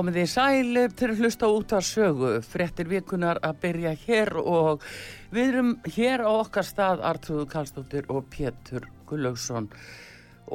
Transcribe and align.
Komið 0.00 0.14
þið 0.16 0.28
sæl 0.32 0.78
til 0.96 1.08
að 1.10 1.18
hlusta 1.20 1.48
út 1.52 1.72
af 1.76 1.82
sögu, 1.84 2.28
frettir 2.40 2.88
vikunar 2.88 3.36
að 3.44 3.58
byrja 3.60 3.90
hér 4.06 4.30
og 4.40 4.84
við 5.28 5.48
erum 5.50 5.72
hér 5.92 6.22
á 6.24 6.30
okkar 6.40 6.64
stað 6.64 7.02
Artrúðu 7.04 7.42
Kallstóttir 7.50 8.06
og 8.08 8.30
Pétur 8.32 8.86
Gullaugsson 9.10 9.66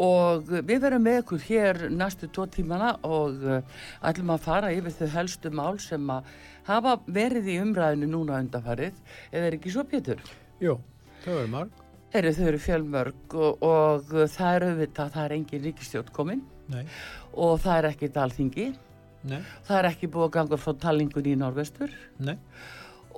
og 0.02 0.50
við 0.50 0.80
verum 0.88 1.06
með 1.06 1.20
ykkur 1.20 1.44
hér 1.46 1.82
næstu 1.94 2.32
tvo 2.34 2.48
tímana 2.56 2.96
og 3.06 3.46
uh, 3.46 3.60
ætlum 4.02 4.32
að 4.34 4.48
fara 4.48 4.72
yfir 4.74 4.96
þau 4.98 5.12
helstu 5.20 5.52
mál 5.54 5.78
sem 5.84 6.10
að 6.16 6.34
hafa 6.72 6.96
verið 7.06 7.52
í 7.54 7.60
umræðinu 7.68 8.10
núna 8.16 8.42
undanfarið, 8.42 8.98
eða 9.30 9.52
er 9.52 9.60
ekki 9.60 9.76
svo 9.76 9.86
Pétur? 9.94 10.26
Jú, 10.58 10.80
þau 11.28 11.36
eru 11.36 11.54
marg. 11.54 11.86
Eru 12.18 12.34
þau 12.34 12.50
eru 12.50 12.64
fjölmörg 12.66 13.38
og, 13.38 13.70
og 13.70 14.10
það 14.26 14.58
er 14.58 14.68
auðvitað, 14.72 15.14
það 15.20 15.24
er 15.30 15.38
engin 15.38 15.66
ríkistjótt 15.70 16.12
komin 16.18 16.42
Nei, 16.74 16.88
og 17.38 17.60
það 17.62 17.78
er 17.84 17.92
ekki 17.94 18.14
dalþingi. 18.18 18.70
Nei, 19.30 19.40
Það 19.68 19.78
er 19.82 19.90
ekki 19.92 20.10
búið 20.14 20.28
að 20.30 20.34
ganga 20.40 20.60
frá 20.62 20.74
talingun 20.86 21.30
í 21.32 21.36
norvestur 21.40 21.94
nei. 22.24 22.36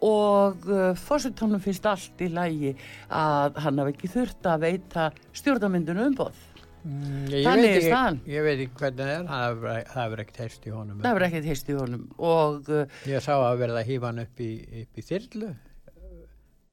og 0.08 0.68
uh, 0.70 0.92
fórsetónum 1.08 1.62
finnst 1.64 1.86
allt 1.90 2.22
í 2.22 2.30
lægi 2.34 2.76
að 3.10 3.58
hann 3.66 3.82
hafi 3.82 3.96
ekki 3.96 4.12
þurft 4.14 4.50
að 4.52 4.66
veita 4.68 5.08
stjórnamyndinu 5.38 6.06
umboð. 6.12 6.44
Mm, 6.88 7.24
Ég, 7.34 7.44
veit 7.44 7.66
ekki, 7.82 8.32
ég 8.32 8.44
veit 8.46 8.60
ekki 8.64 8.78
hvernig 8.80 9.08
það 9.28 9.66
er, 9.74 9.88
það 9.90 10.04
hefur 10.06 10.22
ekkert 10.24 10.38
heyrst 10.44 10.68
í 10.70 10.72
honum. 10.72 11.00
Það 11.04 11.16
verður 11.18 11.28
ekkert 11.28 11.48
heist 11.52 11.72
í 11.74 11.76
honum 11.76 12.04
og 12.30 12.70
uh, 12.72 13.00
Ég 13.10 13.26
sá 13.26 13.34
að 13.36 13.58
verða 13.64 13.82
að 13.82 13.90
hýfa 13.90 14.12
hann 14.12 14.22
upp 14.24 14.44
í, 14.46 14.52
í 14.88 15.04
þyrlu. 15.10 15.50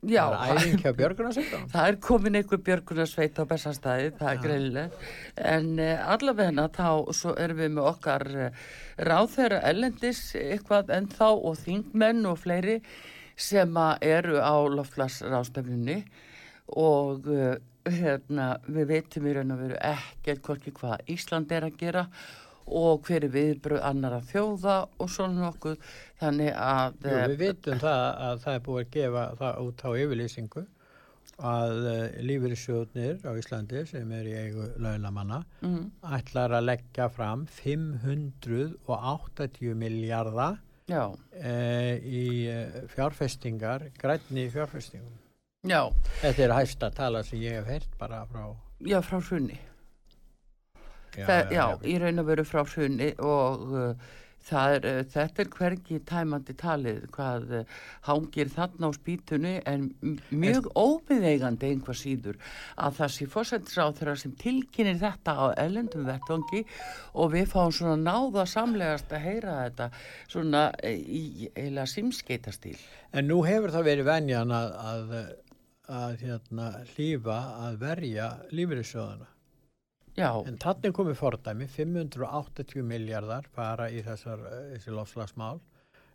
Já, 0.09 0.25
Það 0.31 0.51
er 0.51 0.59
æfing 0.61 0.81
hjá 0.85 0.93
Björgunarsveitunum. 0.99 1.69
það 1.73 1.89
er 1.89 1.97
komin 2.05 2.39
einhver 2.41 2.61
björgunarsveit 2.69 3.39
á 3.41 3.45
bestastæði, 3.51 4.11
það 4.19 4.29
er 4.31 4.37
Já. 4.39 4.43
greinileg. 4.45 4.91
En 5.37 5.69
uh, 5.79 6.13
allavegna 6.15 6.69
þá 6.69 6.89
svo 7.15 7.35
erum 7.41 7.61
við 7.63 7.73
með 7.79 7.91
okkar 7.91 8.27
uh, 8.35 8.63
ráðherra 9.11 9.61
ellendis 9.71 10.23
eitthvað 10.39 10.91
ennþá 10.99 11.31
og 11.35 11.59
þingmenn 11.65 12.25
og 12.31 12.39
fleiri 12.45 12.79
sem 13.37 13.75
að 13.77 14.05
eru 14.07 14.39
á 14.39 14.55
loftlagsrástefnunni 14.79 16.01
og 16.81 17.27
uh, 17.29 17.57
hérna, 17.85 18.55
við 18.69 18.87
veitum 18.89 19.27
í 19.29 19.35
raun 19.37 19.51
og 19.53 19.59
veru 19.61 19.77
ekkert 19.85 20.41
hvorki 20.47 20.71
hvað 20.73 21.03
Ísland 21.13 21.51
er 21.53 21.67
að 21.67 21.75
gera 21.83 22.07
og 22.07 22.44
hver 23.05 23.25
er 23.27 23.31
viðbröð 23.35 23.83
annara 23.85 24.21
þjóða 24.25 24.77
og 24.99 25.11
svona 25.11 25.41
nokkuð. 25.49 25.77
Þannig 26.21 26.53
að 26.57 26.95
Jú, 27.05 27.11
við 27.33 27.39
vitum 27.43 27.79
það 27.83 28.03
að 28.29 28.39
það 28.45 28.55
er 28.55 28.61
búið 28.69 28.85
að 28.85 28.91
gefa 28.99 29.25
það 29.41 29.53
út 29.65 29.79
á 29.85 29.91
yfirlýsingu 30.05 30.63
að 31.43 31.73
uh, 31.89 32.09
lífyrirsjóðnir 32.23 33.19
á 33.27 33.31
Íslandi 33.39 33.87
sem 33.89 34.13
er 34.15 34.25
í 34.29 34.35
eigu 34.39 34.65
launamanna 34.79 35.45
mm, 35.65 35.91
ætlar 36.15 36.51
að 36.55 36.65
leggja 36.69 37.09
fram 37.11 37.47
580 37.51 39.75
miljardar 39.81 40.57
uh, 40.91 41.95
í 41.99 42.47
uh, 42.53 42.87
fjárfestingar, 42.93 43.81
grænni 43.99 44.47
fjárfestingum. 44.53 45.17
já, 45.67 45.91
Þetta 46.23 46.43
er 46.47 46.53
hæsta 46.61 46.91
tala 46.95 47.23
sem 47.27 47.39
ég 47.43 47.53
hef 47.59 47.67
heyrt 47.73 47.93
bara 47.99 48.27
frá... 48.31 48.55
já 48.85 49.01
frá 49.03 49.19
hrunni 49.21 49.59
Það, 51.15 51.55
já, 51.55 51.65
í 51.87 51.97
raun 52.03 52.23
og 52.23 52.29
veru 52.29 52.45
frá 52.49 52.63
hrunni 52.67 53.11
og 53.23 53.65
uh, 53.71 54.13
er, 54.53 54.85
uh, 54.85 55.01
þetta 55.09 55.43
er 55.43 55.51
hvergi 55.55 55.99
tæmandi 56.05 56.55
talið 56.59 57.05
hvað 57.15 57.53
uh, 57.61 57.77
hangir 58.09 58.51
þarna 58.53 58.91
á 58.91 58.93
spýtunni 58.97 59.55
en 59.71 59.87
mjög 60.31 60.69
ómiðeigandi 60.77 61.71
einhvað 61.71 62.01
síður 62.01 62.41
að 62.77 62.99
það 62.99 63.15
sé 63.17 63.29
fórsættisráþurra 63.33 64.17
sem 64.21 64.35
tilkynir 64.41 65.01
þetta 65.01 65.37
á 65.39 65.47
ellendum 65.65 66.07
vettvangi 66.09 66.65
og 67.15 67.33
við 67.37 67.49
fáum 67.53 67.73
svona 67.73 67.97
náða 68.03 68.47
samlegast 68.51 69.13
að 69.15 69.27
heyra 69.29 69.59
þetta 69.63 69.91
svona 70.27 70.67
eh, 70.83 70.99
í 70.99 71.51
eila 71.55 71.87
simskeitastíl. 71.89 72.77
En 73.15 73.31
nú 73.31 73.43
hefur 73.47 73.73
það 73.75 73.91
verið 73.93 74.11
venjan 74.11 74.55
að, 74.55 74.75
að, 74.91 75.15
að 76.01 76.19
hérna, 76.25 76.73
hlýfa 76.95 77.39
að 77.69 77.79
verja 77.85 78.33
lífyrirsjóðana. 78.51 79.34
Já, 80.17 80.31
En 80.47 80.57
þannig 80.63 80.93
komið 80.95 81.17
fordæmi, 81.19 81.67
580 81.69 82.83
miljardar 82.87 83.49
fara 83.55 83.89
í 83.91 84.03
þessar, 84.07 84.45
eh, 84.47 84.77
þessi 84.77 84.93
lofslagsmál. 84.95 85.59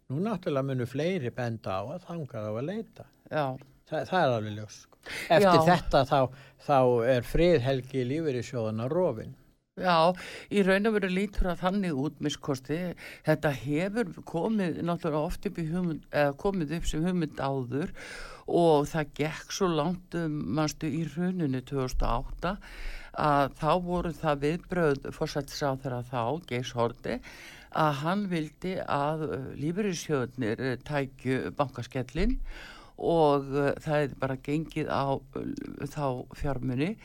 Nú 0.10 0.22
náttúrulega 0.24 0.66
munu 0.66 0.86
fleiri 0.90 1.30
benda 1.36 1.70
á 1.70 1.84
að 1.98 2.06
þangað 2.08 2.48
á 2.48 2.52
að 2.54 2.66
leita. 2.66 3.06
já, 3.32 3.58
Þa, 3.90 4.06
það 4.06 4.24
er 4.24 4.34
alveg 4.38 4.56
ljós. 4.56 4.76
sko. 4.86 4.98
Eftir 5.30 5.60
Já. 5.60 5.66
þetta 5.66 6.00
þá, 6.06 6.20
þá 6.62 6.80
er 7.10 7.22
friðhelgi 7.26 8.04
lífyrirsjóðana 8.06 8.88
rofin. 8.90 9.36
Já, 9.80 10.12
í 10.52 10.64
raun 10.68 10.90
og 10.90 10.98
veru 10.98 11.12
lítur 11.14 11.52
að 11.54 11.62
þannig 11.64 12.02
út 12.04 12.20
miskosti. 12.24 12.80
Þetta 13.28 13.54
hefur 13.62 14.12
komið 14.28 14.82
náttúrulega 14.84 15.26
oft 15.30 15.48
upp 15.48 15.62
hugmynd, 15.62 16.08
komið 16.42 16.76
upp 16.80 16.90
sem 16.90 17.06
hugmynd 17.08 17.40
áður 17.40 17.94
og 18.50 18.88
það 18.90 19.14
gekk 19.20 19.54
svo 19.54 19.70
langt 19.72 20.16
um 20.18 20.40
mannstu 20.58 20.90
í 20.90 21.04
hruninu 21.14 21.62
2008 21.70 22.56
að 23.20 23.56
þá 23.60 23.72
voru 23.86 24.12
það 24.16 24.44
viðbröð 24.44 25.08
fórsættisáþara 25.16 26.02
þá, 26.10 26.22
Geis 26.50 26.74
Horti, 26.78 27.20
að 27.70 27.94
hann 28.04 28.26
vildi 28.32 28.76
að 28.82 29.26
uh, 29.28 29.48
lífeyrissjóðnir 29.60 30.62
uh, 30.64 30.76
tækju 30.88 31.54
bankaskellin 31.58 32.38
og 32.98 33.50
uh, 33.54 33.72
það 33.80 34.06
er 34.06 34.16
bara 34.22 34.40
gengið 34.46 34.90
á 34.90 35.20
þá 35.94 36.06
fjármunni 36.40 36.96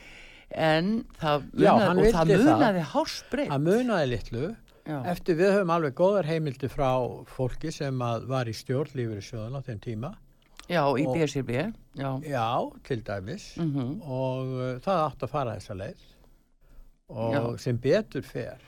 en 0.51 0.91
það 1.21 1.47
Já, 1.57 1.71
munaði, 1.73 2.05
og 2.07 2.13
það 2.13 2.29
það. 2.35 2.43
munaði 2.45 2.83
hásbreytt. 2.93 3.51
Að 3.55 3.65
munaði 3.69 4.09
litlu, 4.11 4.55
Já, 4.85 4.97
eftir 5.15 5.35
við 5.39 5.53
höfum 5.55 5.71
alveg 5.73 5.95
góðar 5.97 6.27
heimildi 6.29 6.69
frá 6.69 6.91
fólki 7.25 7.71
sem 7.73 7.97
var 8.29 8.45
í 8.45 8.53
stjórn 8.53 8.93
lífyrirsjóðana 8.93 9.57
á 9.57 9.65
þeim 9.65 9.79
tíma. 9.81 10.11
já, 10.69 10.81
í 10.97 11.05
BSRB, 11.05 11.49
já. 11.97 12.11
Já, 12.25 12.47
til 12.83 13.01
dæmis. 13.05 13.55
Mm 13.57 14.01
og 14.01 14.53
uh, 14.53 14.69
það 14.85 15.01
átt 15.07 15.23
að 15.25 15.29
fara 15.33 15.55
þessa 15.57 15.75
leið 15.81 16.05
og 17.09 17.33
Já. 17.33 17.41
sem 17.61 17.77
betur 17.77 18.21
fer 18.25 18.61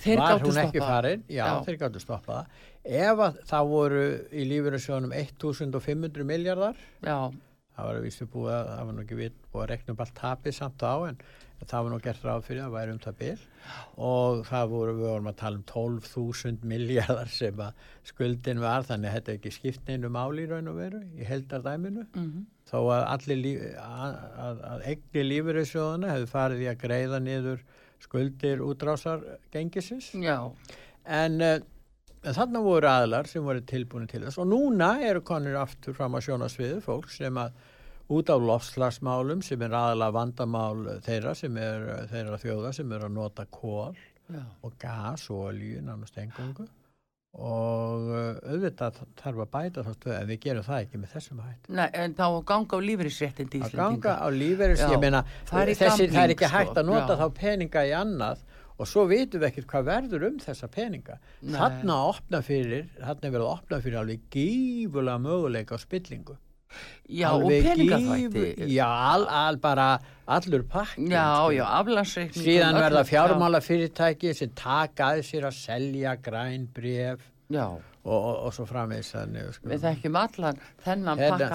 Þeir 0.00 0.18
var 0.20 0.40
hún 0.40 0.56
ekki 0.60 0.80
farin 0.80 1.22
já, 1.28 1.44
Já. 1.44 1.62
þeir 1.64 1.78
gáttu 1.80 2.00
stoppa 2.00 2.40
það 2.40 3.00
ef 3.04 3.22
að 3.26 3.38
það 3.48 3.70
voru 3.70 4.02
í 4.32 4.44
lífurinsjónum 4.48 5.12
1500 5.16 6.24
miljardar 6.28 6.76
Já, 7.04 7.30
það 7.80 7.90
var 7.90 8.02
vístu 8.06 8.26
búið 8.30 8.56
að 8.56 8.72
það 8.72 8.82
var 8.88 8.96
nú 8.96 9.04
ekki 9.04 9.20
við 9.20 9.38
búið 9.50 9.62
að 9.64 9.70
rekna 9.72 9.94
upp 9.94 10.04
allt 10.04 10.18
tapið 10.20 10.56
samt 10.60 10.84
á 10.86 10.94
en 11.08 11.22
það 11.60 11.82
var 11.84 11.92
nú 11.92 11.98
gert 12.04 12.22
ráð 12.24 12.44
fyrir 12.46 12.62
að 12.64 12.76
væri 12.76 12.94
um 12.94 13.00
það 13.04 13.18
bil. 13.18 13.40
Og 14.00 14.44
það 14.48 14.70
voru 14.70 14.94
við 14.96 15.10
vorum 15.10 15.28
að 15.28 15.40
tala 15.42 15.60
um 15.60 15.66
12.000 15.68 16.70
miljardar 16.70 17.34
sem 17.34 17.60
að 17.60 17.90
skuldin 18.12 18.62
var 18.62 18.86
þannig 18.88 19.10
að 19.10 19.18
þetta 19.18 19.36
ekki 19.36 19.52
skipt 19.58 19.90
neinu 19.90 20.12
máli 20.12 20.46
í 20.46 20.50
raun 20.50 20.72
og 20.72 20.80
veru 20.80 21.02
í 21.18 21.28
heldardæminu 21.28 22.06
mm 22.14 22.46
þó 22.70 22.78
að 22.94 23.04
allir 23.14 23.40
líf, 23.40 23.66
að, 23.82 24.16
að, 24.44 24.62
að 24.70 24.86
eigni 24.92 25.26
lífyrirsjóðana 25.26 26.14
hefur 26.14 26.30
farið 26.30 26.64
í 26.64 26.70
að 26.70 26.80
greiða 26.84 27.20
niður 27.24 27.64
skuldir 28.00 28.62
útrásar 28.64 29.24
gengisins 29.52 30.10
já, 30.14 30.36
en, 31.04 31.40
uh, 31.44 31.58
en 32.22 32.36
þarna 32.36 32.62
voru 32.64 32.90
aðlar 32.90 33.28
sem 33.30 33.44
voru 33.44 33.64
tilbúin 33.66 34.08
til 34.10 34.22
þess. 34.24 34.38
Og 34.40 34.48
núna 34.48 34.94
eru 35.04 35.24
konur 35.26 35.58
aftur 35.60 35.96
fram 35.96 36.16
á 36.16 36.20
sjónasviðu 36.24 36.80
fólk 36.84 37.10
sem 37.12 37.42
að 37.42 37.58
út 38.10 38.30
á 38.32 38.36
lofslagsmálum 38.42 39.44
sem 39.46 39.62
er 39.62 39.74
aðalega 39.76 40.16
vandamál 40.16 40.98
þeirra 41.06 41.34
sem 41.38 41.56
er 41.62 41.86
þeirra 42.10 42.40
þjóða 42.42 42.74
sem 42.74 42.92
eru 42.96 43.06
að 43.06 43.16
nota 43.16 43.46
kól 43.46 43.94
já, 44.30 44.42
og 44.66 44.76
gas 44.82 45.28
og 45.30 45.50
olíu 45.50 45.82
nánast 45.84 46.18
engungu 46.18 46.66
og 47.30 48.08
uh, 48.10 48.38
auðvitað 48.50 48.96
þarf 49.20 49.42
að 49.44 49.50
bæta 49.52 49.84
þá 49.86 49.90
stöðu 49.94 50.14
en 50.16 50.30
við 50.32 50.40
gerum 50.46 50.66
það 50.66 50.80
ekki 50.84 50.98
með 50.98 51.12
þessum 51.12 51.42
hætt 51.44 51.68
Nei, 51.78 51.86
en 52.02 52.16
þá 52.18 52.26
ganga 52.48 52.74
á 52.74 52.78
lífeyrisréttindi 52.88 53.60
að 53.68 53.76
ganga 53.78 54.14
á 54.18 54.26
lífeyris, 54.34 54.82
Já, 54.82 54.90
ég 54.90 55.04
meina 55.04 55.20
er 55.22 55.70
þessi, 55.70 56.08
það 56.10 56.24
er 56.24 56.34
ekki 56.34 56.50
hægt 56.50 56.72
sko, 56.72 56.80
að 56.82 56.90
nota 56.90 57.14
já. 57.14 57.20
þá 57.22 57.38
peninga 57.38 57.86
í 57.86 57.94
annað 58.00 58.42
og 58.80 58.88
svo 58.90 59.06
vitum 59.06 59.44
við 59.44 59.50
ekkert 59.52 59.70
hvað 59.70 59.88
verður 59.90 60.26
um 60.30 60.38
þessa 60.40 60.66
peninga. 60.72 61.18
Nei. 61.44 61.54
þarna 61.54 61.96
opna 62.08 62.40
fyrir 62.42 62.86
þarna 62.96 63.30
er 63.30 63.42
að 63.44 63.50
opna 63.52 63.80
fyrir 63.84 64.02
alveg 64.02 64.26
gífulega 64.34 65.22
möguleika 65.22 65.78
á 65.78 65.84
spillingu 65.84 66.38
Já, 67.10 67.30
og 67.34 67.42
Alveg 67.42 67.64
peningaþvætti. 67.64 68.54
gífu- 68.56 68.68
já, 68.70 68.86
al, 68.86 69.26
al, 69.28 69.56
bara 69.56 69.98
allur 70.28 70.62
pakkin 70.62 71.10
Já, 71.10 71.24
sko. 71.34 71.50
já, 71.56 71.64
aflansreikning 71.80 72.44
síðan 72.46 72.74
verða 72.78 73.02
fjármála 73.04 73.60
fyrirtæki 73.60 74.34
sem 74.34 74.50
taka 74.54 75.04
að 75.16 75.22
sér 75.26 75.48
að 75.50 75.56
selja 75.58 76.16
græn 76.22 76.68
bref 76.72 77.18
Já, 77.50 77.66
og, 78.00 78.46
og, 78.46 78.52
svo 78.56 78.64
framvegis 78.68 79.10
þannig 79.12 79.48
sko. 79.56 79.68
við 79.68 79.82
þekkjum 79.84 80.16
allan 80.20 80.60
þennan 80.84 81.20
pakka. 81.20 81.48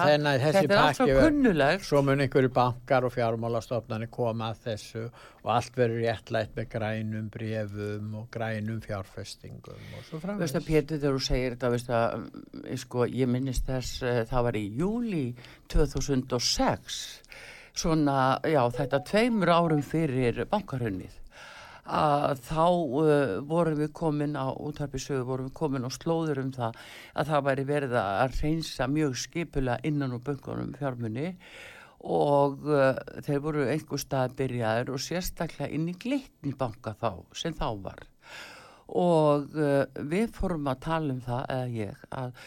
Þetta 0.44 0.60
er 0.60 0.74
allt 0.78 1.00
svo 1.00 1.06
kunnulegt 1.18 1.86
svo 1.88 2.02
mun 2.06 2.22
einhverju 2.22 2.52
bankar 2.54 3.06
og 3.08 3.14
fjármálastofnani 3.16 4.06
koma 4.14 4.52
að 4.52 4.60
þessu 4.68 5.02
og 5.08 5.50
allt 5.56 5.80
verður 5.80 6.04
réttlætt 6.04 6.54
með 6.58 6.70
grænum 6.76 7.26
brefum 7.34 8.14
og 8.20 8.30
grænum 8.34 8.78
fjárfestingum 8.84 9.90
og 9.98 10.06
svo 10.06 10.22
framvegis. 10.22 10.56
Að 10.60 10.70
Pétur 10.70 11.02
þegar 11.02 11.18
þú 11.18 11.26
segir 11.26 11.56
þetta 11.56 11.74
veistu 11.74 11.98
að, 11.98 12.16
mm, 12.22 12.80
sko, 12.86 13.10
ég 13.10 13.30
minnist 13.34 13.66
þess 13.66 14.06
uh, 14.06 14.22
það 14.30 14.48
var 14.50 14.62
í 14.62 14.64
júli 14.78 15.26
2006 15.74 17.02
svona, 17.76 18.18
já, 18.46 18.62
þetta 18.72 19.02
tveimur 19.04 19.52
árum 19.52 19.82
fyrir 19.84 20.44
bankarunnið 20.50 21.22
að 21.86 22.42
þá 22.46 22.64
uh, 22.66 23.38
vorum 23.46 23.78
við 23.78 23.92
komin 23.94 24.34
á 24.34 24.50
útarpisögu, 24.50 25.24
vorum 25.26 25.48
við 25.48 25.56
komin 25.60 25.86
á 25.86 25.90
slóður 25.94 26.42
um 26.42 26.52
það 26.54 26.76
að 27.14 27.30
það 27.30 27.46
væri 27.48 27.64
verið 27.70 27.96
að 28.00 28.36
reynsa 28.42 28.90
mjög 28.90 29.16
skipula 29.22 29.78
innan 29.86 30.16
úr 30.16 30.22
böngunum 30.26 30.74
fjármunni 30.78 31.32
og 32.06 32.66
uh, 32.66 32.98
þeir 33.26 33.42
voru 33.44 33.66
einhver 33.70 34.02
stað 34.02 34.36
byrjaður 34.38 34.94
og 34.94 35.02
sérstaklega 35.02 35.72
inn 35.74 35.88
í 35.90 35.96
glitni 35.98 36.54
banka 36.58 36.94
þá, 36.98 37.10
sem 37.34 37.54
þá 37.56 37.68
var. 37.82 38.06
Og 38.86 39.56
uh, 39.58 39.84
við 40.06 40.30
fórum 40.34 40.68
að 40.70 40.82
tala 40.86 41.14
um 41.14 41.22
það, 41.22 41.46
eða 41.54 41.70
ég, 41.74 42.04
að, 42.14 42.44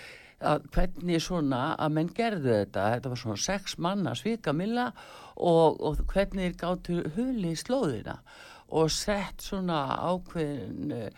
að 0.51 0.69
hvernig 0.75 1.23
svona 1.23 1.63
að 1.75 1.95
menn 1.97 2.13
gerðu 2.15 2.53
þetta, 2.61 2.91
þetta 2.95 3.15
var 3.15 3.23
svona 3.23 3.41
sex 3.47 3.79
manna 3.79 4.15
svikamilla 4.15 4.91
og, 5.39 5.79
og 5.79 6.05
hvernig 6.11 6.51
þeir 6.51 6.61
gáttu 6.61 7.01
huli 7.15 7.55
í 7.55 7.59
slóðina 7.59 8.19
og 8.69 8.91
sett 8.93 9.43
svona 9.43 9.81
ákveðin 10.09 10.93
uh, 10.95 11.09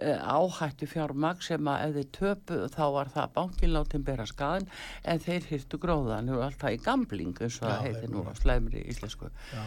áhættu 0.00 0.86
fjármagn 0.88 1.42
sem 1.44 1.66
að 1.68 1.82
ef 1.84 1.96
þeir 1.96 2.08
töpu 2.16 2.60
þá 2.72 2.84
var 2.94 3.10
það 3.12 3.34
bankinláttinn 3.34 4.06
bera 4.06 4.26
skaðin 4.28 4.70
en 5.04 5.20
þeir 5.20 5.48
hýrtu 5.50 5.80
gróðan, 5.82 6.30
eru 6.30 6.44
alltaf 6.46 6.72
í 6.72 6.80
gambling 6.84 7.36
eins 7.42 7.58
og 7.60 7.68
það 7.68 7.98
þeir 7.98 8.14
nú 8.14 8.24
slæmri 8.38 8.84
íslensku. 8.92 9.28
Já. 9.52 9.60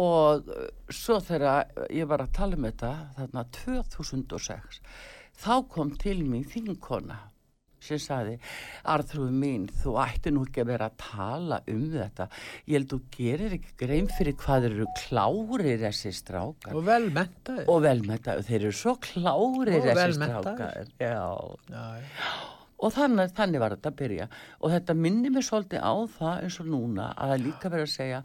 og 0.00 0.48
uh, 0.48 0.70
svo 0.88 1.20
þegar 1.24 1.74
ég 1.90 2.08
var 2.08 2.24
að 2.24 2.34
tala 2.38 2.58
um 2.58 2.68
þetta 2.70 2.94
þarna 3.18 3.46
2006 3.60 4.82
þá 5.44 5.54
kom 5.68 5.94
til 6.00 6.20
mín 6.24 6.46
þinkona 6.48 7.20
sem 7.84 8.00
saði 8.02 8.38
Arþrúð 8.94 9.34
mín, 9.34 9.68
þú 9.82 9.96
ætti 10.04 10.32
nú 10.34 10.46
ekki 10.48 10.64
að 10.64 10.72
vera 10.72 10.88
að 10.90 10.98
tala 11.04 11.60
um 11.70 11.84
þetta. 11.92 12.28
Ég 12.64 12.78
held 12.78 12.90
þú 12.94 13.00
gerir 13.18 13.56
ekki 13.58 13.76
grein 13.84 14.10
fyrir 14.12 14.38
hvað 14.40 14.68
eru 14.70 14.88
klárir 15.02 15.84
þessi 15.84 16.14
strákar. 16.16 16.74
Og 16.74 16.88
vel 16.88 17.10
mentaði 17.14 17.68
og 17.70 17.84
velmetaður, 17.84 18.48
þeir 18.48 18.60
eru 18.60 18.74
svo 18.80 18.96
klárir 19.04 19.78
Og 19.78 19.88
þessi 19.88 20.18
strákar. 20.18 20.92
Já, 21.00 21.14
Já, 21.74 21.86
og 22.84 22.92
þannig, 22.92 23.32
þannig 23.36 23.62
var 23.62 23.74
þetta 23.76 23.90
að 23.90 23.98
byrja. 24.00 24.26
Og 24.60 24.72
þetta 24.74 24.96
minnir 24.98 25.34
mér 25.34 25.46
svolítið 25.46 25.84
á 25.84 25.94
það 26.16 26.42
eins 26.46 26.58
og 26.60 26.70
núna 26.72 27.10
að 27.12 27.32
það 27.32 27.44
líka 27.44 27.70
verið 27.72 27.86
að 27.86 27.92
segja 27.94 28.20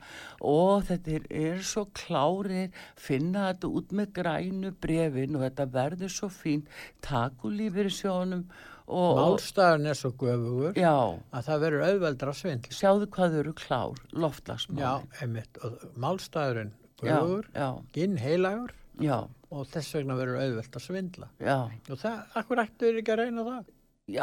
og 0.53 0.88
þetta 0.89 1.19
er, 1.41 1.61
svo 1.69 1.85
klárir 2.00 2.81
finna 3.00 3.45
þetta 3.50 3.71
út 3.79 3.94
með 4.00 4.11
grænu 4.17 4.73
brefin 4.81 5.38
og 5.38 5.45
þetta 5.47 5.69
verður 5.77 6.13
svo 6.15 6.31
fín 6.33 6.65
takulífir 7.06 7.89
í 7.89 7.94
sjónum 7.94 8.44
og 8.50 8.78
málstæðan 8.89 9.89
er 9.91 9.97
svo 9.97 10.12
göfugur 10.19 10.77
já, 10.80 10.94
að 11.31 11.47
það 11.47 11.63
verður 11.65 11.86
auðveldra 11.88 12.36
svindl. 12.38 12.74
Sjáðu 12.74 13.09
hvað 13.15 13.36
þau 13.36 13.39
eru 13.44 13.56
klár 13.59 14.00
Já, 14.00 14.13
loftlagsmálin 14.25 15.09
einmitt, 15.21 15.59
og 15.63 15.83
málstæðurinn 16.06 16.71
já, 16.74 17.13
göfugur, 17.13 17.50
já, 17.53 17.68
ginn 17.95 18.18
heilagur 18.21 18.74
já, 19.00 19.18
og 19.50 19.68
þess 19.74 19.97
vegna 19.97 20.18
verður 20.19 20.41
auðvelt 20.44 20.80
að 20.80 20.86
svindla. 20.86 21.30
Já. 21.39 21.57
og 21.69 22.01
það, 22.01 22.19
akkur 22.41 22.63
ættu 22.65 22.86
þeir 22.88 23.01
ekki 23.03 23.15
að 23.15 23.21
reyna 23.24 23.47
það? 23.50 23.74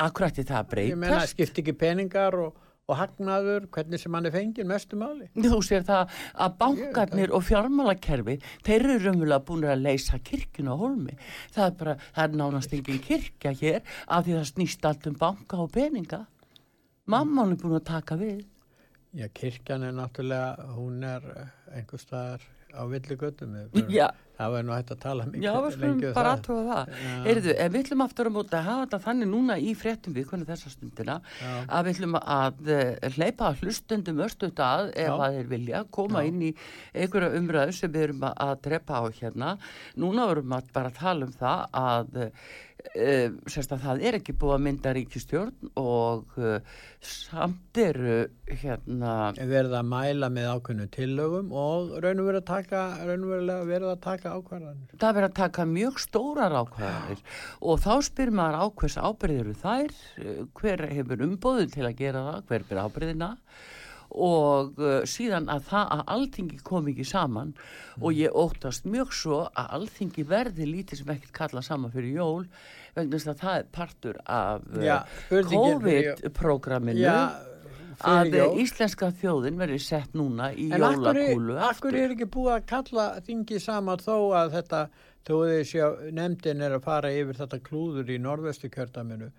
Akkurat 0.03 0.39
er 0.43 0.49
það 0.49 0.63
að 0.75 0.81
ég 0.83 0.99
meina, 0.99 1.15
breytast? 1.15 1.37
skipt 1.37 1.61
ekki 1.63 1.75
peningar 1.79 2.35
og, 2.43 2.63
og 2.87 2.99
hagnaður, 3.01 3.65
hvernig 3.75 3.99
sem 3.99 4.15
hann 4.15 4.29
er 4.29 4.35
fengið 4.35 4.69
mestu 4.71 4.99
máli 4.99 5.27
Þú 5.35 5.59
sér 5.67 5.87
það 5.87 6.13
að 6.45 6.57
bankarnir 6.61 7.33
og 7.35 7.43
fjármálakerfi, 7.49 8.37
þeir 8.67 8.77
eru 8.79 8.99
raunverulega 9.03 9.43
búin 9.49 9.67
að 9.67 9.83
leysa 9.83 10.21
kirkjuna 10.23 10.77
á 10.79 10.83
holmi. 10.83 11.17
Það 11.55 11.67
er 11.67 11.77
bara, 11.81 11.97
það 12.15 12.29
er 12.29 12.37
nánast 12.43 12.77
engin 12.77 13.03
kirkja 13.03 13.55
hér 13.59 13.81
af 14.07 14.27
því 14.27 14.37
það 14.37 14.51
snýst 14.53 14.87
allt 14.87 15.09
um 15.11 15.19
banka 15.19 15.59
og 15.65 15.73
peninga. 15.75 16.23
Mamman 17.11 17.57
er 17.57 17.61
búin 17.63 17.79
að 17.81 17.89
taka 17.91 18.19
við. 18.21 18.45
Já, 19.17 19.27
kirkjan 19.35 19.89
er 19.89 19.97
náttúrulega, 19.97 20.71
hún 20.77 21.03
er 21.07 21.27
eh, 21.33 21.53
einhver 21.81 22.03
staðar 22.03 22.47
á 22.75 22.83
villigötum. 22.91 23.59
Já, 23.99 24.09
Það 24.37 24.51
var 24.53 24.65
nú 24.69 24.73
hægt 24.75 24.91
að 24.93 24.99
tala 25.01 25.25
mikið 25.31 25.45
já, 25.47 25.53
við 25.65 25.75
skulum 25.75 25.93
um 25.95 26.01
bara 26.17 26.33
það. 26.33 26.35
aðtóða 26.35 26.65
það. 26.69 26.97
Heyrðu, 27.27 27.53
ef 27.65 27.71
við 27.73 27.79
ætlum 27.81 28.03
aftur 28.05 28.29
á 28.29 28.33
móti 28.35 28.59
að 28.59 28.67
hafa 28.67 28.83
þetta 28.83 28.99
þannig 29.07 29.31
núna 29.31 29.57
í 29.57 29.71
fréttum 29.81 30.17
vikunni 30.17 30.49
þessa 30.49 30.73
stundina, 30.75 31.17
Já. 31.41 31.55
að 31.79 31.87
við 31.87 31.95
ætlum 31.95 32.19
að 32.21 32.73
uh, 32.77 33.09
hleypa 33.17 33.51
hlustendum 33.63 34.21
östut 34.27 34.61
að 34.67 34.91
ef 34.93 35.09
Já. 35.09 35.15
að 35.17 35.39
þeir 35.39 35.51
vilja 35.55 35.83
koma 35.97 36.25
inn 36.29 36.45
í 36.45 36.53
einhverja 36.93 37.33
umræðu 37.41 37.79
sem 37.79 37.97
við 37.97 38.07
erum 38.11 38.29
að, 38.29 38.55
drepa 38.69 39.01
á 39.01 39.05
hérna. 39.23 39.57
Núna 39.97 40.29
verum 40.29 40.53
við 40.53 40.71
bara 40.77 40.93
að 40.93 41.01
tala 41.01 41.31
um 41.31 41.35
það 41.41 41.81
að 41.87 42.23
uh, 42.85 43.29
sérst 43.51 43.73
að 43.75 43.85
það 43.87 44.03
er 44.09 44.19
ekki 44.19 44.35
búið 44.39 44.55
að 44.57 44.65
mynda 44.67 44.93
ríkistjórn 44.97 45.71
og 45.81 46.37
uh, 46.41 46.59
samt 47.05 47.81
eru 47.81 48.19
hérna 48.47 49.13
verið 49.37 49.77
að 49.79 49.89
mæla 49.91 50.31
með 50.33 50.49
ákveðnu 50.55 50.89
tillögum 50.95 51.53
og 51.55 51.97
raun 52.03 52.23
og 52.23 52.29
verið 52.31 52.41
að 52.43 52.49
taka, 52.51 52.83
verið 53.07 53.89
að 53.93 54.03
taka 54.07 54.35
ákvarðanir. 54.37 54.97
það 54.97 55.17
verður 55.19 55.29
að 55.29 55.39
taka 55.41 55.69
mjög 55.71 56.03
stórar 56.03 56.59
ákvæðanir 56.63 57.25
og 57.61 57.81
þá 57.85 57.93
spyr 58.11 58.35
maður 58.41 58.61
á 58.61 58.65
hvers 58.81 58.99
ábyrðir 59.01 59.53
þær, 59.63 59.97
eh, 60.23 60.45
hver 60.61 60.87
hefur 60.93 61.27
umbóðin 61.27 61.75
til 61.75 61.87
að 61.87 61.99
gera 62.03 62.27
það, 62.31 62.47
hver 62.51 62.69
ber 62.71 62.85
ábyrðina 62.87 63.33
og 64.11 64.79
uh, 64.81 65.01
síðan 65.09 65.49
að 65.53 65.67
það 65.71 65.93
að 65.97 66.03
alþingi 66.15 66.61
kom 66.67 66.89
ekki 66.93 67.07
saman 67.09 67.53
og 68.01 68.15
ég 68.17 68.37
óttast 68.37 68.87
mjög 68.89 69.13
svo 69.17 69.41
að 69.49 69.73
alþingi 69.81 70.27
verði 70.29 70.69
lítið 70.69 71.03
sem 71.03 71.13
ekkert 71.17 71.35
kalla 71.37 71.63
saman 71.65 71.93
fyrir 71.95 72.21
jól 72.21 72.47
vegna 72.97 73.17
þess 73.17 73.33
að 73.33 73.43
það 73.43 73.59
er 73.59 73.69
partur 73.77 74.21
af 74.25 74.71
uh, 74.77 75.19
COVID-programminu 75.33 77.03
Já, 77.03 77.17
að 78.07 78.31
uh, 78.31 78.39
jól. 78.39 78.63
íslenska 78.63 79.11
þjóðin 79.21 79.61
verði 79.61 79.83
sett 79.83 80.17
núna 80.17 80.53
í 80.55 80.71
En 80.71 80.87
jólakúlu 80.87 81.59
akkur 81.69 81.99
er 81.99 82.15
ekki 82.15 82.31
búið 82.31 82.55
að 82.55 82.71
kalla 82.73 83.09
þingi 83.27 83.61
saman 83.63 84.03
þó 84.03 84.17
að 84.39 84.57
þetta, 84.57 84.83
þó 85.27 85.35
þið 85.35 85.63
sjá, 85.73 85.87
nefndin 86.21 86.65
er 86.65 86.79
að 86.79 86.89
fara 86.89 87.13
yfir 87.13 87.43
þetta 87.43 87.63
klúður 87.67 88.15
í 88.15 88.21
norðvestu 88.23 88.73
kjördaminu. 88.73 89.33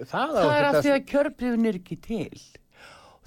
Það, 0.00 0.34
það 0.36 0.56
er 0.56 0.66
af 0.68 0.82
því 0.84 0.92
að 0.94 1.06
kjörbrifin 1.10 1.68
er 1.68 1.78
ekki 1.80 1.96
til 2.04 2.42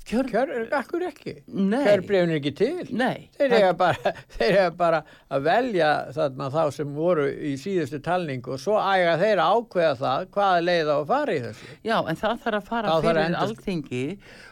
Kjör... 0.03 0.27
Akkur 0.75 1.03
ekki. 1.07 1.33
Nei. 1.48 1.79
Kjörbreyfin 1.86 2.31
er 2.33 2.39
ekki 2.41 2.51
til. 2.60 2.89
Nei, 3.00 3.29
Þeir 3.38 3.53
eiga 3.55 3.69
bara, 3.79 4.12
bara 4.81 4.98
að 5.31 5.45
velja 5.45 5.91
þarna 6.17 6.50
þá 6.51 6.62
sem 6.75 6.89
voru 6.98 7.27
í 7.31 7.53
síðustu 7.62 8.01
talningu 8.03 8.51
og 8.57 8.60
svo 8.60 8.75
æga 8.81 9.13
þeir 9.22 9.41
að 9.43 9.60
ákveða 9.62 9.93
það 10.01 10.25
hvaða 10.36 10.63
leið 10.67 10.91
á 10.91 10.95
að 10.98 11.05
fara 11.13 11.36
í 11.38 11.41
þessu. 11.45 11.69
já, 11.88 11.95
en 12.12 12.19
það 12.19 12.41
þarf 12.43 12.60
að 12.60 12.67
fara 12.67 12.95
að 12.98 13.07
fyrir 13.07 13.38
alþingi 13.43 14.01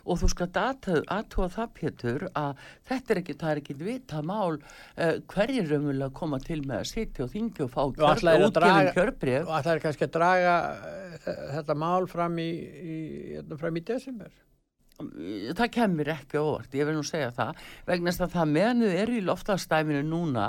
og 0.06 0.22
þú 0.22 0.30
skal 0.36 0.48
aðtúa 0.62 1.50
það 1.58 1.74
Pétur 1.82 2.26
að 2.32 2.64
þetta 2.90 3.14
er 3.14 3.22
ekki, 3.22 3.36
það 3.42 3.52
er 3.52 3.62
ekki 3.62 3.76
vita 3.82 4.22
mál 4.26 4.56
uh, 4.56 5.16
hverjir 5.34 5.68
raunverulega 5.72 6.14
koma 6.16 6.40
til 6.44 6.62
með 6.64 6.78
að 6.80 6.88
sitja 6.94 7.26
og 7.28 7.34
þingi 7.36 7.66
og 7.66 7.74
fá 7.74 7.82
að 7.84 7.92
útgefin 8.00 8.56
draga- 8.56 8.96
kjörbrif 8.96 9.44
Og 9.52 9.58
það 9.68 9.74
er 9.76 9.84
kannski 9.86 10.08
að 10.08 10.16
draga 10.16 10.56
eh, 11.26 11.44
þetta 11.58 11.78
mál 11.84 12.08
fram 12.12 12.40
í, 12.42 12.50
í, 12.96 12.96
hérna 13.36 13.60
fram 13.62 13.78
í 13.78 13.84
desember. 13.92 14.32
Það 15.00 15.70
kemur 15.76 16.12
ekki 16.14 16.40
á 16.40 16.44
óvart, 16.44 16.76
ég 16.78 16.88
vil 16.88 16.96
nú 16.98 17.04
segja 17.06 17.32
það. 17.36 17.62
Vegna 17.88 18.14
að 18.14 18.36
það 18.36 18.52
meðan 18.56 18.84
þau 18.84 19.00
eru 19.04 19.16
í 19.18 19.24
loftastæminu 19.26 20.04
núna, 20.08 20.48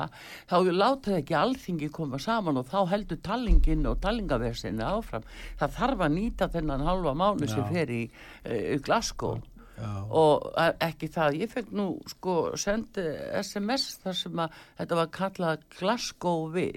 þá 0.50 0.56
láta 0.72 1.12
þau 1.12 1.20
ekki 1.20 1.38
alþingi 1.38 1.90
koma 1.94 2.20
saman 2.22 2.60
og 2.60 2.68
þá 2.70 2.78
heldur 2.92 3.22
tallingin 3.24 3.88
og 3.88 4.00
tallingaversinu 4.04 4.84
áfram. 4.86 5.24
Það 5.60 5.78
þarf 5.78 6.04
að 6.06 6.14
nýta 6.18 6.50
þennan 6.52 6.86
halva 6.86 7.16
mánu 7.16 7.48
sem 7.50 7.64
fer 7.72 7.92
í 7.92 8.04
uh, 8.10 8.76
Glasgow. 8.84 9.40
Já. 9.72 9.88
og 10.14 10.50
eh, 10.60 10.74
ekki 10.84 11.08
það, 11.10 11.36
ég 11.40 11.50
fekk 11.50 11.70
nú 11.74 11.86
sko 12.06 12.32
sendi 12.60 13.02
SMS 13.40 13.96
þar 14.02 14.18
sem 14.18 14.42
að 14.44 14.58
þetta 14.78 14.98
var 14.98 15.08
kallað 15.16 15.64
Glasgow 15.78 16.44
við 16.52 16.76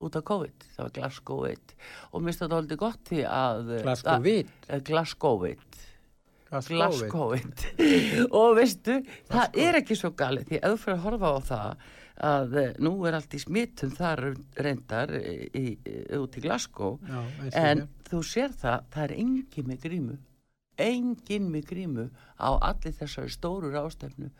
út 0.00 0.16
af 0.16 0.24
COVID, 0.30 0.68
það 0.76 0.86
var 0.86 0.94
Glasgow-it 0.96 1.74
og 2.08 2.22
mér 2.22 2.30
finnst 2.30 2.44
þetta 2.44 2.60
aldrei 2.62 2.80
gott 2.80 3.10
því 3.10 3.24
að 3.26 3.72
Glasgow-it? 3.82 4.54
Glasgow-it 4.86 5.80
Glasgow-it 6.50 7.64
og 8.40 8.56
veistu, 8.58 9.00
það 9.30 9.58
er 9.66 9.80
ekki 9.80 9.96
svo 9.98 10.12
galið 10.18 10.50
því 10.50 10.60
að 10.60 10.74
þú 10.74 10.82
fyrir 10.84 10.96
að 10.96 11.04
horfa 11.06 11.30
á 11.30 11.38
það 11.50 11.88
að 12.30 12.56
eh, 12.60 12.72
nú 12.84 12.94
er 13.08 13.16
allt 13.16 13.36
í 13.36 13.40
smittum 13.40 13.92
þar 13.96 14.24
reyndar 14.60 15.12
í, 15.16 15.78
út 16.18 16.36
í 16.36 16.42
Glasgow 16.44 16.98
Já, 17.06 17.20
en 17.56 17.86
þú 18.10 18.24
sér 18.26 18.52
það, 18.52 18.90
það 18.92 19.06
er 19.06 19.14
engin 19.22 19.70
með 19.70 19.86
grímu 19.86 20.18
engin 20.80 21.50
með 21.52 21.68
grímu 21.70 22.08
á 22.40 22.50
allir 22.56 22.96
þessari 22.96 23.32
stóru 23.32 23.72
rástefnu 23.74 24.30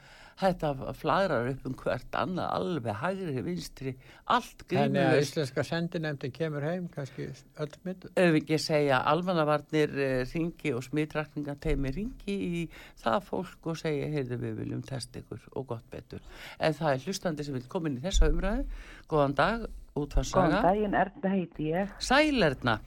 þetta 0.41 0.95
flagrar 0.97 1.49
upp 1.53 1.67
um 1.69 1.75
hvert 1.79 2.17
annað 2.19 2.51
alveg 2.57 2.99
hægri, 3.01 3.43
vinstri 3.47 3.95
allt 4.33 4.65
Þannig 4.71 5.07
að 5.07 5.21
íslenska 5.23 5.65
sendinemndin 5.67 6.35
kemur 6.35 6.65
heim 6.67 6.89
kannski 6.93 7.29
öll 7.31 7.75
myndu. 7.87 8.13
ef 8.17 8.39
ekki 8.41 8.61
segja 8.61 9.03
almannavarnir 9.13 9.97
uh, 9.97 10.23
ringi 10.33 10.75
og 10.77 10.85
smitrakningateimi 10.87 11.95
ringi 11.97 12.37
í 12.61 12.63
það 13.03 13.19
fólk 13.29 13.73
og 13.73 13.81
segja 13.81 14.09
heyrðu 14.15 14.41
við 14.45 14.63
viljum 14.65 14.85
testa 14.87 15.21
ykkur 15.21 15.51
og 15.55 15.67
gott 15.75 15.91
betur. 15.93 16.23
En 16.59 16.77
það 16.77 16.95
er 16.95 17.05
hlustandi 17.07 17.47
sem 17.47 17.59
vil 17.59 17.67
koma 17.69 17.91
inn 17.91 18.01
í 18.01 18.07
þessa 18.07 18.31
umræðu. 18.33 18.65
Góðan 19.11 19.37
dag, 19.37 19.67
Góðan 19.67 20.07
útfarsaga 20.07 20.63
daginn, 20.65 20.97
Erna 20.97 21.35
heiti 21.35 21.73
ég. 21.75 21.93
Sælerna 22.01 22.81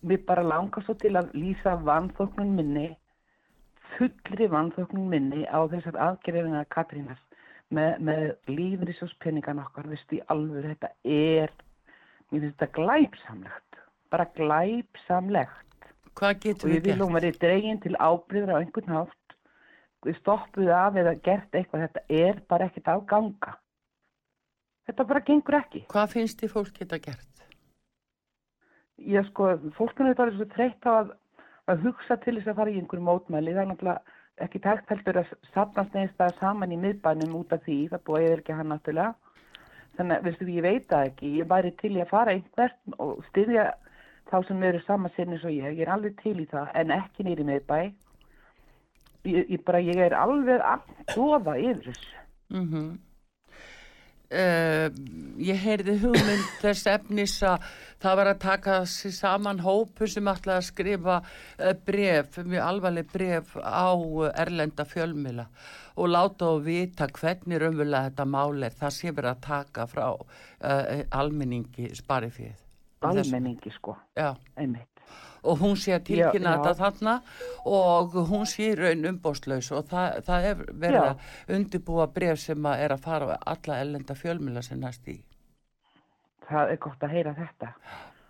Mér 0.00 0.22
bara 0.24 0.42
langar 0.42 0.80
svo 0.84 0.94
til 0.96 1.12
að 1.18 1.34
lýsa 1.36 1.74
vanþóknun 1.84 2.54
minni, 2.56 2.86
fullri 3.96 4.48
vanþóknun 4.50 5.08
minni 5.12 5.46
á 5.46 5.60
þessar 5.70 5.98
aðgerðina 6.08 6.64
Katrínas 6.72 7.20
með, 7.70 7.96
með 8.02 8.24
lífriðsjóspenningan 8.50 9.62
okkar, 9.64 9.88
veist 9.90 10.12
í 10.14 10.20
alveg 10.32 10.68
þetta 10.72 10.92
er, 11.04 11.54
mér 12.30 12.44
finnst 12.44 12.58
þetta 12.58 12.70
glæpsamlegt, 12.78 13.80
bara 14.10 14.28
glæpsamlegt 14.36 15.88
hvað 16.18 16.34
og 16.34 16.44
getum 16.44 16.70
ég 16.72 16.76
við 16.76 16.84
vil 16.84 16.92
gert? 16.92 17.04
hún 17.04 17.16
verið 17.18 17.40
dregin 17.44 17.82
til 17.84 17.96
ábyrður 17.96 18.54
á 18.54 18.60
einhvern 18.60 18.94
hátt, 18.96 19.34
við 20.06 20.20
stoppuðu 20.20 20.74
af 20.74 21.00
eða 21.00 21.16
gert 21.24 21.54
eitthvað, 21.54 21.88
þetta 21.88 22.22
er 22.26 22.40
bara 22.48 22.70
ekkert 22.70 22.88
á 22.88 22.96
ganga. 23.06 23.56
Þetta 24.88 25.06
bara 25.06 25.22
gengur 25.22 25.60
ekki. 25.60 25.84
hvað 25.92 26.14
finnst 26.16 26.40
þið 26.40 26.54
fólk 26.56 26.72
geta 26.80 26.98
gert? 26.98 27.30
ég 29.00 29.26
sko, 29.30 29.54
fólkinu 29.76 30.12
er 30.12 30.18
bara 30.18 30.34
svo 30.34 30.46
þreytt 30.52 30.84
á 30.84 30.92
að, 30.92 31.12
að 31.70 31.84
hugsa 31.86 32.16
til 32.22 32.36
þess 32.38 32.52
að 32.52 32.60
fara 32.60 32.72
í 32.72 32.78
einhverju 32.80 33.06
mótmæli, 33.06 33.54
það 33.56 33.62
er 33.62 33.70
náttúrulega 33.70 34.18
ekki 34.44 34.62
tækt 34.64 34.92
heldur 34.92 35.20
að 35.20 35.32
sapnast 35.54 35.96
neðist 35.96 36.16
það 36.20 36.38
saman 36.40 36.72
í 36.72 36.78
miðbænum 36.80 37.36
út 37.40 37.52
af 37.54 37.64
því, 37.66 37.78
það 37.92 38.04
búið 38.08 38.34
ekki 38.38 38.56
hann 38.56 38.72
náttúrulega, 38.72 39.36
þannig 39.98 40.16
að 40.16 40.28
veistu, 40.28 40.48
ég 40.54 40.66
veit 40.66 40.86
það 40.90 41.10
ekki, 41.10 41.32
ég 41.40 41.50
væri 41.50 41.72
til 41.82 41.92
í 41.96 42.02
að 42.02 42.12
fara 42.14 42.36
einhvert 42.36 42.96
og 42.98 43.24
styðja 43.30 43.66
þá 44.30 44.38
sem 44.46 44.62
eru 44.70 44.80
sama 44.86 45.10
sinni 45.16 45.40
svo 45.40 45.50
ég, 45.52 45.74
ég 45.74 45.84
er 45.84 45.92
alveg 45.92 46.16
til 46.22 46.38
í 46.40 46.46
það 46.50 46.72
en 46.80 46.94
ekki 46.94 47.26
nýri 47.26 47.46
miðbæ. 47.48 47.78
Ég, 49.28 49.50
ég 49.52 49.62
bara, 49.66 49.82
ég 49.84 50.00
er 50.00 50.16
alveg 50.16 50.62
að 50.64 50.86
doða 51.12 51.56
yfir 51.60 51.90
þessu. 51.90 52.20
Mm 52.54 52.98
Uh, 54.30 54.86
ég 55.42 55.58
heyrði 55.58 55.96
hugmynd 56.04 56.50
þess 56.60 56.86
efnis 56.86 57.32
að 57.42 57.64
það 57.98 58.18
var 58.20 58.30
að 58.30 58.38
taka 58.44 58.76
sér 58.86 59.14
saman 59.16 59.62
hópu 59.64 60.06
sem 60.06 60.30
ætlaði 60.30 60.60
að 60.60 60.68
skrifa 60.68 61.16
uh, 61.18 61.72
bref, 61.88 62.38
mjög 62.38 62.68
alvarleg 62.68 63.10
bref 63.10 63.56
á 63.58 63.90
uh, 63.90 64.30
erlenda 64.30 64.86
fjölmila 64.86 65.48
og 65.98 66.12
láta 66.14 66.52
og 66.54 66.62
vita 66.68 67.10
hvernig 67.10 67.58
raunverulega 67.58 68.12
þetta 68.12 68.28
mál 68.30 68.62
er. 68.62 68.78
Það 68.78 68.96
sé 69.00 69.14
verið 69.18 69.32
að 69.34 69.44
taka 69.48 69.90
frá 69.90 70.06
uh, 70.14 71.04
almenningi 71.10 71.90
sparifið 71.98 72.54
almenningi 73.00 73.70
sko, 73.72 73.96
Já, 74.16 74.34
einmitt 74.56 74.89
og 75.42 75.62
hún 75.62 75.78
sé 75.80 75.94
að 75.96 76.06
tilkynna 76.10 76.56
þetta 76.58 76.74
þarna 76.80 77.16
og 77.70 78.18
hún 78.30 78.46
sé 78.48 78.70
raun 78.78 79.08
umbóstlaus 79.12 79.70
og 79.76 79.88
það, 79.90 80.20
það 80.26 80.46
er 80.50 80.62
verið 80.84 81.08
að 81.08 81.56
undirbúa 81.56 82.06
bref 82.14 82.40
sem 82.42 82.70
að 82.70 82.84
er 82.84 82.94
að 82.96 83.04
fara 83.08 83.40
alla 83.54 83.80
ellenda 83.84 84.16
fjölmila 84.18 84.62
sem 84.66 84.80
næst 84.80 85.08
í. 85.08 85.18
það 86.50 86.72
er 86.72 86.80
gott 86.82 87.04
að 87.04 87.14
heyra 87.14 87.34
þetta. 87.36 87.74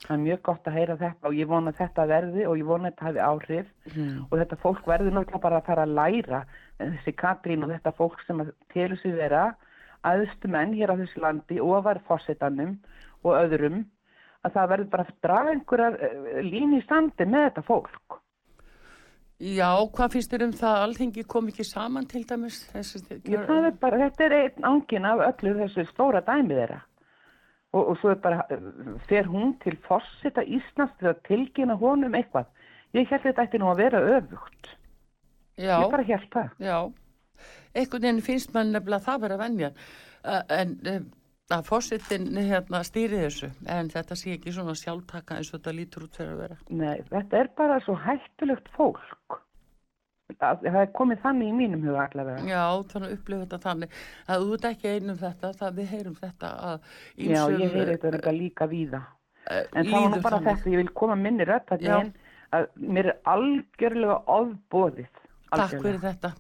Það 0.01 0.15
er 0.17 0.21
mjög 0.23 0.41
gott 0.49 0.69
að 0.69 0.77
heyra 0.79 0.97
þetta 1.01 1.29
og 1.29 1.35
ég 1.37 1.49
vona 1.49 1.71
að 1.71 1.81
þetta 1.81 2.05
verði 2.09 2.45
og 2.49 2.59
ég 2.59 2.69
vona 2.69 2.89
að 2.89 2.93
þetta 2.93 3.07
hafi 3.09 3.21
áhrif. 3.25 3.67
Mm. 3.95 4.17
og 4.31 4.39
þetta 4.41 4.61
fólk 4.63 4.87
verður 4.89 5.17
náttúrulega 5.17 5.43
bara 5.45 5.61
að 5.61 5.67
fara 5.67 5.85
að 5.87 5.97
læra 5.99 6.41
þessi 6.79 7.15
Katrín 7.21 7.65
og 7.65 7.73
þetta 7.75 7.93
fólk 7.99 8.23
sem 8.27 8.41
að 8.41 8.53
telur 8.73 9.01
sig 9.01 9.17
vera 9.17 9.43
aðstu 10.09 10.49
menn 10.49 10.73
hér 10.77 10.95
á 10.97 11.01
þessu 11.01 11.21
landi 11.21 11.61
og 11.61 11.85
var 11.85 12.01
fórsetanum 12.09 12.79
og 13.25 13.37
öðrum 13.37 13.83
að 14.47 14.55
það 14.57 14.69
verður 14.73 14.91
bara 14.95 15.05
að 15.07 15.15
draga 15.27 15.55
einhverjar 15.55 15.97
uh, 16.01 16.41
lín 16.47 16.77
í 16.79 16.83
standi 16.87 17.27
með 17.29 17.47
þetta 17.49 17.67
fólk 17.69 18.19
Já, 19.41 19.71
hvað 19.97 20.13
finnst 20.13 20.33
þér 20.35 20.43
um 20.45 20.53
það 20.53 20.75
að 20.77 20.83
alþingi 20.85 21.23
kom 21.33 21.47
ekki 21.49 21.65
saman 21.65 22.05
til 22.11 22.21
dæmis? 22.29 22.59
Þessi, 22.75 23.01
það 23.25 23.69
er 23.71 23.77
bara, 23.81 24.01
þetta 24.03 24.25
er 24.27 24.35
einn 24.37 24.67
ángin 24.69 25.07
af 25.09 25.23
öllu 25.31 25.55
þessu 25.63 25.85
stóra 25.89 26.21
dæmi 26.27 26.59
þeirra 26.59 26.81
og, 27.73 27.85
og 27.87 27.95
svo 28.03 28.11
er 28.13 28.19
bara, 28.21 28.43
uh, 28.53 28.99
fer 29.09 29.29
hún 29.31 29.55
til 29.63 29.79
fórseta 29.87 30.45
Íslands 30.45 30.93
til 31.01 31.09
að 31.13 31.23
tilkynna 31.29 31.77
honum 31.81 32.17
eitthvað. 32.19 32.49
Ég 32.99 33.07
held 33.09 33.23
þetta 33.23 33.45
ætti 33.47 33.61
nú 33.63 33.69
að 33.71 33.81
vera 33.85 34.01
öfugt. 34.19 34.73
já, 35.57 35.77
Ég 35.79 35.93
bara 35.93 36.03
held 36.09 36.29
það. 36.35 36.49
já, 36.59 36.79
einhvern 37.79 38.03
veginn 38.03 38.23
finnst 38.27 38.53
mann 38.57 38.73
nefnilega 38.75 39.07
það 39.07 39.21
vera 39.25 39.37
venja 39.41 39.71
uh, 39.71 40.43
en 40.51 40.75
að 41.51 41.67
fórsetin 41.69 42.27
hérna 42.37 42.81
stýri 42.87 43.19
þessu 43.25 43.51
en 43.67 43.89
þetta 43.93 44.17
sé 44.19 44.35
ekki 44.37 44.53
svona 44.55 44.75
sjálftaka 44.79 45.37
eins 45.41 45.51
og 45.53 45.59
þetta 45.61 45.75
lítur 45.77 46.07
út 46.07 46.17
fyrir 46.21 46.33
að 46.35 46.43
vera. 46.45 46.57
Nei, 46.71 46.99
þetta 47.11 47.39
er 47.45 47.51
bara 47.59 47.79
svo 47.85 47.97
hættulegt 48.07 48.69
fólk. 48.77 49.41
Það, 50.39 50.61
það 50.63 50.81
er 50.85 50.91
komið 50.95 51.23
þannig 51.25 51.49
í 51.51 51.55
mínum 51.59 51.81
huga 51.89 52.05
allavega. 52.07 52.43
Já, 52.47 52.63
þannig 52.93 53.09
að 53.09 53.15
upplifa 53.17 53.41
þetta 53.47 53.59
þannig 53.65 53.97
að 54.31 54.45
þú 54.45 54.53
ert 54.57 54.67
ekki 54.71 54.93
einum 54.95 55.17
þetta, 55.19 55.51
það 55.59 55.79
við 55.81 55.89
heyrum 55.95 56.19
þetta 56.21 56.51
Já, 57.19 57.41
ég 57.51 57.75
heyri 57.75 57.97
þetta 58.05 58.35
líka 58.37 58.69
víða. 58.71 59.01
eh, 59.51 59.65
En 59.75 59.85
það 59.91 60.05
var 60.05 60.11
nú 60.15 60.23
bara 60.23 60.39
þannig. 60.39 60.61
þetta, 60.61 60.71
ég 60.71 60.77
vil 60.85 60.93
koma 61.03 61.17
minni 61.19 61.45
rödd 61.49 61.75
að 61.75 62.13
að 62.51 62.67
mér 62.77 63.07
er 63.13 63.19
algjörlega 63.31 64.17
ofbóðið. 64.27 65.11
Takk 65.51 65.71
fyrir 65.83 66.01
þetta. 66.03 66.33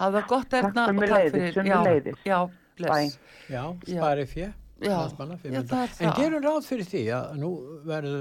Það 0.00 0.12
var 0.16 0.26
gott 0.30 0.52
erna 0.54 0.84
takk 0.86 0.98
fyrir. 0.98 1.52
sömuleiðis. 1.54 2.20
Já, 2.24 2.38
já, 2.38 2.48
bless. 2.80 3.16
Bæ. 3.16 3.54
Já, 3.54 3.62
Já. 3.86 4.00
spari 4.00 4.26
fjö. 4.26 4.48
Já, 4.80 4.94
landsmanna, 4.96 5.34
já, 5.36 5.42
500. 5.42 5.66
það 5.68 5.82
er 5.82 5.90
En 6.06 6.10
það. 6.10 6.16
gerum 6.22 6.44
ráð 6.46 6.60
fyrir 6.70 6.86
því 6.88 7.00
að 7.12 7.34
nú 7.42 7.50
verð, 7.84 8.14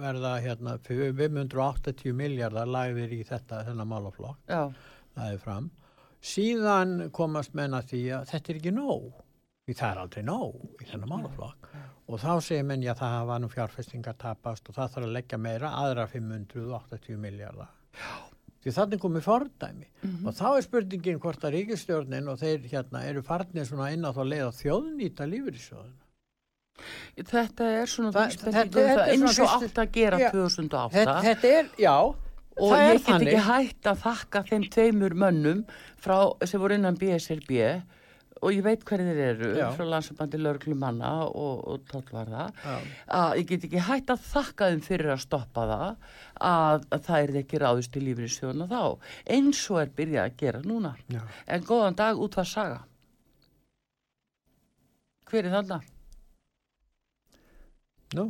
verða 0.00 0.30
hérna 0.40 0.78
580 0.86 2.12
miljardar 2.16 2.66
lagðir 2.72 3.12
í 3.12 3.22
þetta 3.28 3.58
þennan 3.66 3.90
málaflokk, 3.90 4.38
Já, 4.48 4.62
lagðir 5.18 5.42
fram. 5.44 5.70
Síðan 6.22 7.10
komast 7.12 7.52
menna 7.54 7.82
því 7.84 8.00
að 8.16 8.24
þetta 8.32 8.50
er 8.54 8.56
ekki 8.62 8.72
nóg. 8.72 9.12
Því 9.66 9.74
það 9.76 9.90
er 9.92 9.98
aldrei 10.04 10.22
nóg 10.24 10.82
í 10.82 10.88
þennan 10.88 11.08
málaflokk. 11.12 11.68
Og 12.08 12.20
þá 12.22 12.32
segir 12.40 12.64
menn 12.64 12.82
já 12.86 12.94
það 12.94 13.14
hafa 13.18 13.38
nú 13.42 13.48
fjárfestingar 13.50 14.14
tapast 14.16 14.68
og 14.70 14.74
það 14.78 14.92
þarf 14.94 15.06
að 15.08 15.12
leggja 15.18 15.38
meira 15.42 15.70
aðra 15.82 16.06
580 16.08 17.16
miljardar. 17.18 17.68
Því 18.66 18.72
þannig 18.74 18.98
komið 19.04 19.22
fordæmi 19.22 19.84
og 20.26 20.32
þá 20.34 20.46
er 20.56 20.64
spurningin 20.66 21.20
hvort 21.22 21.44
að 21.46 21.52
ríkistjórnin 21.54 22.26
og 22.32 22.40
þeir 22.40 22.64
hérna 22.72 23.04
eru 23.06 23.22
farnir 23.22 23.64
svona 23.68 23.92
inn 23.94 24.02
á 24.02 24.10
þá 24.10 24.22
leið 24.26 24.42
að 24.48 24.56
þjóðnýta 24.62 25.28
lífyrísjóðuna. 25.30 26.02
þetta 27.30 27.68
er 27.80 27.86
svona 27.88 28.10
vísbending 28.12 28.56
þetta- 28.56 28.86
þetta 28.88 29.06
er 29.06 29.12
eins 29.14 29.38
og 29.40 29.52
átt 29.54 29.78
að 29.84 29.92
gera 29.94 30.18
Já. 30.20 30.30
2008 30.34 30.92
Þetta, 30.96 31.14
þetta 31.22 31.52
er, 31.60 31.68
já, 31.78 31.94
og 32.58 32.72
ég 32.76 33.06
get 33.06 33.20
ekki 33.20 33.44
hægt 33.46 33.82
að 33.92 34.02
þakka 34.02 34.42
þeim 34.50 34.66
tveimur 34.74 35.14
mönnum 35.14 35.62
frá, 36.02 36.18
sem 36.44 36.60
voru 36.60 36.74
innan 36.74 36.96
BSRB 36.98 37.82
og 38.42 38.52
ég 38.52 38.64
veit 38.66 38.82
hverju 38.86 39.06
þeir 39.06 39.22
eru 39.30 39.50
Já. 39.56 39.66
frá 39.76 39.86
landsabandi 39.88 40.40
laurglumanna 40.40 41.12
og, 41.26 41.62
og 41.72 41.86
tóllvarða 41.90 42.48
Já. 42.52 42.74
að 43.20 43.36
ég 43.40 43.48
get 43.52 43.66
ekki 43.68 43.84
hægt 43.88 44.12
að 44.12 44.26
þakka 44.28 44.70
þeim 44.72 44.82
fyrir 44.84 45.14
að 45.14 45.22
stoppa 45.24 45.66
það 45.70 45.86
að, 45.86 46.84
að 46.92 47.06
það 47.08 47.22
er 47.22 47.40
ekki 47.42 47.62
ráðist 47.62 47.94
til 47.94 48.04
lífriðsjóðuna 48.08 48.68
þá 48.70 48.82
eins 49.38 49.62
og 49.72 49.80
er 49.82 49.94
byrjað 50.00 50.28
að 50.28 50.38
gera 50.44 50.62
núna 50.66 50.92
Já. 51.12 51.22
en 51.46 51.66
góðan 51.68 51.98
dag 51.98 52.20
út 52.20 52.36
var 52.36 52.50
saga 52.50 52.82
hver 55.26 55.48
er 55.48 55.56
þarna? 55.56 55.80
Nú, 58.14 58.28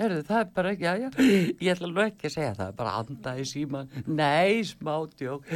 Herðu, 0.00 0.22
það 0.24 0.38
er 0.38 0.52
bara 0.56 0.70
ekki, 0.72 0.84
já, 0.86 0.92
já, 0.96 1.08
ég 1.60 1.74
ætla 1.74 1.88
nú 1.90 2.00
ekki 2.00 2.28
að 2.28 2.32
segja 2.32 2.52
það, 2.56 2.70
bara 2.78 2.92
anda 3.02 3.34
í 3.36 3.42
síman, 3.44 3.90
nei, 4.08 4.62
smá 4.64 4.94
djók, 5.18 5.50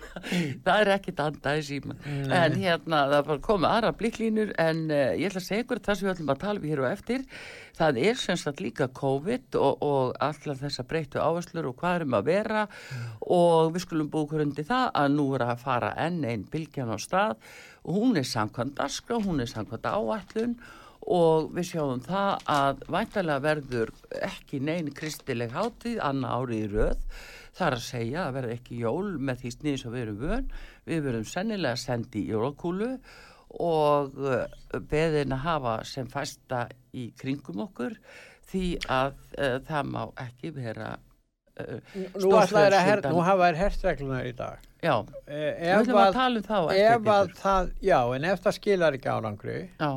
það 0.66 0.80
er 0.80 0.90
ekkit 0.96 1.22
anda 1.22 1.52
í 1.54 1.62
síman, 1.68 2.00
en 2.06 2.56
hérna, 2.58 3.04
það 3.12 3.18
er 3.20 3.28
bara 3.28 3.44
komið 3.46 3.68
aðra 3.70 3.92
blikklínur, 4.00 4.50
en 4.58 4.82
uh, 4.90 5.12
ég 5.14 5.30
ætla 5.30 5.42
að 5.44 5.46
segja 5.46 5.66
ykkur 5.66 5.82
það 5.86 6.00
sem 6.00 6.08
við 6.08 6.14
ætlum 6.16 6.34
að 6.34 6.42
tala 6.42 6.64
við 6.64 6.74
hér 6.74 6.82
og 6.82 6.88
eftir, 6.90 7.28
það 7.76 8.00
er 8.08 8.18
sem 8.18 8.40
sagt 8.40 8.62
líka 8.64 8.88
COVID 8.96 9.58
og, 9.60 9.84
og 9.84 10.16
allar 10.24 10.58
þessa 10.60 10.84
breyttu 10.88 11.20
áherslur 11.22 11.68
og 11.70 11.76
hvað 11.80 12.00
erum 12.00 12.16
að 12.16 12.30
vera. 12.30 12.64
Og 13.26 13.74
við 13.74 13.84
skulum 13.84 14.10
búið 14.12 14.46
undir 14.46 14.66
það 14.68 14.88
að 15.02 15.12
nú 15.14 15.28
er 15.36 15.44
að 15.46 15.62
fara 15.62 15.92
enn 16.06 16.24
einn 16.24 16.46
bylgjan 16.52 16.90
á 16.90 16.98
stað. 17.02 17.36
Hún 17.86 18.16
er 18.18 18.26
samkvæmt 18.26 18.78
daska, 18.80 19.20
hún 19.22 19.44
er 19.44 19.50
samkvæmt 19.50 19.86
áætlun 19.92 20.56
og 20.56 20.76
við 21.04 21.68
sjáum 21.70 22.00
það 22.02 22.30
að 22.50 22.80
væntalega 22.96 23.42
verður 23.44 23.92
ekki 24.26 24.60
neyn 24.64 24.88
kristileg 24.96 25.52
hátíð 25.54 26.00
annar 26.02 26.40
ári 26.40 26.62
í 26.64 26.68
röð. 26.72 26.98
Það 27.56 27.66
er 27.70 27.76
að 27.78 27.84
segja 27.86 28.24
að 28.26 28.34
verða 28.36 28.56
ekki 28.58 28.78
jól 28.82 29.06
með 29.28 29.38
því 29.42 29.52
snið 29.54 29.76
sem 29.82 29.94
við 29.94 30.02
erum 30.06 30.18
vön. 30.20 30.48
Við 30.86 31.02
verðum 31.06 31.28
sennilega 31.30 31.76
sendi 31.80 32.24
í 32.24 32.30
jólakúlu 32.34 32.90
og 33.62 34.18
uh, 34.18 34.42
beðin 34.90 35.32
að 35.36 35.44
hafa 35.46 35.76
sem 35.88 36.08
fæsta 36.10 36.66
í 36.92 37.06
kringum 37.16 37.62
okkur 37.68 37.94
því 38.50 38.64
að 38.92 39.14
uh, 39.38 39.58
það 39.64 39.88
má 39.94 40.02
ekki 40.26 40.50
vera 40.58 40.90
uh, 40.96 41.62
að 41.62 41.86
her, 41.86 42.10
stórfjölskyldan- 42.18 43.14
nú 43.14 43.22
hafa 43.24 43.48
þær 43.48 43.60
herstreglunar 43.62 44.26
í 44.28 44.34
dag. 44.36 44.66
Já, 44.84 44.96
Eh, 45.26 45.54
við 45.62 45.72
ætlum 45.78 45.96
að 45.98 46.08
að, 46.10 46.12
tala 46.18 46.42
um 46.98 47.08
að 47.14 47.30
það, 47.40 47.70
já, 47.82 47.98
en 48.18 48.24
ef 48.28 48.42
það 48.44 48.56
skilar 48.58 48.98
ekki 48.98 49.08
árangri, 49.10 49.56
Já, 49.80 49.90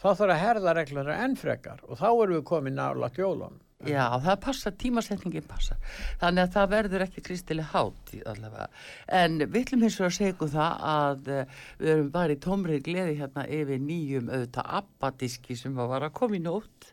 þá 0.00 0.08
þarf 0.08 0.32
að 0.32 0.42
herða 0.42 0.74
reglunar 0.76 1.22
enn 1.24 1.38
frekar 1.40 1.84
og 1.86 2.00
þá 2.00 2.08
erum 2.10 2.36
við 2.38 2.44
komin 2.50 2.76
nálat 2.78 3.18
jólun. 3.20 3.60
já, 3.86 4.04
það 4.24 4.38
passar, 4.40 4.72
tímasetningin 4.80 5.44
passar. 5.46 5.76
Þannig 6.22 6.46
að 6.46 6.54
það 6.54 6.70
verður 6.72 7.04
ekki 7.06 7.24
kristileg 7.26 7.68
hátíð 7.74 8.24
allavega, 8.32 8.68
en 9.20 9.38
við 9.44 9.60
ætlum 9.60 9.84
hins 9.84 9.98
vegar 10.00 10.12
að 10.12 10.16
segja 10.16 10.34
ykkur 10.34 10.52
það 10.54 10.82
að 10.92 11.30
uh, 11.34 11.60
við 11.82 11.92
erum 11.92 12.10
bara 12.16 12.36
í 12.36 12.40
tómri 12.46 12.80
gleði 12.88 13.18
hérna 13.20 13.46
yfir 13.58 13.84
nýjum 13.84 14.32
auðvitað 14.32 14.74
abbadiski 14.80 15.58
sem 15.60 15.76
var 15.76 16.08
að 16.08 16.16
koma 16.16 16.40
í 16.40 16.44
nótt. 16.44 16.92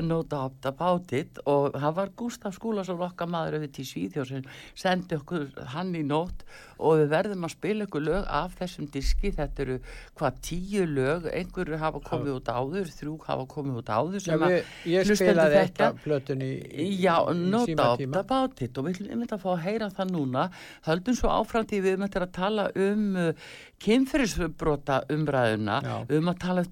Nota 0.00 0.46
up 0.46 0.64
about 0.64 1.12
it. 1.12 1.36
Og 1.44 1.74
það 1.76 1.96
var 1.98 2.12
Gustaf 2.16 2.54
Skúlason 2.56 3.02
okkar 3.04 3.28
maður 3.28 3.58
auðvitað 3.58 3.82
í 3.82 3.88
Svíþjóð 3.90 4.30
sem 4.30 4.46
sendi 4.72 5.18
okkur 5.18 5.50
hann 5.74 5.92
í 5.98 6.00
nótt 6.06 6.46
og 6.82 7.00
við 7.00 7.12
verðum 7.12 7.46
að 7.46 7.54
spila 7.54 7.86
ykkur 7.86 8.04
lög 8.06 8.28
af 8.40 8.56
þessum 8.58 8.88
diski, 8.92 9.32
þetta 9.36 9.64
eru 9.64 9.78
hvað 10.18 10.38
tíu 10.48 10.86
lög, 10.90 11.28
einhverju 11.32 11.80
hafa 11.80 12.02
komið 12.06 12.36
út 12.36 12.52
áður, 12.52 12.92
þrjú 12.98 13.16
hafa 13.26 13.46
komið 13.54 13.80
út 13.82 13.92
áður 13.92 14.24
sem 14.26 14.46
að 14.46 15.56
þekkja. 15.56 15.88
af 15.88 16.00
plötun 16.04 16.44
í, 16.44 16.52
í, 16.72 16.88
Já, 17.02 17.16
nota 17.36 17.70
símatíma. 17.70 18.22
about 18.22 18.62
it. 18.62 18.78
Og 18.78 18.88
við 18.88 19.02
einmitt 19.10 19.34
að 19.34 19.44
fá 19.44 19.50
að 19.54 19.62
heyra 19.66 19.90
það 19.92 20.14
núna. 20.16 20.46
Höldum 20.86 21.18
svo 21.18 21.32
áfram 21.32 21.68
því 21.68 21.82
við 21.82 21.94
erum 21.94 22.06
eftir 22.08 22.26
að 22.26 22.34
tala 22.36 22.68
um 22.86 23.04
uh, 23.18 23.52
kynferðisbrota 23.82 25.00
umræðuna. 25.12 25.78
Við 26.08 26.16
erum, 26.18 26.30
að 26.32 26.40
tala, 26.42 26.64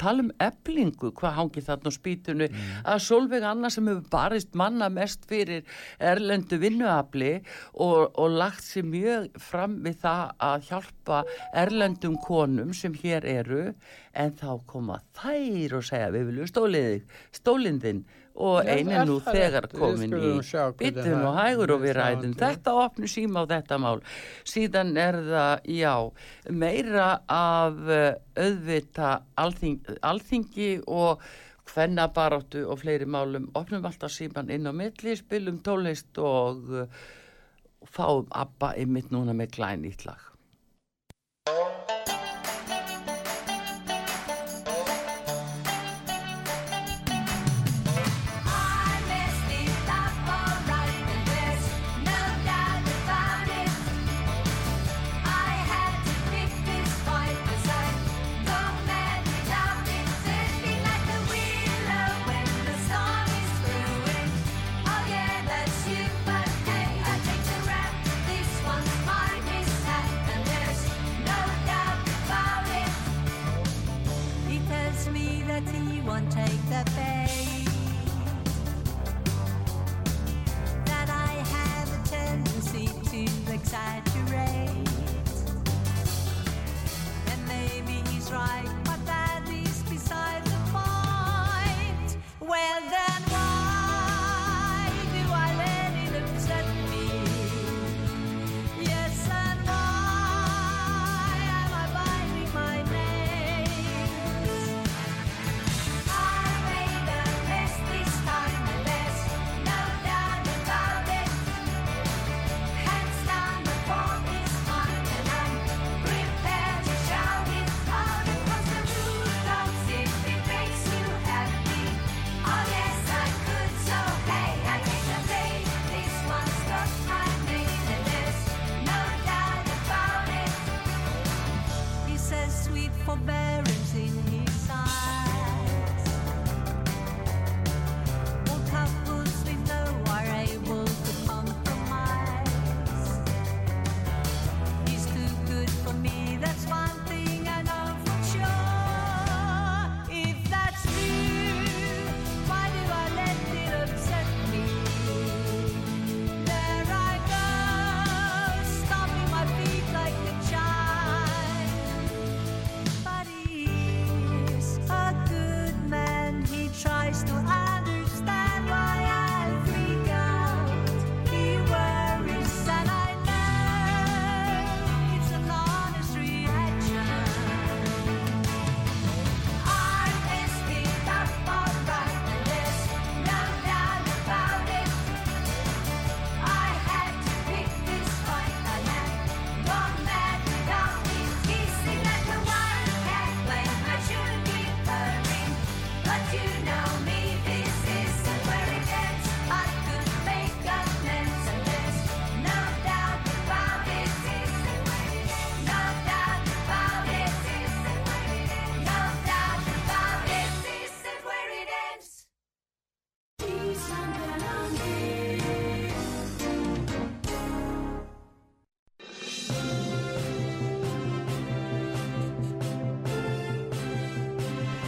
tala 0.00 0.24
um 0.24 0.32
eblingu, 0.42 1.12
hvað 1.18 1.36
hangið 1.38 1.68
þarna 1.68 1.92
á 1.92 1.98
spýtunni. 1.98 2.50
Mm. 2.50 2.72
að 2.92 3.02
Solveig 3.04 3.46
Anna 3.46 3.70
sem 3.72 3.88
hefur 3.90 4.08
barist 4.12 4.54
manna 4.58 4.90
mest 4.92 5.26
fyrir 5.30 5.64
erlendu 6.02 6.58
vinnuafli 6.62 7.34
og, 7.72 8.14
og 8.18 8.34
lagt 8.34 8.64
sér 8.66 8.86
mjög 8.88 9.23
fram 9.40 9.78
við 9.84 10.00
það 10.02 10.34
að 10.48 10.66
hjálpa 10.70 11.20
erlendum 11.64 12.16
konum 12.24 12.74
sem 12.76 12.94
hér 13.02 13.24
eru 13.24 13.62
en 14.14 14.34
þá 14.38 14.50
koma 14.66 15.00
þær 15.16 15.78
og 15.78 15.86
segja 15.88 16.12
við 16.14 16.28
viljum 16.30 16.50
stólið, 16.50 17.00
stólindin 17.34 18.04
og 18.34 18.66
Já, 18.66 18.72
einin 18.74 18.96
er 18.98 19.06
nú 19.06 19.20
það 19.22 19.36
þegar 19.38 19.68
komin 19.70 20.14
í 20.18 20.30
það- 20.42 21.22
og 21.22 21.36
hægur 21.38 21.72
og 21.76 21.80
við 21.84 21.94
ræðum 21.94 22.34
þetta 22.34 22.74
opnu 22.82 23.06
síma 23.06 23.44
á 23.46 23.50
þetta 23.52 23.78
mál. 23.78 24.00
Síðan 24.44 24.96
er 24.98 25.14
það, 25.14 25.60
já 25.70 25.94
meira 26.50 27.20
af 27.28 27.78
uh, 27.78 28.14
auðvita 28.36 29.22
alþing, 29.38 29.80
alþingi 30.02 30.82
og 30.86 31.22
hvennabaráttu 31.70 32.66
og 32.68 32.80
fleiri 32.82 33.06
málum. 33.06 33.50
Opnum 33.54 33.86
alltaf 33.86 34.10
síman 34.10 34.50
inn 34.50 34.66
á 34.66 34.72
milli 34.74 35.16
spilum 35.16 35.62
tólist 35.62 36.18
og 36.18 36.88
fáum 37.94 38.26
Abba 38.44 38.74
ymmit 38.82 39.12
núna 39.14 39.34
með 39.36 39.56
glænýtt 39.58 40.06
lag 40.08 40.30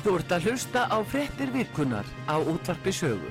Þú 0.06 0.12
ert 0.20 0.32
að 0.36 0.44
hlusta 0.46 0.82
á 0.86 1.02
frettir 1.02 1.48
vikunar 1.50 2.06
á 2.30 2.38
útvarpi 2.38 2.92
sögu. 2.94 3.26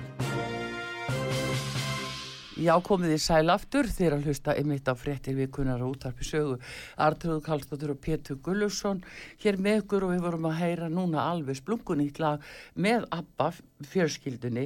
Já, 2.59 2.73
komið 2.83 3.13
þið 3.13 3.21
sæl 3.23 3.53
aftur 3.53 3.87
þegar 3.87 4.15
að 4.17 4.25
hlusta 4.27 4.55
einmitt 4.59 4.89
á 4.91 4.93
frettir 4.99 5.37
vikunar 5.37 5.79
á 5.79 5.87
útvarpi 5.87 6.27
sögu. 6.27 6.57
Artrúð 6.99 7.39
Kallstóttur 7.45 7.93
og 7.93 8.01
Pétur 8.03 8.41
Gullusson 8.43 8.99
hér 9.39 9.55
með 9.55 9.85
ykkur 9.85 10.03
og 10.03 10.11
við 10.17 10.25
vorum 10.25 10.49
að 10.49 10.57
heyra 10.59 10.89
núna 10.91 11.23
alveg 11.23 11.61
splungunýtt 11.61 12.19
lag 12.19 12.43
með 12.75 13.07
ABBA 13.21 13.47
fjörskildunni 13.93 14.65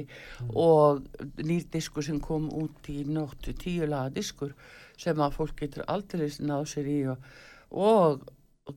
og 0.50 1.06
nýr 1.38 1.68
diskur 1.70 2.08
sem 2.08 2.18
kom 2.18 2.50
út 2.50 2.90
í 2.90 3.04
nóttu 3.06 3.54
tíu 3.54 3.86
laga 3.86 4.10
diskur 4.18 4.56
sem 4.98 5.14
að 5.14 5.38
fólk 5.38 5.62
getur 5.62 5.86
aldrei 5.86 6.26
náð 6.42 6.66
sér 6.74 6.90
í 6.90 6.98
og, 7.14 7.22
og 7.70 8.26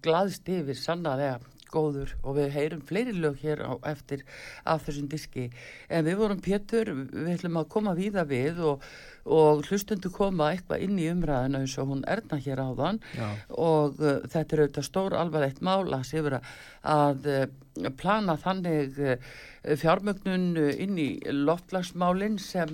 glaðst 0.05 0.53
yfir 0.53 0.77
sannarlega 0.77 1.41
góður 1.73 2.13
og 2.21 2.37
við 2.37 2.53
heyrum 2.57 2.83
fleiri 2.87 3.15
lög 3.17 3.41
hér 3.41 3.63
á 3.65 3.73
eftir 3.89 4.23
af 4.69 4.85
þessum 4.85 5.09
diski. 5.11 5.49
En 5.89 6.05
við 6.07 6.19
vorum 6.21 6.43
Pétur, 6.43 6.93
við 7.11 7.33
ætlum 7.37 7.59
að 7.61 7.71
koma 7.73 7.95
víða 7.97 8.25
við 8.29 8.61
og, 8.69 8.85
og 9.25 9.63
hlustundu 9.67 10.11
koma 10.13 10.51
eitthvað 10.53 10.85
inn 10.85 10.99
í 11.01 11.09
umræðina 11.11 11.63
eins 11.63 11.77
og 11.81 11.89
hún 11.91 12.05
erna 12.09 12.39
hér 12.43 12.63
áðan. 12.63 13.01
Já. 13.17 13.27
og 13.57 13.99
uh, 14.01 14.21
þetta 14.29 14.55
er 14.55 14.63
auðvitað 14.63 14.87
stór 14.89 15.17
alvarlegt 15.17 15.61
mála 15.65 16.01
að, 16.03 16.39
að 16.93 17.29
uh, 17.31 17.43
plana 17.97 18.37
þannig 18.39 18.99
uh, 18.99 19.33
fjármögnun 19.79 20.49
uh, 20.59 20.71
inn 20.83 20.99
í 20.99 21.09
loftlagsmálin 21.29 22.39
sem 22.41 22.73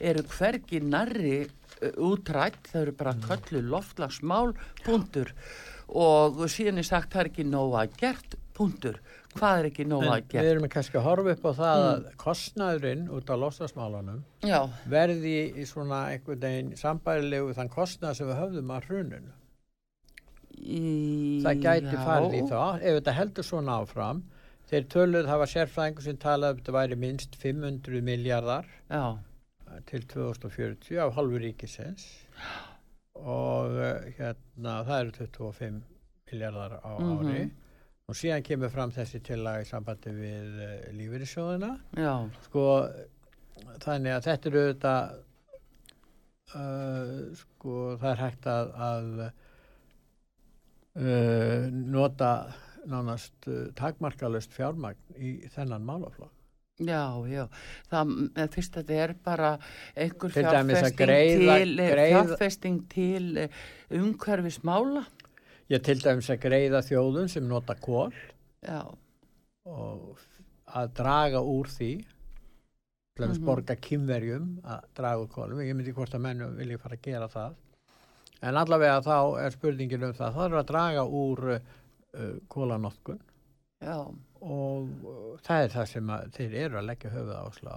eru 0.00 0.24
hvergi 0.34 0.82
nærri 0.84 1.42
uh, 1.44 1.90
útrætt, 2.10 2.70
þau 2.70 2.80
eru 2.84 2.96
bara 3.00 3.16
köllu 3.26 3.64
loftlagsmál, 3.72 4.54
punktur 4.86 5.34
og 5.96 6.38
síðan 6.52 6.78
er 6.82 6.86
sagt 6.86 7.12
það 7.12 7.20
er 7.24 7.30
ekki 7.32 7.44
nóg 7.50 7.74
að 7.80 7.96
gert, 8.00 8.34
punktur. 8.54 9.00
Hvað 9.34 9.58
er 9.60 9.66
ekki 9.70 9.84
nóg 9.86 10.02
En 10.04 10.08
að 10.10 10.20
við 10.20 10.32
gert? 10.34 10.48
erum 10.50 10.68
kannski 10.68 10.98
að 10.98 11.04
horfa 11.06 11.32
upp 11.36 11.44
á 11.46 11.52
það 11.60 11.84
að 11.90 12.06
kostnaðurinn 12.20 13.04
út 13.14 13.30
á 13.30 13.34
lostasmálunum 13.38 14.24
já, 14.42 14.58
verði 14.90 15.34
í 15.54 15.66
svona 15.70 16.00
einhvern 16.12 16.42
veginn 16.42 16.72
sambærilegu 16.76 17.54
þann 17.54 17.70
kostnað 17.72 18.16
sem 18.18 18.26
við 18.30 18.40
höfðum 18.42 18.72
að 18.74 18.88
hruninu. 18.90 19.32
í, 20.60 20.82
Það 21.44 21.62
gæti 21.64 21.94
já. 21.94 22.02
farið 22.04 22.34
í 22.36 22.42
það 22.50 22.82
ef 22.90 22.98
þetta 22.98 23.14
heldur 23.20 23.46
svona 23.48 23.78
áfram. 23.80 24.22
Þeir 24.70 24.84
töluð, 24.92 25.24
það 25.26 25.40
var 25.42 25.50
sérfræðingur 25.50 26.04
sem 26.06 26.18
talaði 26.22 26.52
um 26.52 26.58
þetta 26.60 26.74
væri 26.76 26.98
minnst 27.04 27.38
500 27.42 28.02
miljardar 28.06 28.68
já, 28.90 29.04
til 29.90 30.02
2040 30.12 31.00
af 31.06 31.14
halvu 31.16 31.40
ríkisins 31.42 32.04
og 33.24 33.76
eh, 33.80 34.12
hérna 34.18 34.74
það 34.88 35.00
eru 35.00 35.12
25 35.18 35.80
miljardar 36.30 36.72
á 36.80 36.90
Mhm. 37.00 37.18
ári. 37.20 37.50
Og 38.10 38.14
síðan 38.18 38.42
kemur 38.42 38.70
fram 38.74 38.90
þessi 38.90 39.20
tillaga 39.22 39.62
í 39.62 39.66
sambandi 39.68 40.10
við 40.10 40.56
uh, 40.58 40.70
lífeyrissjóðina. 40.98 41.68
Já, 41.94 42.14
sko 42.48 42.64
þannig 43.84 44.16
að 44.16 44.24
þetta 44.26 44.48
eru 44.50 44.62
auðvitað 44.64 45.12
uh, 46.54 47.12
sko 47.38 47.74
það 48.00 48.10
er 48.10 48.22
hægt 48.24 48.48
að, 48.50 48.72
að 48.88 49.06
uh, 50.98 51.68
nota 51.70 52.32
nánast 52.90 53.46
takmarkalust 53.78 54.54
fjármagn 54.56 55.18
í 55.20 55.34
þennan 55.54 55.84
málaflokk 55.86 56.32
já, 56.80 57.02
já. 57.28 57.44
Það, 57.90 58.12
fyrst 58.54 58.76
að 58.76 58.82
þetta 58.88 58.98
er 59.04 59.14
bara 59.24 59.50
einhver 59.96 60.30
að 60.30 60.70
fjárfesting 60.70 60.96
til 60.96 61.78
eh, 61.78 61.90
greiða- 61.94 62.26
fjárfesting 62.26 62.78
til 62.94 63.36
eh, 63.44 63.48
umhverfismála. 64.00 65.04
Ég 65.70 65.82
til 65.86 65.98
dæmis 66.02 66.30
að 66.32 66.40
greiða 66.42 66.80
þjóðum 66.82 67.28
sem 67.30 67.44
nota 67.46 67.76
kól 67.78 68.10
já, 68.66 68.80
og 69.70 70.18
að 70.74 70.88
draga 70.98 71.40
úr 71.46 71.68
því 71.70 71.90
til 72.00 73.24
dæmis 73.24 73.38
Mhm. 73.38 73.46
borga 73.46 73.76
kynverjum 73.76 74.48
að 74.64 74.84
draga 74.96 75.20
úr 75.24 75.28
kólum 75.30 75.60
ég 75.62 75.74
myndi 75.76 75.92
hvort 75.94 76.14
að 76.14 76.20
menn 76.26 76.56
vilja 76.56 76.78
fara 76.78 76.96
að 76.96 77.02
gera 77.02 77.28
það. 77.28 77.54
En 78.42 78.54
allavega 78.56 79.02
þá 79.04 79.44
er 79.44 79.50
spurningin 79.50 80.02
um 80.06 80.12
það. 80.16 80.34
Það 80.34 80.44
er 80.52 80.58
að 80.62 80.66
draga 80.70 81.02
úr 81.04 81.60
uh, 81.60 82.38
kólanótkun 82.48 83.20
já, 83.84 83.96
og 84.40 85.40
það 85.44 85.64
er 85.64 85.72
það 85.74 85.88
sem 85.94 86.12
að 86.14 86.28
þeir 86.36 86.54
eru 86.64 86.78
að 86.80 86.86
leggja 86.90 87.14
höfuð 87.14 87.34
áslá. 87.40 87.74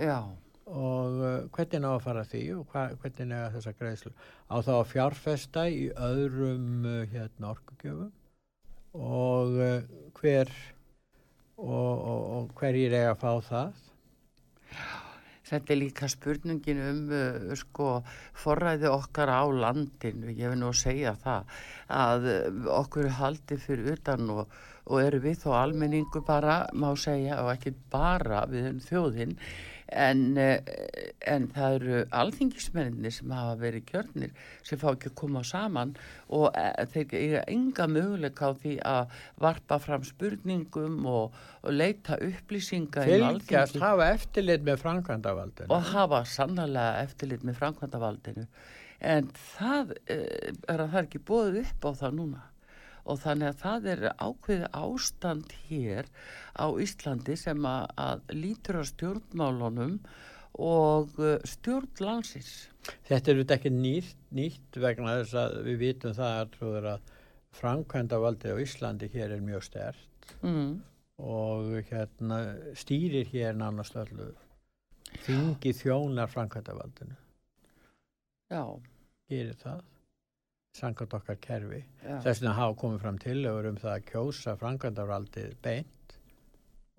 Já. 0.00 0.18
Og 0.64 1.20
uh, 1.20 1.32
hvernig 1.52 1.84
á 1.84 1.92
að 1.92 2.04
fara 2.06 2.24
að 2.24 2.30
því 2.32 2.42
og 2.56 2.68
hva, 2.72 2.84
hvernig 3.02 3.32
er 3.36 3.50
þessa 3.52 3.72
greiðslu 3.76 4.12
á 4.48 4.56
þá 4.64 4.72
að 4.78 4.90
fjárfesta 4.94 5.64
í 5.68 5.86
öðrum 5.92 6.86
uh, 6.88 7.00
hérna 7.12 7.50
orkugjöfum? 7.52 8.12
Og 8.96 9.58
uh, 9.60 9.96
hver 10.16 10.52
og, 11.60 11.66
og, 11.68 12.22
og 12.38 12.54
hverjir 12.58 12.96
eiga 12.96 13.12
að 13.12 13.20
fá 13.20 13.32
það? 13.50 13.82
Þetta 15.44 15.74
er 15.74 15.80
líka 15.82 16.08
spurningin 16.08 16.80
um 16.80 17.02
uh, 17.12 17.52
sko 17.60 17.90
forræði 18.40 18.88
okkar 18.88 19.34
á 19.36 19.44
landinu, 19.44 20.32
ég 20.32 20.48
vil 20.48 20.62
nú 20.62 20.72
að 20.72 20.80
segja 20.80 21.12
það 21.20 21.58
að 21.92 22.30
okkur 22.72 23.12
haldið 23.20 23.66
fyrir 23.68 23.98
utan 23.98 24.32
og, 24.32 24.48
og 24.84 25.00
eru 25.00 25.22
við 25.24 25.44
þó 25.44 25.52
almenningu 25.62 26.24
bara, 26.26 26.64
má 26.72 26.90
segja, 27.00 27.40
og 27.44 27.54
ekki 27.54 27.74
bara 27.92 28.44
við 28.50 28.82
þjóðinn, 28.84 29.38
en, 29.92 30.22
uh, 30.38 30.56
en 31.30 31.46
það 31.54 31.76
eru 31.78 31.98
alþingismenninni 32.20 33.12
sem 33.14 33.32
hafa 33.34 33.56
verið 33.60 33.86
kjörnir 33.90 34.32
sem 34.66 34.80
fá 34.80 34.88
ekki 34.92 35.10
að 35.10 35.16
koma 35.20 35.42
saman 35.46 35.94
og 36.28 36.46
uh, 36.50 36.84
þeir 36.92 37.16
eiga 37.18 37.42
enga 37.52 37.88
möguleika 37.90 38.50
á 38.50 38.52
því 38.62 38.76
að 38.90 39.18
varpa 39.44 39.78
fram 39.82 40.06
spurningum 40.06 41.02
og, 41.10 41.36
og 41.62 41.76
leita 41.76 42.18
upplýsinga 42.20 43.04
fylgjast, 43.08 43.78
hafa 43.82 44.08
eftirlit 44.14 44.64
með 44.66 44.80
framkvæmdavaldinu 44.84 45.74
og 45.74 45.92
hafa 45.92 46.24
sannlega 46.28 47.04
eftirlit 47.04 47.44
með 47.46 47.60
framkvæmdavaldinu 47.60 48.48
en 49.04 49.30
það 49.36 49.94
eh, 50.08 50.52
er 50.70 50.80
að 50.80 50.90
það 50.90 50.98
er 51.00 51.06
ekki 51.06 51.24
bóðið 51.28 51.62
upp 51.64 51.88
á 51.88 51.90
það 52.00 52.18
núna 52.22 52.44
og 53.04 53.20
þannig 53.22 53.50
að 53.50 53.58
það 53.62 53.88
er 53.94 54.04
ákveðið 54.18 54.78
ástand 54.80 55.56
hér 55.68 56.12
á 56.56 56.66
Íslandi 56.84 57.36
sem 57.38 57.66
að, 57.68 57.88
að 58.00 58.22
lítur 58.36 58.80
á 58.80 58.84
stjórnmálunum 58.90 59.98
og 60.64 61.18
eh, 61.18 61.36
stjórn 61.48 61.90
landsins. 62.00 62.54
Þetta 63.08 63.30
er 63.30 63.38
auðvitað 63.38 63.58
ekki 63.58 63.74
nýtt, 63.74 64.16
nýtt 64.36 64.78
vegna 64.80 65.18
þess 65.20 65.38
að 65.40 65.58
við 65.66 65.78
vitum 65.82 66.16
það 66.16 66.56
að, 66.94 67.12
framkvæmdavaldið 67.58 68.56
á 68.56 68.62
Íslandi 68.64 69.08
hér 69.12 69.36
er 69.36 69.44
mjög 69.44 69.64
stert 69.68 70.32
mm. 70.42 70.72
og 71.22 71.74
hérna 71.90 72.40
stýrir 72.78 73.28
hér 73.30 73.56
nánast 73.58 73.96
öllu 74.00 74.32
þingi 75.24 75.74
þjónar 75.78 76.32
framkvæmdavaldinu 76.32 77.14
já, 78.50 78.64
gerir 79.30 79.58
það 79.60 79.82
samkvæmt 80.74 81.16
okkar 81.20 81.38
kerfi. 81.42 81.84
Já, 82.02 82.18
þess 82.24 82.42
vegna 82.42 82.54
hafa 82.58 82.78
komið 82.80 83.02
fram 83.04 83.18
tillögur 83.22 83.70
um 83.70 83.80
það 83.80 83.92
að 83.94 84.06
kjósa 84.10 84.56
framkvæmdavaldið 84.60 85.56
beint 85.62 86.16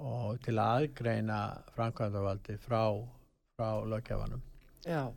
og 0.02 0.42
til 0.44 0.58
að 0.60 0.82
aðgreina 0.82 1.40
framkvæmdavaldið 1.76 2.60
frá, 2.64 2.84
frá 3.56 3.70
lögjafanum 3.88 4.44
já, 4.86 5.08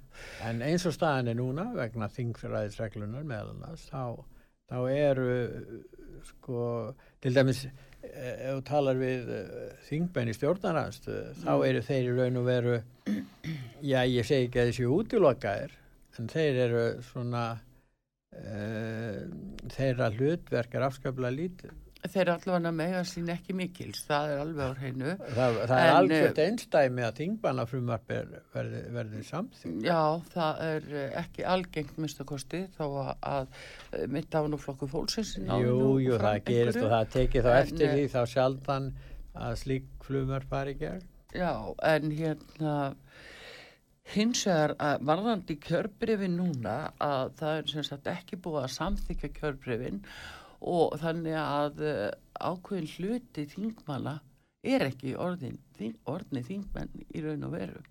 en 0.46 0.62
eins 0.64 0.86
og 0.88 0.94
staðan 0.94 1.32
er 1.32 1.38
núna 1.38 1.68
vegna 1.76 2.08
þingfræðisreglunar 2.14 3.26
meðal 3.26 3.56
annars 3.56 3.88
þá, 3.90 4.22
þá 4.70 4.78
eru 4.92 5.28
sko 6.28 6.62
til 7.22 7.34
dæmis 7.34 7.64
eh, 7.66 8.48
ef 8.48 8.58
þú 8.58 8.62
talar 8.70 9.00
við 9.00 9.32
uh, 9.34 9.50
þingmenn 9.88 10.30
í 10.32 10.36
stjórnaranst 10.36 11.10
þá 11.42 11.52
eru 11.66 11.82
þeir 11.84 12.12
í 12.12 12.16
raun 12.20 12.40
og 12.40 12.48
veru 12.48 12.78
já 13.92 14.00
ég 14.06 14.26
segi 14.26 14.48
ekki 14.48 14.62
að 14.62 14.70
þessi 14.70 14.90
útilokaðir 14.94 15.74
en 16.18 16.30
þeir 16.30 16.62
eru 16.66 16.84
svona 17.10 17.44
þeirra 19.74 20.10
hlutverk 20.14 20.74
er 20.76 20.88
afskaplega 20.88 21.34
lítið. 21.34 21.76
Þeir 22.08 22.28
allavega 22.30 22.70
mega 22.70 23.00
sín 23.06 23.26
ekki 23.32 23.54
mikils, 23.58 24.04
það 24.06 24.30
er 24.30 24.40
alveg 24.44 24.70
á 24.70 24.72
hreinu. 24.78 25.14
Það, 25.34 25.56
það 25.58 25.72
er 25.78 25.88
En, 25.88 25.96
algjört 25.96 26.38
einstæmi 26.44 27.04
að 27.04 27.16
þingbannafrumvarp 27.18 28.12
verði, 28.54 28.82
verði 28.94 29.22
samþýtt 29.26 29.82
Já, 29.88 29.98
það 30.30 30.62
er 30.68 30.86
eh, 30.94 31.08
ekki 31.18 31.46
algengt 31.56 31.98
minnstakosti 31.98 32.60
þó 32.76 32.84
að, 32.86 33.10
að 33.32 33.50
eh, 33.98 34.06
mitt 34.14 34.38
af 34.38 34.46
nú 34.52 34.60
flokku 34.62 34.88
fólksins 34.92 35.34
náði 35.42 35.66
Jú, 35.66 35.74
nú 35.82 35.90
jú, 36.04 36.14
fram 36.14 36.28
það 36.28 36.46
gerist 36.52 36.80
og 36.84 36.94
það 36.94 37.12
tekið 37.16 37.48
þá 37.48 37.50
En, 37.50 37.60
eftir 37.64 37.88
eh, 37.88 37.96
því 37.96 38.06
þá 38.14 38.20
sjaldan 38.36 38.88
að 39.48 39.58
slík 39.64 39.90
flumar 40.06 40.46
fari 40.48 40.76
í 40.76 40.80
gegn. 40.84 41.06
Já, 41.34 41.52
en 41.84 42.10
hérna 42.14 42.76
hins 44.14 44.44
vegar 44.48 44.74
að 44.80 45.02
varðandi 45.10 45.56
kjörbrifin 45.64 46.36
núna 46.38 46.76
að 47.02 47.34
það 47.40 47.58
er 47.60 47.72
sem 47.72 47.86
sagt 47.86 48.08
ekki 48.12 48.38
búið 48.44 48.62
að 48.64 48.74
samþykja 48.76 49.30
kjörbrifin 49.36 50.00
og 50.74 50.96
þannig 51.02 51.36
að 51.40 51.82
eh, 51.86 52.08
ákveðin 52.40 52.90
hluti 52.96 53.44
þingmanna 53.52 54.16
er 54.68 54.86
ekki 54.88 55.14
orðin, 55.16 55.58
þing, 55.78 55.94
orðni 56.10 56.42
þingmenn 56.46 57.04
í 57.14 57.22
raun 57.22 57.46
og 57.46 57.52
veru 57.54 57.82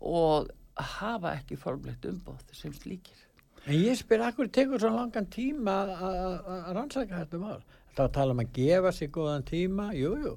og 0.00 0.48
hafa 0.80 1.34
ekki 1.36 1.58
formlegt 1.60 2.06
umbóð 2.08 2.40
sem 2.56 2.72
slíkir. 2.72 3.26
En 3.68 3.76
ég 3.76 3.98
spyr, 4.00 4.22
akkur 4.24 4.48
tekur 4.48 4.80
svo 4.80 4.88
langan 4.94 5.26
tíma 5.28 5.74
að- 5.92 6.70
rannsaka 6.72 7.20
þetta 7.24 7.42
mál? 7.42 7.60
þá 7.96 8.06
tala 8.14 8.32
um 8.32 8.40
að 8.40 8.52
gefa 8.56 8.92
sér 8.94 9.10
góðan 9.12 9.44
tíma, 9.44 9.90
jú, 9.98 10.14
jú 10.24 10.32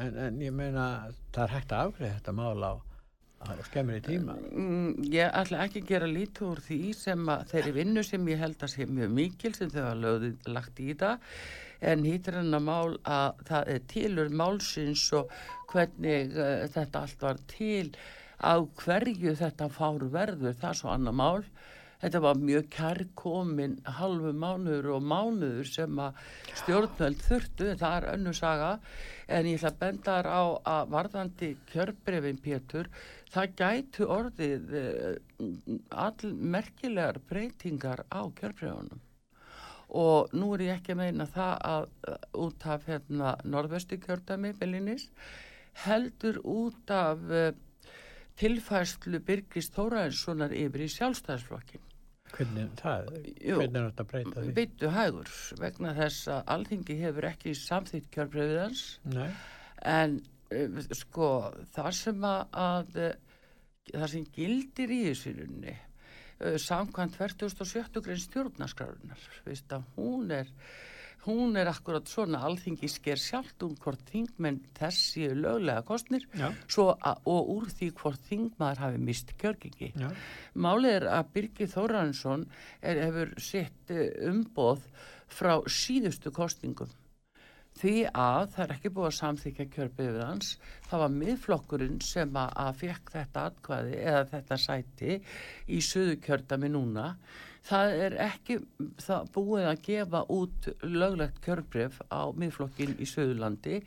en, 0.00 0.16
en 0.16 0.40
ég 0.40 0.54
meina 0.54 1.10
það 1.34 1.42
er 1.44 1.54
hægt 1.58 1.74
að 1.74 1.88
afgreða 1.88 2.18
þetta 2.18 2.34
mál 2.38 2.64
á, 2.64 2.72
á 3.50 3.54
skemmri 3.66 4.00
tíma. 4.04 4.36
Mm, 4.52 5.04
Ég 5.12 5.28
ætla 5.28 5.64
ekki 5.66 5.82
að 5.82 5.90
gera 5.90 6.08
lítið 6.08 6.48
úr 6.48 6.62
því 6.64 6.80
sem 6.96 7.28
að 7.34 7.44
þeirri 7.52 7.74
vinnu 7.78 8.04
sem 8.06 8.32
ég 8.32 8.40
held 8.40 8.64
að 8.64 8.72
sé 8.74 8.86
mjög 8.88 9.14
mikil 9.18 9.52
sem 9.56 9.70
þau 9.72 9.82
hafa 9.82 10.00
lögðið 10.00 10.50
lagt 10.56 10.80
í 10.80 10.96
það. 11.02 11.30
En 11.84 12.04
hýttir 12.08 12.38
hennar 12.40 12.64
mál 12.64 12.96
að 13.04 13.44
það 13.50 13.70
er 13.74 13.86
tilur 13.92 14.34
málsins 14.40 15.04
og 15.18 15.32
hvernig 15.72 16.32
uh, 16.38 16.64
þetta 16.72 17.04
allt 17.04 17.26
var 17.26 17.40
til 17.50 17.90
á 18.40 18.54
hverju 18.80 19.36
þetta 19.38 19.70
fár 19.72 20.04
verður 20.12 20.56
það 20.58 20.70
er 20.70 20.80
svo 20.80 20.92
annar 20.94 21.16
mál. 21.16 21.44
Þetta 22.04 22.20
var 22.20 22.36
mjög 22.36 22.66
kærkomin 22.74 23.78
halvu 23.96 24.34
mánuður 24.36 24.90
og 24.98 25.04
mánuður 25.08 25.68
sem 25.70 26.00
að 26.04 26.18
stjórnvöld 26.60 27.22
þurftu 27.24 27.70
það 27.80 27.94
er 27.96 28.06
önnu 28.12 28.34
saga. 28.36 28.72
En 29.24 29.48
ég 29.48 29.56
ætla 29.56 29.70
að 29.72 29.78
benda 29.80 30.16
þar 30.18 30.28
á 30.28 30.42
að 30.74 30.90
varðandi 30.92 31.50
kjörbrefin 31.70 32.42
Pétur 32.44 32.90
það 33.34 33.56
gætu 33.60 34.06
orðið 34.14 34.76
uh, 34.80 35.48
all 35.90 36.34
merkilegar 36.54 37.18
breytingar 37.28 38.04
á 38.08 38.22
kjörbrefunum 38.38 39.02
og 39.94 40.32
nú 40.34 40.52
er 40.56 40.64
ég 40.66 40.78
ekki 40.78 40.94
að 40.94 41.00
meina 41.02 41.26
það 41.30 41.54
að 41.70 41.88
uh, 42.08 42.18
út 42.46 42.66
af 42.74 42.86
hérna 42.88 43.34
norðvestu 43.46 43.98
kjördami 44.02 44.54
Belinis 44.58 45.08
heldur 45.84 46.40
út 46.42 46.90
af 46.94 47.22
uh, 47.30 47.50
tilfærslu 48.40 49.20
Birgis 49.22 49.70
Þóraðinssonar 49.74 50.54
yfir 50.56 50.86
í 50.86 50.92
sjálfstæðsflokkin 50.94 51.82
hvernig 52.34 52.70
það, 52.80 53.10
Jú. 53.38 53.58
hvernig 53.60 53.78
er 53.78 53.90
þetta 53.90 54.04
að 54.04 54.10
breyta 54.10 54.42
því? 54.42 54.54
byttu 54.56 54.90
hægur 54.94 55.34
vegna 55.60 55.92
þess 55.98 56.30
að 56.34 56.54
alþingi 56.56 56.96
hefur 57.02 57.28
ekki 57.30 57.54
samþýtt 57.58 58.08
Nei, 59.14 59.28
en 59.84 60.18
uh, 60.54 60.80
sko 60.96 61.30
það 61.76 61.92
sem 62.00 62.26
að, 62.26 62.42
að 62.64 62.98
uh, 63.04 63.14
það 63.92 64.08
sem 64.14 64.24
gildir 64.34 64.94
í 64.94 65.02
þessunni 65.10 65.76
uh, 65.76 66.56
samkvæmt 66.60 67.20
27. 67.20 68.02
grein 68.04 68.24
stjórnaskrárunar 68.24 69.30
hún 69.96 70.34
er 70.34 70.50
hún 71.24 71.56
er 71.56 71.70
akkurat 71.70 72.08
svona 72.08 72.42
alþingi 72.44 72.88
sker 72.90 73.20
sjálft 73.20 73.62
um 73.64 73.72
hvort 73.80 74.02
þingmenn 74.10 74.60
þessi 74.76 75.30
löglega 75.32 75.84
kostnir 75.88 76.26
að, 76.34 77.22
og 77.24 77.50
úr 77.54 77.70
því 77.72 77.90
hvort 78.00 78.26
þingmaður 78.28 78.82
hafi 78.84 79.00
mist 79.00 79.32
kjörgengi 79.40 79.92
já, 79.96 80.10
Málið 80.54 80.98
er 80.98 81.08
að 81.14 81.30
Birgir 81.36 81.70
Þóransson 81.72 82.44
hefur 82.82 83.32
sitt 83.40 83.94
umboð 84.28 84.84
frá 85.34 85.56
síðustu 85.70 86.32
kostningum. 86.34 86.90
Því 87.84 87.92
að 88.16 88.46
það 88.54 88.62
er 88.64 88.70
ekki 88.78 88.90
búið 88.96 89.06
að 89.10 89.16
samþykja 89.18 89.64
kjörbyggðið 89.74 90.22
hans, 90.24 90.52
það 90.88 91.02
var 91.02 91.10
miðflokkurinn 91.18 91.98
sem 92.00 92.38
að, 92.40 92.54
að 92.64 92.78
fekk 92.80 93.10
þetta 93.12 93.42
atkvæði 93.50 93.98
eða 94.00 94.22
þetta 94.30 94.58
sæti 94.62 95.18
í 95.68 95.80
söðu 95.84 96.14
kjördami 96.24 96.70
núna. 96.72 97.10
Það 97.64 97.92
er 98.06 98.16
ekki 98.30 98.56
það 99.04 99.28
búið 99.36 99.68
að 99.74 99.84
gefa 99.90 100.24
út 100.32 100.66
löglegt 100.84 101.38
kjörbrif 101.44 102.00
á 102.08 102.28
miðflokkin 102.36 102.96
í 103.00 103.06
Söðurlandi 103.08 103.78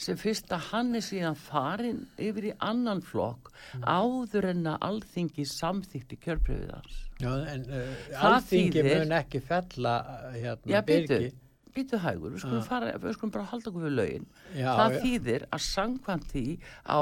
sem 0.00 0.16
fyrst 0.18 0.50
að 0.52 0.64
hann 0.72 0.96
er 0.98 1.04
síðan 1.06 1.36
farin 1.38 2.00
yfir 2.18 2.48
í 2.50 2.56
annan 2.66 3.00
flokk 3.06 3.52
áður 3.86 4.48
en 4.50 4.64
að 4.72 4.88
alþingi 4.88 5.44
samþykti 5.46 6.18
kjörbrifið 6.24 6.72
hans. 6.74 6.96
já 7.22 7.30
en 7.52 7.64
uh, 7.70 7.94
alþingi 8.32 8.80
þýðir- 8.82 8.98
mun 9.04 9.16
ekki 9.20 9.40
fella 9.46 9.92
uh, 10.02 10.32
hérna 10.34 10.72
Já, 10.74 10.80
Birgi 10.88 11.30
býtu 11.74 12.00
hægur, 12.02 12.34
við 12.34 12.42
skulum, 12.44 12.60
Já. 12.62 12.66
fara, 12.68 12.90
við 13.02 13.16
skulum 13.16 13.32
bara 13.34 13.46
halda 13.50 13.70
okkur 13.70 13.86
við 13.86 13.94
lögin. 13.98 14.26
Já, 14.54 14.68
það 14.78 14.96
já. 14.96 15.00
þýðir 15.04 15.46
að 15.50 15.64
sangkvæmt 15.68 16.28
því 16.32 16.44
á 16.86 17.00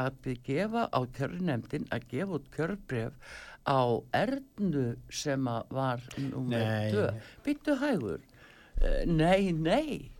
að 0.00 0.20
við 0.26 0.40
gefa 0.48 0.84
á 0.88 1.00
kjörnefndin 1.18 1.88
að 1.94 2.08
gefa 2.14 2.38
út 2.38 2.48
kjörbref 2.54 3.36
á 3.64 3.82
ernu 4.20 4.86
sem 5.12 5.48
að 5.50 5.76
var. 5.78 6.04
2. 6.16 7.06
Býtu 7.46 7.78
hægur, 7.80 8.24
uh, 8.80 9.00
nei, 9.08 9.52
nei, 9.52 10.10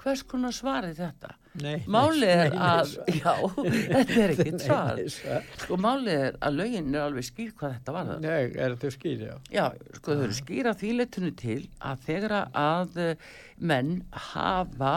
hvers 0.00 0.24
konar 0.24 0.54
svarið 0.56 1.00
þetta? 1.02 1.34
Nei, 1.58 1.80
Málið 1.90 2.30
er 2.30 2.52
að, 2.62 2.92
já, 3.10 3.32
þetta 3.90 4.18
er 4.22 4.32
ekkit 4.36 4.52
Nei, 4.54 4.62
svar. 4.62 5.00
svar. 5.10 5.46
Sko 5.58 5.78
málið 5.82 6.20
er 6.28 6.36
að 6.46 6.58
lögin 6.60 6.92
er 6.94 7.02
alveg 7.08 7.26
skýr 7.26 7.48
hvað 7.58 7.72
þetta 7.74 7.94
var 7.96 8.06
það. 8.06 8.20
Nei, 8.22 8.44
er 8.54 8.76
þetta 8.76 8.92
skýr, 8.94 9.24
já 9.26 9.32
Já, 9.56 9.64
sko 9.98 10.14
þau 10.14 10.22
eru 10.28 10.36
skýra 10.38 10.74
þýletunni 10.78 11.32
til 11.40 11.56
að 11.90 12.04
þegar 12.06 12.36
að 12.62 13.00
eh, 13.02 13.26
menn 13.72 13.90
hafa 14.30 14.92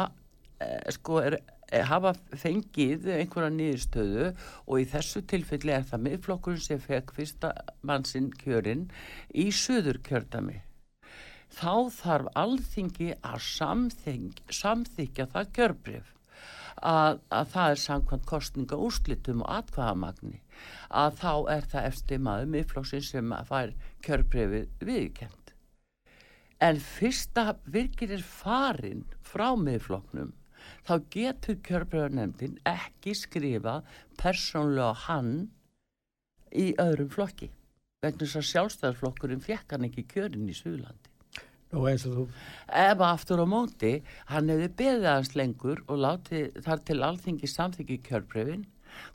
eh, 0.62 0.94
sko 0.94 1.18
er, 1.26 1.40
eh, 1.72 1.82
hafa 1.90 2.14
fengið 2.38 3.10
einhverja 3.18 3.56
niðurstöðu 3.58 4.30
og 4.68 4.78
í 4.78 4.88
þessu 4.94 5.26
tilfelli 5.34 5.74
er 5.74 5.90
það 5.90 6.06
miðflokkurinn 6.12 6.66
sem 6.70 6.86
fekk 6.86 7.16
fyrsta 7.18 7.56
mannsinn 7.82 8.30
kjörinn 8.44 8.86
í 9.34 9.50
söður 9.50 10.04
kjördami. 10.06 10.62
Þá 11.54 11.74
þarf 11.98 12.30
alþingi 12.46 13.12
að 13.26 13.42
samþykja 14.54 15.32
það 15.34 15.52
kjörbrif 15.58 16.13
að, 16.84 17.22
að 17.32 17.50
það 17.54 17.74
er 17.74 17.82
samkvæmt 17.84 18.28
kostninga 18.30 18.80
úrslitum 18.88 19.44
og 19.46 19.54
atkvæðamagni 19.58 20.42
að 21.04 21.18
þá 21.22 21.32
er 21.56 21.68
það 21.72 21.88
eftir 21.90 22.22
maður 22.28 22.52
miðflokksinn 22.54 23.06
sem 23.08 23.34
fær 23.48 23.74
kjörbrefið 24.06 24.86
viðkend. 24.90 25.54
En 26.64 26.80
fyrsta 26.80 27.58
virkir 27.66 28.14
er 28.16 28.24
farin 28.24 29.04
frá 29.26 29.50
miðflokknum 29.60 30.32
þá 30.88 30.94
getur 31.12 31.60
kjörbrefnefndin 31.68 32.60
ekki 32.70 33.16
skrifa 33.18 33.82
persónlega 34.20 34.94
hann 35.08 35.34
í 36.54 36.72
öðrum 36.80 37.12
flokki 37.12 37.50
vegna 38.04 38.26
þess 38.26 38.40
að 38.40 38.50
sjálfstæðarflokkurinn 38.52 39.44
fekk 39.44 39.76
hann 39.76 39.88
ekki 39.88 40.06
kjörin 40.12 40.52
í 40.52 40.56
Suðlandi. 40.56 41.03
Og 41.74 41.88
eins 41.90 42.06
og 42.10 42.18
þú 42.18 42.26
Ef 42.84 43.02
aftur 43.08 43.44
á 43.44 43.48
móti 43.50 43.94
hann 44.30 44.52
hefði 44.52 44.70
beðið 44.82 45.10
hans 45.10 45.34
lengur 45.38 45.82
og 45.88 46.04
látið 46.06 46.62
þar 46.66 46.86
til 46.88 47.00
alþingi 47.10 47.50
samþyggi 47.50 48.00
kjörbrefin 48.08 48.68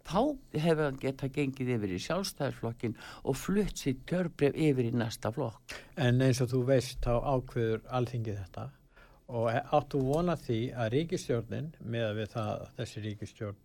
þá 0.06 0.20
hefur 0.58 0.84
hann 0.84 0.98
geta 1.02 1.28
gengið 1.32 1.74
yfir 1.76 1.94
í 1.94 2.00
sjálfstæðarflokkin 2.06 2.96
og 3.22 3.38
flutt 3.38 3.78
sitt 3.78 4.02
kjörbref 4.10 4.56
yfir 4.56 4.90
í 4.90 4.96
næsta 4.96 5.30
flokk. 5.34 5.76
En 5.96 6.22
eins 6.24 6.42
og 6.42 6.50
þú 6.52 6.64
veist 6.72 6.98
þá 7.04 7.14
ákveður 7.34 7.86
alþingi 8.00 8.34
þetta 8.40 8.68
og 9.28 9.48
e- 9.52 9.64
áttu 9.76 10.02
vona 10.02 10.36
því 10.40 10.60
að 10.74 10.92
ríkistjórnin 10.96 11.72
með 11.84 12.12
við 12.22 12.34
það 12.34 12.52
að 12.54 12.68
þessi 12.80 13.06
ríkistjórn 13.06 13.64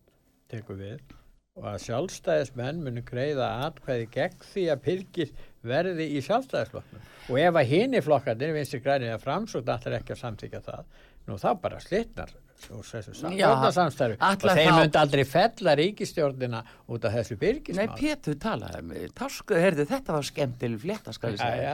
tekur 0.52 0.82
við 0.82 1.14
og 1.60 1.66
að 1.70 1.82
sjálfstæðismenn 1.84 2.80
munu 2.82 3.02
greiða 3.06 3.48
atkvæði 3.68 4.08
gegn 4.14 4.46
því 4.50 4.64
að 4.74 4.80
Pyrkir 4.88 5.34
verði 5.74 6.08
í 6.18 6.22
sjálfstæðisflokknum. 6.26 7.04
Og 7.30 7.40
ef 7.40 7.60
að 7.60 7.70
hini 7.70 8.02
flokkarnir 8.04 8.56
vinstri 8.56 8.82
grænið 8.82 9.14
að 9.14 9.26
framsókn 9.28 9.74
allir 9.76 9.98
ekki 10.00 10.16
að 10.16 10.22
samþykja 10.24 10.64
það 10.66 10.88
nú 11.30 11.38
þá 11.40 11.50
bara 11.62 11.82
slitnar 11.84 12.34
úr 12.74 12.86
þessu 12.88 13.12
samstæðissamstæðu 13.18 14.16
og 14.24 14.40
þeir 14.44 14.70
þá- 14.70 14.78
myndi 14.80 15.00
aldrei 15.02 15.24
fella 15.28 15.74
ríkistjórnina 15.76 16.62
út 16.94 17.06
af 17.06 17.12
þessu 17.18 17.36
Nei, 17.36 17.40
Pyrkismál 17.44 17.98
Pétur 18.00 18.36
talaði 18.40 18.82
með 18.88 19.14
Társku, 19.20 19.58
heyrðu, 19.60 19.86
þetta 19.90 20.14
var 20.16 20.24
skemmtileg 20.30 20.80
flétta, 20.80 21.14
skal 21.14 21.34
ég 21.34 21.42
segja. 21.44 21.74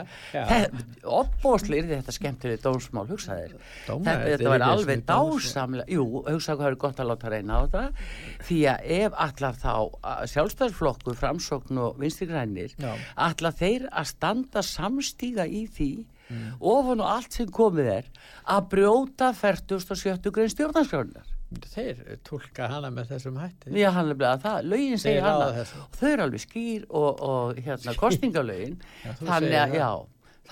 Opbóðsli 1.04 1.78
er 1.80 1.88
þetta 1.92 2.14
skemmtileg 2.16 2.62
dómsmál, 2.64 3.06
hugsaðir. 3.10 3.54
Dómar, 3.86 4.04
Þetta, 4.04 4.24
þetta 4.24 4.36
þetta 4.36 4.52
var 4.54 4.64
alveg 4.66 5.02
og 5.02 5.06
dásamlega, 5.10 5.88
jú, 5.94 6.04
hugsaðu 6.26 6.60
hvað 6.60 6.70
er 6.72 6.78
gott 6.84 7.02
að 7.04 7.10
láta 7.12 7.32
reyna 7.34 7.60
á 7.60 7.62
það, 7.70 8.04
því 8.48 8.60
að 8.74 8.86
ef 9.00 9.18
allar 9.26 9.58
þá 9.62 9.74
að 10.12 10.22
sjálfstæðsflokkur, 10.34 11.18
framsókn 11.20 11.78
og 11.86 11.98
vinstri 12.02 12.26
grænir, 12.30 12.74
Já. 12.80 12.92
allar 13.16 13.52
þeir 13.60 13.88
að 13.90 14.10
standa 14.10 14.62
samstíga 14.66 15.46
í 15.46 15.64
því, 15.70 15.90
Mm. 16.30 16.54
ofan 16.60 17.02
og 17.02 17.10
allt 17.10 17.34
sem 17.34 17.50
komið 17.50 17.90
er, 17.96 18.08
að 18.54 18.66
brjóta 18.74 19.32
47. 19.34 20.30
grein 20.30 20.52
stjórnarskránar. 20.52 21.36
þeir 21.66 22.02
tólka 22.22 22.68
hana 22.70 22.92
með 22.94 23.08
þessum 23.16 23.40
hætti. 23.42 23.72
Já, 23.74 23.90
hann 23.96 24.12
er 24.12 24.18
bleið 24.18 24.34
að 24.36 24.44
það, 24.44 24.68
lögin 24.70 25.00
segir 25.02 25.24
hana. 25.26 25.48
og 25.50 25.96
þau 25.98 26.08
eru 26.12 26.26
alveg 26.26 26.44
skýr 26.44 26.84
og, 26.88 27.24
og 27.30 27.58
hérna 27.58 27.96
kostningalögin 28.02 28.76
Já, 29.02 29.14
þannig 29.18 29.58
að, 29.58 29.74
já, 29.80 29.90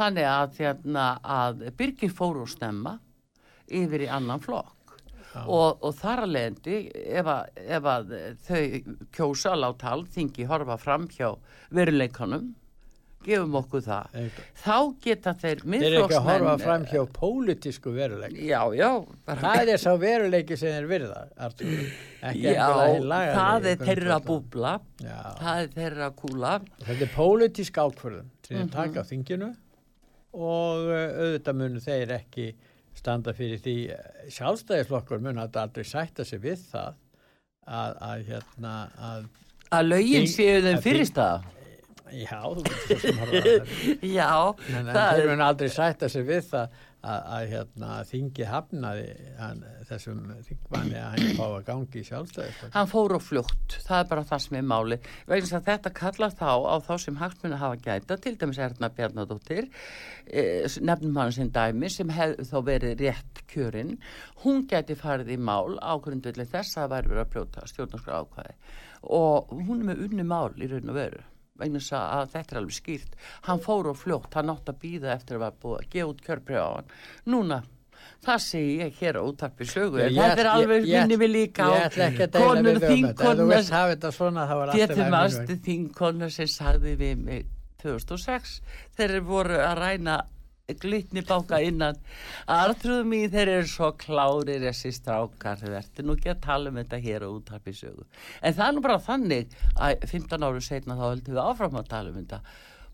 þannig 0.01 0.33
að 0.33 0.59
hérna 0.59 1.07
að 1.23 1.62
Birgir 1.79 2.11
fór 2.11 2.43
og 2.43 2.51
snemma 2.51 2.99
yfir 3.69 4.09
í 4.09 4.11
annan 4.11 4.43
flokk. 4.43 4.75
Og, 5.38 5.85
og 5.85 5.93
þar 5.95 6.25
að 6.25 6.33
leiðandi 6.35 6.77
ef, 7.14 7.29
ef 7.62 7.88
að 7.93 8.14
þau 8.49 8.62
kjósa 9.14 9.53
að 9.53 9.61
láta 9.62 9.93
alþingi 9.93 10.47
horfa 10.49 10.79
fram 10.81 11.05
hjá 11.12 11.29
veruleikanum 11.71 12.49
gefum 13.25 13.55
okkur 13.59 13.83
það 13.85 14.13
Þeir- 14.15 14.43
þá 14.63 14.77
geta 15.05 15.33
þeir 15.35 15.63
Þeir 15.65 15.85
eru 15.89 16.03
ekki 16.05 16.17
að 16.19 16.29
horfa 16.29 16.53
fram 16.63 16.85
hjá 16.87 17.01
pólitísku 17.19 17.93
veruleik. 17.97 18.33
já, 18.39 18.61
já, 18.79 18.91
Það 19.27 19.69
er 19.75 19.77
sá 19.83 19.91
veruleiki 19.99 20.57
sem 20.57 20.69
þeir 20.77 20.87
virða, 20.89 21.23
Artur. 21.37 21.67
Ekki 22.23 22.45
hinn 22.47 23.09
lagalegi 23.09 23.35
það 23.39 23.67
er 23.73 23.77
þeirra 23.89 24.19
búbla 24.25 24.81
Já. 25.03 25.19
það 25.43 25.63
er 25.63 25.69
þeirra 25.79 26.11
kúla 26.15 26.53
Þetta 26.87 27.03
er 27.09 27.13
pólitísk 27.17 27.83
ákvörðun 27.85 28.31
sem 28.47 28.57
þeir 28.57 28.65
Mhm. 28.65 28.73
taka 28.73 29.01
á 29.03 29.05
þinginu 29.11 29.51
og 30.35 30.89
uh, 30.89 31.11
auðvitað 31.19 31.55
munu 31.57 31.81
þeir 31.81 32.11
ekki 32.21 32.55
standa 32.95 33.33
fyrir 33.33 33.59
því 33.63 33.77
sjálfstæðisflokkur 34.35 35.21
mun 35.23 35.39
að 35.39 35.57
aldrei 35.63 35.85
sætta 35.87 36.25
sig 36.25 36.41
við 36.43 36.59
það 36.73 36.95
að, 37.69 37.93
að 38.01 38.25
hérna 38.31 38.75
að 38.99 39.29
Að 39.71 39.85
lögin 39.91 40.27
séu 40.27 40.63
þeim 40.65 40.79
að 40.79 40.83
fyrirstaða. 40.87 41.43
Já, 42.12 42.38
þú 42.42 42.64
veist 42.66 42.85
það 42.88 43.01
sem 43.05 43.23
horfa 43.23 43.38
að 43.38 43.49
það 43.49 44.12
Já, 44.18 44.31
En, 44.68 44.92
þeir 44.92 45.23
er, 45.23 45.31
mun 45.31 45.47
aldrei 45.49 45.73
sætta 45.73 46.11
sig 46.12 46.27
við 46.29 46.47
það 46.53 46.79
að, 46.99 47.18
að 47.37 47.44
hérna, 47.53 47.90
þingi 48.09 48.47
hafnaði 48.49 49.05
hann, 49.38 49.61
þessum 49.88 50.23
þingmanni 50.47 50.99
að 50.99 51.12
hann 51.12 51.37
fá 51.38 51.44
að 51.47 51.66
gangi 51.68 52.01
í 52.01 52.07
sjálfstæðisflokk. 52.09 52.73
hann 52.75 52.90
fór 52.90 53.14
á 53.14 53.21
fljótt, 53.23 53.77
það 53.87 54.01
er 54.01 54.09
bara 54.11 54.25
það 54.33 54.42
sem 54.44 54.59
er 54.59 54.66
máli. 54.73 54.99
Vegna 55.29 55.47
þess 55.47 55.59
að 55.61 55.68
þetta 55.68 55.94
kallar 56.01 56.35
þá 56.40 56.51
á 56.51 56.77
þá 56.88 56.92
sem 57.05 57.21
hagsmunni 57.23 57.61
hafa 57.62 57.79
gæta, 57.85 58.18
til 58.18 58.35
dæmis 58.40 58.61
Erna 58.66 58.90
Bjarnadóttir, 58.99 59.71
eh, 60.27 60.66
nefnum 60.90 61.23
hann 61.23 61.33
sem 61.38 61.53
dæmi 61.55 61.92
sem 61.92 62.12
hefði 62.18 62.49
þá 62.51 62.59
verið 62.73 63.07
rétt 63.07 63.42
kjörinn, 63.53 63.97
hún 64.42 64.66
gæti 64.68 64.99
farið 64.99 65.33
í 65.37 65.38
mál 65.38 65.79
á 65.79 65.94
grundvillig 66.03 66.51
þess 66.51 66.83
að 66.83 66.97
verið 66.97 67.23
að 67.23 67.33
brjóta 67.33 67.66
stjórnarskra 67.71 68.23
ákvæði 68.25 68.59
og 69.07 69.51
hún 69.55 69.83
er 69.83 69.90
með 69.92 70.07
unni 70.09 70.27
mál 70.27 70.51
í 70.59 70.66
raun 70.71 70.90
og 70.90 70.97
veru 70.99 71.23
vegna 71.59 71.79
þess 71.83 71.97
að 71.99 72.31
þetta 72.35 72.55
er 72.55 72.61
alveg 72.62 72.77
skýrt. 72.79 73.16
Hann 73.49 73.61
fór 73.64 73.90
á 73.90 73.94
fljótt, 73.99 74.31
hann 74.38 74.51
átt 74.55 74.71
að 74.73 74.79
býða 74.85 75.14
eftir 75.16 75.37
að 75.37 75.44
var 75.47 75.59
búið 75.62 75.81
að 75.83 75.90
gefa 75.97 76.12
út 76.12 76.23
kjörbreyð 76.29 76.62
á 76.62 76.71
hann. 76.77 76.88
Núna, 77.35 77.59
það 78.25 78.40
segi 78.47 78.79
ég 78.79 78.97
hér 79.03 79.18
á 79.18 79.23
útarpi 79.27 79.66
sögu, 79.68 79.99
Ég- 79.99 80.14
þetta 80.16 80.40
er 80.44 80.51
alveg 80.55 80.87
minni 80.87 81.16
við 81.18 81.31
líka 81.35 81.66
á 81.66 81.71
konur 82.38 82.79
í 82.79 83.03
getur 84.79 84.97
vegna. 85.05 85.61
þingkonur 85.68 86.31
sem 86.33 86.47
sagði 86.47 86.97
við 86.97 87.16
mig 87.25 87.47
2006 87.83 88.61
þeir 88.97 89.11
eru 89.11 89.25
voru 89.29 89.59
að 89.59 89.77
ræna 89.79 90.16
glitni 90.77 91.23
báka 91.25 91.61
innan. 91.65 91.97
Artrúðum 92.53 93.15
í 93.17 93.23
þeir 93.33 93.53
eru 93.55 93.69
svo 93.71 93.93
klárir 93.97 94.67
þessi 94.67 94.93
strákar. 94.93 95.61
Þeir 95.63 95.77
verður 95.79 96.09
nú 96.09 96.17
ekki 96.19 96.33
að 96.35 96.43
tala 96.45 96.73
um 96.73 96.81
þetta 96.83 97.03
hér 97.05 97.29
og 97.29 97.39
útarpi 97.39 97.73
sögu. 97.77 98.05
En 98.43 98.57
það 98.57 98.67
er 98.67 98.75
nú 98.77 98.83
bara 98.85 99.05
þannig 99.07 99.55
að 99.77 100.09
15 100.11 100.45
árum 100.45 100.67
setna 100.67 100.99
þá 100.99 101.07
höldum 101.07 101.39
við 101.39 101.47
áfram 101.47 101.79
að 101.81 101.95
tala 101.95 102.13
um 102.13 102.19
þetta. 102.21 102.43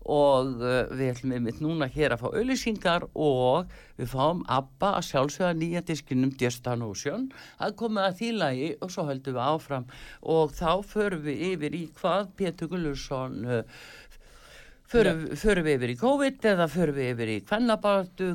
Og 0.05 0.61
uh, 0.61 0.85
við 0.93 1.11
ætlum 1.15 1.31
einmitt 1.33 1.61
núna 1.65 1.87
hér 1.89 2.13
að 2.13 2.21
fá 2.21 2.27
auðlýsingar 2.29 3.07
og 3.17 3.71
við 3.97 4.11
fáum 4.11 4.43
ABBA 4.53 4.91
að 4.99 5.07
sjálfsögða 5.07 5.53
nýja 5.57 5.81
diskinum 5.87 6.31
Destan 6.37 6.85
Ocean. 6.85 7.27
Að 7.57 7.75
koma 7.81 8.05
að 8.07 8.19
því 8.21 8.29
lagi 8.37 8.69
og 8.85 8.93
svo 8.93 9.07
höldum 9.09 9.35
við 9.35 9.47
áfram. 9.49 9.89
Og 10.21 10.53
þá 10.55 10.71
förum 10.85 11.25
við 11.25 11.43
yfir 11.49 11.75
í 11.75 11.83
hvað 11.97 12.31
Pétur 12.37 12.71
Gullursson 12.71 13.41
förum, 14.95 15.23
förum 15.39 15.65
við 15.67 15.77
yfir 15.77 15.93
í 15.93 15.99
COVID 15.99 16.49
eða 16.51 16.67
förum 16.71 16.97
við 16.97 17.13
yfir 17.13 17.31
í 17.33 17.37
kvennabartu 17.45 18.27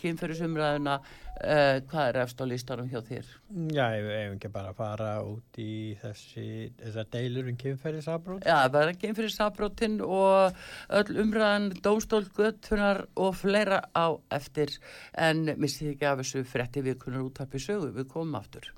kynferðisumræðuna 0.00 0.96
uh, 1.00 1.78
hvað 1.90 2.08
er 2.08 2.18
efst 2.22 2.42
á 2.42 2.44
listanum 2.48 2.88
hjá 2.90 3.00
þér? 3.06 3.28
Já, 3.74 3.84
ef 3.98 4.06
við 4.06 4.20
ekki 4.22 4.50
bara 4.54 4.72
fara 4.76 5.10
út 5.26 5.60
í 5.62 5.96
þessi, 6.00 6.46
þessar 6.80 7.10
deilur 7.16 7.50
um 7.50 7.60
kynferðisafbrót. 7.60 8.46
Já, 8.46 8.58
það 8.64 8.82
er 8.82 9.00
kynferðisabrótin 9.04 10.00
og 10.06 10.66
öll 11.00 11.22
umræðan, 11.24 11.70
dómstólgötunar 11.84 13.06
og 13.14 13.38
fleira 13.40 13.82
á 13.92 14.06
eftir 14.36 14.76
en 15.12 15.46
missið 15.56 15.94
ekki 15.94 16.10
af 16.10 16.20
þessu 16.22 16.44
frétti 16.48 16.84
vikunar 16.86 17.26
útarpi 17.26 17.62
sögu, 17.62 17.92
við 17.96 18.12
komum 18.12 18.38
aftur. 18.40 18.72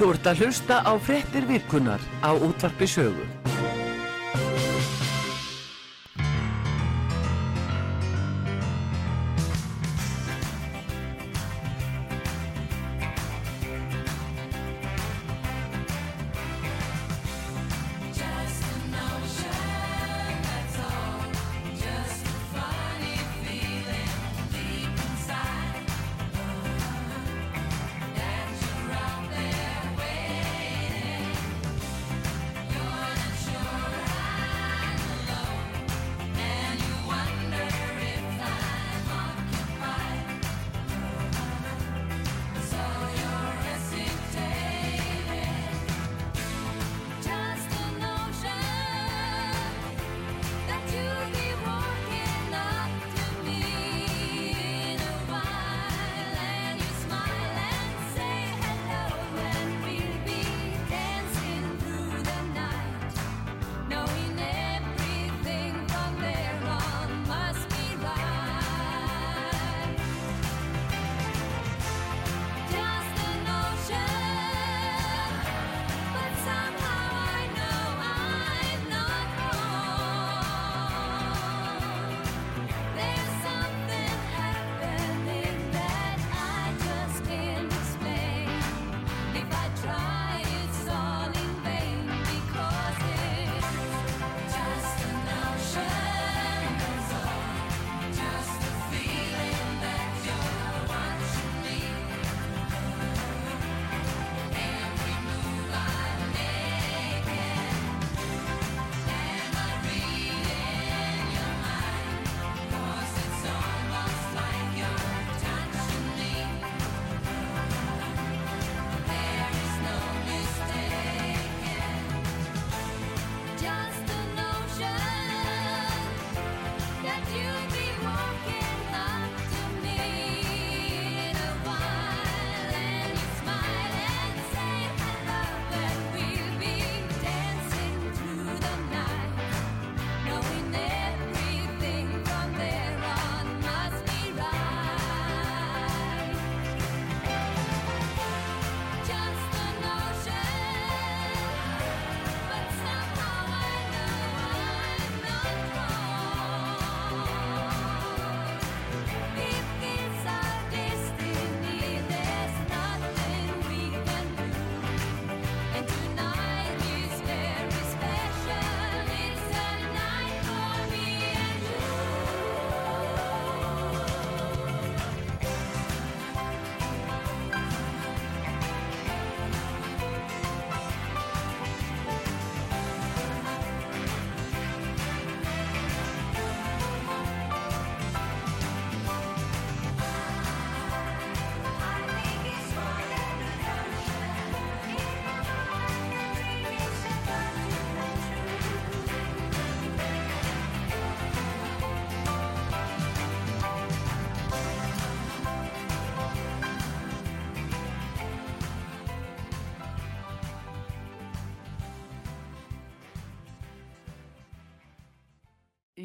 Þú 0.00 0.06
ert 0.14 0.28
að 0.30 0.38
hlusta 0.40 0.78
á 0.80 0.96
fréttir 0.96 1.44
vikunar 1.44 2.00
á 2.24 2.32
útvarpi 2.32 2.88
sögu. 2.88 3.39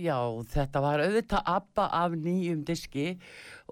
Já, 0.05 0.17
þetta 0.51 0.81
var 0.83 1.01
auðvitað 1.01 1.47
ABBA 1.49 1.83
af 1.97 2.15
nýjum 2.19 2.61
diski 2.67 3.05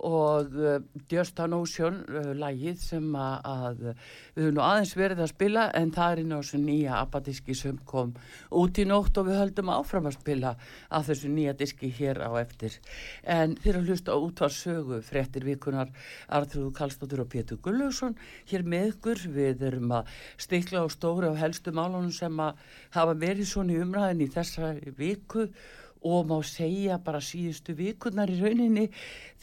og 0.01 0.55
uh, 0.57 0.79
Just 1.11 1.37
an 1.43 1.53
Ocean 1.53 1.99
uh, 2.09 2.31
lagið 2.39 2.79
sem 2.81 3.09
að, 3.13 3.33
að 3.45 3.81
við 3.83 4.39
höfum 4.39 4.55
nú 4.55 4.63
aðeins 4.65 4.93
verið 4.97 5.21
að 5.21 5.29
spila 5.29 5.65
en 5.77 5.91
það 5.93 6.13
er 6.13 6.21
inn 6.23 6.33
á 6.33 6.37
þessu 6.39 6.61
nýja 6.63 6.95
ABBA 7.01 7.21
diski 7.27 7.57
sem 7.59 7.75
kom 7.89 8.15
út 8.61 8.79
í 8.81 8.85
nótt 8.89 9.19
og 9.21 9.27
við 9.27 9.37
höldum 9.41 9.69
áfram 9.75 10.09
að 10.09 10.15
spila 10.15 10.55
af 10.89 11.05
þessu 11.11 11.29
nýja 11.35 11.53
diski 11.59 11.91
hér 11.99 12.23
á 12.25 12.31
eftir. 12.41 12.79
En 13.21 13.53
þeir 13.61 13.81
að 13.81 13.91
hlusta 13.91 14.17
á 14.17 14.23
útvar 14.23 14.55
sögu 14.57 15.03
fréttir 15.05 15.45
vikunar 15.45 15.93
Arþrúðu 16.33 16.73
Kallstóttur 16.79 17.21
og 17.27 17.29
Pétur 17.35 17.61
Gullausson 17.61 18.17
hér 18.49 18.65
með 18.65 18.95
ykkur. 18.95 19.27
Við 19.37 19.67
erum 19.69 19.93
að 19.99 20.09
stikla 20.41 20.81
á 20.81 20.87
stóri 20.89 21.29
á 21.29 21.37
helstu 21.43 21.75
málunum 21.75 22.09
sem 22.15 22.41
að 22.41 22.65
hafa 22.97 23.19
verið 23.21 23.51
svona 23.53 23.77
umræðin 23.85 24.25
í 24.25 24.31
þessa 24.33 24.73
viku 24.97 25.49
og 26.03 26.27
má 26.29 26.37
segja 26.47 26.99
bara 27.03 27.21
síðustu 27.23 27.75
vikunar 27.77 28.31
í 28.31 28.39
rauninni 28.41 28.89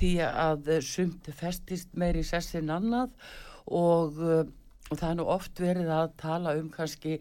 því 0.01 0.13
að 0.27 0.75
eh, 0.77 0.83
sumt 0.85 1.31
festist 1.37 1.95
meiri 1.97 2.25
sess 2.27 2.57
en 2.59 2.73
annað 2.75 3.15
og, 3.67 4.21
eh, 4.21 4.45
og 4.91 4.95
það 4.99 5.09
er 5.11 5.19
nú 5.21 5.27
oft 5.33 5.63
verið 5.63 5.91
að 5.95 6.13
tala 6.21 6.55
um 6.61 6.69
kannski 6.75 7.19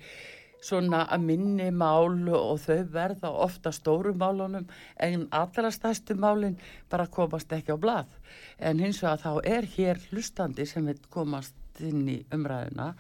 svona 0.59 1.05
að 1.07 1.23
minni 1.23 1.69
mál 1.71 2.27
og 2.35 2.59
þau 2.65 2.83
verða 2.91 3.31
ofta 3.45 3.71
stóru 3.71 4.11
málunum 4.11 4.67
en 4.99 5.27
allra 5.31 5.71
stærstu 5.71 6.17
málin 6.19 6.57
bara 6.91 7.07
komast 7.07 7.51
ekki 7.55 7.75
á 7.75 7.77
blað 7.79 8.11
en 8.59 8.83
hins 8.83 8.99
vegar 9.03 9.23
þá 9.23 9.47
er 9.55 9.69
hér 9.77 10.03
hlustandi 10.09 10.67
sem 10.67 10.85
vil 10.91 10.99
komast 11.09 11.55
inn 11.79 12.03
í 12.11 12.19
umræðina 12.35 12.91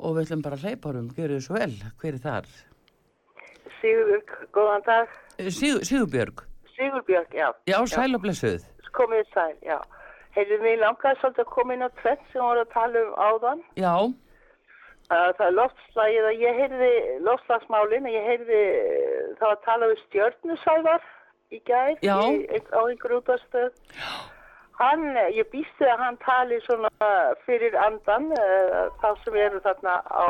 og 0.00 0.16
við 0.16 0.26
ætlum 0.26 0.44
bara 0.46 0.56
að 0.56 0.66
hleypa 0.66 0.94
um, 0.96 1.10
þið 1.12 1.38
svo 1.44 1.58
vel, 1.60 1.74
hver 2.00 2.16
er 2.16 2.22
þar? 2.22 2.48
Sigurbjörg, 3.82 4.34
góðan 4.54 4.86
dag. 4.86 5.14
Sigur, 5.50 5.84
Sigurbjörg, 5.84 6.44
Sigurbjörg, 6.76 7.34
já. 7.34 7.48
já, 7.66 7.78
sæl 7.90 8.14
og 8.14 8.22
blessuð. 8.24 8.64
Komið 8.96 9.28
sæl, 9.34 9.56
já. 9.66 9.78
Heyrðu, 10.32 10.58
mér 10.64 10.80
langaði 10.80 11.18
svolítið 11.20 11.44
að 11.44 11.52
koma 11.52 11.74
inn 11.74 11.84
á 11.84 11.90
tvett 12.00 12.22
sem 12.32 12.40
voru 12.40 12.62
að 12.64 12.72
tala 12.72 13.02
um 13.02 13.14
áðan. 13.28 13.64
Já, 13.76 13.96
það 15.12 15.46
er 15.46 15.56
loftslagið 15.58 16.28
og 16.28 16.44
ég 16.46 16.60
heyrði 16.60 16.92
loftslagsmálin 17.26 18.08
og 18.08 18.14
ég 18.16 18.28
heyrði 18.30 18.60
var 19.42 19.56
að 19.56 19.64
tala 19.66 19.88
um 19.90 19.98
stjörnusæðar 20.06 21.08
í 21.52 21.60
Já. 21.68 22.16
í, 22.32 22.60
á 22.72 22.80
einhver 22.80 23.16
útastöð. 23.18 23.72
Hann, 24.80 25.04
eh, 25.16 25.28
ég 25.36 25.50
býsti 25.52 25.84
að 25.84 26.00
hann 26.00 26.16
tali 26.24 26.58
svona 26.64 27.10
fyrir 27.44 27.76
andan 27.76 28.30
uh, 28.32 28.88
þá 29.02 29.08
sem 29.24 29.36
eru 29.36 29.60
þarna 29.60 30.00
á, 30.08 30.26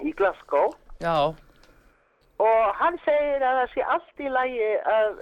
í 0.00 0.14
Glasgow. 0.16 0.72
já, 1.00 1.34
Og 2.40 2.70
hann 2.78 2.96
segir 3.04 3.42
að 3.44 3.58
það 3.58 3.72
sé 3.74 3.82
allt 3.94 4.22
í 4.24 4.30
lagi 4.32 4.68
að 4.88 5.18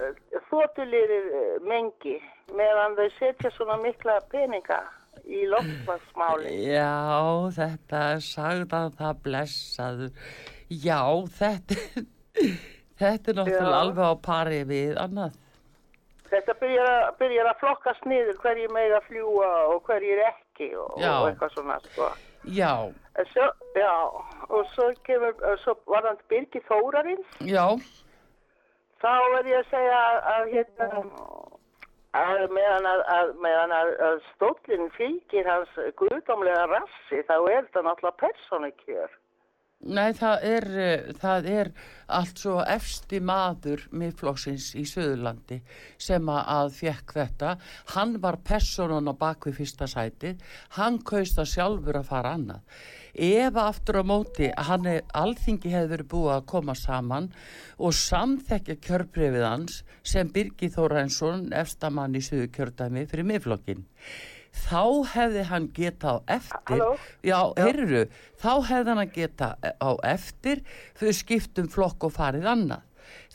þóttulirir 0.47 1.25
mengi 1.67 2.15
meðan 2.55 2.95
þau 2.95 3.09
setja 3.17 3.51
svona 3.57 3.75
mikla 3.81 4.15
peninga 4.31 4.79
í 5.27 5.43
loftslagsmáli. 5.51 6.53
já, 6.69 6.93
þetta 7.57 8.05
er 8.13 8.23
sagðan 8.23 8.95
það 8.99 9.19
blessaður. 9.25 10.31
Já, 10.69 11.01
þetta, 11.41 11.77
þetta 13.01 13.31
er 13.33 13.39
náttúrulega 13.41 13.75
Já. 13.75 13.81
alveg 13.81 14.05
á 14.05 14.15
pari 14.29 14.63
við 14.69 14.95
annað. 15.01 15.37
Þetta 16.29 16.53
byrjar 16.61 16.89
að, 16.93 17.05
byrjar 17.19 17.47
að 17.49 17.61
flokkast 17.63 18.03
niður 18.05 18.41
hverjir 18.43 18.73
mega 18.73 18.99
fljúa 19.07 19.53
og 19.73 19.79
hverjir 19.87 20.21
ekki 20.27 20.71
og, 20.77 20.99
og 21.01 21.29
eitthvað 21.31 21.55
svona 21.55 21.79
sko. 21.87 22.11
Já, 22.13 22.28
En 23.19 23.25
Svo, 23.33 23.49
já, 23.75 23.93
og 24.47 24.67
svo 24.73 24.85
kemur, 25.03 25.33
svo 25.63 25.75
var 25.91 26.05
hann 26.07 26.19
Birgir 26.31 26.63
Þórarins, 26.69 27.33
já, 27.43 27.65
þá 29.03 29.11
verð 29.33 29.49
ég 29.51 29.59
að 29.59 29.71
segja 29.73 29.99
að, 30.33 30.51
hérna, 30.53 30.87
að 32.19 32.45
meðan 32.55 32.87
að, 32.89 33.03
að, 33.15 33.33
meðan 33.43 33.75
að, 33.75 33.91
stóllin 34.33 34.87
fylgir 34.95 35.51
hans 35.51 35.75
guðdómlega 35.99 36.63
rassi, 36.71 37.19
þá 37.27 37.35
er 37.37 37.67
þetta 37.67 37.85
náttúrulega 37.89 38.21
persónukjör. 38.23 39.18
Nei 39.87 40.11
það 40.17 40.43
er, 40.43 40.65
eh, 40.77 41.13
það 41.15 41.49
er 41.49 41.71
allt 42.09 42.41
svo 42.41 42.59
efsti 42.65 43.19
maður 43.23 43.85
miðflokksins 43.95 44.73
í 44.75 44.83
Suðurlandi 44.89 45.61
sem 45.97 46.29
að, 46.29 46.41
að 46.55 46.71
fekk 46.79 47.13
þetta. 47.15 47.51
Hann 47.95 48.17
var 48.21 48.39
personan 48.43 49.07
á 49.07 49.13
bakvið 49.13 49.59
fyrsta 49.61 49.87
sæti, 49.87 50.35
hann 50.75 50.99
kaust 50.99 51.37
það 51.39 51.51
sjálfur 51.53 51.99
að 52.01 52.09
fara 52.09 52.33
annað. 52.37 52.81
Ef 53.19 53.55
aftur 53.57 53.99
á 53.99 54.03
móti 54.05 54.49
hann 54.53 54.85
er, 54.87 55.01
alþingi 55.17 55.71
verið 55.73 56.09
búið 56.11 56.33
að 56.35 56.49
koma 56.51 56.75
saman 56.77 57.31
og 57.77 57.95
samþekja 57.97 58.77
kjörbrefið 58.83 59.45
hans 59.47 59.83
sem 60.03 60.29
Birgir 60.33 60.73
Þórainsson, 60.75 61.49
efstamann 61.53 62.15
í 62.15 62.21
Suður 62.23 62.51
kjördæmi 62.55 63.07
fyrir 63.09 63.27
miðflokkin. 63.31 63.87
Þá 64.55 64.83
hefði 65.13 65.43
hann 65.49 65.67
geta 65.73 66.13
á 66.13 66.15
eftir, 66.39 66.79
Halló? 66.81 66.97
já, 67.25 67.39
heyrðu, 67.57 68.03
þá 68.41 68.51
hefði 68.69 68.95
hann 68.97 69.11
geta 69.13 69.49
á 69.61 69.91
eftir 70.09 70.63
fyrir 70.97 71.17
skiptum 71.17 71.69
flokk 71.69 72.09
og 72.09 72.15
farið 72.17 72.47
annað. 72.49 72.85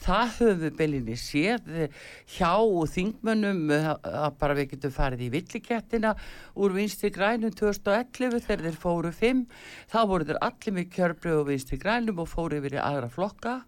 Það 0.02 0.32
höfum 0.38 0.62
við 0.64 0.78
belinni 0.78 1.16
séð 1.18 1.68
eh, 1.70 2.00
hjá 2.34 2.50
þingmönnum 2.94 3.70
eh, 3.72 3.90
að 3.94 4.38
bara 4.40 4.56
við 4.58 4.72
getum 4.74 4.94
farið 4.94 5.22
í 5.26 5.30
villikettina 5.36 6.14
úr 6.58 6.74
vinstri 6.74 7.12
grænum 7.14 7.54
2011 7.54 8.42
þegar 8.44 8.64
þeir 8.66 8.80
fóru 8.82 9.12
fimm. 9.14 9.44
Þá 9.92 10.00
voru 10.10 10.28
þeir 10.28 10.42
allir 10.48 10.76
með 10.78 10.90
kjörbröð 10.96 11.38
og 11.44 11.46
vinstri 11.52 11.78
grænum 11.80 12.24
og 12.24 12.32
fóru 12.32 12.58
yfir 12.58 12.76
í 12.76 12.82
aðra 12.82 13.12
flokka. 13.12 13.60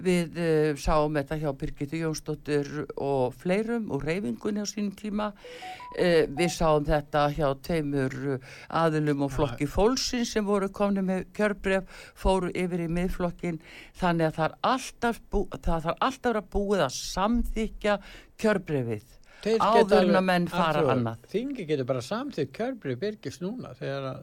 Við 0.00 0.38
uh, 0.40 0.78
sáum 0.80 1.16
þetta 1.18 1.36
hjá 1.40 1.50
Birgitu 1.60 1.98
Jónsdóttur 2.00 2.68
og 2.96 3.34
fleirum 3.36 3.90
og 3.92 4.04
reyfingunni 4.06 4.62
á 4.64 4.66
sínum 4.68 4.94
tíma. 4.96 5.30
Uh, 5.98 6.24
við 6.24 6.52
sáum 6.54 6.86
þetta 6.88 7.26
hjá 7.36 7.50
tveimur 7.66 8.16
uh, 8.36 8.54
aðilum 8.80 9.26
og 9.26 9.34
flokki 9.34 9.68
fólksins 9.68 10.32
sem 10.34 10.46
voru 10.46 10.70
komni 10.72 11.04
með 11.04 11.26
kjörbref, 11.36 12.00
fóru 12.16 12.52
yfir 12.54 12.86
í 12.86 12.88
miðflokkin. 12.96 13.60
Þannig 14.00 14.30
að 14.30 14.38
það 14.38 14.48
er 14.48 14.56
alltaf, 14.72 15.20
bú, 15.28 15.44
það 15.66 15.86
þarf 15.86 16.04
alltaf 16.08 16.40
að 16.40 16.50
búið 16.56 16.84
að 16.86 16.98
samþykja 16.98 17.96
kjörbrefið. 18.40 19.16
Áður 19.40 20.02
en 20.02 20.18
að 20.18 20.26
menn 20.28 20.50
fara 20.52 20.82
annað. 20.92 21.22
Þingi 21.32 21.64
getur 21.70 21.88
bara 21.88 22.02
samþýtt 22.04 22.52
kjörbrið 22.56 23.00
Birgis 23.00 23.40
núna 23.40 23.72
þegar 23.78 24.08
að 24.10 24.20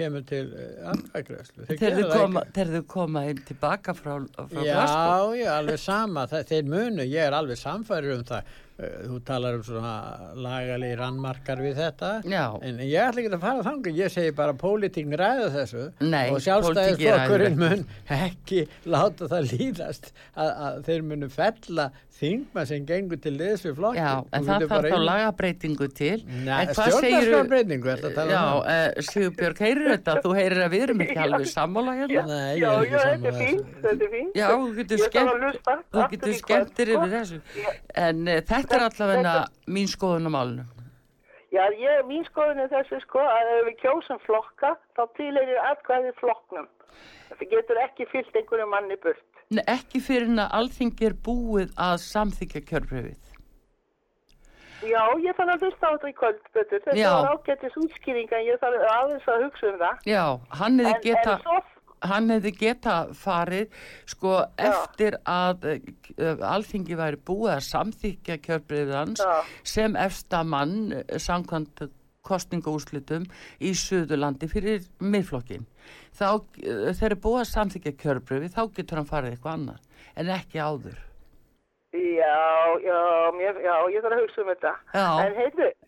kemur 0.00 0.24
til 0.28 0.44
aðvægræslu. 0.92 1.66
Þegar 1.68 2.70
þau 2.70 2.84
koma, 2.88 3.24
inn 3.28 3.42
tilbaka 3.48 3.94
frá, 3.96 4.14
frá 4.38 4.62
Já, 4.64 4.72
Glasgow. 4.72 5.34
já, 5.36 5.48
alveg 5.58 5.80
sama, 5.82 6.24
það, 6.30 6.46
þeir 6.52 6.70
munu, 6.72 7.04
ég 7.04 7.26
er 7.26 7.36
alveg 7.36 7.60
samfærir 7.60 8.16
um 8.16 8.24
það, 8.30 8.54
þú 8.80 9.18
talar 9.28 9.58
um 9.58 9.64
svona 9.66 9.94
lagalegi 10.36 10.98
rannmarkar 11.00 11.62
við 11.64 11.80
þetta, 11.80 12.10
Já. 12.28 12.44
en 12.66 12.80
ég 12.84 13.04
ætla 13.04 13.22
ekki 13.22 13.32
að 13.34 13.44
fara 13.44 13.64
þangar, 13.66 13.96
ég 14.00 14.12
segi 14.14 14.34
bara 14.36 14.56
pólitíkin 14.60 15.16
ræða 15.20 15.48
þessu. 15.56 15.86
Nei, 16.04 16.30
og 16.32 16.40
sjálfstæðisflokkurinn 16.46 17.58
mun 17.60 17.84
ekki 18.20 18.64
láta 18.90 19.28
það 19.30 19.50
líðast 19.54 20.12
að, 20.34 20.50
að 20.50 20.80
þeir 20.88 21.06
munu 21.10 21.30
fella 21.32 21.90
þingma 22.20 22.64
sem 22.68 22.84
gengur 22.88 23.20
til 23.22 23.32
liðs 23.36 23.64
við 23.64 23.76
flokkin. 23.78 24.00
Já, 24.00 24.24
en 24.36 24.46
það 24.48 24.64
þarf 24.70 24.92
þá 24.92 24.98
lagabreitingu 25.08 25.88
til. 25.96 26.16
Nei, 26.44 26.66
tala 26.76 26.98
um 27.40 27.50
Já, 28.30 28.42
uh, 28.60 29.04
Sigurbjörg, 29.08 29.62
heyrir 29.66 29.92
þetta? 29.94 30.16
Þú 30.24 30.34
heyrir 30.36 30.64
að 30.64 30.74
við 30.74 30.84
erum 30.86 31.04
ekki 31.06 31.18
alveg 31.24 31.50
sammála 31.50 31.94
hérna? 32.00 32.24
Nei, 32.30 32.50
ég 32.56 32.64
já, 32.64 32.70
er 32.70 32.84
ekki 32.84 32.96
já, 32.96 33.04
þetta 33.06 33.30
er 33.30 33.38
fínt, 33.38 33.62
þessu. 33.62 33.84
þetta 33.86 34.08
er 34.08 34.12
fínt. 34.16 34.34
Já, 34.40 34.48
þú 34.50 34.74
getur 34.80 35.04
skemmt, 35.06 35.72
þú 35.94 36.04
getur 36.14 36.36
skemmtir 36.40 36.92
sko. 36.92 36.98
yfir 36.98 37.16
þessu. 37.16 37.40
Já. 37.60 37.70
En 38.08 38.26
uh, 38.26 38.42
þetta 38.52 38.78
er 38.78 38.86
allavega 38.88 39.38
mín 39.78 39.90
skoðun 39.90 40.28
á 40.28 40.32
málunum. 40.36 40.76
Já, 41.50 41.64
ég, 41.74 42.04
mín 42.06 42.22
skoðun 42.28 42.62
er 42.62 42.68
þessu 42.70 43.00
sko 43.02 43.22
að 43.26 43.48
ef 43.56 43.64
við 43.70 43.80
kjósum 43.80 44.20
flokka, 44.22 44.76
þá 44.94 45.02
tileirir 45.18 45.64
atkvæði 45.72 46.12
flokknum. 46.20 46.68
Það 47.30 47.50
getur 47.54 47.80
ekki 47.84 48.06
fyllt 48.10 48.36
einhverju 48.36 48.68
manni 48.70 48.96
burt. 49.02 49.26
Nei, 49.50 49.62
ekki 49.70 50.02
fyrir 50.02 50.30
en 50.30 50.44
að 50.44 50.54
alþingi 50.60 51.08
er 51.08 51.16
búið 51.26 51.74
að 51.78 51.98
samþykja 52.04 52.62
kjörbreyfið. 52.68 53.30
Já, 54.80 55.02
ég 55.20 55.36
þarf 55.36 55.52
að 55.54 55.66
hlusta 55.66 55.88
á 55.88 55.92
þetta 55.92 56.08
í 56.08 56.14
kvöld, 56.16 56.40
betur. 56.56 56.80
Þetta 56.86 56.96
Já. 56.96 57.10
var 57.12 57.34
ágættis 57.36 57.76
útskýring 57.82 58.32
en 58.32 58.46
ég 58.46 58.62
þarf 58.62 58.86
aðeins 58.94 59.28
að 59.28 59.44
hugsa 59.44 59.68
um 59.68 59.78
það. 59.82 60.00
Já, 60.08 60.24
hann 60.60 60.80
hefði 60.80 61.10
geta... 61.10 61.34
svo, 61.44 61.58
hann 62.08 62.32
hefði 62.32 62.52
geta 62.56 62.96
farið 63.20 63.82
sko 64.08 64.36
eftir 64.70 65.18
að 65.28 65.66
uh, 65.68 66.44
alþingi 66.54 66.96
væri 66.96 67.20
búið 67.28 67.54
að 67.58 67.66
samþykja 67.68 68.38
kjörbreyfið 68.46 68.96
hans 68.96 69.24
Já. 69.24 69.34
sem 69.74 69.98
efsta 70.00 70.42
mann 70.48 70.94
uh, 70.96 71.04
samkvæmt 71.20 71.84
kostningaúslitum 72.30 73.28
í 73.60 73.74
Suðurlandi 73.76 74.48
fyrir 74.50 74.88
miðflokkin. 75.02 75.68
Þá 76.16 76.26
uh, 76.30 76.90
þegar 76.94 77.18
er 77.18 77.22
búið 77.26 77.44
að 77.44 77.52
samþykja 77.52 77.96
kjörbreyfið 78.00 78.56
þá 78.56 78.64
getur 78.80 79.02
hann 79.02 79.12
farið 79.12 79.36
eitthvað 79.36 79.56
annað 79.58 79.86
en 80.16 80.34
ekki 80.38 80.62
áður. 80.62 80.98
Já, 81.90 82.78
já, 82.86 82.98
mér, 83.34 83.56
já, 83.66 83.74
ég 83.90 84.02
þarf 84.04 84.14
að 84.14 84.20
hugsa 84.22 84.42
um 84.44 84.50
þetta. 84.52 84.70
Já. 84.94 85.06
En 85.24 85.32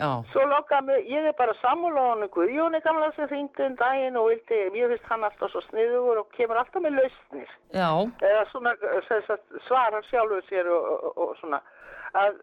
Já. 0.00 0.08
svo 0.32 0.46
lokkar 0.50 0.82
mig, 0.82 1.04
ég 1.06 1.28
er 1.30 1.36
bara 1.38 1.54
hann 1.62 2.24
Guðjóni 2.34 2.80
gamla 2.82 3.12
sem 3.14 3.28
hringdi 3.30 3.68
um 3.68 3.76
daginn 3.78 4.18
og 4.18 4.32
vildi, 4.32 4.58
mér 4.74 4.90
finnst 4.90 5.06
hann 5.12 5.22
alltaf 5.28 5.52
svo 5.52 5.62
sniður 5.68 6.24
og 6.24 6.32
kemur 6.34 6.58
alltaf 6.58 6.82
með 6.82 6.98
lausnir. 6.98 7.52
Já, 7.70 7.90
Eða 8.18 8.42
svona, 8.50 8.74
sagt, 9.06 9.46
svarar 9.68 10.02
sjálfur 10.10 10.42
sér 10.48 10.72
og, 10.74 10.90
og, 10.90 11.22
og 11.22 11.38
svona. 11.38 11.62
Að, 12.18 12.42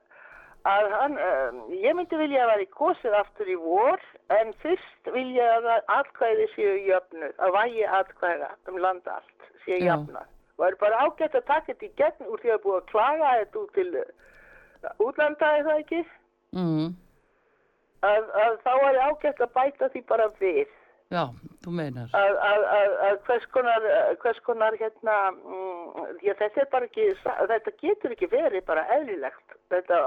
að 0.67 0.89
hann, 0.91 1.15
um, 1.23 1.59
ég 1.71 1.95
myndi 1.95 2.17
vilja 2.19 2.43
að 2.43 2.49
vera 2.53 2.65
í 2.65 2.71
kosið 2.75 3.13
aftur 3.19 3.47
í 3.51 3.55
vor, 3.59 4.01
en 4.35 4.51
fyrst 4.63 5.11
vilja 5.13 5.45
að 5.59 5.69
atkvæði 5.99 6.47
séu 6.55 6.73
jöfnuð, 6.89 7.33
að 7.39 7.53
vægi 7.55 7.85
atkvæða 7.99 8.49
um 8.67 8.77
landa 8.83 9.15
allt 9.19 9.47
séu 9.65 9.77
Já. 9.79 9.93
jöfnað. 9.93 10.27
Og 10.59 10.65
er 10.67 10.75
bara 10.81 11.03
ágætt 11.05 11.35
að 11.39 11.45
taka 11.47 11.71
þetta 11.71 11.85
í 11.87 11.91
gegn 12.01 12.27
úr 12.27 12.41
því 12.43 12.49
að 12.51 12.63
búið 12.65 12.79
að 12.81 12.89
klaga 12.91 13.29
þetta 13.39 13.59
út 13.61 13.73
til 13.77 13.87
uh, 13.95 14.91
útlanda, 15.05 15.53
það 15.69 15.79
ekki? 15.79 16.01
mm, 16.57 16.89
Að, 17.99 18.27
að 18.43 18.53
þá 18.63 18.73
er 18.89 18.97
ágætt 19.05 19.41
að 19.43 19.53
bæta 19.55 19.89
því 19.93 20.01
bara 20.07 20.27
við. 20.39 20.67
já, 21.11 21.23
þú 21.69 21.75
meinar. 21.79 22.09
Að, 22.17 22.39
að, 22.49 22.65
að, 22.79 22.95
að 23.09 23.19
hvers 23.29 23.45
konar, 23.53 23.87
hvers 24.23 24.41
konar 24.47 24.77
hérna, 24.81 25.17
mm, 25.37 26.01
að 26.09 26.41
þetta 26.41 26.63
er 26.65 26.69
bara 26.73 26.89
ekki, 26.89 27.07
þetta 27.53 27.75
getur 27.85 28.15
ekki 28.17 28.29
verið 28.33 28.65
bara 28.67 28.83
eðlilegt, 28.97 29.55
þetta, 29.71 30.01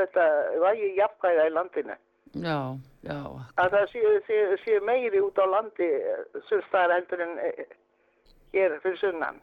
þetta 0.00 0.28
vægi 0.66 0.92
jafnkvæða 1.00 1.48
í 1.48 1.56
landinu. 1.56 1.98
Já, 2.36 2.58
já, 3.06 3.18
Að 3.56 3.70
það 3.72 3.84
séu, 3.94 4.14
séu, 4.26 4.56
séu 4.66 4.80
meiri 4.84 5.20
út 5.24 5.38
á 5.40 5.46
landi 5.48 5.86
sumstaðar 6.50 6.98
heldur 6.98 7.22
en 7.24 7.38
eh, 7.40 7.62
hér 8.52 8.74
fyrir 8.82 8.98
sunnan. 9.00 9.38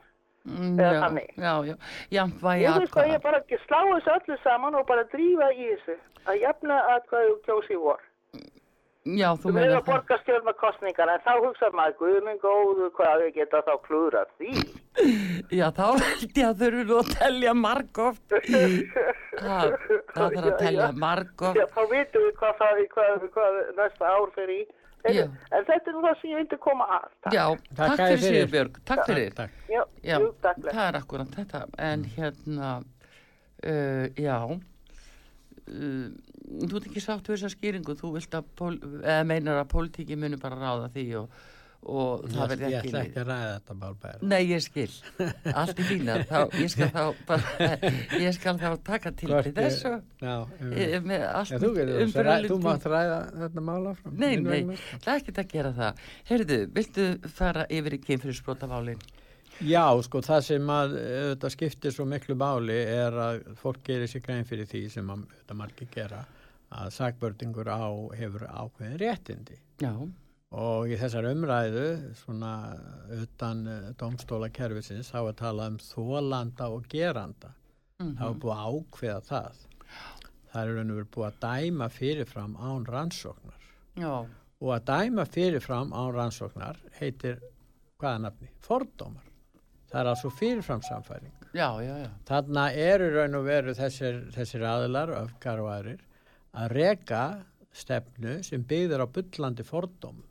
mm, 0.45 0.75
Eða 0.77 0.99
þannig. 1.07 1.29
já, 1.39 1.53
já, 1.71 1.75
jafn 2.11 2.35
vægi 2.43 2.63
Ég 2.67 2.77
veist 2.79 2.93
hvað 2.93 3.09
ég 3.13 3.21
bara 3.23 3.39
slá 3.65 3.79
þessu 3.87 4.13
öllu 4.17 4.37
saman 4.43 4.75
og 4.75 4.85
bara 4.85 5.07
drífa 5.13 5.49
í 5.55 5.69
þessu. 5.71 5.95
Að 6.27 6.41
jafna 6.43 6.77
að 6.93 7.07
hvað 7.09 7.29
þú 7.29 7.37
kjósi 7.47 7.79
vor. 7.81 8.01
Já, 9.03 9.33
þú 9.35 9.41
Þú 9.43 9.51
verður 9.51 9.67
meinar 9.67 9.81
að 9.81 9.87
borga 9.89 10.17
stjórnarkostningar 10.21 11.09
en 11.11 11.23
þá 11.25 11.31
hugsa 11.43 11.69
maður, 11.75 11.95
guðminn 11.99 12.37
góðu, 12.39 12.85
hvað 12.95 13.23
við 13.25 13.33
geta 13.35 13.59
þá 13.67 13.73
klúðrað 13.87 14.29
því. 14.37 14.51
Já, 15.59 15.65
þá 15.75 15.83
held 15.99 16.37
ég 16.39 16.45
að 16.47 16.61
þurfi 16.61 16.85
nú 16.87 16.99
að 17.01 17.09
telja 17.17 17.53
margóft. 17.59 18.37
Það, 19.43 19.73
það 20.13 20.35
þarf 20.37 20.47
að 20.47 20.55
telja 20.61 20.87
Já, 20.87 20.95
margóft. 21.03 21.59
þá 21.75 21.81
vitum 21.91 22.23
við 22.27 22.33
hvað, 22.39 22.55
það, 22.61 22.81
hvað, 22.93 23.27
hvað 23.35 23.59
næsta 23.81 24.11
ár 24.13 24.33
fer 24.37 24.51
í. 24.53 24.59
En, 25.03 25.15
Já. 25.17 25.23
en 25.51 25.65
þetta 25.67 25.89
er 25.91 25.95
nú 25.97 26.01
það 26.05 26.19
sem 26.21 26.29
ég 26.31 26.37
vildi 26.39 26.57
koma 26.63 26.85
að. 26.95 27.07
Takk. 27.25 27.33
Já, 27.35 27.43
Takk 27.75 27.79
takk 27.81 27.97
fyrir. 27.97 28.19
fyrir 28.21 28.37
Sigurbjörg, 28.37 28.77
takk 28.87 29.01
fyrir. 29.09 29.33
Takk. 29.35 29.57
Já, 29.73 29.81
Já, 30.07 30.15
jú, 30.23 30.29
takk. 30.45 30.61
það 30.69 30.83
er 30.85 30.97
akkurat 31.01 31.33
þetta. 31.41 31.63
En 31.89 32.05
hérna, 32.13 32.69
uh, 33.67 34.05
já, 34.15 34.37
uh, 35.71 36.05
þú 36.67 36.77
ert 36.77 36.91
ekki 36.91 37.03
sátt 37.03 37.27
við 37.27 37.39
þessa 37.39 37.55
skýringu, 37.55 37.97
þú 37.99 38.13
vilt 38.17 38.37
að, 38.37 38.53
pól, 38.59 38.77
meinar 39.27 39.63
að 39.63 39.73
pólitíki 39.73 40.19
muni 40.19 40.39
bara 40.41 40.59
ráða 40.59 40.89
því 40.93 41.05
og, 41.21 41.37
og 41.83 42.25
það 42.27 42.43
Ég, 42.43 42.51
verði 42.51 42.67
ég 42.67 42.75
ekki... 42.77 42.91
ætla 42.91 43.01
ekki 43.03 43.21
að 43.21 43.29
ræða 43.29 43.47
þetta 43.53 43.77
mál 43.79 43.95
bæra. 44.03 44.19
Nei, 44.33 44.39
ég 44.49 44.63
skil. 44.63 44.89
Allt 45.53 45.81
í 45.81 45.87
fína. 45.87 46.19
Þá, 46.29 46.37
ég 46.59 46.73
skal 46.73 46.91
þá 46.93 47.01
bara, 47.31 47.79
ég 48.21 48.37
skal 48.37 48.55
þá 48.61 48.69
taka 48.91 49.15
til 49.23 49.33
til 49.33 49.55
þess 49.57 49.89
og 49.89 50.23
Já, 50.23 50.35
um, 50.43 51.09
með 51.09 51.25
allt 51.31 51.55
ja, 51.55 51.63
þú, 51.63 51.73
getur, 51.79 51.95
mitt 52.03 52.21
um, 52.21 52.29
ræ, 52.29 52.35
þú 52.51 52.61
mátt 52.67 52.87
ræða 52.93 53.19
þetta 53.41 53.65
mál 53.71 53.81
áfram. 53.93 54.15
Nei, 54.19 54.31
nei, 54.43 54.79
það 54.93 55.11
er 55.15 55.19
ekki 55.19 55.35
að 55.35 55.51
gera 55.57 55.75
það. 55.81 56.07
Heyrðu, 56.31 56.61
viltu 56.77 57.09
fara 57.39 57.67
yfir 57.71 57.99
í 57.99 58.01
kynfyrirsprótaválinn? 58.07 59.03
Já, 59.61 59.85
sko, 60.01 60.21
það 60.25 60.41
sem 60.47 60.69
að 60.73 60.95
þetta 60.97 61.49
skiptir 61.53 61.93
svo 61.93 62.05
miklu 62.09 62.35
máli 62.39 62.75
er 62.89 63.15
að 63.21 63.43
fólk 63.59 63.83
gerir 63.85 64.09
sér 64.09 64.23
grein 64.25 64.47
fyrir 64.47 64.67
því 64.69 64.81
sem 64.91 65.09
að, 65.13 65.27
þetta 65.37 65.57
margir 65.59 65.89
gera 65.93 66.23
að 66.73 66.93
sagbördingur 66.95 67.69
á 67.69 67.85
hefur 68.17 68.47
ákveðin 68.49 68.99
réttindi. 69.01 69.59
Já, 69.83 69.93
og 70.53 70.89
í 70.89 70.97
þessar 70.97 71.29
umræðu 71.29 71.85
svona 72.17 72.53
utan 73.21 73.63
domstóla 73.99 74.49
kerfisins 74.53 75.11
þá 75.13 75.19
er 75.21 75.37
talað 75.37 75.73
um 75.73 75.77
þólanda 75.81 76.69
og 76.73 76.87
geranda. 76.89 77.53
Mhm. 78.01 78.15
þá 78.17 78.23
er 78.27 78.39
búið 78.41 78.55
að 78.57 78.71
ákveða 78.73 79.19
það. 79.29 79.59
Það 80.53 80.61
er 80.63 80.75
raun 80.75 80.91
og 80.91 80.97
verið 80.97 81.11
búið 81.13 81.27
að 81.27 81.39
dæma 81.45 81.89
fyrirfram 81.89 82.55
án 82.57 82.85
rannsóknar. 82.85 83.69
Já, 83.97 84.25
og 84.61 84.69
að 84.73 84.85
dæma 84.89 85.25
fyrirfram 85.25 85.93
án 85.93 86.13
rannsóknar 86.13 86.81
heitir 86.99 87.39
hvaða 88.01 88.25
nafni? 88.25 88.49
Fordómar 88.59 89.32
það 89.93 90.01
er 90.01 90.11
altså 90.11 90.33
fyrirfram 90.33 90.83
samfæring 90.83 91.31
já, 91.53 91.69
já, 91.85 91.93
já. 92.01 92.11
þarna 92.27 92.65
eru 92.89 93.09
raun 93.13 93.39
og 93.39 93.47
veru 93.47 93.77
þessir, 93.77 94.19
þessir 94.33 94.65
aðilar, 94.67 95.13
öfgar 95.21 95.61
og 95.63 95.71
aðrir 95.77 96.03
að 96.53 96.77
reka 96.77 97.23
stefnu 97.73 98.39
sem 98.45 98.65
byggður 98.69 99.05
á 99.05 99.07
bullandi 99.15 99.65
fordóm 99.65 100.21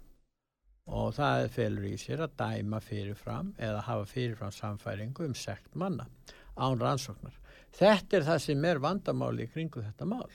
og 0.92 1.12
það 1.14 1.48
felur 1.54 1.86
í 1.86 1.96
sér 2.00 2.24
að 2.26 2.36
dæma 2.40 2.80
fyrirfram 2.82 3.52
eða 3.58 3.84
hafa 3.86 4.06
fyrirfram 4.10 4.54
samfæringu 4.54 5.26
um 5.28 5.34
sekt 5.38 5.76
manna 5.78 6.08
án 6.56 6.80
rannsóknar. 6.80 7.36
Þetta 7.72 8.18
er 8.18 8.26
það 8.26 8.40
sem 8.44 8.64
er 8.68 8.80
vandamáli 8.82 9.46
í 9.46 9.52
kringu 9.52 9.82
þetta 9.82 10.08
mál 10.08 10.32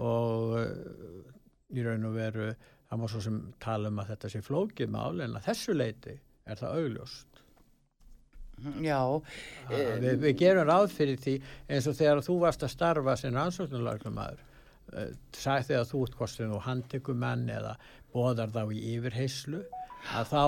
og 0.00 0.54
uh, 0.60 1.32
í 1.72 1.84
raun 1.84 2.06
og 2.08 2.14
veru 2.16 2.52
það 2.52 3.00
má 3.00 3.08
svo 3.08 3.22
sem 3.24 3.40
tala 3.60 3.90
um 3.90 4.00
að 4.02 4.12
þetta 4.12 4.30
sé 4.32 4.42
flókið 4.44 4.92
mál 4.92 5.24
en 5.24 5.36
að 5.38 5.48
þessu 5.48 5.76
leiti 5.76 6.18
er 6.44 6.60
það 6.60 6.78
augljóst. 6.78 7.31
Já, 8.84 9.00
Uh, 9.72 9.92
við, 10.02 10.16
við 10.20 10.38
gerum 10.42 10.66
ráð 10.68 10.88
fyrir 10.92 11.20
því 11.22 11.36
eins 11.70 11.86
og 11.88 11.94
þegar 11.96 12.22
þú 12.26 12.38
varst 12.42 12.64
að 12.66 12.72
starfa 12.74 13.14
sem 13.16 13.36
rannsóknarlaglumæður 13.36 14.40
uh, 14.42 15.12
sagði 15.32 15.68
þegar 15.70 15.86
þú 15.92 16.02
sem 16.32 16.50
þú 16.50 16.58
handtekur 16.66 17.14
menn 17.22 17.46
eða 17.48 17.76
boðar 18.12 18.52
þá 18.52 18.62
í 18.74 18.82
yfirheyslu 18.96 19.62
að 20.10 20.32
þá 20.32 20.42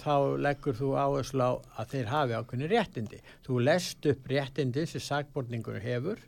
þá 0.00 0.14
leggur 0.40 0.78
þú 0.78 0.90
áherslu 0.96 1.44
á 1.44 1.52
að 1.82 1.90
þeir 1.92 2.06
hafi 2.10 2.36
ákveðni 2.38 2.68
réttindi. 2.70 3.18
Þú 3.44 3.58
lest 3.66 4.06
upp 4.08 4.30
réttindi 4.32 4.86
sem 4.88 5.04
sagborningur 5.04 5.80
hefur. 5.84 6.18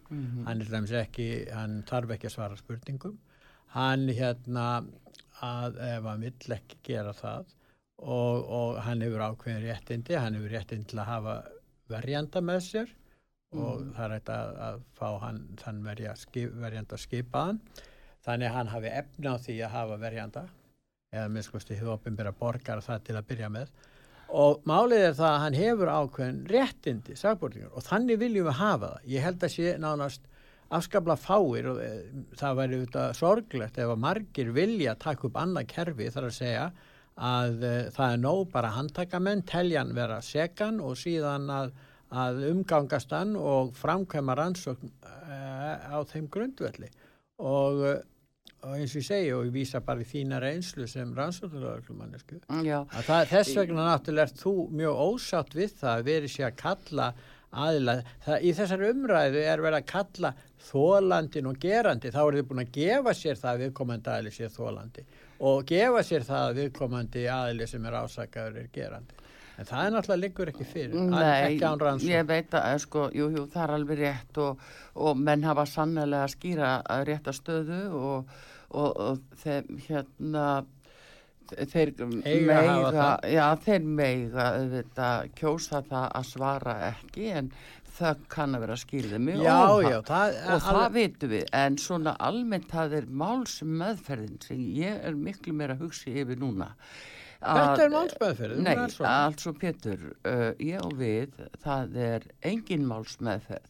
Hann 0.47 0.61
er 0.61 0.69
dæmis 0.69 0.93
ekki, 0.93 1.29
hann 1.49 1.81
þarf 1.89 2.13
ekki 2.17 2.29
að 2.29 2.35
svara 2.37 2.61
spurningum. 2.61 3.17
Hann 3.73 4.05
hérna 4.13 4.85
að 5.43 5.81
ef 5.81 6.05
hann 6.11 6.21
vill 6.29 6.57
ekki 6.59 6.79
gera 6.93 7.17
það 7.17 7.49
og, 8.03 8.49
og 8.51 8.81
hann 8.87 9.05
hefur 9.05 9.23
ákveðin 9.29 9.63
réttindi, 9.67 10.19
hann 10.19 10.37
hefur 10.39 10.57
réttindi 10.57 10.91
til 10.91 11.01
að 11.03 11.11
hafa 11.13 11.37
verjanda 11.93 12.43
með 12.45 12.61
sér 12.67 12.93
og 13.53 13.87
það 13.93 14.05
er 14.05 14.15
hægt 14.17 14.33
að, 14.33 14.53
að 14.67 14.83
fá 14.97 15.09
hann, 15.27 15.41
þann 15.61 15.81
verja, 15.85 16.15
skip, 16.17 16.55
verjanda 16.57 16.99
skipaðan. 16.99 17.59
Þannig 18.23 18.49
að 18.49 18.57
hann 18.57 18.71
hafi 18.73 18.93
efni 19.03 19.29
á 19.29 19.37
því 19.43 19.57
að 19.67 19.75
hafa 19.77 19.99
verjanda 20.01 20.45
eða 21.13 21.33
minnskosti 21.35 21.77
hefur 21.77 21.99
opinbera 21.99 22.33
borgar 22.33 22.81
það 22.85 23.09
til 23.09 23.17
að 23.19 23.27
byrja 23.29 23.51
með. 23.53 23.73
Og 24.33 24.63
málið 24.65 25.07
er 25.11 25.17
það 25.19 25.35
að 25.35 25.43
hann 25.43 25.57
hefur 25.59 25.93
ákveðin 25.93 26.45
réttindi 26.49 27.17
sagbortingar 27.21 27.75
og 27.77 27.85
þannig 27.85 28.23
viljum 28.23 28.49
við 28.49 28.61
hafa 28.63 28.93
það. 28.95 29.09
Ég 29.13 29.27
held 29.27 29.45
að 29.45 29.53
sé 29.53 29.75
nánast 29.83 30.31
afskapla 30.73 31.19
fáir 31.21 31.69
og 31.69 31.83
e, 31.85 31.91
það 32.41 32.59
væri 32.63 32.79
auðvitað 32.79 33.19
sorglegt 33.19 33.81
ef 33.83 33.93
að 33.93 34.03
margir 34.07 34.55
vilja 34.57 34.97
taka 34.97 35.29
upp 35.29 35.37
annað 35.43 35.69
kerfi 35.75 36.09
þar 36.15 36.29
að 36.31 36.39
segja 36.39 36.65
að 37.23 37.65
e, 37.65 37.73
það 37.95 38.15
er 38.15 38.23
nóg 38.23 38.45
bara 38.53 38.71
að 38.73 38.79
handtaka 38.81 39.21
menn, 39.23 39.45
teljan 39.47 39.95
vera 39.97 40.21
sekan 40.25 40.81
og 40.83 40.97
síðan 40.99 41.51
að, 41.53 41.75
að 42.11 42.41
umgangast 42.51 43.13
hann 43.15 43.37
og 43.39 43.75
framkvæma 43.79 44.37
rannsókn 44.39 44.91
e, 44.91 45.37
á 45.95 45.99
þeim 46.11 46.27
grundvelli. 46.33 46.91
Og, 47.43 47.85
e, 47.87 47.95
og 48.63 48.75
eins 48.77 48.95
og 48.95 49.03
ég 49.03 49.07
segi 49.07 49.31
og 49.37 49.47
ég 49.47 49.55
vísa 49.55 49.83
bara 49.85 50.03
í 50.03 50.09
þína 50.09 50.41
reynslu 50.43 50.87
sem 50.91 51.15
rannsóknarlöglumannesku 51.17 52.41
já, 52.63 52.81
að 52.83 53.07
það, 53.09 53.29
þess 53.33 53.57
vegna 53.59 53.87
náttúrulega 53.89 54.29
ert 54.31 54.43
þú 54.43 54.57
mjög 54.83 55.05
ósátt 55.07 55.57
við 55.59 55.79
það 55.81 55.95
að 55.95 56.11
verið 56.11 56.35
sé 56.37 56.47
að 56.47 56.59
kalla 56.63 57.13
aðila, 57.53 57.97
það, 58.25 58.45
í 58.49 58.53
þessar 58.57 58.85
umræðu 58.89 59.43
er 59.45 59.63
verið 59.65 59.79
að 59.81 59.89
kalla 59.93 60.33
þólandin 60.71 61.51
og 61.51 61.59
gerandi, 61.61 62.13
þá 62.13 62.21
er 62.23 62.39
þið 62.39 62.47
búin 62.51 62.63
að 62.63 62.71
gefa 62.77 63.15
sér 63.19 63.41
það 63.41 63.51
að 63.53 63.65
viðkomandi 63.67 64.13
aðili 64.13 64.35
sé 64.37 64.53
þólandi 64.53 65.05
og 65.43 65.67
gefa 65.69 66.05
sér 66.07 66.25
það 66.27 66.47
að 66.47 66.61
viðkomandi 66.61 67.27
aðili 67.35 67.67
sem 67.69 67.89
er 67.89 67.99
ásakaður 67.99 68.63
er 68.63 68.71
gerandi. 68.75 69.19
En 69.61 69.69
það 69.69 69.85
er 69.85 69.93
náttúrulega 69.93 70.23
liggur 70.23 70.51
ekki 70.51 70.65
fyrir. 70.67 70.95
Nei, 71.13 71.57
ekki 71.59 72.09
ég 72.09 72.29
veit 72.29 72.55
að, 72.57 72.69
eh, 72.71 72.79
sko, 72.83 73.03
jú, 73.15 73.27
jú, 73.35 73.43
það 73.53 73.65
er 73.65 73.73
alveg 73.77 74.01
rétt 74.01 74.39
og, 74.41 74.63
og 74.95 75.19
menn 75.21 75.45
hafa 75.45 75.67
sannlega 75.69 76.23
að 76.25 76.33
skýra 76.37 76.71
að 76.95 77.05
rétta 77.11 77.35
stöðu 77.37 77.83
og, 77.99 78.33
og, 78.71 79.03
og 79.07 79.43
þeir, 79.43 79.69
hérna, 79.89 80.47
þeir 81.51 81.93
Eiga 82.25 82.57
meiga, 82.63 83.07
já, 83.33 83.47
þeir 83.65 83.87
meiga 84.01 84.47
auðvitað 84.57 85.31
kjósa 85.39 85.83
það 85.91 86.09
að 86.21 86.27
svara 86.31 86.75
ekki 86.93 87.31
en 87.39 87.51
það 87.93 88.23
kann 88.33 88.55
að 88.57 88.61
vera 88.65 88.77
skýrðið 88.81 89.21
mjög 89.27 89.43
Já, 89.45 89.57
óhapp. 89.69 89.91
já, 89.91 89.99
það- 90.09 90.37
og 90.55 90.63
það 90.63 90.93
vitum 90.97 91.31
við, 91.35 91.43
en 91.53 91.77
svona 91.77 92.17
almennt 92.19 92.69
það 92.73 92.93
er 93.03 93.07
máls 93.07 93.59
meðferðin 93.63 94.39
sem 94.43 94.59
ég 94.79 95.05
er 95.05 95.13
miklu 95.15 95.53
meira 95.53 95.75
að 95.77 95.85
hugsa 95.89 96.11
yfir 96.11 96.41
núna 96.41 96.71
Þetta 97.43 97.83
er 97.85 97.93
málsmeðferð, 97.97 98.57
Nei, 98.63 98.73
rannsókn. 98.79 99.09
altså 99.11 99.53
Pétur, 99.59 100.09
uh, 100.25 100.49
ég 100.63 100.81
og 100.87 100.95
við, 101.01 101.37
það 101.65 101.97
er 102.07 102.27
engin 102.53 102.87
málsmeðferð. 102.87 103.69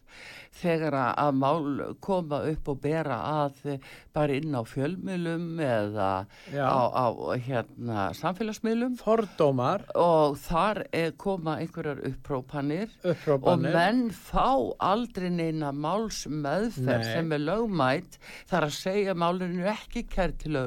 Þegar 0.53 0.93
að 1.01 1.31
mál 1.41 1.69
koma 2.05 2.43
upp 2.51 2.67
og 2.69 2.81
bera 2.85 3.15
að 3.47 3.63
eh, 3.73 3.79
bara 4.13 4.35
inn 4.37 4.53
á 4.53 4.61
fjölmiðlum 4.69 5.47
eða 5.65 6.09
Já. 6.53 6.67
á, 6.69 6.81
á 6.93 7.07
hérna, 7.41 8.03
samfélagsmiðlum 8.19 8.99
Fordómar, 9.01 9.87
og 9.97 10.37
þar 10.45 10.83
er 10.93 11.15
koma 11.17 11.55
einhverjar 11.63 12.03
upprópanir 12.11 12.93
og 13.01 13.15
upprópanir. 13.15 13.73
menn 13.73 14.03
fá 14.13 14.53
aldrei 14.85 15.31
neina 15.33 15.73
málsmeðferð 15.73 17.01
Nei. 17.01 17.15
sem 17.15 17.33
er 17.33 17.43
lögmætt 17.47 18.21
þar 18.53 18.69
að 18.69 18.77
segja 18.77 19.17
málinu 19.17 19.65
ekki 19.73 20.05
kært 20.13 20.37
til 20.45 20.61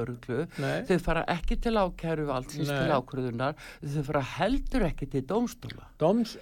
Nei. 0.58 0.82
þau 0.90 0.98
fara 1.06 1.22
ekki 1.30 1.60
til 1.62 1.78
ákæru 1.78 2.26
valdsins 2.26 2.66
til 2.66 2.95
ákvörðunar 2.98 3.56
þau 3.82 4.04
fara 4.10 4.24
heldur 4.36 4.86
ekki 4.90 5.10
til 5.14 5.24
dómstóla 5.30 5.88
Dóms, 6.00 6.36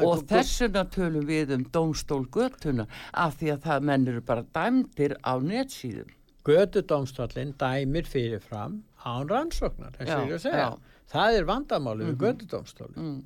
og 0.00 0.22
þessuna 0.30 0.84
tölum 0.92 1.26
við 1.26 1.56
um 1.56 1.66
dómstól 1.74 2.22
göttuna 2.30 2.86
af 3.12 3.40
því 3.40 3.54
að 3.56 3.66
það 3.66 3.90
menn 3.90 4.08
eru 4.12 4.24
bara 4.26 4.46
dæmdir 4.54 5.16
á 5.26 5.34
netsíðum 5.42 6.14
gödudómstallin 6.46 7.52
dæmir 7.60 8.06
fyrirfram 8.08 8.80
án 9.04 9.28
rannsóknar, 9.28 9.92
þess 9.98 10.46
Já, 10.46 10.54
já. 10.56 10.70
Það 11.10 11.36
er 11.36 11.46
vandamáli 11.48 12.06
við 12.06 12.16
gödudómstólin. 12.24 12.96
mm. 12.96 13.20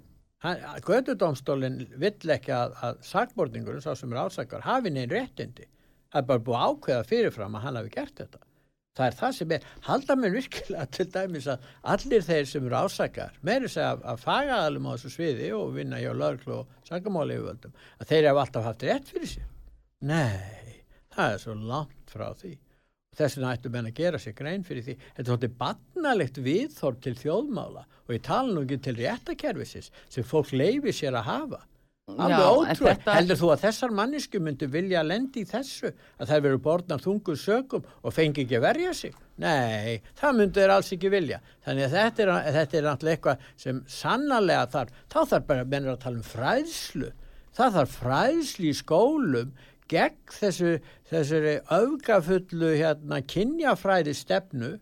Gödudómstólin 0.84 1.78
vill 2.00 2.32
ekki 2.34 2.52
að, 2.52 2.74
að 2.84 2.98
sakborningurinn, 3.08 3.84
sá 3.84 3.94
sem 3.96 4.12
er 4.12 4.24
ásakar, 4.24 4.64
hafi 4.64 4.92
neinn 4.92 5.12
réttindi. 5.12 5.68
Það 6.12 6.20
er 6.20 6.26
bara 6.30 6.44
búið 6.48 6.64
ákveða 6.68 7.06
fyrirfram 7.08 7.56
að 7.56 7.64
hann 7.64 7.78
hafi 7.80 7.92
gert 7.94 8.20
þetta. 8.20 8.42
Það 8.94 9.06
er 9.08 9.16
það 9.18 9.32
sem 9.34 9.52
er, 9.56 9.64
halda 9.88 10.14
mér 10.14 10.34
virkilega 10.36 10.84
til 10.94 11.06
dæmis 11.10 11.48
að 11.50 11.64
allir 11.94 12.22
þeir 12.22 12.44
sem 12.46 12.66
eru 12.68 12.76
ásakar, 12.78 13.38
meiri 13.42 13.70
segja 13.70 13.88
að, 13.96 14.04
að 14.12 14.20
fagaðalum 14.22 14.86
á 14.86 14.90
þessu 14.94 15.10
sviði 15.16 15.48
og 15.56 15.72
vinna 15.74 15.98
hjá 15.98 16.12
löglu 16.14 16.60
og 16.60 16.86
sakamáli 16.86 17.40
yfirvöldum, 17.40 17.74
að 17.98 18.12
þeir 18.12 18.28
hafa 18.30 18.44
alltaf 18.44 18.68
haft 18.68 18.84
rétt 18.86 19.10
fyrir 19.10 19.32
sér. 19.32 19.48
Nei, 20.06 20.78
það 21.16 21.34
er 21.34 21.42
svo 21.42 21.56
langt 21.58 22.14
frá 22.14 22.28
því. 22.38 22.54
Þess 23.14 23.38
vegna 23.38 23.52
ættu 23.56 23.70
menn 23.74 23.90
að 23.90 23.98
gera 23.98 24.22
sér 24.22 24.34
grein 24.38 24.64
fyrir 24.66 24.86
því. 24.86 24.94
Þetta 25.02 25.22
er 25.22 25.28
svolítið 25.28 25.58
barnalegt 25.58 26.40
viðþór 26.46 26.96
til 27.02 27.14
þjóðmála 27.18 27.84
og 28.06 28.14
ég 28.14 28.24
tala 28.26 28.54
nú 28.54 28.64
ekki 28.64 28.80
til 28.86 28.96
réttakerfisins 28.98 29.90
sem 30.10 30.26
fólk 30.26 30.54
leifi 30.54 30.94
sér 30.94 31.18
að 31.18 31.28
hafa. 31.30 31.60
Alveg 32.04 32.42
ótrúið. 32.44 33.06
Heldur 33.08 33.38
þú 33.40 33.48
að 33.54 33.62
þessar 33.62 33.92
mannisku 33.96 34.40
myndu 34.42 34.66
vilja 34.68 35.00
lendi 35.02 35.40
í 35.40 35.48
þessu 35.48 35.88
að 36.20 36.30
þær 36.30 36.42
veru 36.46 36.58
borðnar 36.66 37.00
þungur 37.00 37.38
sögum 37.40 37.86
og 38.02 38.12
fengi 38.12 38.44
ekki 38.44 38.58
að 38.58 38.66
verja 38.66 38.90
sig? 38.98 39.14
Nei, 39.40 40.02
það 40.20 40.36
myndu 40.38 40.60
þeir 40.60 40.72
alls 40.74 40.92
ekki 40.92 41.12
vilja. 41.14 41.40
Þannig 41.64 41.86
að 41.86 41.96
þetta 41.96 42.24
er, 42.26 42.32
þetta 42.58 42.78
er 42.78 42.86
náttúrulega 42.88 43.16
eitthvað 43.16 43.46
sem 43.64 43.80
sannarlega 43.88 44.66
þarf, 44.74 45.00
þá 45.08 45.18
þarf 45.32 45.46
bara 45.48 45.68
mennur 45.72 45.94
að 45.94 46.02
tala 46.04 46.20
um 46.20 46.28
fræðslu. 46.28 47.10
Það 47.56 47.78
þarf 47.78 47.96
fræðslu 48.02 48.68
í 48.68 48.76
skólum 48.82 49.54
gegn 49.94 50.36
þessu, 50.36 50.74
þessari 51.08 51.56
öfgafullu 51.78 52.74
hérna, 52.76 53.24
kynjafræði 53.32 54.14
stefnu 54.20 54.74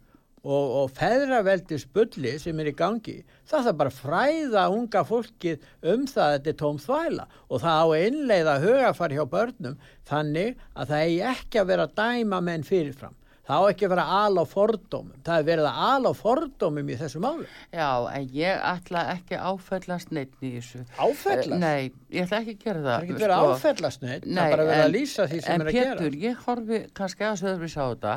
og, 0.43 0.67
og 0.83 0.91
feðraveldis 0.97 1.87
bulli 1.95 2.35
sem 2.43 2.59
er 2.61 2.73
í 2.73 2.75
gangi, 2.77 3.21
það 3.47 3.69
þarf 3.69 3.79
bara 3.81 3.93
að 3.93 4.01
fræða 4.03 4.67
unga 4.75 5.05
fólkið 5.07 5.67
um 5.95 6.07
það 6.11 6.25
að 6.27 6.37
þetta 6.37 6.53
er 6.53 6.61
tóm 6.63 6.81
þvæla 6.83 7.27
og 7.49 7.63
það 7.63 7.83
á 7.83 7.87
að 7.87 8.07
innleiða 8.09 8.59
hugafar 8.67 9.17
hjá 9.17 9.25
börnum 9.37 9.81
þannig 10.09 10.63
að 10.75 10.93
það 10.93 11.05
eigi 11.07 11.21
ekki 11.33 11.63
að 11.63 11.73
vera 11.73 11.91
dæma 12.03 12.41
menn 12.43 12.67
fyrirfram. 12.67 13.17
Það 13.43 13.59
á 13.59 13.71
ekki 13.73 13.87
að 13.89 13.91
vera 13.91 14.03
al 14.23 14.39
á 14.39 14.45
fordómum. 14.47 15.15
Það 15.27 15.41
er 15.41 15.47
verið 15.49 15.67
að 15.67 15.79
al 15.89 16.05
á 16.07 16.13
fordómum 16.15 16.91
í 16.93 16.99
þessu 17.01 17.23
máli. 17.25 17.47
Já, 17.75 17.89
en 18.15 18.29
ég 18.37 18.61
ætla 18.69 19.03
ekki 19.17 19.35
að 19.35 19.49
áfellast 19.51 20.13
neitt 20.15 20.37
í 20.47 20.53
þessu 20.55 20.83
Áfellast? 20.95 21.51
Eh, 21.51 21.59
Nei, 21.59 21.91
ég 22.15 22.29
ætla 22.29 22.39
ekki 22.39 22.55
að 22.55 22.63
gera 22.63 22.85
það 22.85 22.93
Það 22.93 23.03
er 23.03 23.07
ekki 23.09 23.17
verið 23.19 23.35
að 23.37 23.51
áfellast 23.57 24.05
neitt, 24.07 24.29
það 24.29 24.45
er 24.45 24.55
bara 24.55 24.69
verið 24.71 24.85
að 24.85 24.95
lýsa 24.95 25.27
því 25.33 25.41
sem 25.43 25.65
er 25.67 25.73
að 25.73 25.79
gera. 25.79 25.91
En 25.91 25.99
Pétur, 25.99 26.19
ég 26.23 26.45
horfi 26.47 26.81
kannski 27.01 27.27
aðeins 27.27 27.45
öðru 27.53 27.73
sá 27.73 27.83
þetta 27.83 28.15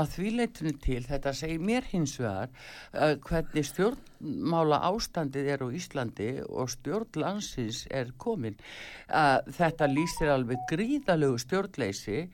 að 0.00 0.14
því 0.14 0.34
leitinu 0.38 0.76
til, 0.86 1.00
þetta 1.10 1.34
segir 1.40 1.66
mér 1.70 1.90
hins 1.90 2.14
vegar 2.22 2.54
uh, 2.94 3.16
hvernig 3.26 3.66
stjórnmála 4.20 4.78
ástandið 4.84 5.46
er 5.48 5.62
á 5.64 5.68
Íslandi 5.72 6.28
og 6.44 6.68
stjórn 6.68 7.16
landsins 7.16 7.86
er 7.90 8.12
komin. 8.18 8.56
Þetta 9.08 9.88
lýsir 9.88 10.28
alveg 10.28 10.58
gríðalegu 10.68 11.38
stjórnleysi 11.40 12.28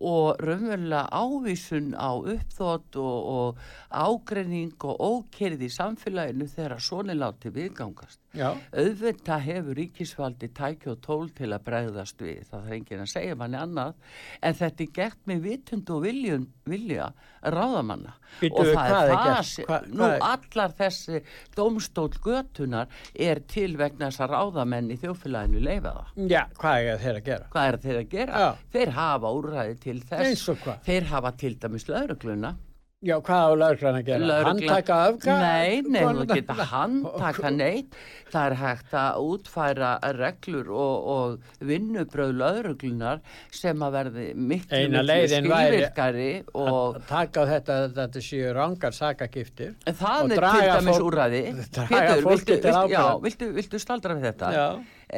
og 0.00 0.38
raunverulega 0.38 1.08
ávísun 1.10 1.94
á 1.98 2.14
uppþótt 2.14 2.96
og, 2.96 3.18
og 3.34 3.58
ágreining 3.90 4.78
og 4.84 5.02
ókerið 5.02 5.66
í 5.66 5.72
samfélaginu 5.72 6.46
þegar 6.46 6.80
svona 6.80 7.14
látið 7.18 7.58
viðgangast. 7.58 8.21
Já, 8.32 8.48
Auðvitað 8.72 9.42
hefur 9.44 9.76
ríkisvaldi 9.76 10.48
tæki 10.56 10.88
og 10.88 11.00
tól 11.04 11.26
til 11.36 11.50
að 11.52 11.64
bregðast 11.66 12.22
við, 12.24 12.38
það 12.48 12.68
er 12.70 12.76
enginn 12.78 13.02
að 13.04 13.10
segja 13.12 13.34
manni 13.36 13.58
annað, 13.60 13.92
en 14.40 14.54
þetta 14.56 14.84
er 14.86 14.92
gert 14.96 15.18
með 15.28 15.42
vitund 15.44 15.90
og 15.92 16.00
viljun, 16.06 16.46
vilja 16.64 17.10
ráðamanna. 17.44 18.14
Bíddu, 18.40 18.56
og 18.62 18.70
það 18.72 18.96
er 19.02 19.12
það 19.18 19.42
sem, 19.50 19.68
nú 19.92 20.06
er- 20.08 20.24
allar 20.30 20.72
þessi 20.80 21.20
dómstól 21.58 22.08
götunar 22.24 22.86
er 23.14 23.40
til 23.52 23.76
vegna 23.76 24.08
þess 24.08 24.24
að 24.24 24.32
ráðamenn 24.32 24.90
í 24.94 24.96
þjófélaginu 25.02 25.60
leifa 25.66 25.92
það. 25.98 26.26
já, 26.32 26.42
hvað 26.56 26.88
er 26.94 26.98
þeir 27.04 27.16
að 27.20 27.24
gera? 27.28 27.46
Hvað 27.52 27.68
er 27.72 27.80
þeir 27.84 28.00
að 28.00 28.08
gera? 28.16 28.32
Já. 28.46 28.50
Þeir 28.72 28.94
hafa 28.96 29.34
úrræði 29.36 29.80
til 29.80 30.00
þess. 30.00 30.48
Þeir 30.88 31.04
hafa 31.12 31.32
til 31.36 31.54
dæmis 31.58 31.84
lögregluna. 31.92 32.56
Já, 33.02 33.16
hvað 33.18 33.40
á 33.42 33.52
laurglann 33.58 33.96
að 33.98 34.04
gera? 34.06 34.26
Lögregla- 34.30 34.46
Handtaka 34.46 34.96
öfga? 35.10 35.36
Nei, 35.42 35.80
nei, 35.82 36.02
þú 36.06 36.26
geta 36.30 36.66
handtaka 36.70 37.50
neitt. 37.62 37.96
Það 38.30 38.44
er 38.46 38.54
hægt 38.60 38.94
að 38.94 39.24
útfæra 39.26 39.88
reglur 40.16 40.70
og, 40.70 41.08
og 41.14 41.66
vinnubröð 41.66 42.30
lögreglunar 42.38 43.18
sem 43.52 43.82
að 43.84 43.96
verði 43.98 44.28
miklu, 44.38 44.84
miklu 44.94 45.26
skilvirkari 45.32 46.28
og 46.54 46.70
að 47.00 47.02
taka 47.10 47.42
á 47.42 47.44
þetta 47.50 47.80
þetta 47.98 48.22
séu 48.28 48.54
rangar 48.56 48.96
sakagiftir 48.96 49.74
það 49.90 50.36
er 50.38 50.46
til 50.46 50.70
dæmis 50.70 51.02
úrræði. 51.10 51.42
draga 51.74 52.16
fólki 52.22 52.46
til 52.54 52.70
viltu, 52.70 52.94
já, 52.94 53.04
viltu, 53.26 53.50
viltu 53.58 53.82
staldra 53.82 54.16
við 54.16 54.30
þetta? 54.30 54.54
Já. 54.56 54.66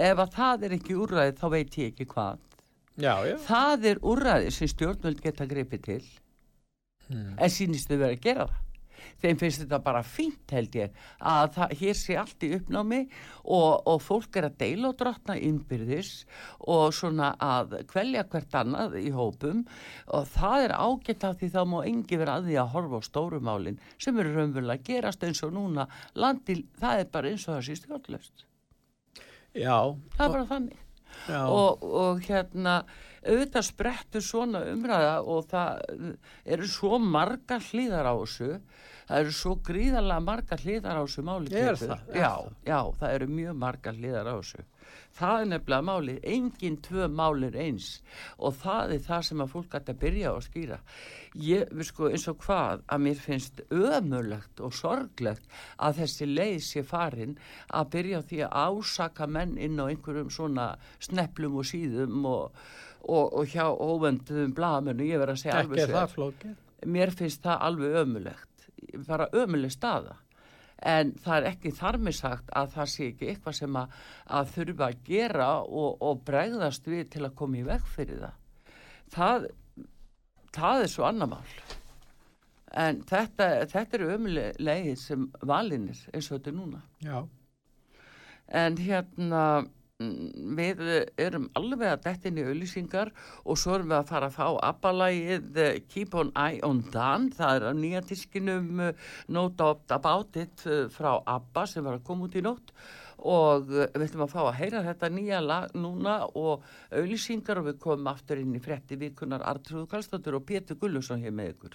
Ef 0.09 0.25
að 0.25 0.35
það 0.41 0.67
er 0.71 0.77
ekki 0.81 0.99
úrræði 1.05 1.37
þá 1.39 1.47
veit 1.53 1.79
ég 1.85 1.93
ekki 1.93 2.09
hvað. 2.17 2.41
Já, 2.97 3.15
já, 3.29 3.37
Það 3.47 3.89
er 3.93 4.03
úrræði 4.07 4.51
sem 4.55 4.71
stjórnvöld 4.71 5.21
geta 5.23 5.47
gripið 5.51 5.87
til 5.93 6.03
Hmm. 7.09 7.35
en 7.39 7.51
sýnist 7.53 7.91
þau 7.91 7.99
verið 8.01 8.15
að 8.19 8.23
gera 8.29 8.47
það. 8.49 8.61
Þeim 9.21 9.39
finnst 9.41 9.61
þetta 9.61 9.79
bara 9.85 10.01
fínt 10.05 10.53
held 10.53 10.77
ég 10.79 10.95
að 11.21 11.51
það, 11.57 11.73
hér 11.81 11.97
sé 11.99 12.15
allt 12.17 12.45
í 12.47 12.49
uppnámi 12.57 13.01
og, 13.45 13.83
og 13.91 13.99
fólk 14.01 14.39
er 14.41 14.47
að 14.49 14.57
deila 14.63 14.91
og 14.91 14.97
drotna 15.01 15.37
innbyrðis 15.37 16.11
og 16.65 16.87
svona 16.97 17.35
að 17.43 17.77
kvelja 17.91 18.25
hvert 18.33 18.57
annað 18.61 18.97
í 19.01 19.13
hópum 19.15 19.63
og 20.09 20.29
það 20.33 20.67
er 20.67 20.77
ágætt 20.79 21.27
af 21.29 21.37
því 21.41 21.51
þá 21.53 21.61
má 21.73 21.77
engi 21.85 22.21
vera 22.21 22.39
að 22.39 22.49
því 22.49 22.59
að 22.63 22.73
horfa 22.77 23.01
á 23.01 23.09
stórumálin 23.09 23.79
sem 23.99 24.19
eru 24.21 24.35
raunverulega 24.39 24.81
að 24.81 24.89
gerast 24.89 25.29
eins 25.29 25.45
og 25.45 25.55
núna 25.57 25.89
landi, 26.17 26.61
það 26.81 27.05
er 27.05 27.11
bara 27.13 27.33
eins 27.33 27.49
og 27.49 27.55
það 27.59 27.65
sé 27.69 27.79
stjórnlöst. 27.83 28.47
já, 29.55 29.79
Það 30.17 30.27
er 30.27 30.37
bara 30.39 30.51
þannig 30.53 30.79
já. 31.29 31.41
og, 31.45 31.85
og 31.85 32.25
hérna 32.29 32.79
auðvitað 33.25 33.69
sprettur 33.69 34.25
svona 34.25 34.65
umræða 34.73 35.15
og 35.35 35.49
það 35.51 36.19
eru 36.57 36.69
svo 36.71 36.99
margar 37.03 37.65
hlýðar 37.71 38.11
á 38.11 38.15
þessu 38.21 38.51
það 39.05 39.19
eru 39.21 39.35
svo 39.39 39.57
gríðarlega 39.69 40.27
margar 40.29 40.63
hlýðar 40.65 41.01
á 41.01 41.03
þessu 41.05 41.27
máli 41.27 41.57
Er 41.65 41.81
það? 41.81 42.07
Er 42.13 42.21
já, 42.21 42.31
það? 42.31 42.55
já, 42.71 42.79
það 43.01 43.19
eru 43.19 43.33
mjög 43.41 43.59
margar 43.65 43.99
hlýðar 43.99 44.31
á 44.31 44.35
þessu 44.39 44.65
það 45.15 45.41
er 45.41 45.49
nefnilega 45.51 45.87
málið, 45.87 46.17
engin 46.35 46.77
tvö 46.83 47.07
málir 47.11 47.57
eins 47.59 47.89
og 48.37 48.57
það 48.63 48.95
er 48.97 49.03
það 49.07 49.23
sem 49.29 49.43
að 49.45 49.53
fólk 49.53 49.69
gæti 49.75 49.93
að 49.95 50.01
byrja 50.03 50.31
á 50.31 50.35
að 50.35 50.47
skýra 50.49 50.79
ég, 51.47 51.75
sko, 51.89 52.09
eins 52.11 52.27
og 52.31 52.39
hvað 52.45 52.85
að 52.87 53.05
mér 53.07 53.21
finnst 53.23 53.63
ömulegt 53.71 54.63
og 54.65 54.75
sorglegt 54.75 55.47
að 55.79 56.01
þessi 56.03 56.31
leið 56.31 56.59
sé 56.67 56.85
farin 56.87 57.37
að 57.71 57.93
byrja 57.95 58.23
á 58.23 58.27
því 58.31 58.41
að 58.49 58.57
ásaka 58.67 59.31
menn 59.31 59.55
inn 59.59 59.79
á 59.79 59.85
einhverjum 59.87 60.33
svona 60.35 60.73
sneplum 60.99 61.61
og 61.63 61.71
síðum 61.71 62.27
og, 62.31 62.65
og, 63.05 63.33
og 63.39 63.49
hjá 63.53 63.65
óvenduðum 63.69 64.53
blaðamennu, 64.57 65.07
ég 65.09 65.23
verð 65.23 65.37
að 65.37 65.41
segja 65.43 65.57
ekki 65.59 65.69
alveg 65.69 65.83
sér 65.83 65.95
það 65.95 66.13
flókið. 66.15 66.61
mér 66.97 67.15
finnst 67.19 67.43
það 67.45 67.65
alveg 67.69 67.99
ömulegt 68.03 68.55
bara 69.07 69.29
ömuleg 69.33 69.73
staða. 69.73 70.17
En 70.85 71.15
það 71.23 71.37
er 71.39 71.47
ekki 71.55 71.71
þar 71.73 71.99
með 72.03 72.17
sagt 72.19 72.51
að 72.59 72.73
það 72.75 72.91
sé 72.93 73.07
ekki 73.13 73.29
eitthvað 73.31 73.57
sem 73.57 73.77
að, 73.79 73.95
að 74.39 74.51
þurfa 74.57 74.89
að 74.89 75.05
gera 75.07 75.47
og, 75.63 76.03
og 76.05 76.25
bregðast 76.27 76.91
við 76.91 77.07
til 77.15 77.23
að 77.25 77.37
koma 77.39 77.61
í 77.61 77.63
veg 77.69 77.87
fyrir 77.95 78.25
það. 78.25 78.75
Það, 79.15 79.47
það 80.57 80.83
er 80.83 80.93
svo 80.93 81.07
annar 81.09 81.31
mál. 81.31 81.55
En 82.75 83.01
þetta, 83.07 83.49
þetta 83.71 83.99
eru 84.01 84.11
ömuleg 84.17 84.59
leið 84.59 84.93
sem 84.99 85.29
valinir 85.47 86.01
eins 86.11 86.29
og 86.29 86.41
þetta 86.41 86.51
er 86.51 86.57
núna. 86.59 86.83
Já, 87.05 87.19
en 88.49 88.77
hérna 88.77 89.45
við 90.59 90.83
eh, 90.85 91.07
erum 91.27 91.47
alveg 91.59 91.93
að 91.93 92.03
detta 92.07 92.31
inn 92.31 92.41
í 92.41 92.47
auðlýsingar 92.49 93.09
og 93.45 93.55
svo 93.61 93.77
erum 93.77 93.93
við 93.93 93.99
að 93.99 94.11
fara 94.11 94.27
að 94.31 94.37
fá 94.39 94.47
abbalægið 94.71 95.47
eh, 95.63 95.79
Keep 95.91 96.11
on 96.21 96.31
Eye 96.39 96.61
on 96.67 96.79
Dan. 96.95 97.23
Það 97.35 97.53
er 97.57 97.63
á 97.69 97.73
nýja 97.79 98.01
diskinum 98.09 98.69
uh, 98.83 98.91
Note 99.29 99.71
About 99.95 100.33
It 100.41 100.57
uh, 100.67 100.73
frá 100.93 101.13
Abba 101.21 101.63
sem 101.71 101.83
var 101.87 101.95
að 101.99 102.07
koma 102.09 102.23
út 102.29 102.39
í 102.39 102.45
nótt. 102.45 102.69
Og 103.25 103.71
við 103.71 104.05
ætlum 104.05 104.27
að 104.27 104.35
fá 104.35 104.41
að 104.43 104.57
heyra 104.59 104.81
þetta 104.85 105.09
nýja 105.15 105.39
lag 105.41 105.65
núna 105.79 106.15
og 106.37 106.57
auðlýsingar 106.91 107.63
og 107.63 107.71
við 107.71 107.81
komum 107.87 108.13
aftur 108.13 108.43
inn 108.43 108.59
í 108.59 108.61
frétti 108.61 108.95
vikunar 109.01 109.47
Artrúðu 109.49 109.87
Kallstóttur 109.95 110.41
og 110.41 110.47
Pétur 110.51 110.77
Gullusson 110.83 111.25
hér 111.25 111.33
með 111.33 111.55
ykkur 111.55 111.75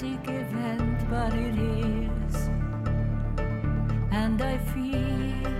Traumatic 0.00 0.28
event, 0.28 1.10
but 1.10 1.34
it 1.34 1.58
is. 1.58 2.48
And 4.12 4.40
I 4.40 4.58
feel 4.72 5.54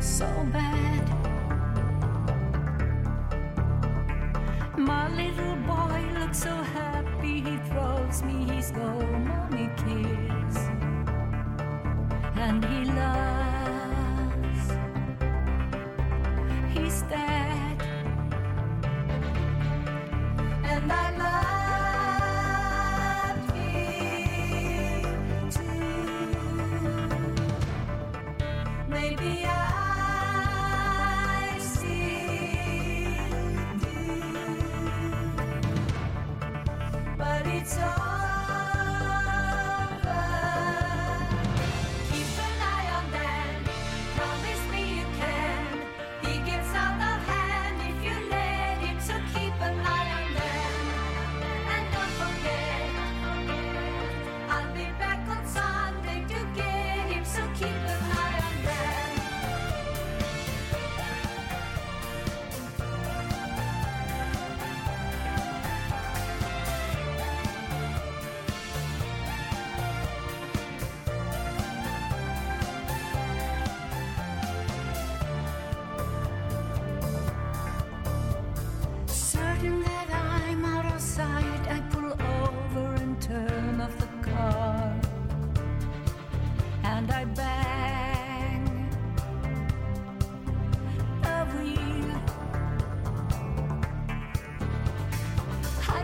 so 0.00 0.26
bad. 0.52 1.02
My 4.78 5.08
little 5.14 5.56
boy 5.66 6.20
looks 6.20 6.38
so 6.38 6.54
happy, 6.54 7.40
he 7.40 7.56
throws 7.68 8.22
me 8.22 8.44
his 8.54 8.70
go 8.70 9.15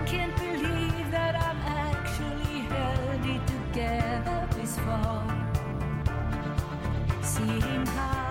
can't 0.07 0.37
believe 0.37 1.11
that 1.11 1.35
I'm 1.37 1.59
actually 1.59 2.61
held 2.73 3.27
it 3.27 3.47
together 3.47 4.49
this 4.57 4.77
far. 4.79 5.25
Seeing 7.23 7.87
how 7.87 8.22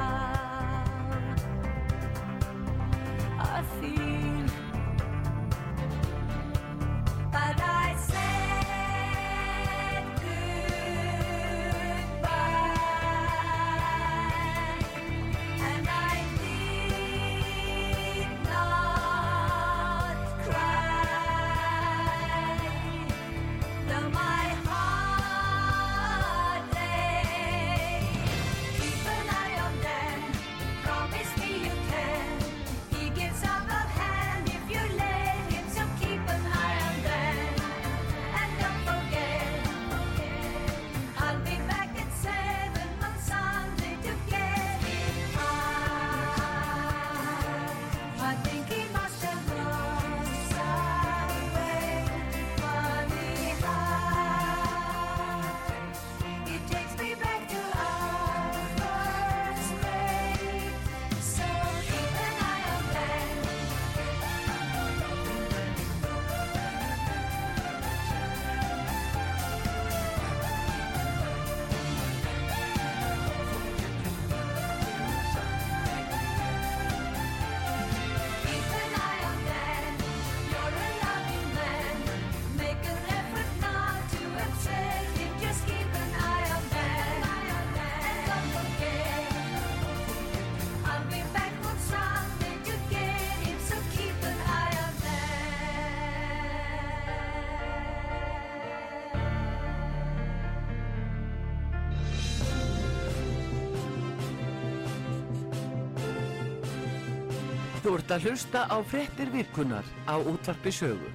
Þú 107.91 107.97
ert 107.99 108.11
að 108.15 108.25
hlusta 108.29 108.59
á 108.71 108.77
frettir 108.87 109.31
virkunar 109.33 109.89
á 110.07 110.15
útvarpi 110.15 110.71
sögu. 110.71 111.11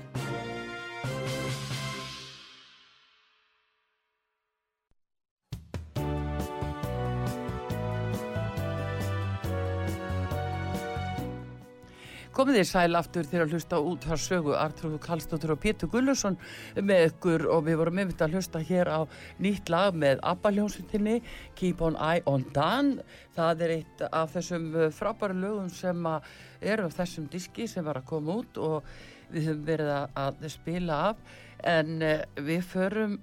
komið 12.37 12.59
þér 12.59 12.66
sæl 12.68 12.99
aftur 12.99 13.24
þegar 13.24 13.47
að 13.47 13.53
hlusta 13.55 13.79
út 13.81 14.03
þar 14.05 14.20
sögu 14.20 14.53
Artrúðu 14.61 14.99
Kallstóttur 15.01 15.55
og 15.55 15.61
Pétur 15.62 15.89
Gullusson 15.89 16.35
með 16.77 17.07
ykkur 17.07 17.47
og 17.49 17.62
við 17.64 17.79
vorum 17.81 18.01
yfir 18.03 18.24
að 18.27 18.37
hlusta 18.37 18.61
hér 18.61 18.91
á 18.93 19.01
nýtt 19.41 19.72
lag 19.72 19.97
með 19.97 20.20
Abba 20.20 20.53
hljómsveitinni 20.53 21.22
Keep 21.57 21.81
on 21.87 21.97
Eye 21.97 22.20
on 22.29 22.45
Dan 22.53 22.99
það 23.39 23.64
er 23.64 23.74
eitt 23.79 24.05
af 24.11 24.37
þessum 24.37 24.68
frábæru 24.93 25.39
lögum 25.41 25.72
sem 25.72 26.11
að 26.12 26.29
eru 26.66 26.86
af 26.86 26.96
þessum 26.96 27.28
diski 27.32 27.66
sem 27.70 27.84
var 27.86 28.00
að 28.00 28.08
koma 28.10 28.38
út 28.40 28.58
og 28.62 28.88
við 29.32 29.50
höfum 29.50 29.66
verið 29.66 29.92
að, 29.96 30.48
spila 30.52 31.02
af 31.10 31.36
en 31.66 32.02
uh, 32.04 32.24
við 32.46 32.64
förum 32.70 33.18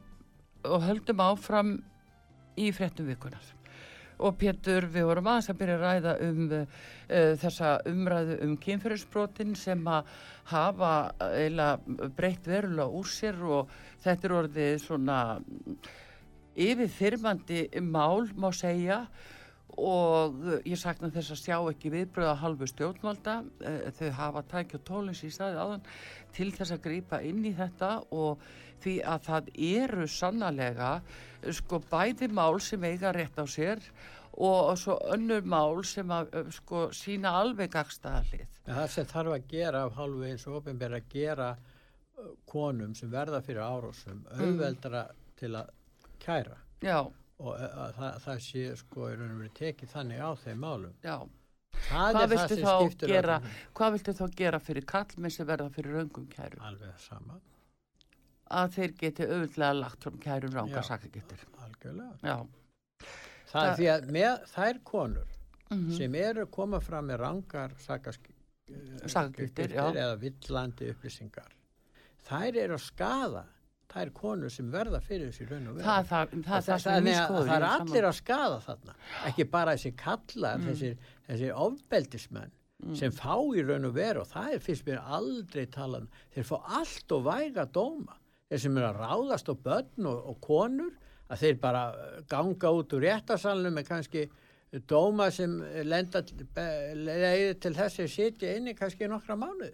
og 0.63 0.85
höldum 0.87 1.23
áfram 1.23 1.73
í 2.59 2.69
fréttum 2.75 3.09
vikunar. 3.09 3.43
Og 4.23 4.37
Pétur, 4.39 4.85
við 4.93 5.07
vorum 5.09 5.27
aðeins 5.27 5.49
að 5.51 5.59
byrja 5.59 5.75
að 5.75 5.83
ræða 5.83 6.13
um 6.27 6.43
uh, 6.53 6.85
þessa 7.41 7.73
umræðu 7.89 8.37
um 8.45 8.55
kynferðisbrotin 8.61 9.55
sem 9.59 9.83
að 9.89 10.13
hafa 10.51 10.93
eiginlega 11.31 12.09
breytt 12.15 12.47
verulega 12.47 12.99
úr 12.99 13.09
sér 13.09 13.43
og 13.43 13.73
þetta 14.03 14.27
er 14.29 14.35
orðið 14.39 14.73
svona 14.83 15.19
yfirþyrmandi 16.53 17.65
mál 17.81 18.29
má 18.37 18.51
segja 18.53 19.03
og 19.78 20.36
uh, 20.43 20.57
ég 20.67 20.80
sakna 20.80 21.11
þess 21.13 21.34
að 21.36 21.41
sjá 21.41 21.57
ekki 21.71 21.91
viðbröða 21.93 22.36
halvu 22.41 22.67
stjórnvalda. 22.69 23.39
Uh, 23.63 23.88
þau 23.97 24.09
hafa 24.19 24.43
tækja 24.53 24.82
tólins 24.88 25.24
í 25.26 25.32
staði 25.34 25.61
áðan 25.61 25.86
til 26.36 26.49
þess 26.55 26.76
að 26.76 26.84
grípa 26.88 27.21
inn 27.26 27.43
í 27.45 27.53
þetta 27.57 27.95
og 28.11 28.43
því 28.84 28.97
að 29.07 29.30
það 29.30 29.53
eru 29.69 30.09
sannlega 30.11 30.89
sko 31.55 31.80
bæði 31.91 32.30
mál 32.32 32.59
sem 32.63 32.84
eiga 32.84 33.13
rétt 33.15 33.39
á 33.39 33.45
sér 33.47 33.80
og 34.34 34.74
svo 34.82 34.97
önnur 35.13 35.45
mál 35.45 35.84
sem 35.86 36.09
að 36.11 36.49
sko 36.55 36.88
sína 36.95 37.36
alveg 37.43 37.71
gagstaðalið. 37.76 38.59
Það 38.65 38.88
sem 38.95 39.09
þarf 39.11 39.36
að 39.36 39.47
gera 39.51 39.84
af 39.86 39.97
hálfu 39.99 40.26
eins 40.26 40.47
og 40.49 40.57
ofinbæra 40.61 40.99
að 41.01 41.09
gera 41.13 41.49
konum 42.49 42.95
sem 42.97 43.11
verða 43.11 43.41
fyrir 43.45 43.61
árásum 43.61 44.24
auðveldara 44.34 45.03
til 45.39 45.53
að 45.59 45.69
kæra. 46.24 46.57
Já, 46.84 47.05
og 47.43 47.55
að 47.59 47.93
það, 47.99 48.19
það 48.25 48.41
sé 48.47 48.65
sko 48.79 49.07
raun 49.11 49.31
og 49.33 49.39
verið 49.43 49.55
tekið 49.59 49.91
þannig 49.93 50.21
á 50.23 50.29
þeim 50.43 50.61
málum. 50.63 50.93
já. 51.03 51.17
Það 51.83 52.13
Hvað 52.13 52.21
er 52.23 52.29
viltu 52.31 52.55
þá 52.63 53.07
gera, 53.09 53.37
öllu. 53.39 53.49
hvað 53.75 53.91
viltu 53.97 54.13
þá 54.19 54.25
gera 54.39 54.59
fyrir 54.63 54.85
kallmenn 54.87 55.31
sem 55.33 55.47
verða 55.49 55.69
fyrir 55.73 55.95
raungum 55.97 56.27
kærum? 56.31 56.61
Alveg 56.69 56.99
sama, 56.99 57.39
Að 58.53 58.73
þeir 58.75 58.91
geti 58.99 59.25
auðvitað 59.25 59.79
lagt 59.79 60.03
fram 60.03 60.17
kærum 60.21 60.53
ranga 60.53 60.75
Já. 60.81 60.83
sakagetur. 60.91 61.39
algjörlega. 61.63 62.17
Já, 62.23 62.37
Það 63.53 63.63
er 63.63 63.69
Það- 63.69 63.77
því 63.77 63.87
að 63.93 64.05
með 64.17 64.45
þær 64.53 64.83
konur 64.83 65.27
Mhm. 65.71 65.97
sem 65.97 66.15
eru 66.15 66.45
að 66.45 66.51
koma 66.51 66.79
fram 66.79 67.07
með 67.07 67.17
rangar 67.19 67.71
Sakagiftir, 69.07 69.69
já. 69.73 69.91
eða 69.93 70.17
villandi 70.21 70.89
upplýsingar 70.93 71.51
þær 72.27 72.55
eru 72.63 72.75
að 72.77 72.83
skada 72.85 73.43
þær 73.93 74.11
konur 74.17 74.49
sem 74.53 74.71
verða 74.73 74.99
fyrir 75.03 75.29
þessi 75.31 75.47
raun 75.49 75.67
og 75.69 75.75
veru 75.77 75.85
það, 75.85 76.07
það, 76.09 76.33
það, 76.47 76.67
það, 76.67 77.53
er 77.57 77.65
allir 77.69 78.07
að 78.09 78.17
skada 78.19 78.59
þarna 78.65 78.95
ekki 79.29 79.45
bara 79.53 79.75
þessi 79.77 79.93
kallar 80.03 80.57
Mm. 80.59 80.67
þessir, 80.69 80.97
þessir 81.29 81.53
ofbeldismenn 81.67 82.51
sem 82.99 83.13
fá 83.15 83.35
í 83.55 83.61
raun 83.63 83.85
og 83.87 83.93
veru 83.95 84.23
og 84.25 84.27
það 84.27 84.53
er 84.57 84.59
fyrst 84.65 84.85
mér 84.89 84.99
aldrei 85.17 85.65
talað 85.71 86.01
um. 86.03 86.09
þeir 86.35 86.47
fá 86.49 86.55
allt 86.81 87.15
og 87.15 87.23
væga 87.29 87.63
dóma 87.77 88.17
þeir 88.49 88.59
sem 88.65 88.77
eru 88.77 88.89
að 88.89 88.99
ráðast 88.99 89.47
á 89.49 89.55
börn 89.55 90.09
og, 90.11 90.19
og 90.33 90.39
konur 90.43 90.91
að 91.31 91.45
þeir 91.45 91.59
bara 91.63 91.83
ganga 92.29 92.73
út 92.75 92.93
úr 92.97 93.05
réttarsalunum 93.07 93.77
með 93.79 93.87
kannski 93.87 94.25
dóma 94.89 95.30
sem 95.34 95.51
lenda 95.86 96.24
leiði 96.97 97.53
til 97.61 97.74
þess 97.78 98.01
að 98.01 98.09
sitja 98.09 98.55
inni 98.57 98.74
kannski 98.78 99.09
nokkra 99.09 99.36
mánuði 99.38 99.74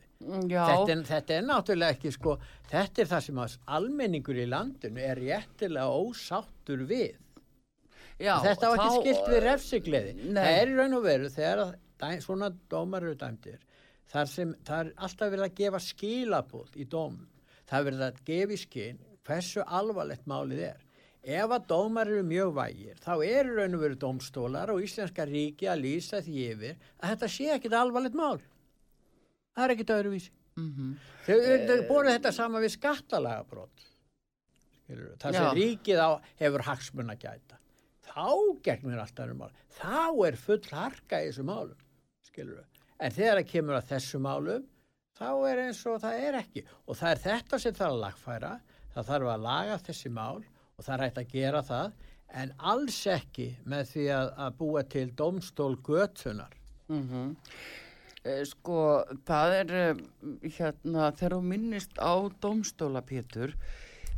Já, 0.51 0.65
þetta 0.67 0.91
er, 0.91 1.03
þetta 1.07 1.35
er 1.37 1.45
náttúrulega 1.47 1.95
ekki 1.95 2.11
sko, 2.11 2.35
þetta 2.67 3.03
er 3.03 3.09
það 3.13 3.25
sem 3.25 3.39
almenningur 3.77 4.41
í 4.41 4.47
landinu 4.49 5.03
er 5.05 5.21
réttilega 5.23 5.93
ósáttur 5.95 6.83
við. 6.89 7.15
já. 8.19 8.35
þetta 8.43 8.67
á 8.67 8.71
ekki 8.75 8.89
þá- 8.89 8.99
skilt 8.99 9.29
við 9.31 9.41
refsigleði. 9.45 10.13
Það 10.35 10.59
er 10.59 10.67
í 10.73 10.75
raun 10.75 10.97
og 10.99 11.03
veru 11.07 11.29
þegar 11.29 11.63
að 11.63 12.19
svona 12.25 12.51
dómar 12.69 13.03
eru 13.07 13.15
dæmdir. 13.15 13.59
Þar 14.09 14.27
sem 14.27 14.53
það 14.65 14.79
er 14.79 14.93
alltaf 14.97 15.31
verið 15.31 15.45
að 15.47 15.55
gefa 15.55 15.79
skilabóð 15.85 16.75
í 16.75 16.89
dóm. 16.89 17.17
Það 17.69 17.79
er 17.79 17.87
verið 17.89 18.05
að 18.09 18.21
gefa 18.25 18.53
í 18.53 18.57
skinn 18.57 18.99
hversu 19.23 19.63
alvarlegt 19.65 20.27
málið 20.27 20.63
er. 20.73 20.85
Ef 21.19 21.51
að 21.51 21.65
dómar 21.67 22.07
eru 22.07 22.23
mjög 22.23 22.53
vægir, 22.55 22.99
þá 23.03 23.11
eru 23.27 23.55
raun 23.57 23.75
og 23.75 23.81
veru 23.83 23.97
dómstólar 23.99 24.71
og 24.71 24.79
Íslenska 24.85 25.25
ríki 25.27 25.67
að 25.67 25.81
lýsa 25.83 26.21
því 26.23 26.35
yfir 26.53 26.75
að 27.03 27.09
þetta 27.11 27.29
sé 27.33 27.47
ekkit 27.57 27.75
alvarlegt 27.75 28.15
mál. 28.15 28.39
Það 29.55 29.63
er 29.65 29.73
ekkit 29.75 29.93
öðruvísi. 29.97 30.31
Mhm. 30.59 30.93
Þau, 31.25 31.37
þau 31.67 31.81
borðu 31.89 32.13
þetta 32.15 32.31
sama 32.33 32.61
við 32.63 32.71
skattalagabrót. 32.77 33.83
Skilurðu, 34.79 35.17
Það 35.19 35.35
sem 35.37 35.57
ríkið 35.59 35.99
á 36.01 36.09
hefur 36.39 36.63
hagsmun 36.65 37.11
að 37.13 37.19
gæta. 37.25 37.57
Þá 38.09 38.25
gegnir 38.63 38.99
alltaf 39.03 39.29
um 39.29 39.37
mál. 39.43 39.51
Þá 39.75 40.27
er 40.27 40.35
full 40.39 40.61
harka 40.71 41.19
í 41.21 41.27
þessu 41.29 41.45
málum. 41.45 41.77
Skilurðu. 42.25 42.63
En 42.99 43.11
þegar 43.11 43.37
það 43.41 43.51
kemur 43.51 43.77
að 43.77 43.89
þessu 43.91 44.19
málum, 44.23 44.63
þá 45.19 45.29
er 45.51 45.61
eins 45.67 45.83
og 45.85 45.99
það 46.01 46.23
er 46.29 46.39
ekki. 46.39 46.63
Og 46.87 46.95
það 46.95 47.11
er 47.11 47.21
þetta 47.27 47.59
sem 47.59 47.75
þarf 47.77 47.91
að 47.93 48.01
lagfæra. 48.05 48.53
Það 48.95 49.11
þarf 49.11 49.29
að 49.35 49.43
laga 49.45 49.77
þessi 49.85 50.09
mál 50.15 50.43
og 50.79 50.85
það 50.85 50.95
er 50.95 51.03
hægt 51.05 51.19
að 51.21 51.35
gera 51.35 51.61
það. 51.67 51.91
En 52.39 52.55
alls 52.71 52.97
ekki 53.09 53.51
með 53.67 53.85
því 53.91 54.07
að, 54.15 54.31
að 54.45 54.57
búa 54.61 54.83
til 54.95 55.05
domstól 55.17 55.75
göttunar. 55.85 56.55
Mhm. 56.87 57.35
Eh, 58.27 58.43
Sko, 58.43 58.79
það 59.27 59.53
er 59.61 59.69
eh, 59.79 60.01
hérna, 60.57 61.11
þegar 61.15 61.37
þú 61.37 61.43
minnist 61.53 62.01
á 62.03 62.13
dómstóla 62.43 63.01
Pétur, 63.07 63.53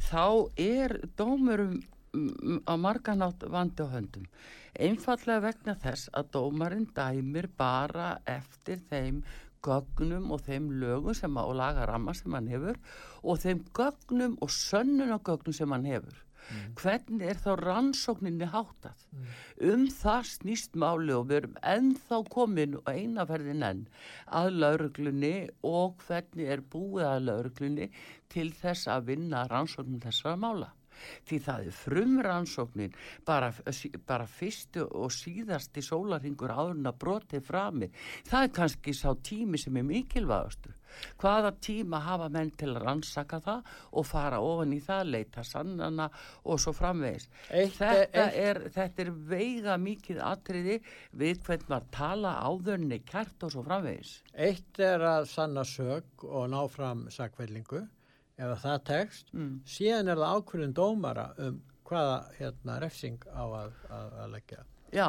þá 0.10 0.50
er 0.58 0.96
dómurum 1.20 1.78
mm, 2.16 2.64
á 2.66 2.74
marganátt 2.82 3.46
vandi 3.46 3.86
á 3.86 3.94
höndum. 3.94 4.26
Einfallega 4.74 5.44
vegna 5.46 5.76
þess 5.78 6.10
að 6.18 6.32
dómarinn 6.34 6.90
dæmir 6.96 7.50
bara 7.60 8.16
eftir 8.26 8.82
þeim 8.90 9.22
gögnum 9.62 10.32
og 10.34 10.42
þeim 10.48 10.72
lögum 10.82 11.14
sem 11.14 11.38
að, 11.38 11.52
og 11.52 11.60
lagaramma 11.60 12.16
sem 12.18 12.34
hann 12.34 12.50
hefur 12.50 12.80
og 13.22 13.42
þeim 13.44 13.62
gögnum 13.78 14.38
og 14.42 14.50
sönnun 14.50 15.14
á 15.14 15.20
gögnum 15.22 15.54
sem 15.54 15.72
hann 15.76 15.86
hefur. 15.86 16.16
Hvernig 16.82 17.28
er 17.34 17.40
þá 17.42 17.52
rannsókninni 17.62 18.50
háttað? 18.54 19.06
Um 19.72 19.88
það 19.92 20.28
snýst 20.32 20.76
máli 20.84 21.14
og 21.16 21.30
við 21.30 21.42
erum 21.42 21.56
ennþá 21.76 22.22
komin 22.34 22.78
og 22.80 22.92
einaferðin 22.92 23.66
enn 23.70 23.86
að 24.42 24.52
lauruglunni 24.64 25.36
og 25.68 26.04
hvernig 26.08 26.54
er 26.56 26.66
búið 26.74 27.08
að 27.08 27.26
lauruglunni 27.30 27.90
til 28.32 28.50
þess 28.56 28.92
að 28.92 29.10
vinna 29.14 29.48
rannsóknin 29.52 30.04
þessara 30.04 30.40
mála. 30.40 30.72
Því 31.28 31.38
það 31.46 31.68
er 31.68 31.78
frumrannsóknin 31.78 32.98
bara, 33.26 33.50
bara 34.08 34.28
fyrstu 34.30 34.86
og 34.86 35.14
síðasti 35.16 35.84
sólarhingur 35.86 36.54
áðurinn 36.54 36.92
að 36.92 37.00
brotið 37.04 37.48
frami. 37.48 37.90
Það 38.28 38.48
er 38.48 38.54
kannski 38.60 38.96
sá 38.98 39.10
tími 39.24 39.62
sem 39.62 39.78
er 39.82 39.88
mikilvægastur. 39.88 40.76
Hvaða 41.22 41.52
tíma 41.64 42.00
hafa 42.06 42.30
menn 42.34 42.52
til 42.58 42.70
að 42.76 42.82
rannsaka 42.86 43.40
það 43.46 43.72
og 43.92 44.06
fara 44.10 44.40
ofan 44.42 44.74
í 44.74 44.80
það, 44.84 45.12
leita 45.16 45.44
sannana 45.48 46.10
og 46.46 46.60
svo 46.60 46.74
framvegis. 46.78 47.28
Eitt 47.50 47.78
Þetta 47.80 48.26
eitt- 48.26 48.38
er, 48.46 48.62
þetta 48.76 49.06
er 49.06 49.12
veiga 49.32 49.78
mikið 49.78 50.22
atriði 50.32 50.78
við 51.24 51.42
hvern 51.48 51.66
maður 51.70 51.90
tala 51.92 52.36
áðurni 52.48 53.02
kært 53.06 53.44
og 53.44 53.52
svo 53.56 53.64
framvegis. 53.64 54.18
Eitt 54.34 54.80
er 54.80 55.00
að 55.00 55.26
sanna 55.32 55.64
sög 55.68 56.04
og 56.28 56.50
ná 56.50 56.62
fram 56.70 57.08
sakvellingu 57.10 57.82
ef 58.42 58.48
að 58.48 58.62
það 58.64 58.84
tekst. 58.90 59.34
Mm. 59.34 59.60
Síðan 59.70 60.08
er 60.10 60.18
það 60.22 60.38
ákvörðin 60.42 60.74
dómara 60.74 61.28
um 61.38 61.62
hvaða 61.92 62.20
hérna, 62.38 62.80
refsing 62.82 63.20
á 63.36 63.44
að, 63.44 63.74
að, 63.92 64.14
að 64.24 64.30
leggja. 64.38 64.62
Já, 64.92 65.08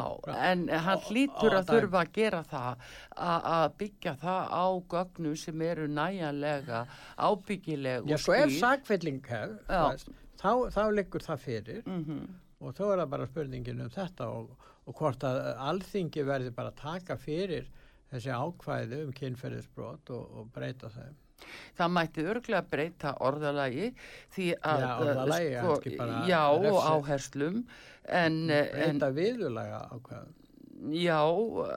en 0.51 0.69
hann 0.69 1.01
hlýtur 1.09 1.57
að 1.59 1.67
þurfa 1.73 2.01
að 2.05 2.13
gera 2.15 2.43
það 2.47 2.85
að 3.19 3.65
byggja 3.81 4.13
það 4.21 4.53
á 4.55 4.65
gögnum 4.95 5.37
sem 5.37 5.63
eru 5.67 5.89
næjanlega 5.91 6.85
ábyggileg 7.19 8.07
Já, 8.07 8.15
og 8.15 8.21
svo 8.23 8.37
skýr. 8.39 8.59
sakvelling 8.61 9.21
hef, 9.27 9.57
Já. 9.69 9.83
fæst, 9.91 10.13
þá, 10.39 10.51
þá 10.77 10.83
liggur 10.95 11.27
það 11.27 11.43
fyrir 11.47 11.83
Mhm. 11.87 12.21
og 12.63 12.75
þá 12.79 12.83
er 12.93 12.99
það 13.03 13.11
bara 13.17 13.27
spurningin 13.27 13.81
um 13.83 13.91
þetta 13.91 14.29
og, 14.31 14.51
og 14.87 14.95
hvort 14.95 15.25
að 15.27 15.41
alþingi 15.59 16.23
verði 16.27 16.55
bara 16.55 16.71
taka 16.71 17.17
fyrir 17.17 17.67
þessi 18.13 18.31
ákvæði 18.31 19.03
um 19.07 19.13
kynferðisbrot 19.13 20.11
og, 20.11 20.31
og 20.39 20.53
breyta 20.55 20.89
þeim. 20.95 21.15
Það 21.79 21.91
mætti 21.97 22.27
örglega 22.33 22.63
breyta 22.71 23.15
orðalagi 23.21 23.89
því 24.37 24.47
að 24.61 24.85
Já, 24.85 24.93
orðalagi, 25.01 25.51
eh, 25.53 25.63
kannski 25.67 25.97
bara 25.99 26.21
já 26.29 26.41
og 26.51 26.63
refsi- 26.67 26.93
áherslum 26.93 27.65
en, 28.09 28.39
eh, 28.51 28.71
Breyta 28.73 29.11
viðurlega 29.17 29.81
ákvæðum. 29.97 30.33
Já, 30.99 31.21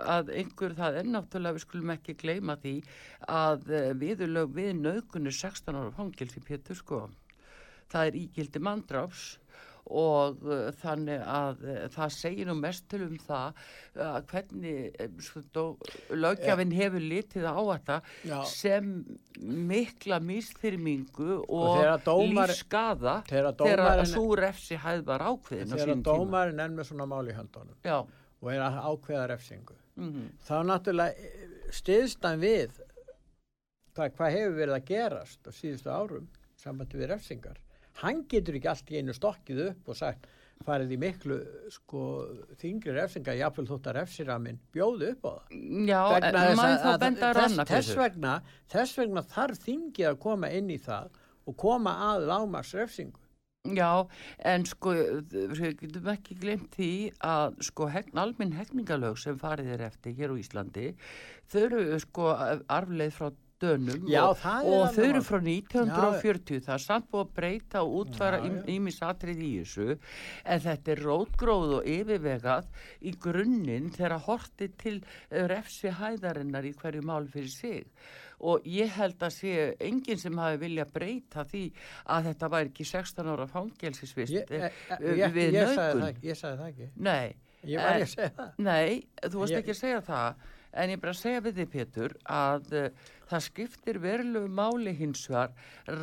að 0.10 0.30
einhver 0.34 0.74
það 0.74 0.96
er 0.98 1.04
náttúrulega, 1.14 1.54
við 1.54 1.62
skulum 1.68 1.92
ekki 1.94 2.16
gleyma 2.18 2.56
því 2.58 2.72
að 3.30 3.70
eh, 3.70 3.94
viðurlög 3.94 4.54
við 4.56 4.72
nöðgunni 4.82 5.32
16 5.32 5.76
ára 5.78 5.92
fangilsi 5.94 6.42
Pétur 6.42 6.76
sko. 6.76 7.10
Það 7.92 8.08
er 8.08 8.18
ígildi 8.24 8.60
mandráfs 8.66 9.38
og 9.86 10.42
uh, 10.50 10.72
þannig 10.82 11.22
að 11.30 11.60
uh, 11.70 11.76
það 11.94 12.14
segir 12.16 12.48
nú 12.50 12.56
mest 12.58 12.88
til 12.90 13.04
um 13.06 13.18
það 13.22 13.60
uh, 14.02 14.16
hvernig 14.32 15.12
sko, 15.28 15.44
lögjafinn 16.18 16.74
hefur 16.74 17.04
litið 17.06 17.46
á 17.46 17.54
þetta 17.60 17.98
Já. 18.26 18.38
sem 18.50 18.90
mikla 19.70 20.20
misþyrmingu 20.26 21.42
Og 21.46 21.68
og, 21.78 22.02
dómar- 22.08 22.50
lífskaða 22.50 23.18
þegar 23.30 23.52
að 23.86 24.06
svo 24.14 24.26
refsi 24.40 24.80
hæð 24.82 25.04
var 25.12 25.26
ákveðin 25.30 25.70
þegar 25.76 25.94
tíma. 25.94 26.04
dómarinn 26.10 26.64
er 26.66 26.74
með 26.80 26.90
svona 26.90 27.06
mál 27.14 27.30
í 27.30 27.36
höndunum 27.38 27.78
Já, 27.86 28.00
og 28.42 28.52
er 28.54 28.62
að 28.66 28.80
ákveða 28.90 29.28
refsingu. 29.36 29.78
Mhm, 29.96 30.26
þá 30.44 30.56
náttúrulega 30.68 31.30
stiðst 31.72 32.26
hann 32.28 32.42
við 32.42 32.74
hvað, 33.96 34.10
hvað 34.18 34.34
hefur 34.36 34.58
verið 34.60 34.76
að 34.80 34.88
gerast 34.90 35.48
á 35.48 35.52
síðustu 35.56 35.94
árum 35.94 36.26
sambandi 36.60 37.00
við 37.00 37.10
refsingar 37.14 37.62
hann 38.04 38.24
getur 38.32 38.58
ekki 38.60 38.70
allt 38.72 38.92
í 38.92 39.00
einu 39.02 39.14
stokkið 39.16 39.62
upp 39.70 39.90
og 39.94 40.00
sagt 40.00 40.28
farið 40.66 40.94
í 40.96 40.98
miklu 41.02 41.36
sko 41.74 42.02
þingri 42.62 42.94
refsingar 42.96 43.36
jáfnvel 43.42 43.68
þótt 43.68 43.90
að 43.92 43.98
refsiramin 44.00 44.60
bjóðu 44.74 45.10
upp 45.12 45.26
á 45.28 45.32
það. 45.36 45.60
Já 45.90 46.02
Vegna 46.16 46.30
en 46.46 46.58
maður 46.58 46.72
að- 46.78 46.86
þá 46.86 46.90
að 46.94 47.00
benda 47.04 47.28
þess, 47.34 47.42
ranna 47.42 47.66
þess, 47.72 47.92
vegna, 48.00 48.34
þess 48.72 48.98
vegna 49.02 49.22
þarf 49.36 49.60
þingið 49.68 50.10
að 50.14 50.20
koma 50.26 50.50
inn 50.56 50.70
í 50.72 50.80
það 50.80 51.10
og 51.46 51.58
koma 51.58 51.94
að 52.14 52.28
lámars 52.32 52.74
refsingu 52.80 53.22
Já, 53.66 54.06
en 54.46 54.64
sko, 54.70 54.92
við 54.94 55.72
getum 55.80 56.08
ekki 56.12 56.36
glemt 56.38 56.68
því 56.78 56.90
að 57.26 57.56
sko 57.66 57.88
hegn, 57.90 58.12
alminn 58.22 58.52
hegningalög 58.54 59.18
sem 59.18 59.40
farið 59.42 59.72
er 59.74 59.82
eftir 59.88 60.14
hér 60.14 60.30
á 60.30 60.36
Íslandi, 60.38 60.92
þau 61.50 61.62
eru 61.66 62.00
sko 62.00 62.28
arfleið 62.70 63.16
frá 63.18 63.32
dönum 63.66 64.08
Já, 64.10 64.22
og, 64.30 64.42
er 64.46 64.72
og 64.78 64.96
þau 64.96 65.04
eru 65.10 65.22
frá 65.26 65.40
1940, 65.42 66.60
það 66.66 66.74
er 66.78 66.84
samt 66.86 67.08
búið 67.12 67.24
að 67.26 67.32
breyta 67.40 67.82
og 67.84 67.96
útfæra 68.02 68.40
Já, 68.42 68.50
já. 68.52 68.64
ímis 68.76 69.00
atrið 69.10 69.42
í 69.46 69.52
þessu, 69.62 69.88
en 70.46 70.62
þetta 70.66 70.94
er 70.96 71.02
rótgróð 71.08 71.74
og 71.80 71.90
yfirvegað 71.96 72.70
í 73.02 73.16
grunninn 73.26 73.90
þegar 73.96 74.20
horti 74.28 74.70
til 74.82 75.00
eh, 75.02 75.46
refsi 75.52 75.92
hæðarinnar 76.00 76.68
í 76.70 76.74
hverju 76.80 77.04
mál 77.06 77.26
fyrir 77.34 77.52
sig. 77.52 77.88
Og 78.46 78.66
ég 78.68 78.92
held 78.98 79.22
að 79.24 79.32
sé 79.32 79.52
enginn 79.80 80.20
sem 80.20 80.36
hafi 80.38 80.58
vilja 80.66 80.84
breyta 80.92 81.46
því 81.48 81.62
að 82.12 82.28
þetta 82.30 82.50
væri 82.52 82.72
ekki 82.74 82.86
16 82.90 83.30
ára 83.32 83.48
fangelsisvist 83.48 84.36
ég, 84.36 84.52
eh, 84.52 84.66
ég, 84.68 85.00
eh, 85.00 85.16
ég, 85.22 85.32
við 85.38 85.56
ég, 85.56 85.72
sagði 85.72 86.02
það, 86.02 86.10
ekki- 86.10 86.28
ég 86.30 86.42
sagði 86.42 86.60
það 86.60 86.68
ekki. 86.74 86.90
Nei, 87.08 87.36
ég 87.64 87.80
var 87.80 87.96
ég 87.96 88.04
að 88.04 88.12
segja 88.16 88.32
það. 88.36 88.52
nei, 88.68 89.08
þú 89.24 89.42
varst 89.42 89.58
ekki 89.62 89.74
að 89.76 89.80
segja 89.80 90.02
það 90.10 90.44
en 90.76 90.94
ég 90.94 91.02
bara 91.02 91.16
segja 91.18 91.44
við 91.46 91.60
þið 91.62 91.72
Pétur 91.74 92.16
að 92.36 92.70
uh, 92.76 93.10
það 93.30 93.44
skiptir 93.48 94.00
verulegu 94.04 94.52
máli 94.52 94.94
hins 94.98 95.26
vegar 95.30 95.54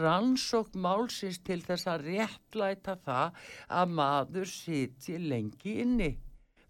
rannsókn 0.01 0.83
málsins 0.83 1.41
til 1.47 1.61
þess 1.65 1.89
að 1.93 2.07
réttlæta 2.09 2.97
það 3.07 3.41
að 3.81 3.97
maður 4.01 4.53
sitji 4.53 5.19
lengi 5.23 5.79
inni. 5.85 6.13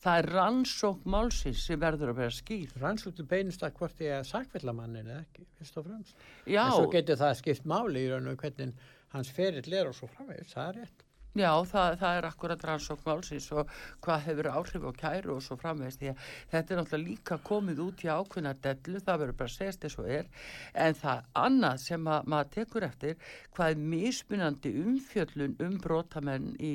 Það 0.03 0.19
er 0.19 0.29
rannsókn 0.35 1.13
málsins 1.15 1.63
sem 1.69 1.79
verður 1.79 2.11
að 2.11 2.25
vera 2.25 2.35
skýr. 2.35 2.75
rannsóktu 2.83 3.27
beinist 3.31 3.63
að 3.63 3.77
hvort 3.79 4.03
ég 4.03 4.17
er 4.17 4.27
sakvillamannin 4.27 5.07
eða 5.07 5.21
ekki, 5.23 5.47
fyrst 5.61 5.79
og 5.79 5.87
fremst 5.87 6.27
Já, 6.43 6.65
en 6.65 6.75
svo 6.75 6.91
getur 6.91 7.21
það 7.21 7.39
skipt 7.39 7.71
máli 7.71 8.03
í 8.03 8.11
raun 8.11 8.33
og 8.33 8.43
hvernig 8.43 8.75
hans 9.15 9.31
ferill 9.31 9.79
er 9.79 9.93
og 9.93 9.95
svo 9.95 10.11
framvegis, 10.11 10.57
það 10.57 10.73
er 10.73 10.81
rétt 10.81 11.07
Já, 11.33 11.49
það, 11.65 11.95
það 11.97 12.19
er 12.19 12.27
akkurat 12.29 12.65
rannsókn 12.69 13.07
málsins 13.09 13.47
og 13.57 13.71
hvað 14.05 14.25
hefur 14.27 14.49
áhrif 14.51 14.83
á 14.85 14.93
kæru 15.01 15.37
og 15.39 15.39
svo 15.41 15.57
framvegist 15.57 16.03
því 16.03 16.11
að 16.11 16.27
þetta 16.53 16.75
er 16.75 16.81
náttúrulega 16.81 17.07
líka 17.07 17.39
komið 17.47 17.79
út 17.87 18.03
í 18.05 18.11
ákveðna 18.13 18.53
dellu, 18.67 19.01
það 19.01 19.23
verður 19.23 19.39
bara 19.39 19.49
að 19.49 19.55
segja 19.55 19.79
þess 19.85 20.01
og 20.03 20.11
er, 20.19 20.29
en 20.85 20.99
það 20.99 21.23
annað 21.45 21.79
sem 21.87 22.11
að, 22.13 22.29
maður 22.35 22.51
tekur 22.59 22.87
eftir, 22.91 23.17
hvað 23.57 23.73
er 23.73 23.81
mismunandi 23.95 24.75
umfjöllun 24.83 25.57
um 25.65 25.79
brotamenn 25.87 26.53
í, 26.61 26.75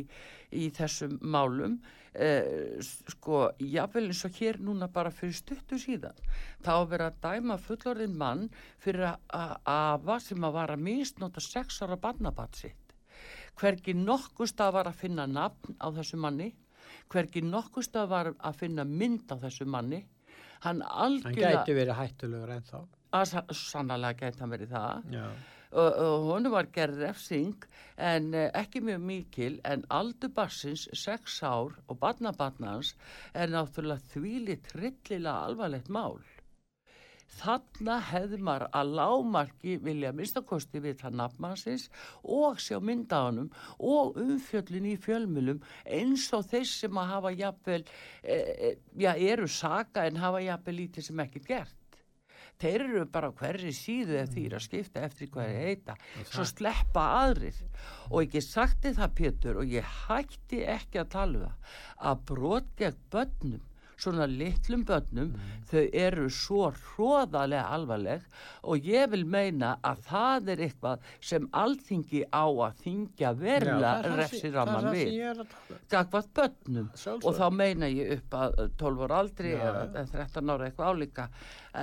í 0.49 0.71
þessum 0.79 1.13
málum, 1.21 1.77
eh, 2.17 2.81
sko, 3.13 3.43
jáfnvel 3.61 4.07
eins 4.09 4.23
og 4.25 4.41
hér 4.41 4.57
núna 4.57 4.89
bara 4.89 5.13
fyrir 5.13 5.37
stuttu 5.37 5.77
síðan, 5.77 6.17
þá 6.65 6.73
vera 6.89 7.11
að 7.11 7.21
dæma 7.27 7.61
fullorðin 7.61 8.17
mann 8.17 8.47
fyrir 8.81 9.05
að- 9.13 9.61
afa 9.69 10.17
sem 10.31 10.49
að 10.49 10.57
var 10.57 10.73
að 10.73 10.85
misnota 10.89 11.45
sex 11.45 11.83
ára 11.85 12.01
barnabat 12.01 12.57
sitt 12.65 12.86
hvergi 13.57 13.93
nokkustaf 13.97 14.73
var 14.75 14.89
að 14.91 14.99
finna 15.01 15.25
nafn 15.27 15.75
á 15.81 15.87
þessu 15.95 16.19
manni, 16.21 16.51
hvergi 17.11 17.41
nokkustaf 17.45 18.09
var 18.11 18.33
að 18.37 18.59
finna 18.61 18.85
mynd 18.85 19.31
á 19.33 19.35
þessu 19.41 19.65
manni, 19.65 20.03
hann 20.65 20.81
hann 20.81 20.85
algjörlega, 21.07 21.61
gæti 21.63 21.75
verið 21.77 21.99
hættulegur 22.01 22.55
ennþá. 22.57 22.81
Að 23.17 23.25
sa- 23.31 23.45
sannarlega 23.55 24.25
gæti 24.27 24.43
hann 24.43 24.51
verið 24.51 24.73
það, 24.75 25.11
já, 25.13 25.25
og, 25.71 25.91
og 26.05 26.25
honum 26.31 26.51
var 26.55 26.69
gerð 26.75 27.01
refsing 27.03 27.65
en 27.97 28.33
eh, 28.33 28.49
ekki 28.55 28.81
mjög 28.87 29.01
mikil 29.03 29.59
en 29.67 29.83
aldur 29.89 30.31
barsins, 30.35 30.87
sex 30.93 31.41
ár 31.43 31.75
og 31.87 31.99
barnabarnans 31.99 32.93
er 33.33 33.51
náttúrulega 33.51 34.03
þvíli 34.13 34.59
trillilega 34.69 35.47
alvarlegt 35.49 35.89
mál. 35.89 36.19
Þarna 37.37 37.97
hefði 38.07 38.37
maður 38.41 38.67
að 38.79 38.91
lámarki 38.97 39.75
vilja 39.83 40.13
minnstakosti 40.15 40.81
við 40.83 40.99
það 41.01 41.17
nafnmannsins 41.21 41.87
og 42.23 42.61
sjá 42.63 42.79
mynda 42.81 43.19
á 43.19 43.27
honum 43.27 43.49
og 43.77 44.17
umfjöllin 44.21 44.87
í 44.89 44.95
fjölmjölum 45.03 45.59
eins 45.99 46.29
og 46.33 46.47
þeir 46.49 46.69
sem 46.71 47.01
að 47.01 47.11
hafa 47.11 47.33
jafnvel, 47.35 47.83
e, 48.23 48.37
e, 48.37 48.71
já, 48.95 49.11
eru 49.13 49.49
saka 49.51 50.07
en 50.07 50.23
hafa 50.23 50.41
jafnvel 50.45 50.79
lítið 50.79 51.09
sem 51.09 51.25
ekkert 51.25 51.51
gert. 51.51 51.75
Þeir 52.57 52.83
eru 52.87 53.05
bara 53.13 53.29
hverri 53.37 53.69
síðu 53.75 54.15
ef 54.17 54.31
því 54.33 54.43
að 54.49 54.63
skipta 54.65 55.03
eftir 55.05 55.29
þeir 55.29 55.57
heita. 55.61 55.95
Svo 56.25 56.45
sleppa 56.47 57.03
aðrir. 57.19 57.59
Og 58.09 58.33
ég 58.33 58.41
sagti 58.41 58.95
það 58.97 59.13
Pétur 59.19 59.59
og 59.61 59.69
ég 59.69 59.85
hætti 60.07 60.63
ekki 60.65 61.03
að 61.03 61.11
tala 61.13 61.37
um 61.37 61.43
það 61.45 61.75
að 62.09 62.23
brot 62.31 62.71
gegn 62.79 63.03
börnum 63.13 63.65
svona 63.97 64.27
litlum 64.29 64.83
börnum, 64.87 65.31
þau 65.69 65.83
eru 65.97 66.27
svo 66.31 66.69
hróðalega 66.75 67.65
alvarleg 67.75 68.25
og 68.63 68.85
ég 68.87 69.09
vil 69.11 69.23
meina 69.25 69.73
að 69.85 70.03
það 70.07 70.51
er 70.53 70.63
eitthvað 70.67 71.07
sem 71.31 71.47
alþingi 71.51 72.23
á 72.29 72.45
að 72.45 72.83
þingja 72.83 73.31
verulega 73.41 74.15
refsiramman 74.17 74.87
það 74.87 74.97
við 74.97 75.31
um. 75.33 75.55
gagvart 75.89 76.33
börnum 76.37 76.91
Sjálfsögðu. 76.93 77.31
og 77.31 77.39
þá 77.39 77.47
meina 77.61 77.89
ég 77.91 78.13
upp 78.19 78.37
að 78.41 78.59
12 78.77 79.07
ára 79.07 79.21
aldri 79.23 79.55
Já, 79.55 79.63
eða 79.69 79.87
já. 79.87 80.11
13 80.13 80.53
ára 80.53 80.69
eitthvað 80.69 80.93
álíka 80.93 81.29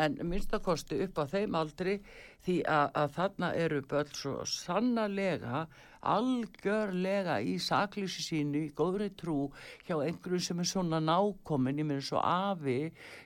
en 0.05 0.21
minnstakosti 0.23 1.01
upp 1.05 1.19
á 1.19 1.25
þeim 1.35 1.59
aldri 1.59 1.99
því 2.45 2.61
að, 2.69 2.89
að 3.01 3.13
þarna 3.19 3.51
eru 3.65 3.83
börn 3.89 4.15
svo 4.15 4.37
sannarlega 4.49 5.67
algjörlega 6.15 7.39
í 7.43 7.57
saklýsi 7.63 8.25
sínu 8.25 8.63
í 8.67 8.73
góðri 8.77 9.11
trú 9.19 9.51
hjá 9.87 9.97
einhverju 9.97 10.41
sem 10.47 10.63
er 10.63 10.71
svona 10.71 11.01
nákomin 11.03 11.83
ég 11.83 11.89
meina 11.89 12.05
svo 12.05 12.23
afi 12.23 12.81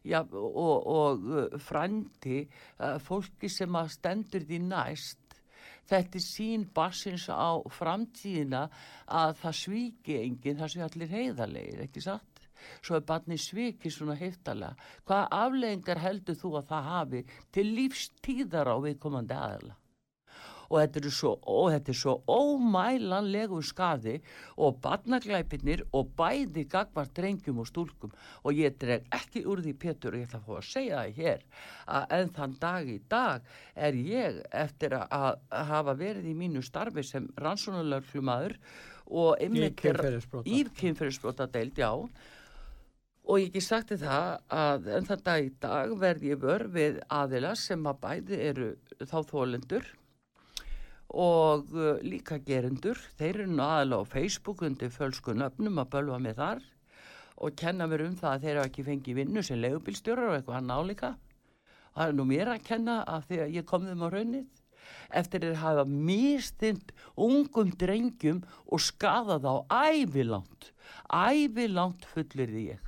ja, 0.05 0.23
og, 0.23 0.77
og 0.87 1.31
uh, 1.33 1.59
frændi 1.63 2.45
uh, 2.45 2.99
fólki 3.03 3.51
sem 3.53 3.77
að 3.79 3.95
stendur 3.97 4.47
því 4.49 4.63
næst 4.69 5.29
þetta 5.89 6.21
er 6.21 6.25
sín 6.25 6.67
barsins 6.75 7.29
á 7.33 7.57
framtíðina 7.73 8.67
að 9.07 9.37
það 9.43 9.59
svíki 9.63 10.19
enginn, 10.21 10.59
það 10.61 10.75
sé 10.75 10.85
allir 10.85 11.15
heiðarlegir, 11.15 11.85
ekki 11.87 12.05
satt? 12.05 12.45
Svo 12.83 12.99
er 12.99 13.05
barnið 13.09 13.41
svikið 13.45 13.95
svona 13.95 14.17
heftalega. 14.19 14.75
Hvaða 15.07 15.43
afleðingar 15.45 16.03
heldur 16.03 16.39
þú 16.41 16.55
að 16.59 16.73
það 16.73 16.89
hafi 16.93 17.23
til 17.55 17.67
lífstíðar 17.79 18.73
á 18.75 18.77
viðkomandi 18.85 19.39
aðala? 19.39 19.77
Og 20.69 20.83
þetta, 20.83 21.01
er 21.01 21.15
svo, 21.17 21.31
og 21.49 21.71
þetta 21.73 21.93
er 21.95 21.97
svo 21.97 22.15
ómælanlegu 22.29 23.61
skadi 23.65 24.19
og 24.61 24.81
barnaglæpinir 24.85 25.87
og 25.97 26.11
bæði 26.19 26.67
gagvart 26.69 27.15
drengjum 27.17 27.63
og 27.63 27.71
stúlkum 27.71 28.13
og 28.43 28.59
ég 28.59 28.77
dreg 28.81 29.07
ekki 29.17 29.47
úr 29.49 29.63
því 29.65 29.75
Pétur 29.81 30.13
og 30.13 30.21
ég 30.21 30.29
ætla 30.29 30.43
að 30.43 30.49
fá 30.51 30.59
að 30.59 30.69
segja 30.69 31.01
það 31.01 31.23
hér 31.23 31.47
að 31.97 32.15
en 32.19 32.33
þann 32.37 32.57
dag 32.61 32.93
í 32.93 32.99
dag 33.09 33.53
er 33.89 34.01
ég 34.05 34.43
eftir 34.53 34.99
að, 34.99 35.41
að 35.49 35.69
hafa 35.73 35.99
verið 36.05 36.29
í 36.29 36.37
mínu 36.37 36.65
starfi 36.67 37.05
sem 37.07 37.31
rannsónulegflumadur 37.41 38.59
og 39.09 39.39
einmitt 39.41 39.79
kynferðisbrota. 39.81 40.51
í 40.51 40.67
kynferðisbrota 40.77 41.49
deild, 41.49 41.81
já 41.81 41.93
og 43.29 43.41
ég 43.41 43.51
ekki 43.51 43.63
sagt 43.65 43.93
þér 43.93 44.03
það 44.05 44.29
að 44.59 44.91
en 44.97 45.09
þann 45.09 45.25
dag 45.27 45.47
í 45.47 45.51
dag 45.63 45.95
verð 46.01 46.29
ég 46.29 46.43
vör 46.43 46.65
við 46.73 47.01
aðila 47.13 47.55
sem 47.61 47.89
að 47.89 48.03
bæði 48.05 48.43
eru 48.51 48.69
þá 49.05 49.19
þólendur 49.29 49.89
og 51.09 51.71
uh, 51.73 52.01
líka 52.05 52.39
gerendur. 52.45 52.99
Þeir 53.19 53.45
eru 53.45 53.53
nú 53.53 53.63
aðalega 53.65 54.05
á 54.05 54.13
Facebook 54.13 54.65
undir 54.67 54.93
fölsku 54.93 55.35
nöfnum 55.37 55.81
að 55.81 55.91
bölva 55.95 56.19
með 56.23 56.43
þar 56.43 56.67
og 57.39 57.55
kenna 57.55 57.87
mér 57.87 58.05
um 58.09 58.17
það 58.19 58.33
að 58.35 58.45
þeir 58.45 58.57
hafa 58.59 58.69
ekki 58.69 58.85
fengið 58.89 59.19
vinnu 59.21 59.43
sem 59.47 59.61
leigubilstjórar 59.63 60.31
og 60.31 60.37
eitthvað 60.39 60.59
hann 60.59 60.75
álíka. 60.75 61.11
Það 61.95 62.09
er 62.09 62.17
nú 62.19 62.27
mér 62.29 62.53
að 62.53 62.65
kenna 62.67 62.97
að 63.07 63.29
því 63.29 63.43
að 63.45 63.55
ég 63.59 63.69
kom 63.69 63.87
þeim 63.87 64.05
á 64.05 64.09
raunnið 64.15 64.47
eftir 65.21 65.45
þeir 65.45 65.61
hafa 65.63 65.85
mistind 65.89 66.93
ungum 67.17 67.73
drengjum 67.81 68.43
og 68.67 68.83
skadað 68.83 69.49
á 69.49 69.55
ævilangt 69.95 70.73
ævilangt 71.13 72.07
fullir 72.13 72.53
ég 72.61 72.88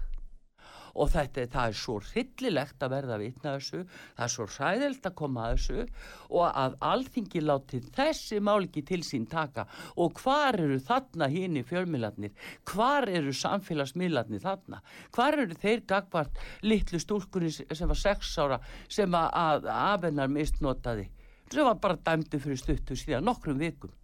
og 0.94 1.10
þetta 1.12 1.46
það 1.52 1.70
er 1.70 1.76
svo 1.80 1.96
hryllilegt 2.04 2.84
að 2.84 2.92
verða 2.94 3.16
að 3.16 3.24
vitna 3.24 3.54
þessu, 3.56 3.82
það 4.16 4.24
er 4.26 4.32
svo 4.34 4.46
hræðilt 4.54 5.08
að 5.10 5.16
koma 5.20 5.44
að 5.46 5.54
þessu 5.54 5.84
og 6.30 6.46
að 6.48 6.76
alþingi 6.90 7.42
láti 7.44 7.82
þessi 7.96 8.40
mál 8.44 8.58
ekki 8.64 8.84
til 8.90 9.00
sín 9.06 9.28
taka 9.30 9.66
og 9.96 10.20
hvar 10.22 10.58
eru 10.60 10.80
þarna 10.86 11.30
hinn 11.32 11.60
í 11.60 11.64
fjölmiðlarnir, 11.66 12.34
hvar 12.72 13.08
eru 13.10 13.34
samfélagsmiðlarnir 13.36 14.42
þarna, 14.44 14.82
hvar 15.14 15.38
eru 15.44 15.56
þeir 15.60 15.84
gagvart 15.90 16.42
litlu 16.66 17.00
stúlkunni 17.02 17.52
sem 17.52 17.90
var 17.90 17.98
sex 17.98 18.34
ára 18.38 18.60
sem 18.88 19.14
að, 19.14 19.30
að 19.34 19.70
afennar 19.76 20.32
mistnotaði, 20.32 21.08
sem 21.50 21.66
var 21.66 21.80
bara 21.82 22.00
dæmdu 22.10 22.40
fyrir 22.42 22.60
stuttu 22.60 22.98
síðan 22.98 23.26
nokkrum 23.26 23.58
vikum. 23.60 23.94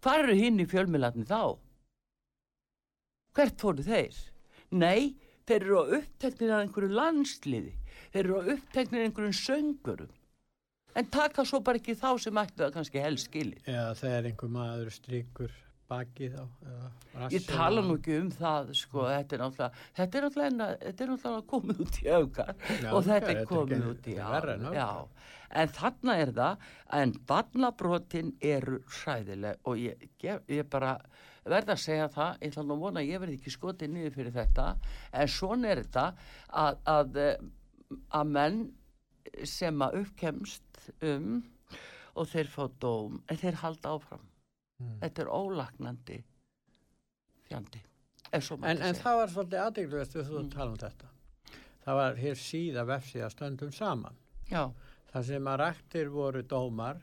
Hvar 0.00 0.22
eru 0.24 0.36
hinn 0.36 0.60
í 0.62 0.68
fjölmiðlarnir 0.68 1.28
þá? 1.28 1.58
Hvert 3.36 3.60
fóru 3.60 3.84
þeir? 3.84 4.16
Nei, 4.74 5.12
þeir 5.50 5.66
eru 5.66 5.80
á 5.82 5.84
uppteknir 6.00 6.54
af 6.56 6.64
einhverju 6.64 6.94
landsliði. 6.96 7.74
Þeir 8.14 8.22
eru 8.24 8.38
á 8.38 8.42
uppteknir 8.54 9.02
af 9.04 9.08
einhverjum 9.10 9.38
söngurum. 9.40 10.12
En 10.98 11.06
taka 11.06 11.44
svo 11.46 11.60
bara 11.62 11.78
ekki 11.78 11.94
þá 11.98 12.08
sem 12.18 12.38
ættu 12.42 12.64
það 12.64 12.72
kannski 12.78 13.02
helst 13.02 13.28
skilið. 13.30 13.60
eða 13.70 13.90
þegar 14.00 14.30
einhver 14.30 14.50
maður 14.56 14.88
stríkur 14.96 15.52
bakið 15.90 16.34
á 16.38 16.44
eða 16.70 17.28
Ég 17.34 17.46
tala 17.46 17.82
nú 17.82 17.96
ekki 17.98 18.16
um 18.20 18.28
það, 18.34 18.68
sko, 18.78 19.04
þetta 19.10 19.36
er 19.36 19.40
náttúrulega, 19.44 19.84
þetta 19.98 20.18
er 20.20 20.26
náttúrulega, 20.26 20.68
þetta 20.84 21.04
er 21.06 21.10
náttúrulega 21.12 21.46
komið 21.52 21.80
út 21.84 21.96
í 22.02 22.10
augar 22.14 22.52
Já, 22.82 22.90
og 22.94 23.00
þetta 23.06 23.26
þetta 23.26 23.40
er 23.40 23.48
komið 23.50 23.76
ekki- 23.78 23.90
út 23.90 24.06
í 24.10 24.14
þetta 24.18 24.30
verra 24.34 25.08
en 25.62 25.72
þarna 25.74 26.14
er 26.22 26.30
það, 26.36 26.68
en 27.00 27.14
barnabrotin 27.32 28.28
eru 28.52 28.78
hræðileg 29.00 29.56
og 29.66 29.80
ég, 29.82 30.04
ég, 30.22 30.44
ég 30.58 30.68
bara 30.70 30.92
verð 31.44 31.72
að 31.74 31.80
segja 31.80 32.08
það, 32.12 32.34
ég 32.40 32.52
ætla 32.52 32.64
nú 32.66 32.74
að 32.76 32.84
vona 32.84 33.00
að 33.00 33.10
ég 33.10 33.22
verði 33.22 33.36
ekki 33.38 33.52
skotið 33.54 33.92
niður 33.94 34.16
fyrir 34.16 34.34
þetta, 34.36 34.66
en 35.12 35.28
svona 35.28 35.70
er 35.70 35.82
þetta 35.84 36.06
að, 36.64 36.80
að, 36.94 37.20
eh, 37.24 37.44
að 38.20 38.32
menn 38.36 38.60
sem 39.44 39.84
að 39.86 40.00
uppkemst 40.02 40.90
um 41.06 41.30
og 42.18 42.26
þeir 42.28 42.50
fá 42.50 42.64
dóm, 42.82 43.20
en 43.30 43.40
þeir 43.40 43.60
halda 43.62 43.94
áfram. 43.94 44.26
Mm. 44.80 44.98
Þetta 45.04 45.22
er 45.22 45.32
ólagnandi 45.32 46.18
fjandi. 47.48 47.82
En, 48.30 48.78
en 48.78 48.94
það 48.94 49.16
var 49.20 49.32
svolítið 49.32 49.62
aðeinsverst 49.64 50.14
við 50.16 50.28
þú 50.28 50.38
Mm. 50.40 50.50
tala 50.50 50.70
um 50.70 50.78
þetta. 50.78 51.08
Það 51.84 51.94
var 52.00 52.14
hér 52.20 52.34
síða 52.38 52.84
vefsíða 52.86 53.30
stöndum 53.32 53.72
saman. 53.72 54.16
Já, 54.50 54.70
Það 55.10 55.24
sem 55.26 55.48
að 55.50 55.56
rættir 55.58 56.10
voru 56.14 56.42
dómar, 56.46 57.00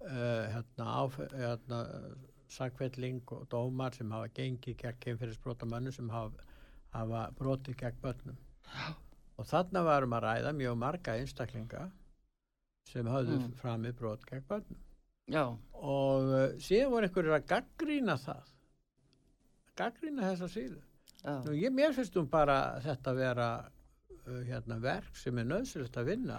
uh, 0.00 0.44
hérna, 0.54 0.86
áf, 1.02 1.18
hérna, 1.34 1.80
sakvelling 2.50 3.22
og 3.32 3.46
dómar 3.52 3.94
sem 3.94 4.10
hafa 4.10 4.28
gengið 4.36 4.76
gegn 4.82 4.98
kemfyrirsbrotamönnu 5.04 5.92
sem 5.94 6.08
hafa, 6.10 6.44
hafa 6.94 7.22
brotið 7.38 7.76
gegn 7.84 8.00
börnum. 8.02 8.36
Og 9.40 9.46
þarna 9.48 9.82
varum 9.86 10.12
að 10.18 10.24
ræða 10.26 10.52
mjög 10.58 10.76
marga 10.82 11.14
einstaklinga 11.20 11.84
sem 12.90 13.06
hafðu 13.06 13.38
Mm. 13.38 13.52
framið 13.62 13.96
brot 13.98 14.24
gegn 14.26 14.44
börnum. 14.48 14.78
já, 15.30 15.44
Og 15.72 16.22
uh, 16.22 16.58
síðan 16.58 16.90
voru 16.90 17.06
einhverjir 17.06 17.36
að 17.38 17.46
gaggrína 17.54 18.16
það. 18.18 18.48
Gaggrína 19.78 20.22
þessa 20.32 20.48
síðu. 20.52 20.80
Nú, 21.44 21.52
ég, 21.56 21.72
mér 21.72 21.92
finnst 21.96 22.16
um 22.16 22.26
bara 22.28 22.80
þetta 22.84 23.12
vera 23.16 23.48
uh, 24.26 24.40
hérna, 24.48 24.78
verk 24.80 25.16
sem 25.16 25.38
er 25.38 25.44
nöðsynlegt 25.48 25.96
að 26.00 26.08
vinna 26.14 26.38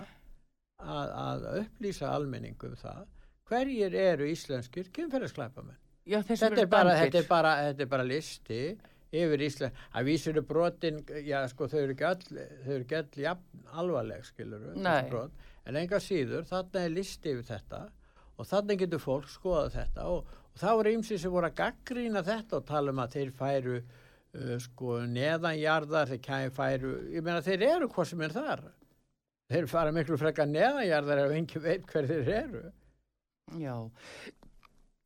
að, 0.82 1.12
að 1.24 1.45
upplýsa 1.62 2.09
almenningum 2.16 2.76
það 2.82 3.05
hverjir 3.51 3.93
eru 3.99 4.28
íslenskir 4.32 4.89
kynferðisklæpamenn. 4.95 5.78
Já 6.06 6.22
Þetta 6.26 6.49
er, 6.62 6.68
bara, 6.72 6.95
þetta, 6.97 7.20
er 7.22 7.30
bara, 7.30 7.54
þetta 7.68 7.86
er 7.86 7.91
bara 7.91 8.08
listi 8.08 8.62
yfir 9.12 9.43
Ísland. 9.43 9.80
Að 9.93 10.08
vísur 10.08 10.36
eru 10.36 10.43
brotin, 10.47 11.02
já 11.28 11.41
sko 11.52 11.68
þau 11.68 11.80
eru 11.84 11.95
ekki 11.95 12.99
öll 13.02 13.24
jafn 13.26 13.66
alvarleg 13.82 14.24
skilur 14.26 14.70
brot, 15.12 15.49
en 15.68 15.80
enga 15.82 15.99
síður 15.99 16.47
þarna 16.47 16.86
er 16.86 16.93
listi 16.95 17.34
yfir 17.36 17.49
þetta 17.49 17.82
og 18.38 18.47
þarna 18.47 18.78
getur 18.80 19.04
fólk 19.04 19.28
skoða 19.30 19.70
þetta 19.76 20.08
og, 20.10 20.30
og 20.52 20.62
þá 20.62 20.70
eru 20.72 20.93
ymsi 20.97 21.20
sem 21.20 21.34
voru 21.34 21.49
að 21.52 21.60
gaggrína 21.60 22.24
þetta 22.26 22.58
og 22.58 22.66
tala 22.72 22.93
um 22.95 23.02
að 23.04 23.18
þeir 23.18 23.34
færu 23.38 23.78
uh, 23.78 24.56
sko 24.64 25.02
neðanjarðar, 25.12 26.16
þeir 26.16 26.54
færu, 26.56 26.93
ég 27.14 27.26
meina 27.26 27.43
þeir 27.45 27.68
eru 27.68 27.91
hvað 27.91 28.14
sem 28.14 28.24
er 28.26 28.36
þar. 28.36 28.64
Þeir 29.52 29.68
fara 29.68 29.91
miklu 29.91 30.16
frekar 30.16 30.47
neðanjarðar 30.47 31.26
ef 31.26 31.34
engin 31.36 31.66
veit 31.66 31.89
hver 31.91 32.08
þeir 32.08 32.30
eru. 32.38 32.62
Já, 33.60 33.76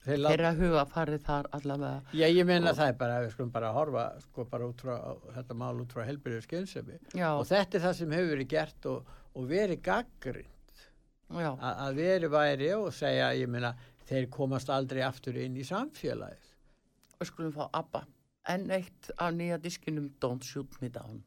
Þeirra 0.05 0.51
huga 0.59 0.83
farið 0.85 1.23
þar 1.25 1.47
allavega. 1.57 2.01
Já, 2.13 2.25
ég 2.29 2.45
meina 2.45 2.69
Og- 2.71 2.77
það 2.77 2.87
er 2.91 2.97
bara, 2.99 3.19
við 3.23 3.31
skulum 3.33 3.51
bara 3.55 3.71
horfa 3.73 4.03
sko 4.21 4.45
bara 4.45 4.67
út 4.69 4.81
frá, 4.85 4.95
þetta 5.37 5.55
mál 5.57 5.81
út 5.81 5.93
frá 5.95 6.05
helbyrju 6.05 6.41
skynsemi 6.45 6.99
Já, 7.17 7.29
og 7.39 7.45
þetta 7.49 7.75
er 7.79 7.85
það 7.87 7.95
sem 7.99 8.11
hefur 8.11 8.31
verið 8.35 8.47
gert 8.53 8.85
og, 8.91 9.05
og 9.35 9.47
verið 9.49 9.81
gaggrind 9.81 10.83
já, 11.41 11.51
að 11.57 11.95
verið 11.97 12.29
væri 12.35 12.69
og 12.77 12.91
segja, 12.93 13.31
ég 13.33 13.49
meina 13.49 13.73
þeir 14.05 14.27
komast 14.29 14.69
aldrei 14.69 15.01
aftur 15.01 15.37
inn 15.41 15.55
í 15.57 15.63
samfélagið 15.65 16.51
og 17.19 17.25
skulum 17.31 17.51
fá 17.55 17.65
ABBA. 17.73 18.03
En 18.47 18.69
eitt 18.69 19.09
á 19.17 19.31
nýja 19.33 19.57
diskinum 19.57 20.11
Don't 20.21 20.43
Shoot 20.45 20.75
Me 20.81 20.89
Down. 20.89 21.23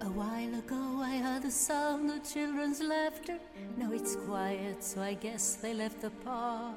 A 0.00 0.06
while 0.14 0.54
ago 0.60 1.02
I 1.02 1.16
heard 1.18 1.42
the 1.42 1.50
sound 1.50 2.08
of 2.10 2.22
children's 2.22 2.80
laughter. 2.80 3.38
Now 3.76 3.90
it's 3.90 4.14
quiet, 4.14 4.84
so 4.84 5.00
I 5.02 5.14
guess 5.14 5.56
they 5.56 5.74
left 5.74 6.00
the 6.02 6.10
park. 6.22 6.76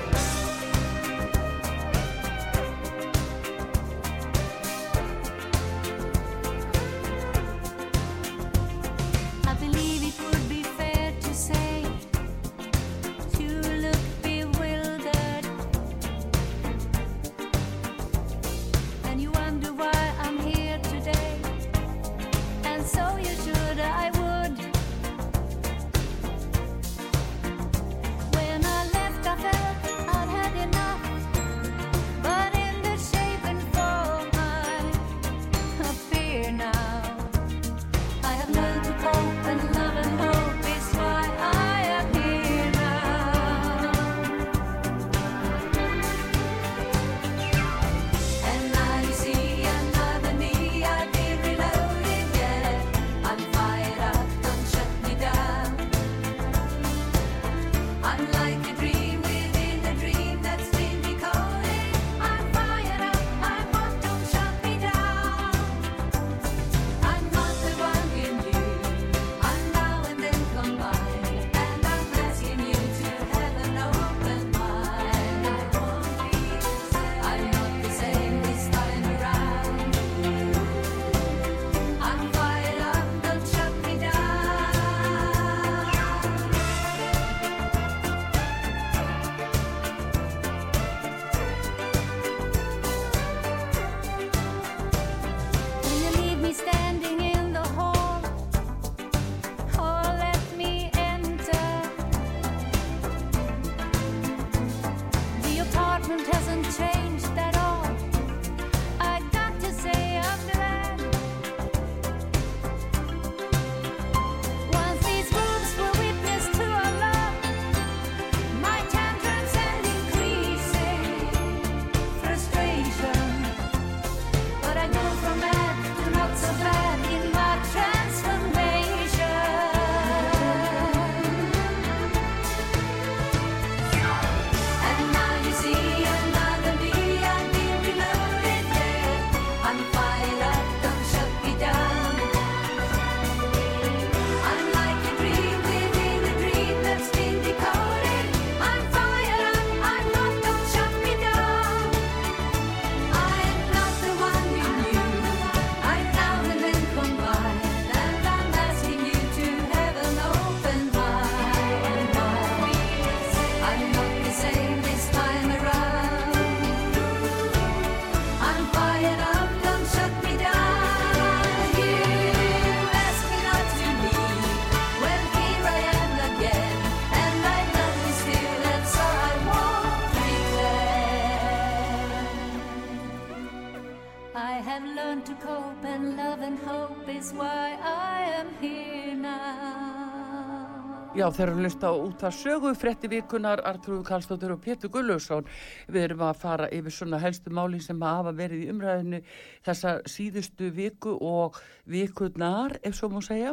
Já, 191.21 191.27
þeir 191.29 191.49
eru 191.51 191.53
að 191.53 191.65
hlusta 191.67 191.89
út 192.01 192.23
að 192.25 192.31
sögu 192.33 192.69
frétti 192.81 193.09
vikunar 193.11 193.59
Artrúðu 193.69 194.01
Karlsdóttir 194.07 194.55
og 194.55 194.61
Pétur 194.63 194.89
Gullausson. 194.89 195.45
Við 195.85 196.05
erum 196.07 196.23
að 196.25 196.39
fara 196.41 196.69
yfir 196.73 196.95
svona 196.95 197.19
helstu 197.21 197.51
máli 197.53 197.77
sem 197.83 197.99
hafa 198.01 198.31
verið 198.33 198.63
í 198.63 198.69
umræðinu 198.71 199.19
þessa 199.67 199.91
síðustu 200.09 200.71
viku 200.73 201.13
og 201.21 201.59
vikurnar, 201.93 202.73
ef 202.81 202.97
svo 202.97 203.11
má 203.11 203.19
segja. 203.21 203.51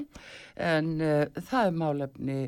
En 0.56 0.94
uh, 0.96 1.26
það 1.50 1.68
er 1.68 1.76
málefni 1.82 2.38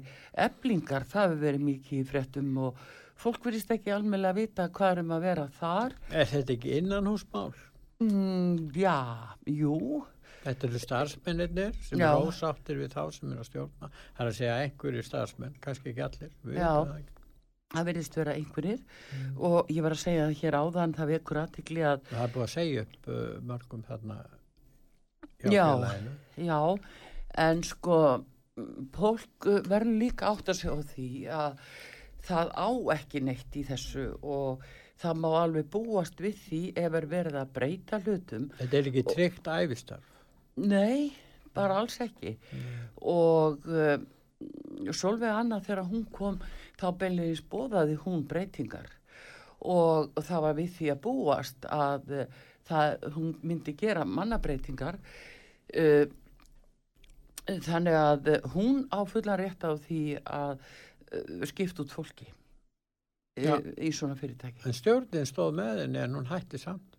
eblingar, 0.46 1.04
það 1.10 1.26
hefur 1.26 1.42
verið 1.44 1.66
mikið 1.66 1.98
í 1.98 2.06
fréttum 2.14 2.56
og 2.70 2.80
fólk 3.20 3.44
verðist 3.44 3.74
ekki 3.76 3.92
almennilega 3.92 4.32
að 4.32 4.40
vita 4.40 4.70
hvað 4.72 4.94
er 4.94 5.02
um 5.02 5.12
að 5.18 5.26
vera 5.26 5.48
þar. 5.58 5.98
Er 6.14 6.32
þetta 6.32 6.56
ekki 6.56 6.78
innan 6.78 7.12
húsmál? 7.12 7.52
Mm, 8.00 8.70
já, 8.72 8.96
jú, 9.44 10.00
Þetta 10.40 10.68
eru 10.70 10.80
starfsmennir 10.80 11.72
sem 11.84 12.00
eru 12.00 12.28
ósáttir 12.30 12.78
við 12.80 12.94
þá 12.94 13.02
sem 13.12 13.32
eru 13.32 13.42
að 13.42 13.48
stjórna. 13.50 13.90
Það 14.16 14.24
er 14.24 14.30
að 14.30 14.36
segja 14.38 14.58
einhverju 14.64 15.02
starfsmenn, 15.04 15.56
kannski 15.60 15.92
ekki 15.92 16.04
allir. 16.06 16.36
við 16.46 16.60
Já. 16.62 16.70
það 16.70 17.08
það 17.70 17.86
verðist 17.90 18.16
vera 18.18 18.34
einhverjir 18.34 18.80
og 19.38 19.70
ég 19.70 19.84
var 19.84 19.94
að 19.94 20.02
segja 20.02 20.26
hér 20.40 20.58
áðan, 20.58 20.96
það 20.96 21.12
vekur 21.14 21.40
aðtikli 21.44 21.84
að 21.86 22.02
Það 22.10 22.24
er 22.24 22.34
búið 22.34 22.46
að 22.46 22.52
segja 22.56 22.84
upp 22.86 23.08
uh, 23.12 23.20
mörgum 23.46 23.86
þarna 23.86 24.18
hjá 25.40 25.52
Já. 25.54 25.64
félaginu. 25.68 26.16
Já, 26.48 26.60
en 27.46 27.64
sko 27.68 28.00
fólk 28.96 29.48
uh, 29.48 29.62
verður 29.70 30.02
líka 30.02 30.32
átt 30.32 30.50
að 30.50 30.60
segja 30.60 30.74
á 30.74 30.80
því 30.90 31.08
að 31.38 31.64
það 32.26 32.52
á 32.58 32.70
ekki 32.96 33.24
neitt 33.24 33.56
í 33.56 33.64
þessu 33.70 34.06
og 34.20 34.66
það 35.00 35.22
má 35.22 35.30
alveg 35.40 35.70
búast 35.72 36.18
við 36.20 36.42
því 36.42 36.62
ef 36.76 36.96
er 36.98 37.06
verið 37.08 37.38
að 37.40 37.52
breyta 37.56 38.00
hlutum. 38.02 38.50
Þetta 38.58 38.80
er 38.80 38.90
ekki 38.90 39.06
tryggt 39.14 39.48
æfistarf. 39.48 40.09
Nei, 40.60 41.10
bara 41.56 41.80
alls 41.80 41.96
ekki. 42.04 42.34
Og 43.00 43.66
uh, 43.70 43.96
Solveig 44.92 45.32
Anna 45.32 45.60
þegar 45.64 45.88
hún 45.88 46.06
kom 46.12 46.40
þá 46.80 46.88
beinleginis 47.00 47.42
bóðaði 47.52 47.98
hún 48.04 48.24
breytingar 48.28 48.88
og 49.60 50.14
það 50.24 50.44
var 50.46 50.54
við 50.56 50.70
því 50.78 50.86
að 50.94 51.00
búast 51.04 51.66
að 51.68 52.14
uh, 52.16 52.38
það, 52.68 53.08
hún 53.16 53.34
myndi 53.44 53.74
gera 53.76 54.06
mannabreitingar 54.08 54.96
uh, 55.76 56.06
þannig 57.50 57.98
að 57.98 58.30
hún 58.54 58.86
á 58.88 59.00
fullan 59.08 59.40
rétt 59.40 59.66
á 59.66 59.76
því 59.76 60.04
að 60.24 60.62
skipta 61.50 61.84
út 61.84 61.92
fólki 61.92 62.30
Já. 63.40 63.56
uh, 63.58 63.68
í 63.76 63.92
svona 63.92 64.16
fyrirtæki. 64.16 64.64
En 64.64 64.76
stjórnin 64.76 65.28
stóð 65.28 65.58
með 65.60 65.84
henni 65.84 66.00
en 66.04 66.16
hún 66.16 66.30
hætti 66.30 66.60
samt. 66.62 66.89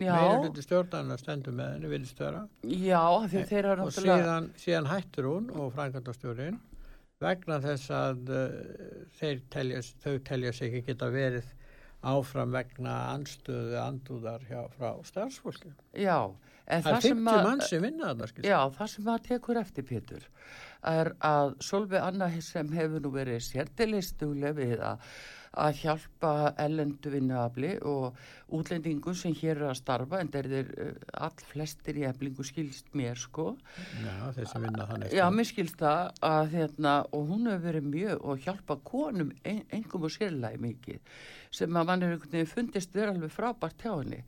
Hluti 0.00 0.62
stjórnarnar 0.64 1.20
stendur 1.20 1.54
með 1.54 1.74
henni, 1.76 1.90
vilja 1.92 2.10
störa. 2.10 2.44
já, 2.66 2.98
af 2.98 3.28
því 3.30 3.42
að 3.42 3.50
þeir 3.52 3.64
eru 3.64 3.84
Og 3.84 3.90
náttúrulega... 3.90 4.22
síðan, 4.22 4.48
síðan 4.64 4.88
hættur 4.90 5.28
hún 5.30 5.50
og 5.54 5.68
frænkvæmdastjórinn 5.76 6.56
vegna 7.22 7.60
þess 7.62 7.92
að 7.94 8.32
uh, 8.34 9.38
telja, 9.54 9.84
þau 10.02 10.16
telja 10.26 10.52
sig 10.52 10.72
ekki 10.72 10.88
geta 10.90 11.10
verið 11.14 11.52
áfram 12.04 12.52
vegna 12.52 12.96
anstöðu 13.14 13.78
andúðar 13.80 14.42
hjá, 14.48 14.64
frá 14.74 14.90
starfsfólki. 15.08 15.70
Já, 15.96 16.18
en 16.66 16.82
Það 16.82 16.90
er 16.90 16.98
það 16.98 17.06
sem 17.06 17.22
50 17.30 17.78
að... 17.78 17.86
vinna. 17.86 18.10
Já, 18.44 18.58
það 18.76 18.90
sem 18.92 19.06
maður 19.06 19.24
tekur 19.30 19.60
eftir 19.62 19.86
Pétur 19.88 20.26
er 20.84 21.14
að 21.24 21.54
Solveig 21.64 22.02
Anna 22.04 22.28
sem 22.44 22.68
hefur 22.76 23.00
nú 23.04 23.14
verið 23.14 23.40
sértilistuglega 23.46 24.56
við 24.58 24.82
að, 24.84 25.06
að 25.60 25.80
hjálpa 25.82 26.32
ellendu 26.64 27.12
vinnuafli 27.12 27.72
og 27.86 28.18
útlendingu 28.54 29.14
sem 29.18 29.34
hér 29.38 29.60
er 29.60 29.68
að 29.70 29.78
starfa 29.80 30.20
en 30.20 30.30
þeir 30.34 30.50
eru 30.60 30.88
all 31.14 31.44
flestir 31.50 32.00
í 32.02 32.06
eflingu 32.08 32.46
skilst 32.46 32.90
mér 32.96 33.18
sko. 33.20 33.54
Já, 34.02 34.16
þeir 34.36 34.50
sem 34.50 34.66
vinna 34.66 34.88
þannig. 34.90 35.14
Já, 35.14 35.24
mér 35.34 35.50
skilst 35.50 35.78
það 35.82 36.24
að 36.30 36.56
hérna 36.58 36.96
og 37.10 37.30
hún 37.30 37.48
hefur 37.50 37.68
verið 37.68 37.88
mjög 37.94 38.24
og 38.24 38.44
hjálpa 38.48 38.78
konum 38.84 39.32
ein, 39.44 39.62
engum 39.74 40.08
og 40.08 40.14
sérlega 40.14 40.60
mikið 40.60 41.14
sem 41.54 41.76
að 41.76 41.86
mann 41.88 42.02
er 42.02 42.14
einhvern 42.14 42.34
veginn 42.34 42.50
fundist 42.50 42.96
vera 42.96 43.14
alveg 43.14 43.32
frábært 43.32 43.84
hjá 43.84 43.92
henni 43.94 44.22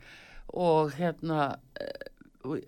og 0.55 0.95
hérna 0.95 1.49
eh, 1.81 2.07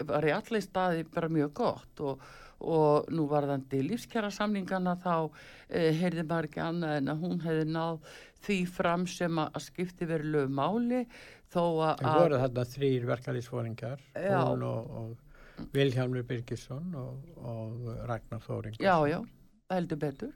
var 0.08 0.26
í 0.26 0.34
allir 0.34 0.64
staði 0.64 1.06
bara 1.14 1.30
mjög 1.30 1.52
gott 1.60 2.02
og, 2.02 2.24
og 2.58 3.10
nú 3.14 3.28
varðandi 3.30 3.84
lífskjara 3.86 4.32
samlingana 4.34 4.96
þá 4.98 5.14
eh, 5.68 5.92
heyrði 5.94 6.24
maður 6.26 6.50
ekki 6.50 6.64
annað 6.64 6.96
en 6.98 7.12
að 7.12 7.22
hún 7.24 7.44
hefði 7.44 7.68
náð 7.70 8.16
því 8.46 8.58
fram 8.70 9.06
sem 9.10 9.40
að, 9.42 9.60
skipti 9.64 10.08
verið 10.08 10.32
lög 10.36 10.52
máli 10.54 11.04
þó 11.52 11.62
að, 11.64 12.04
Það 12.04 12.20
voru 12.22 12.42
þarna 12.44 12.66
þrýr 12.74 13.08
verkalýsfóringar, 13.12 14.04
Já. 14.14 14.40
hún 14.44 14.66
og, 14.68 14.90
og 15.00 15.68
Vilhjálmur 15.74 16.26
Birgisson 16.26 16.92
og, 16.94 17.30
og 17.42 17.88
Ragnar 18.06 18.42
Þóringar. 18.44 18.82
Já, 18.84 18.94
já, 19.10 19.20
heldur 19.74 20.02
betur 20.02 20.34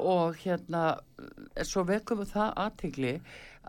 og 0.00 0.36
hérna 0.40 0.84
eh, 1.20 1.64
svo 1.66 1.84
vekum 1.88 2.22
við 2.22 2.32
það 2.34 2.52
aðtigli 2.64 3.14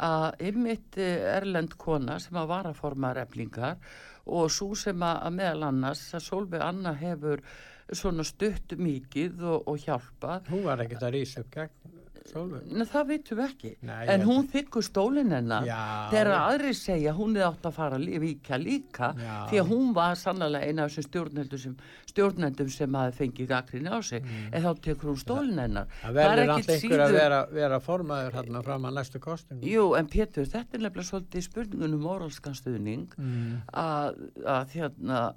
að 0.02 0.45
ymmit 0.48 0.98
erlend 1.02 1.76
kona 1.81 2.18
sem 2.23 2.38
að 2.39 2.52
vara 2.53 2.72
formar 2.77 3.19
eflingar 3.19 3.81
og 4.26 4.52
svo 4.53 4.76
sem 4.77 5.02
að, 5.03 5.18
að 5.27 5.35
meðal 5.39 5.68
annars 5.72 6.06
að 6.15 6.26
Solveig 6.27 6.64
Anna 6.64 6.93
hefur 6.95 7.43
svona 7.91 8.23
stutt 8.23 8.77
mikið 8.80 9.41
og, 9.43 9.68
og 9.68 9.81
hjálpað 9.84 10.52
Hún 10.53 10.64
var 10.69 10.85
ekkert 10.85 11.07
að 11.10 11.18
rýsa 11.18 11.43
upp 11.43 11.52
gegn 11.57 11.98
Nei, 12.22 12.85
það 12.85 13.07
vitum 13.10 13.38
við 13.39 13.45
ekki 13.49 13.69
Nei, 13.81 14.06
en 14.14 14.22
hún 14.27 14.45
þykkur 14.52 14.84
stólinn 14.85 15.31
hennar 15.34 15.65
þegar 16.11 16.30
aðri 16.38 16.73
segja 16.77 17.14
hún 17.18 17.34
er 17.35 17.48
átt 17.48 17.65
að 17.65 17.73
fara 17.73 17.98
að 17.98 18.06
lí- 18.06 18.19
víkja 18.22 18.60
líka 18.61 19.10
Já. 19.18 19.48
því 19.49 19.60
að 19.64 19.72
hún 19.72 19.89
var 19.98 20.15
sannlega 20.22 20.61
eina 20.69 20.85
af 20.85 20.91
þessum 20.93 21.07
stjórnendum 21.10 21.60
sem, 21.64 21.76
stjórnendum 22.11 22.69
sem 22.69 22.91
að 23.02 23.14
fengi 23.18 23.48
gaggrinni 23.49 23.89
á 23.89 23.99
sig 24.06 24.23
en 24.52 24.61
þá 24.64 24.69
tekur 24.85 25.11
hún 25.11 25.19
stólinn 25.23 25.60
hennar 25.60 25.88
Mm. 25.91 26.02
Það 26.06 26.14
verður 26.22 26.53
alltaf 26.56 26.76
einhver 26.76 27.03
að 27.07 27.11
vera, 27.18 27.45
vera 27.52 27.80
formaður 27.80 28.34
hérna 28.38 28.64
fram 28.64 28.85
að 28.85 28.93
næstu 28.99 29.19
kostingu. 29.19 29.65
Jú, 29.68 29.85
en 29.98 30.07
Pétur, 30.07 30.45
þetta 30.45 30.77
er 30.77 30.80
nefnilega 30.85 31.10
svolítið 31.10 31.48
spurningun 31.49 31.93
um 31.98 32.02
moralskan 32.06 32.53
stuðning 32.56 33.07
Mm. 33.18 33.61
að, 33.73 34.15
að 34.45 34.69
hérna 34.77 35.34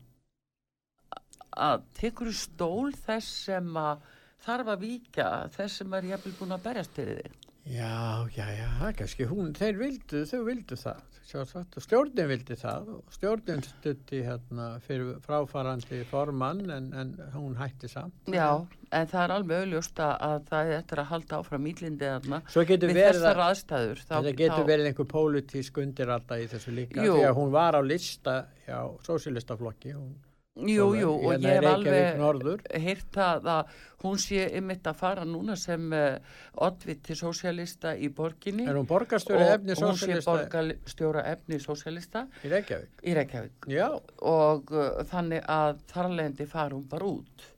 að 1.56 1.82
tekur 1.94 2.32
stól 2.34 2.92
þess 2.92 3.28
sem 3.46 3.68
að 3.78 3.98
þarf 4.44 4.70
að 4.74 4.84
víkja 4.88 5.30
þess 5.56 5.80
sem 5.82 5.98
er 5.98 6.10
jafnvel 6.14 6.36
búin 6.40 6.56
að 6.58 6.62
berjast 6.68 6.94
fyrir 7.00 7.22
þig 7.24 7.40
Já, 7.64 8.26
já, 8.36 8.44
já, 8.52 8.66
það 8.76 8.88
er 8.90 8.96
kannski 8.98 9.24
hún, 9.30 9.52
þeir 9.56 9.78
vildu, 9.80 10.18
þau 10.28 10.40
vildu 10.44 10.76
það, 10.76 10.98
sjálfsagt, 11.30 11.78
og 11.80 11.84
stjórnin 11.86 12.26
vildi 12.28 12.56
það, 12.60 12.90
og 12.98 13.14
stjórnin 13.14 13.62
stutti 13.64 14.18
hérna 14.26 14.66
fyrir 14.84 15.14
fráfarandi 15.24 16.02
formann, 16.10 16.60
en, 16.74 16.90
en 16.92 17.14
hún 17.32 17.54
hætti 17.56 17.88
samt. 17.88 18.12
Já, 18.28 18.50
en 18.92 19.08
það 19.08 19.22
er 19.24 19.34
alveg 19.38 19.62
auðljóst 19.64 20.02
að- 20.04 20.26
að 20.28 20.44
það 20.50 20.66
er 20.74 20.76
eftir 20.82 21.02
að 21.06 21.08
halda 21.14 21.38
áfram 21.40 21.70
ílindi 21.72 22.10
þarna 22.12 22.42
við 22.44 23.00
þessar 23.00 23.40
að, 23.40 23.42
aðstæður 23.48 24.04
þetta 24.12 24.36
getur 24.42 24.60
þá, 24.60 24.68
verið 24.74 24.90
einhver 24.92 25.10
pólitísk 25.16 25.80
undiralda 25.86 26.40
í 26.44 26.46
þessu 26.52 26.76
líka, 26.82 27.00
Jú. 27.08 27.16
því 27.16 27.26
að 27.30 27.34
hún 27.40 27.50
var 27.56 27.80
á 27.80 27.82
lista 27.82 28.36
hjá 28.68 28.78
sósílistaflokki, 29.08 29.96
hún, 29.96 30.12
Jú, 30.54 30.84
jú, 30.94 31.08
og 31.10 31.32
hérna 31.32 31.50
ég 31.50 31.64
hef 31.66 32.20
alveg 32.22 32.60
heyrt 32.78 33.08
það 33.16 33.48
að 33.50 33.72
hún 34.04 34.20
sé 34.22 34.44
ymitt 34.54 34.86
að 34.86 35.00
fara 35.00 35.24
núna 35.26 35.56
sem 35.58 35.88
uh, 35.90 36.36
oddviti 36.62 37.16
sósialista 37.18 37.96
í 37.98 38.06
borginni 38.14 38.68
Er 38.70 38.78
hún 38.78 38.86
borgarstjóri 38.86 39.48
efni 39.50 39.74
og 39.74 39.82
hún 39.82 39.98
sé 39.98 40.20
borgarstjóra 40.22 41.24
efni 41.32 41.58
sósialista 41.58 42.28
í 42.46 42.52
Reykjavík? 42.54 43.02
í 43.02 43.16
Reykjavík. 43.18 43.68
Já, 43.74 43.88
og 44.22 44.70
uh, 44.70 45.02
þannig 45.10 45.42
að 45.50 45.82
þarlendi 45.90 46.46
fara 46.46 46.78
hún 46.78 46.86
bara 46.92 47.10
út. 47.16 47.50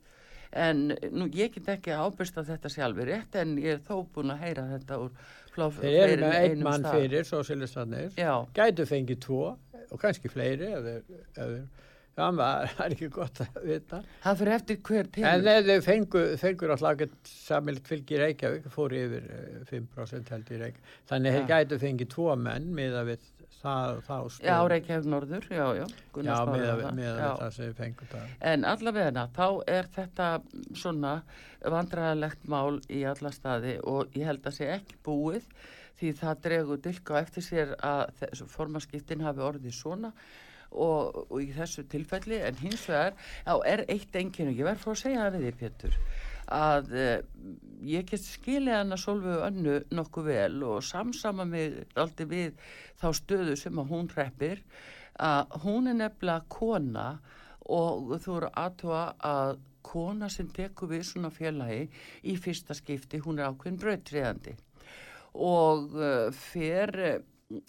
En 0.56 0.86
nú 1.12 1.28
ég 1.36 1.52
get 1.52 1.68
ekki 1.76 1.92
ábyrst 1.92 2.40
að 2.40 2.54
þetta 2.54 2.72
sé 2.72 2.86
alveg 2.86 3.10
rétt 3.10 3.36
en 3.42 3.58
ég 3.60 3.76
er 3.76 3.84
þó 3.84 4.06
búin 4.08 4.32
að 4.32 4.46
heyra 4.46 4.70
þetta 4.72 5.02
úr 5.04 5.10
flá, 5.52 5.68
þeir 5.82 5.98
eru 6.00 6.22
með 6.22 6.36
en 6.38 6.44
einn 6.46 6.64
mann 6.64 6.92
fyrir, 6.94 7.28
sósílistanir, 7.28 8.14
Já, 8.16 8.32
gætu 8.56 8.88
fengið 8.88 9.20
tvo, 9.26 9.42
og 9.90 10.00
kannski 10.00 10.32
fleiri, 10.32 10.72
ef 10.78 10.88
þeir, 11.36 11.60
það 12.16 12.80
er 12.86 12.94
ekki 12.96 13.08
gott 13.12 13.40
að 13.44 13.56
vita. 13.68 14.00
það 14.24 14.38
fyrir 14.40 14.54
eftir 14.56 14.78
hver 14.88 15.08
En 15.20 15.42
til 15.44 15.52
ef 15.52 15.66
þau 15.68 15.86
fengu, 15.90 16.24
fengur 16.40 16.74
alltaf 16.74 16.94
ekkert 16.96 17.30
samilt 17.30 17.88
fylgi 17.90 18.20
Reykjavík, 18.22 18.68
fór 18.72 18.94
yfir 18.96 19.26
eh, 19.36 19.64
5% 19.70 20.32
held 20.34 20.52
í 20.52 20.60
Reykjavík. 20.62 20.92
Þannig 21.10 21.34
að 21.36 21.40
Já. 21.42 21.48
gætu 21.52 21.80
fengið 21.82 22.12
tvo 22.16 22.36
menn 22.40 22.70
miða 22.76 23.02
við 23.08 23.26
það, 23.60 24.00
þá 24.06 24.16
stöð. 24.36 24.46
Já, 24.48 24.56
Reykjavík 24.72 25.10
norður, 25.12 25.46
já, 25.50 25.66
já 25.80 25.84
Já, 25.86 26.38
miða 26.48 26.72
var 26.80 26.96
við, 26.96 27.20
það. 27.20 27.54
sem 27.56 27.64
þeir 27.68 27.76
fengu 27.82 28.08
það. 28.12 28.32
En 28.52 28.66
allavega 28.72 29.26
þá 29.36 29.46
er 29.76 29.88
þetta 29.96 30.30
svona 30.82 31.14
vandræðalegt 31.66 32.48
mál 32.52 32.80
í 32.92 33.02
alla 33.08 33.32
staði 33.34 33.76
og 33.84 34.12
ég 34.16 34.28
held 34.28 34.46
að 34.46 34.56
sé 34.60 34.68
ekki 34.76 34.98
búið 35.06 35.48
því 35.96 36.10
það 36.18 36.40
dregur 36.44 36.80
dilka 36.84 37.20
eftir 37.22 37.44
sér 37.46 37.70
að 37.80 38.26
formaskiptin 38.52 39.24
hafi 39.24 39.40
orðið 39.46 39.72
svona 39.72 40.10
og, 40.70 41.26
og 41.30 41.36
í 41.42 41.50
þessu 41.56 41.86
tilfelli 41.90 42.40
en 42.44 42.58
hins 42.62 42.88
vegar 42.88 43.14
þá 43.46 43.54
er 43.72 43.84
eitt 43.92 44.16
enginn 44.16 44.52
og 44.52 44.58
ég 44.58 44.70
verð 44.70 44.82
frá 44.84 44.94
að 44.94 45.02
segja 45.02 45.26
það 45.26 45.38
við 45.38 45.46
því 45.46 45.58
Pétur 45.60 46.00
að 46.52 46.92
uh, 46.94 47.22
ég 47.86 48.06
get 48.06 48.22
skilið 48.22 48.78
hana 48.78 48.98
Solveig 48.98 49.42
önnu 49.48 49.78
nokkuð 49.94 50.28
vel 50.30 50.62
og 50.66 50.84
samsama 50.86 51.46
mig 51.48 51.82
aldrei 51.98 52.26
við 52.30 52.68
þá 53.00 53.08
stöðu 53.18 53.56
sem 53.58 53.78
að 53.78 53.90
hún 53.90 54.10
hreppir. 54.12 54.62
Að 55.16 55.56
hún 55.64 55.88
er 55.88 55.96
nefnilega 55.96 56.44
kona 56.52 57.06
og 57.66 58.12
þú 58.22 58.36
eru 58.36 58.50
aðtúa 58.52 59.02
að 59.24 59.56
kona 59.86 60.28
sem 60.30 60.48
tekur 60.50 60.90
við 60.90 61.06
svona 61.08 61.30
félagi 61.30 61.86
í 62.26 62.36
fyrsta 62.38 62.74
skipti, 62.74 63.22
hún 63.22 63.38
er 63.38 63.50
ákveðin 63.50 63.80
brautriðandi 63.80 64.56
og 65.36 65.94
uh, 65.98 66.28
fer 66.32 66.92
uh, 66.96 67.16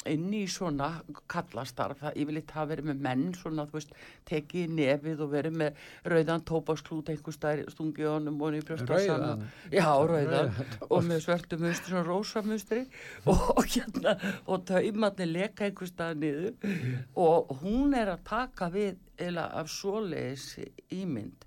inn 0.09 0.31
í 0.33 0.43
svona 0.49 0.87
kallastarf, 1.29 1.99
það 2.01 2.15
yfirleitt 2.23 2.53
hafa 2.55 2.69
verið 2.71 2.87
með 2.89 3.01
menn 3.05 3.25
svona, 3.37 3.67
þú 3.69 3.77
veist, 3.77 3.91
tekið 4.29 4.73
nefið 4.73 5.21
og 5.21 5.31
verið 5.35 5.59
með 5.61 5.81
rauðan 6.13 6.45
tópaksklút 6.49 7.11
einhver 7.13 7.35
stær 7.35 7.61
stungið 7.73 8.09
honum 8.09 8.41
og 8.41 8.55
Rauðan? 8.57 9.45
já, 9.69 9.85
rauðan. 9.85 10.53
Og 10.89 11.05
með 11.05 11.23
svörtu 11.27 11.59
mustri, 11.61 11.93
svona 11.93 12.05
rósa 12.07 12.41
mustri 12.45 12.85
og, 13.29 13.43
og 13.53 13.65
hérna 13.75 14.15
og 14.47 14.65
taumarnir 14.69 15.29
leka 15.29 15.67
einhver 15.67 15.91
stað 15.91 16.23
niður. 16.23 16.73
Og 17.13 17.53
hún 17.61 17.93
er 17.97 18.15
að 18.15 18.25
taka 18.31 18.71
við 18.73 18.97
eða 19.17 19.45
af 19.59 19.67
svoleiðis 19.71 20.45
ímynd 20.93 21.45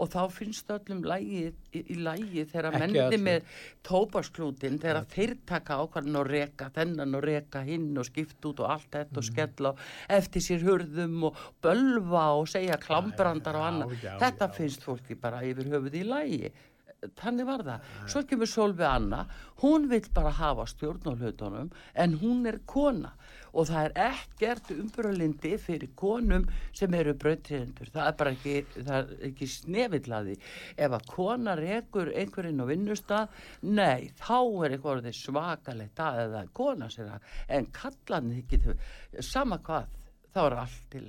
og 0.00 0.08
þá 0.08 0.22
finnst 0.32 0.70
öllum 0.72 1.02
lægi, 1.04 1.52
í, 1.76 1.82
í 1.92 1.96
lægi 2.00 2.46
þegar 2.48 2.78
öllum. 2.80 3.24
með 3.26 3.42
tópasklútin 3.84 4.78
þegar 4.80 5.04
þeir 5.12 5.34
taka 5.48 5.76
ákvarðin 5.82 6.16
og 6.22 6.30
reka 6.30 6.70
þennan 6.76 7.18
og 7.18 7.24
reka 7.26 7.62
hinn 7.66 7.90
og 8.00 8.08
skipt 8.08 8.44
út 8.48 8.62
og 8.64 8.70
allt 8.76 8.88
þetta 8.90 9.10
Mhm. 9.10 9.18
og 9.18 9.24
skella 9.28 9.72
á 9.74 9.76
eftir 10.20 10.40
sér 10.40 10.64
hurðum 10.64 11.22
og 11.28 11.36
bölva 11.62 12.24
og 12.40 12.48
segja 12.48 12.76
klambrandar 12.80 13.54
og 13.56 13.62
já, 13.62 13.68
annað 13.68 13.94
já, 14.02 14.18
þetta 14.18 14.48
já. 14.48 14.54
finnst 14.56 14.82
fólki 14.82 15.14
bara 15.20 15.42
yfir 15.42 15.64
höfuð 15.70 15.94
í 16.00 16.04
lægi 16.04 16.52
þannig 17.16 17.46
var 17.46 17.62
það. 17.64 17.80
Svo 18.12 18.20
kemur 18.28 18.46
Solveig 18.46 18.86
Anna, 18.86 19.26
hún 19.62 19.88
vill 19.88 20.04
bara 20.12 20.30
hafa 20.36 20.66
stjórn 20.68 21.00
á 21.08 21.16
hlutunum 21.16 21.70
en 21.94 22.18
hún 22.20 22.46
er 22.46 22.58
kona 22.66 23.12
og 23.52 23.68
það 23.70 23.88
er 23.88 23.94
ekkert 24.06 24.72
umbröðlindi 24.74 25.54
fyrir 25.60 25.92
konum 25.98 26.46
sem 26.76 26.94
eru 26.94 27.14
brautriðendur. 27.18 27.92
Það 27.94 28.10
er 28.10 28.18
bara 28.22 28.34
ekki, 28.36 28.56
það 28.78 28.96
er 28.98 29.28
ekki 29.30 29.50
snefillaði. 29.54 30.36
Ef 30.76 30.98
að 30.98 31.06
kona 31.10 31.56
rekur 31.58 32.12
einhverjinn 32.14 32.62
á 32.62 32.66
vinnustad, 32.70 33.38
nei, 33.66 34.10
þá 34.20 34.38
er 34.64 34.76
eitthvað 34.76 35.10
svakalegt 35.20 36.04
að 36.04 36.24
eða 36.26 36.44
kona 36.56 36.90
sér 36.92 37.14
að, 37.16 37.32
en 37.56 37.70
kallarnir 37.74 38.46
getur, 38.50 38.78
sama 39.24 39.58
hvað, 39.66 39.96
þá 40.30 40.40
er 40.44 40.56
allt 40.62 40.96
í 40.96 41.02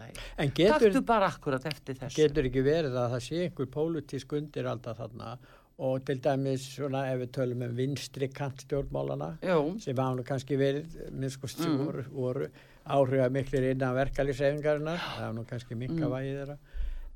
getur, 0.57 0.87
Taktu 0.89 1.01
bara 1.05 1.29
akkurat 1.29 1.65
eftir 1.69 1.97
þessu. 1.99 2.17
getur 2.17 2.47
ekki 2.49 2.63
verið 2.65 2.97
að 2.97 3.15
það 3.15 3.25
sé 3.27 3.41
einhver 3.45 3.69
pólitísk 3.75 4.37
undir 4.37 4.69
alltaf 4.71 4.97
þarna 4.97 5.35
og 5.79 6.03
til 6.05 6.19
dæmis 6.21 6.65
svona 6.75 7.05
ef 7.13 7.19
við 7.23 7.31
tölum 7.37 7.63
um 7.67 7.75
vinstri 7.75 8.27
kant 8.33 8.61
stjórnmálana 8.65 9.37
Jú, 9.41 9.79
sem 9.81 9.95
hafa 9.97 10.15
nú 10.19 10.23
kannski 10.27 10.57
verið 10.57 11.11
minnskost 11.11 11.57
sem 11.63 11.71
Mm. 11.71 11.85
voru, 11.85 12.03
voru 12.11 12.47
áhrifa 12.85 13.29
miklir 13.31 13.71
innan 13.71 13.95
verkalýsreifingarinnar 13.95 14.97
það 14.97 15.19
hafa 15.21 15.33
nú 15.33 15.45
kannski 15.45 15.75
minka 15.75 16.05
Mm. 16.05 16.11
vægi 16.11 16.35
þeirra 16.37 16.57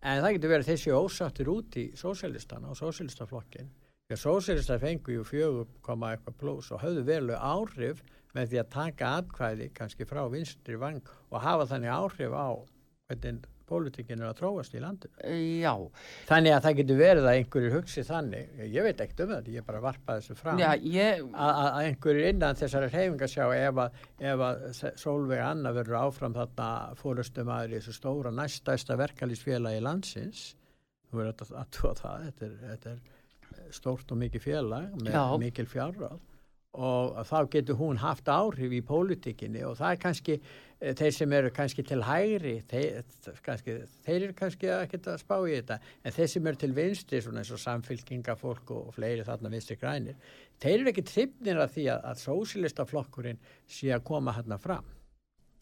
en 0.03 0.23
það 0.23 0.34
getur 0.34 0.49
verið 0.49 0.69
þessi 0.72 0.91
ósáttir 0.94 1.48
út 1.48 1.76
í 1.77 1.86
sósélistana 1.95 2.69
og 2.69 2.76
sósélistaflokkin 2.77 3.68
því 4.10 4.14
að 4.14 4.26
sósélistar 4.26 4.80
fengu 4.80 5.11
ju 5.14 5.23
4, 5.23 5.65
eitthvað 5.86 6.38
pluss 6.38 6.72
og 6.72 6.82
höfðu 6.82 7.03
velu 7.06 7.34
áhrif 7.34 8.02
með 8.36 8.48
því 8.52 8.60
að 8.61 8.69
taka 8.69 9.06
atkvæði 9.22 9.69
kannski 9.73 10.06
frá 10.06 10.30
vinstri 10.30 10.76
vang 10.77 11.02
og 11.32 11.41
hafa 11.41 11.65
þannig 11.65 11.90
áhrif 11.90 12.32
á 12.34 12.49
hvernig 13.10 13.44
pólitíkin 13.70 14.22
er 14.22 14.30
að 14.30 14.38
tróast 14.40 14.76
í 14.76 14.82
landinu. 14.84 15.14
já. 15.62 15.74
Þannig 16.30 16.56
að 16.56 16.66
það 16.66 16.78
getur 16.80 17.00
verið 17.00 17.30
að 17.30 17.40
einhverjir 17.40 17.76
hugsi 17.76 18.04
þannig, 18.06 18.52
ég 18.74 18.86
veit 18.88 19.02
ekkert 19.06 19.24
um 19.26 19.34
þetta, 19.36 19.56
ég 19.56 19.66
bara 19.68 19.82
varpa 19.84 20.18
þessu 20.20 20.38
fram 20.40 20.62
Já, 20.62 20.70
ég, 20.96 21.24
að 21.34 21.80
einhverjir 21.82 22.30
innan 22.34 22.60
þessari 22.60 22.92
hreyfingar 22.94 23.32
sjá 23.32 23.46
ef 23.56 23.82
að, 23.86 24.00
ef 24.34 24.46
að 24.50 24.64
Solveig 25.02 25.44
Anna 25.46 25.74
verður 25.76 26.00
áfram 26.04 26.38
þarna 26.38 26.70
fórustum 27.00 27.52
aður 27.56 27.74
í 27.74 27.80
þessu 27.80 27.98
stóra 28.00 28.32
næstæsta 28.36 28.98
verkalýsfélagi 29.02 29.82
landsins 29.86 30.46
þú 31.10 31.22
verður 31.22 31.46
að 31.46 31.58
aðtúa 31.64 31.94
það 32.00 32.24
þetta 32.30 32.48
er, 32.50 32.56
þetta 32.72 32.96
er 32.96 33.76
stórt 33.76 34.12
og 34.12 34.20
mikið 34.22 34.44
félag 34.46 34.96
með 35.02 35.16
Já. 35.16 35.24
mikil 35.42 35.68
fjárráð 35.70 36.18
og 36.76 37.19
þá 37.30 37.49
getur 37.52 37.77
hún 37.80 37.99
haft 38.02 38.30
áhrif 38.31 38.73
í 38.73 38.81
pólitíkinni 38.85 39.64
og 39.68 39.77
það 39.80 39.93
er 39.93 40.02
kannski 40.03 40.35
eh, 40.38 40.93
þeir 40.97 41.14
sem 41.18 41.35
eru 41.38 41.52
kannski 41.56 41.85
til 41.88 42.02
hægri 42.06 42.56
þeir, 42.72 43.06
kannski, 43.45 43.77
þeir 44.07 44.18
eru 44.18 44.38
kannski 44.39 44.72
ekkert 44.76 45.11
að 45.14 45.22
spá 45.23 45.38
í 45.43 45.53
þetta 45.56 45.80
en 46.03 46.18
þeir 46.18 46.31
sem 46.34 46.49
eru 46.52 46.61
til 46.64 46.73
vinstri 46.76 47.22
svona 47.23 47.43
eins 47.43 47.53
og 47.56 47.64
samfylkingafólk 47.64 48.76
og 48.76 48.91
fleiri 48.97 49.27
þarna 49.27 49.53
vinstri 49.53 49.80
grænir 49.81 50.19
þeir 50.64 50.80
eru 50.80 50.91
ekki 50.91 51.07
trippnir 51.11 51.61
að 51.61 51.77
því 51.77 51.88
að, 51.95 52.03
að 52.11 52.22
sósilistaflokkurinn 52.26 53.41
sé 53.68 53.93
að 53.95 54.06
koma 54.11 54.35
hérna 54.35 54.60
fram 54.61 54.94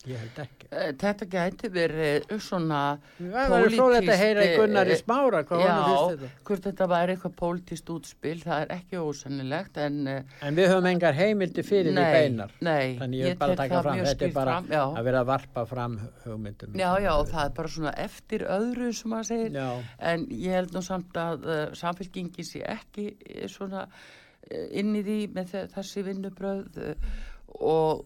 ég 0.09 0.17
held 0.19 0.39
ekki. 0.43 0.67
Eh, 0.73 0.89
Þetta 0.99 1.25
gæti 1.31 1.69
verið 1.71 2.31
svona 2.43 2.79
Það 3.17 3.51
var 3.53 3.67
frólægt 3.71 4.09
að 4.11 4.19
heyra 4.19 4.43
í 4.43 4.49
eh, 4.57 4.97
smára 4.99 5.43
hvað 5.47 5.61
honum 5.63 5.83
finnst 5.85 6.03
Já, 6.03 6.09
þetta? 6.23 6.29
hvort 6.49 6.65
þetta 6.67 6.87
væri 6.91 7.15
eitthvað 7.15 7.35
pólitískt 7.39 7.91
útspil, 7.93 8.33
það 8.43 8.63
er 8.65 8.73
ekki 8.77 8.99
ósannilegt 9.03 9.79
en 9.85 9.99
eh, 10.11 10.33
en 10.49 10.57
við 10.59 10.67
höfum 10.73 10.89
engar 10.91 11.17
heimildi 11.17 11.63
fyrir 11.67 11.91
því 11.91 11.95
nei, 11.99 12.11
beinar. 12.17 12.55
nei, 12.59 12.97
þannig 12.99 13.23
ég 13.23 13.29
vil 13.31 13.39
bara 13.45 13.55
tek 13.55 13.61
taka 13.63 13.75
það 13.77 13.87
fram 13.87 14.03
þetta 14.09 14.27
er 14.27 14.35
bara 14.39 14.57
fram, 14.57 14.71
já. 14.75 14.83
að 14.99 15.07
vera 15.09 15.21
að 15.23 15.29
varpa 15.31 15.65
fram 15.71 15.97
hugmyndum. 16.25 16.75
Já, 16.83 16.89
já, 17.05 17.11
og 17.15 17.27
það 17.31 17.45
er 17.47 17.55
bara 17.61 17.73
svona 17.77 17.95
eftir 18.07 18.47
öðru 18.57 18.91
sem 18.93 19.13
maður 19.13 19.29
segir, 19.31 19.55
Já. 19.55 19.69
en 20.11 20.27
ég 20.31 20.57
held 20.59 20.75
nú 20.75 20.81
samt 20.83 21.19
að 21.23 21.47
uh, 21.47 21.63
samfélkingi 21.79 22.43
sé 22.47 22.61
ekki 22.75 23.07
eh, 23.23 23.47
svona 23.51 23.85
uh, 23.87 24.65
inn 24.75 24.91
í 24.99 25.03
því 25.05 25.19
með 25.35 25.53
þe- 25.53 25.67
þessi 25.77 26.03
vinnubröð 26.09 26.81
uh, 26.91 27.21
og 27.61 28.05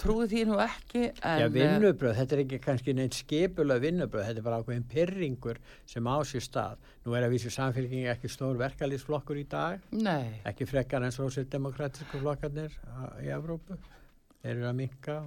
trúi 0.00 0.26
því 0.30 0.44
nú 0.48 0.56
ekki 0.62 1.02
en, 1.10 1.40
Já, 1.42 1.46
eh, 1.46 1.52
vinnubröð, 1.52 2.14
þetta 2.18 2.36
er 2.36 2.42
ekki 2.44 2.58
kannski 2.64 2.94
neitt 2.96 3.14
skipulega 3.18 3.82
vinnubröð, 3.84 4.24
þetta 4.28 4.40
er 4.42 4.46
bara 4.46 4.60
ákveðin 4.62 4.86
pyrringur 4.90 5.58
sem 5.86 6.08
á 6.08 6.16
sér 6.26 6.42
stað. 6.46 6.76
Nú 7.04 7.14
er 7.14 7.26
að 7.26 7.34
vísu 7.36 7.52
samfélkingi 7.54 8.08
ekki 8.10 8.30
stór 8.32 8.56
verkalýsflokkur 8.58 9.38
í 9.38 9.44
dag, 9.48 9.80
Nei, 9.92 10.40
ekki 10.48 10.66
frekar 10.66 11.04
en 11.06 11.12
sósildemokratisku 11.14 12.18
flokkarnir 12.22 12.72
a- 12.88 13.12
í 13.22 13.28
Evrópu. 13.36 13.76
Þeir 14.42 14.56
eru 14.56 14.66
að 14.70 14.74
minka 14.80 15.18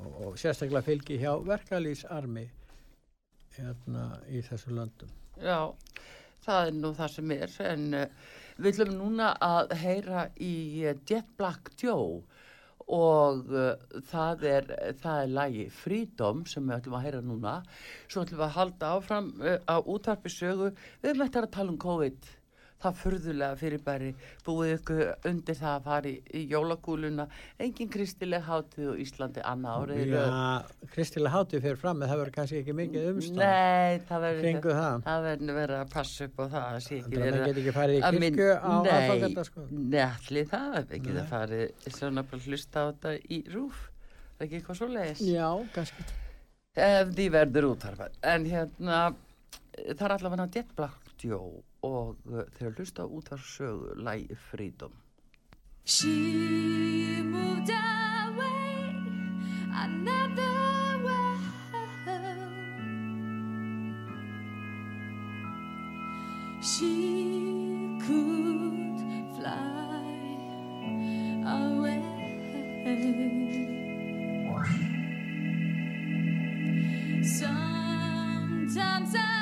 og, 0.00 0.10
og 0.26 0.36
sérstaklega 0.40 0.82
fylgi 0.82 1.18
hjá 1.22 1.32
verkalýsarmi 1.46 2.48
hérna, 3.56 4.04
í 4.32 4.40
þessu 4.46 4.72
löndum. 4.76 5.10
Já, 5.40 5.72
það 6.44 6.66
er 6.68 6.76
nú 6.78 6.92
það 6.96 7.10
sem 7.16 7.30
er 7.36 7.56
en 7.68 7.88
uh, 7.94 8.06
við 8.58 8.72
ætlum 8.74 8.94
núna 8.98 9.32
að 9.44 9.74
heyra 9.82 10.26
í 10.40 10.52
uh, 10.88 10.94
Jet 11.08 11.28
Black 11.38 11.72
Joe 11.80 12.22
og 12.88 13.50
uh, 13.52 13.72
það 14.10 14.44
er 14.50 14.68
það 15.02 15.22
er 15.22 15.34
lagi 15.38 15.66
Freedom 15.72 16.44
sem 16.48 16.66
við 16.66 16.78
ætlum 16.78 16.98
að 16.98 17.06
heyra 17.06 17.24
núna. 17.24 17.56
Svo 18.08 18.24
ætlum 18.24 18.42
við 18.42 18.46
að 18.48 18.56
halda 18.58 18.92
áfram 18.98 19.32
uh, 19.42 19.58
á 19.68 19.76
útvarpi 19.80 20.32
sögu. 20.32 20.72
Við 21.02 21.26
eftir 21.26 21.46
að 21.46 21.54
tala 21.58 21.74
um 21.74 21.80
COVID 21.82 22.32
það 22.82 22.98
furðulega 23.02 23.58
fyrirbæri 23.60 24.10
búið 24.46 24.72
ykkur 24.76 25.02
undir 25.30 25.58
það 25.58 25.74
að 25.76 25.86
fara 25.86 26.10
í, 26.10 26.14
í 26.34 26.42
jólakúluna 26.50 27.26
engin 27.62 27.90
kristileg 27.92 28.44
hátíð 28.48 28.92
á 28.92 28.94
Íslandi 29.04 29.44
annað 29.52 29.82
árið. 29.82 30.02
Já, 30.12 30.86
Kristilega 30.92 31.34
Háttið 31.36 31.64
fyrir 31.66 31.80
fram, 31.80 32.02
það 32.02 32.22
verður 32.22 32.34
kannski 32.36 32.60
ekki 32.62 32.76
mikið 32.76 33.08
umstæð. 33.12 33.38
Nei, 33.42 34.02
það 34.08 34.26
verður 34.26 34.66
það. 34.66 34.98
það 35.06 35.26
verður 35.28 35.58
verið 35.60 35.78
að 35.78 35.92
passa 35.94 36.28
upp 36.28 36.42
á 36.42 36.44
það 36.44 36.66
að 36.66 36.80
sé 36.86 36.98
ekki 36.98 37.12
Þannig 37.12 37.22
að 37.22 37.26
verið 37.26 37.38
menn 37.38 37.48
geti 37.52 37.62
ekki 37.62 37.76
farið 37.78 37.96
í 37.96 38.02
kirkju 38.02 38.50
á 38.52 38.72
Nei, 38.72 38.92
aðfangadagskvöld? 38.96 39.72
Nei, 39.92 40.02
allir 40.02 40.50
það 40.52 40.78
við 40.92 41.06
getum 41.06 41.30
farið 41.32 41.88
svona 41.96 42.26
bara 42.32 42.46
hlusta 42.46 42.82
á 42.82 42.84
þetta 42.90 43.14
í 43.22 43.40
rúf 43.52 43.82
það 43.86 44.42
er 44.42 44.46
ekki 44.48 44.58
eitthvað 44.60 44.80
svo 44.80 44.88
leiðis 44.92 45.22
Já, 45.26 45.48
kannski. 45.76 46.06
ef 46.86 47.12
því 47.16 47.28
verður 47.36 47.68
útvarfað 47.72 48.18
en 48.32 48.48
hérna 48.50 49.00
það 49.72 50.06
er 50.08 50.16
allavega 50.16 50.48
Jet 50.52 50.74
Joe 51.24 51.62
og 51.82 52.16
uh, 52.26 52.42
þeir 52.58 52.74
hlusta 52.76 53.02
á 53.02 53.06
útvarfsögu 53.06 53.94
lægi 53.96 54.34
Freedom 54.34 54.92
She 55.84 57.22
moved 57.22 57.68
away 57.68 58.94
another 59.74 61.02
world. 61.02 61.40
She 66.62 67.98
could 68.06 69.00
fly 69.36 70.04
away. 71.44 72.02
Sometimes 77.24 79.14
I 79.16 79.41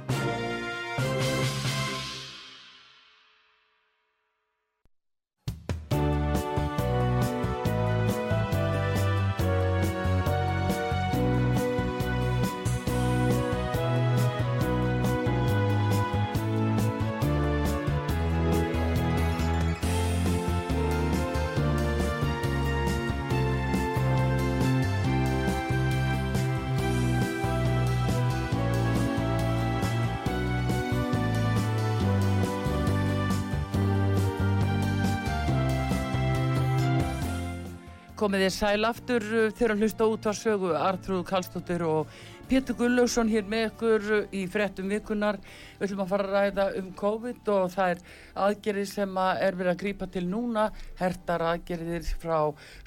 Komið 38.21 38.43
þið 38.43 38.51
sæl 38.53 38.85
aftur 38.85 39.23
uh, 39.33 39.47
þegar 39.49 39.71
að 39.73 39.79
hlusta 39.81 40.05
út 40.05 40.27
á 40.29 40.33
sögu 40.37 40.67
Artrúð 40.77 41.23
Kallstóttir 41.25 41.81
og 41.81 42.11
Pétur 42.51 42.75
Gullausson 42.77 43.31
hér 43.31 43.47
með 43.49 43.63
ykkur 43.71 44.05
uh, 44.13 44.27
í 44.37 44.43
frettum 44.53 44.93
vikunar. 44.93 45.39
Við 45.79 45.87
ætlum 45.87 46.03
að 46.03 46.11
fara 46.11 46.27
að 46.27 46.35
ræða 46.35 46.65
um 46.77 46.91
COVID 46.99 47.49
og 47.55 47.65
það 47.73 47.95
er 47.95 48.03
aðgerðir 48.45 48.91
sem 48.91 49.17
að 49.23 49.41
er 49.47 49.57
verið 49.57 49.73
að 49.73 49.81
grípa 49.81 50.09
til 50.13 50.25
núna, 50.29 50.67
hertar 51.01 51.47
aðgerðir 51.49 52.13
frá 52.21 52.37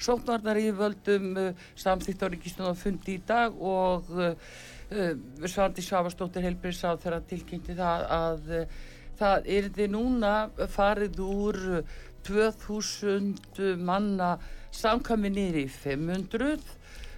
sóknarnar 0.07 0.61
í 0.63 0.71
völdum 0.79 1.29
uh, 1.41 1.67
samþýtt 1.83 2.23
á 2.23 2.27
ríkistunum 2.31 2.71
að 2.71 2.81
fundi 2.85 3.19
í 3.19 3.27
dag 3.27 3.59
og 3.59 4.15
uh, 4.15 4.33
uh, 4.95 5.13
Svandi 5.43 5.83
Svavastóttir 5.83 6.47
helbriðs 6.47 6.85
á 6.87 6.95
þeirra 6.95 7.23
tilkynnti 7.27 7.75
það 7.75 8.09
að 8.23 8.51
uh, 8.61 8.83
það 9.19 9.55
yrði 9.59 9.93
núna 9.99 10.35
farið 10.79 11.25
úr 11.27 11.63
uh, 11.81 11.97
2000 12.25 13.83
manna 13.85 14.37
samkvæmi 14.75 15.31
niður 15.33 15.61
í 15.63 15.65
500 15.71 16.75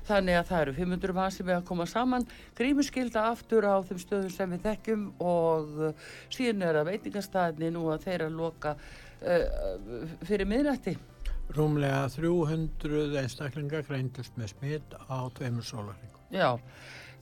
þannig 0.08 0.40
að 0.40 0.48
það 0.52 0.62
eru 0.62 0.76
500 0.78 1.18
mann 1.18 1.36
sem 1.36 1.50
er 1.50 1.58
að 1.58 1.68
koma 1.68 1.90
saman 1.90 2.28
grímuskylda 2.58 3.26
aftur 3.34 3.68
á 3.68 3.76
þeim 3.90 4.00
stöðum 4.04 4.32
sem 4.34 4.56
við 4.56 4.64
þekkjum 4.70 5.10
og 5.20 5.84
uh, 5.90 6.08
síðan 6.32 6.64
er 6.70 6.80
að 6.80 6.94
veitingastæðinni 6.94 7.74
nú 7.76 7.90
að 7.92 8.08
þeirra 8.08 8.32
loka 8.32 8.78
uh, 8.78 10.08
fyrir 10.24 10.48
miðnætti 10.48 10.96
Rúmlega 11.56 12.08
300 12.12 13.20
einstaklingar 13.22 13.86
greindust 13.88 14.36
með 14.36 14.52
smitt 14.52 14.96
á 15.08 15.32
tveimur 15.38 15.64
sólaringum. 15.64 16.24
Já, 16.34 16.58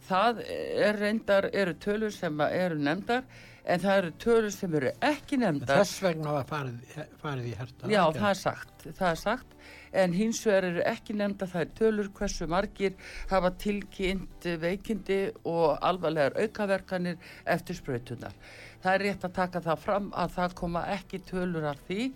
það 0.07 0.41
er 0.49 0.98
reyndar, 0.98 1.49
eru 1.53 1.76
tölur 1.78 2.14
sem 2.14 2.41
eru 2.48 2.80
nefndar 2.82 3.22
en 3.66 3.84
það 3.84 3.99
eru 3.99 4.14
tölur 4.24 4.53
sem 4.53 4.78
eru 4.80 4.94
ekki 5.06 5.38
nefndar 5.41 5.84
Þess 5.84 6.02
vegna 6.06 6.34
var 6.40 6.49
farið, 6.49 6.98
farið 7.22 7.52
í 7.52 7.53
herta. 7.60 7.91
Já, 7.91 8.02
það 8.18 8.30
er 8.32 8.41
sagt, 8.41 8.88
það 8.88 9.12
er 9.12 9.22
sagt, 9.22 9.55
en 10.03 10.15
hins 10.15 10.41
vegar 10.45 10.69
eru 10.69 10.85
ekki 10.85 11.15
nefnda 11.17 11.47
er 11.61 11.72
tölur 11.80 12.11
hversu 12.17 12.47
margir 12.51 12.95
hafa 13.31 13.51
tilkynnt 13.63 14.47
veikindi 14.61 15.19
og 15.43 15.77
alvarlegar 15.81 16.38
aukaverkanir 16.43 17.17
eftir 17.45 17.80
sprautunar. 17.80 18.34
Það 18.84 18.93
er 18.93 19.05
rétt 19.07 19.27
að 19.27 19.38
taka 19.39 19.61
það 19.65 19.85
fram 19.85 20.09
að 20.13 20.34
það 20.39 20.57
koma 20.61 20.88
ekki 20.95 21.22
tölur 21.30 21.69
af 21.72 21.80
því 21.88 22.09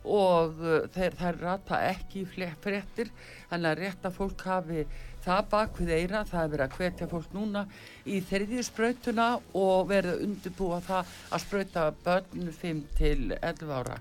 og 0.00 0.60
uh, 0.64 0.88
þeir, 0.94 1.16
þær 1.18 1.38
rata 1.42 1.78
ekki 1.90 2.24
fréttir, 2.32 3.10
þannig 3.50 3.70
að 3.70 3.80
rétt 3.84 4.06
að 4.08 4.16
fólk 4.16 4.44
hafi 4.48 4.84
það 5.20 5.48
bak 5.52 5.80
við 5.80 5.94
eira, 5.98 6.24
það 6.24 6.42
er 6.42 6.52
verið 6.54 6.66
að 6.66 6.76
hvetja 6.78 7.08
fólk 7.10 7.32
núna 7.36 7.64
í 8.08 8.20
þriðju 8.24 8.64
sprautuna 8.64 9.30
og 9.52 9.90
verið 9.90 10.14
að 10.14 10.26
undirbúa 10.26 10.80
það 10.86 11.14
að 11.28 11.44
sprauta 11.44 11.86
börn 12.04 12.52
5 12.62 12.84
til 12.96 13.34
11 13.36 13.74
ára 13.76 13.98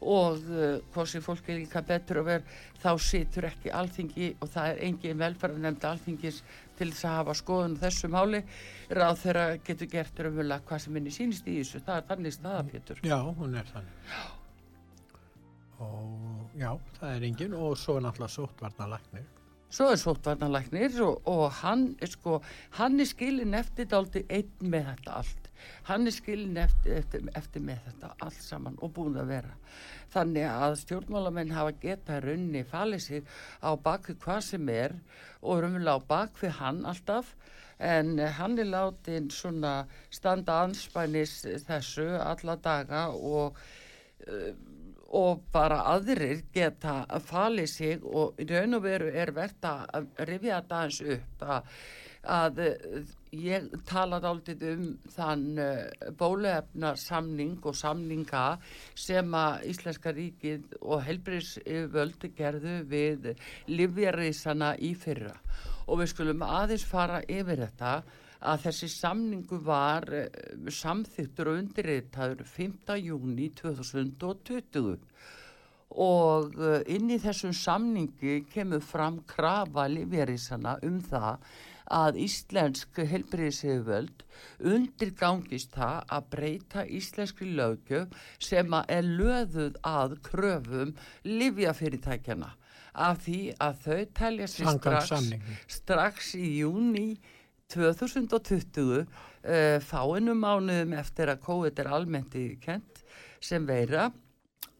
og 0.00 0.38
uh, 0.50 0.78
hvort 0.94 1.10
sem 1.10 1.22
fólk 1.24 1.48
er 1.48 1.60
líka 1.62 1.82
betur 1.86 2.22
að 2.22 2.30
vera 2.30 2.60
þá 2.82 2.90
situr 3.00 3.48
ekki 3.48 3.72
alþingi 3.74 4.30
og 4.40 4.50
það 4.52 4.70
er 4.70 4.80
engin 4.88 5.20
velferðarnemnd 5.22 5.86
alþingis 5.90 6.40
til 6.78 6.90
þess 6.90 7.08
að 7.08 7.18
hafa 7.20 7.36
skoðun 7.38 7.76
þessu 7.80 8.10
máli. 8.12 8.40
Ráð 8.90 9.20
þeirra 9.22 9.44
getur 9.66 9.90
gert 9.92 10.24
raunverulega 10.24 10.66
hvað 10.68 10.82
sem 10.84 10.98
henni 10.98 11.14
sýnist 11.14 11.46
í 11.48 11.58
þessu. 11.60 11.82
Það 11.86 12.00
er 12.00 12.08
þannig 12.10 12.36
staða 12.36 12.64
Pétur. 12.72 13.04
Já, 13.06 13.18
hún 13.38 13.54
er 13.60 13.70
þannig. 13.70 14.10
Og 15.84 16.58
já, 16.58 16.70
það 16.98 17.14
er 17.14 17.30
engin. 17.30 17.56
Og 17.58 17.78
svo 17.78 17.98
er 17.98 18.06
náttúrulega 18.08 18.36
sóttvarnalæknir. 18.36 19.30
svo 19.74 19.88
er 19.90 19.98
sóttvarnalæknir 19.98 21.00
og, 21.02 21.22
og 21.26 21.48
hann 21.62 21.96
er 22.02 22.10
sko 22.12 22.36
hann 22.78 23.00
er 23.00 23.08
skilin 23.10 23.56
eftir 23.58 23.88
dálti 23.90 24.22
einn 24.30 24.70
með 24.70 24.92
þetta 24.92 25.16
allt 25.18 25.43
hann 25.88 26.06
er 26.06 26.14
skilin 26.14 26.58
eftir, 26.60 26.98
eftir, 27.00 27.24
eftir 27.38 27.64
með 27.64 27.82
þetta 27.88 28.12
allt 28.26 28.40
saman 28.42 28.78
og 28.82 28.94
búin 28.96 29.18
að 29.20 29.32
vera. 29.32 29.54
Þannig 30.14 30.48
að 30.50 30.78
stjórnmálamenn 30.82 31.54
hafa 31.56 31.74
geta 31.82 32.20
raunni 32.24 32.64
falið 32.68 33.04
sig 33.06 33.32
á 33.62 33.70
bakvið 33.74 34.20
hvað 34.24 34.40
sem 34.48 34.72
er 34.72 34.96
og 35.42 35.64
raunverulega 35.64 35.98
á 36.00 36.08
bakvið 36.10 36.58
hann 36.60 36.84
alltaf. 36.90 37.34
En 37.78 38.18
hann 38.38 38.58
er 38.62 38.70
látin 38.70 39.30
svona 39.34 39.86
standa 40.14 40.60
anspænis 40.62 41.40
þessu 41.66 42.06
alla 42.22 42.54
daga 42.62 43.08
og 43.10 43.58
og 45.14 45.44
bara 45.54 45.82
aðrir 45.94 46.44
geta 46.54 47.02
falið 47.26 47.68
sig 47.70 48.06
og 48.06 48.40
raun 48.48 48.78
og 48.78 48.86
veru 48.86 49.10
er 49.12 49.34
verðt 49.36 49.68
að 49.68 50.08
rifja 50.30 50.60
þetta 50.60 50.80
aðeins 50.80 51.00
upp 51.16 51.44
að, 51.56 51.68
að 52.36 52.58
eh, 52.64 53.12
ég 53.34 53.68
talaði 53.88 54.30
aldrei 54.30 54.66
um 54.72 54.84
þann 55.14 55.46
bólefna 56.18 56.94
samning 56.98 57.56
og 57.66 57.78
samninga 57.78 58.44
sem 58.94 59.38
að 59.38 59.68
Íslenska 59.72 60.14
ríkið 60.14 60.76
og 60.80 61.02
helbriðsvöldi 61.08 62.30
gerðu 62.38 62.76
við 62.90 63.32
livjarísana 63.70 64.74
í 64.78 64.94
fyrra. 64.98 65.34
Og 65.90 66.00
við 66.00 66.14
skulum 66.14 66.46
aðeins 66.46 66.86
fara 66.88 67.20
yfir 67.28 67.66
þetta 67.66 67.96
að 68.44 68.66
þessi 68.68 68.90
samningu 68.92 69.58
var 69.64 70.06
uh, 70.12 70.26
samþyktur 70.68 71.50
og 71.52 71.60
undirritaður 71.62 72.44
5. 72.48 72.96
júni 73.00 73.50
2020 73.60 74.96
og 76.04 76.56
uh, 76.58 76.80
inn 76.90 77.12
í 77.14 77.20
þessum 77.22 77.54
samningi 77.56 78.42
kemur 78.52 78.82
fram 78.82 79.20
krafa 79.30 79.86
livjarísana 79.92 80.78
um 80.86 80.98
það 81.04 81.44
að 81.94 82.18
íslensk 82.24 82.98
helbriðseföld 83.10 84.24
undirgangist 84.72 85.74
það 85.76 85.98
að 86.16 86.28
breyta 86.32 86.84
íslenskri 86.88 87.50
lögjöf 87.58 88.14
sem 88.40 88.76
er 88.88 89.04
löðuð 89.04 89.76
að 89.84 90.16
kröfum 90.24 90.94
livjafyrirtækjana 91.28 92.54
af 92.94 93.24
því 93.26 93.38
að 93.60 93.78
þau 93.84 94.02
telja 94.14 94.48
sér 94.48 94.76
strax, 94.78 95.12
strax 95.66 96.34
í 96.38 96.50
júni 96.62 97.08
2020 97.72 98.98
uh, 99.00 99.06
fáinu 99.84 100.34
mánuðum 100.38 100.92
eftir 100.98 101.32
að 101.32 101.40
COVID 101.46 101.80
er 101.84 101.90
almennt 101.96 102.36
í 102.38 102.46
kent 102.62 103.02
sem 103.44 103.64
veira 103.68 104.10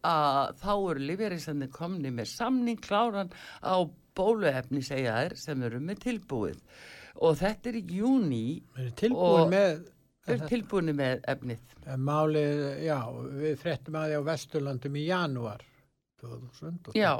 að 0.05 0.53
þá 0.61 0.71
eru 0.75 1.05
lífeyrinsandi 1.09 1.69
komni 1.73 2.11
með 2.13 2.29
samning 2.35 2.81
kláran 2.81 3.31
á 3.65 3.75
bóluefni 4.15 4.83
segja 4.85 5.15
þær 5.23 5.35
sem 5.41 5.63
eru 5.65 5.81
með 5.83 6.03
tilbúið 6.05 6.61
og 7.25 7.37
þetta 7.39 7.71
er 7.71 7.79
í 7.79 7.83
júni 7.97 8.43
Og- 9.15 9.49
með 9.51 9.83
er 10.27 10.41
tilbúinu 10.49 10.93
með 10.97 11.19
efnið 11.29 11.73
málið, 12.01 12.61
já, 12.81 12.97
við 13.37 13.59
fréttum 13.61 13.97
að 13.99 14.07
því 14.09 14.15
á 14.17 14.21
Vesturlandum 14.25 14.95
í 14.97 15.03
janúar 15.05 15.61
2020. 16.21 16.95
Já. 16.97 17.11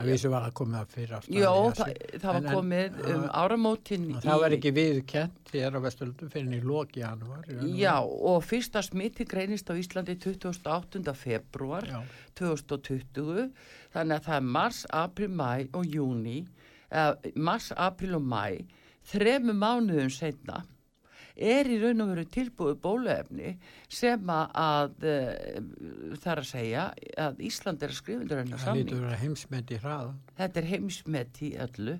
Við 0.00 0.16
sem 0.22 0.32
var 0.32 0.46
að 0.48 0.54
koma 0.60 0.80
fyrir 0.88 1.12
aftan. 1.18 1.34
Jó, 1.36 1.50
í 1.50 1.72
það, 1.76 1.90
þessu. 1.90 2.20
það 2.22 2.32
var 2.32 2.40
En- 2.40 2.54
komið 2.56 3.00
um 3.14 3.24
áramótin 3.42 4.06
Og 4.16 4.22
það 4.24 4.40
var 4.40 4.54
ekki 4.56 4.72
viðkent 4.78 5.52
hér 5.52 5.76
á 5.76 5.80
Vesturlandum 5.84 6.30
fyrir 6.32 6.56
í 6.56 6.60
loki 6.64 7.00
í 7.00 7.04
og 7.04 7.76
Já, 7.76 7.94
og 8.00 8.42
fyrsta 8.48 8.82
smiti 8.82 9.24
greinist 9.28 9.68
á 9.68 9.74
Íslandi 9.76 10.16
28. 10.16 11.14
februar 11.14 11.84
Já. 11.86 12.00
2020 12.40 13.50
þannig 13.94 14.16
að 14.16 14.24
það 14.28 14.36
er 14.36 14.48
mars, 14.56 14.86
april, 14.90 15.28
mæ 15.28 15.68
og 15.74 15.84
júni 15.86 16.46
eða 16.90 17.32
mars, 17.36 17.70
april 17.76 18.14
og 18.18 18.22
mæ 18.22 18.64
þremu 19.10 19.52
mánuðum 19.56 20.10
setna 20.12 20.62
er 21.36 21.68
í 21.70 21.78
raun 21.80 22.04
og 22.04 22.10
veru 22.12 22.24
tilbúið 22.34 22.80
bóluefni 22.82 23.52
sem 23.90 24.32
að, 24.34 24.56
að 24.60 25.06
e, 25.10 25.14
þar 26.22 26.42
að 26.42 26.48
segja 26.50 26.86
að 27.26 27.40
Ísland 27.50 27.84
er 27.84 27.94
að 27.94 27.98
skrifundur 28.00 28.42
Það 28.42 28.64
samning. 28.64 28.84
lítur 28.84 28.98
að 28.98 29.06
vera 29.06 29.20
heimsmynd 29.22 29.70
í 29.70 29.80
hraða. 29.84 30.12
Þetta 30.40 30.60
er 30.60 30.68
heimsmet 30.72 31.40
í 31.40 31.52
öllu 31.66 31.96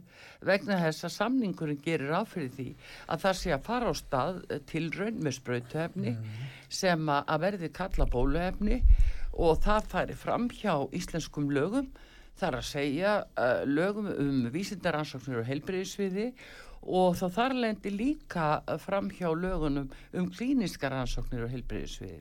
vegna 0.51 0.81
þess 0.85 1.09
að 1.09 1.17
samningurinn 1.17 1.83
gerir 1.85 2.15
áfyrir 2.21 2.53
því 2.57 2.69
að 3.07 3.25
það 3.25 3.41
sé 3.41 3.55
að 3.57 3.67
fara 3.71 3.91
á 3.91 3.95
stað 4.01 4.43
eh, 4.49 4.63
til 4.71 4.87
raun 4.97 5.25
með 5.25 5.39
sprautuefni 5.39 6.15
sem 6.69 7.11
að 7.17 7.43
verði 7.47 7.73
kalla 7.75 8.07
bóluefni 8.11 8.83
og 9.41 9.61
það 9.65 9.91
færi 9.91 10.17
fram 10.19 10.49
hjá 10.53 10.75
íslenskum 10.97 11.51
lögum 11.55 11.91
þar 12.41 12.61
að 12.61 12.67
segja 12.71 13.15
uh, 13.37 13.63
lögum 13.69 14.09
um 14.11 14.43
vísindaransóknir 14.53 15.43
og 15.43 15.49
heilbriðisviði 15.49 16.31
og 16.31 16.70
þá 16.81 17.27
þar 17.37 17.57
lendi 17.65 17.91
líka 17.95 18.51
fram 18.81 19.11
hjá 19.13 19.29
lögunum 19.37 19.91
um 20.13 20.31
klíniska 20.33 20.89
rannsóknir 20.93 21.45
og 21.45 21.55
heilbreyðisviði 21.55 22.21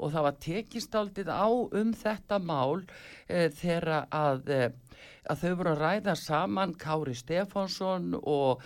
og 0.00 0.14
það 0.14 0.26
var 0.26 0.38
tekist 0.42 0.96
aldrei 0.98 1.28
á 1.30 1.48
um 1.50 1.92
þetta 1.94 2.40
mál 2.42 2.82
e, 3.28 3.48
þegar 3.54 4.08
að, 4.10 4.48
e, 4.50 5.04
að 5.30 5.42
þau 5.42 5.52
voru 5.60 5.72
að 5.74 5.82
ræða 5.84 6.16
saman 6.18 6.74
Kári 6.80 7.14
Stefánsson 7.18 8.10
og, 8.18 8.64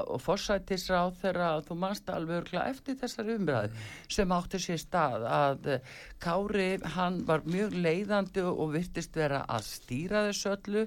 og 0.00 0.18
forsætisráð 0.24 1.14
þegar 1.22 1.64
þú 1.68 1.78
manst 1.84 2.10
alveg 2.10 2.42
örgla 2.42 2.66
eftir 2.72 2.98
þessari 3.00 3.38
umræðu 3.38 3.86
sem 4.10 4.36
átti 4.36 4.62
sér 4.66 4.82
stað 4.82 5.26
að 5.30 5.72
e, 5.76 5.80
Kári 6.22 6.70
hann 6.96 7.22
var 7.28 7.46
mjög 7.46 7.78
leiðandi 7.78 8.46
og 8.50 8.74
virtist 8.74 9.16
vera 9.16 9.44
að 9.48 9.68
stýra 9.70 10.28
þessu 10.30 10.54
öllu 10.56 10.86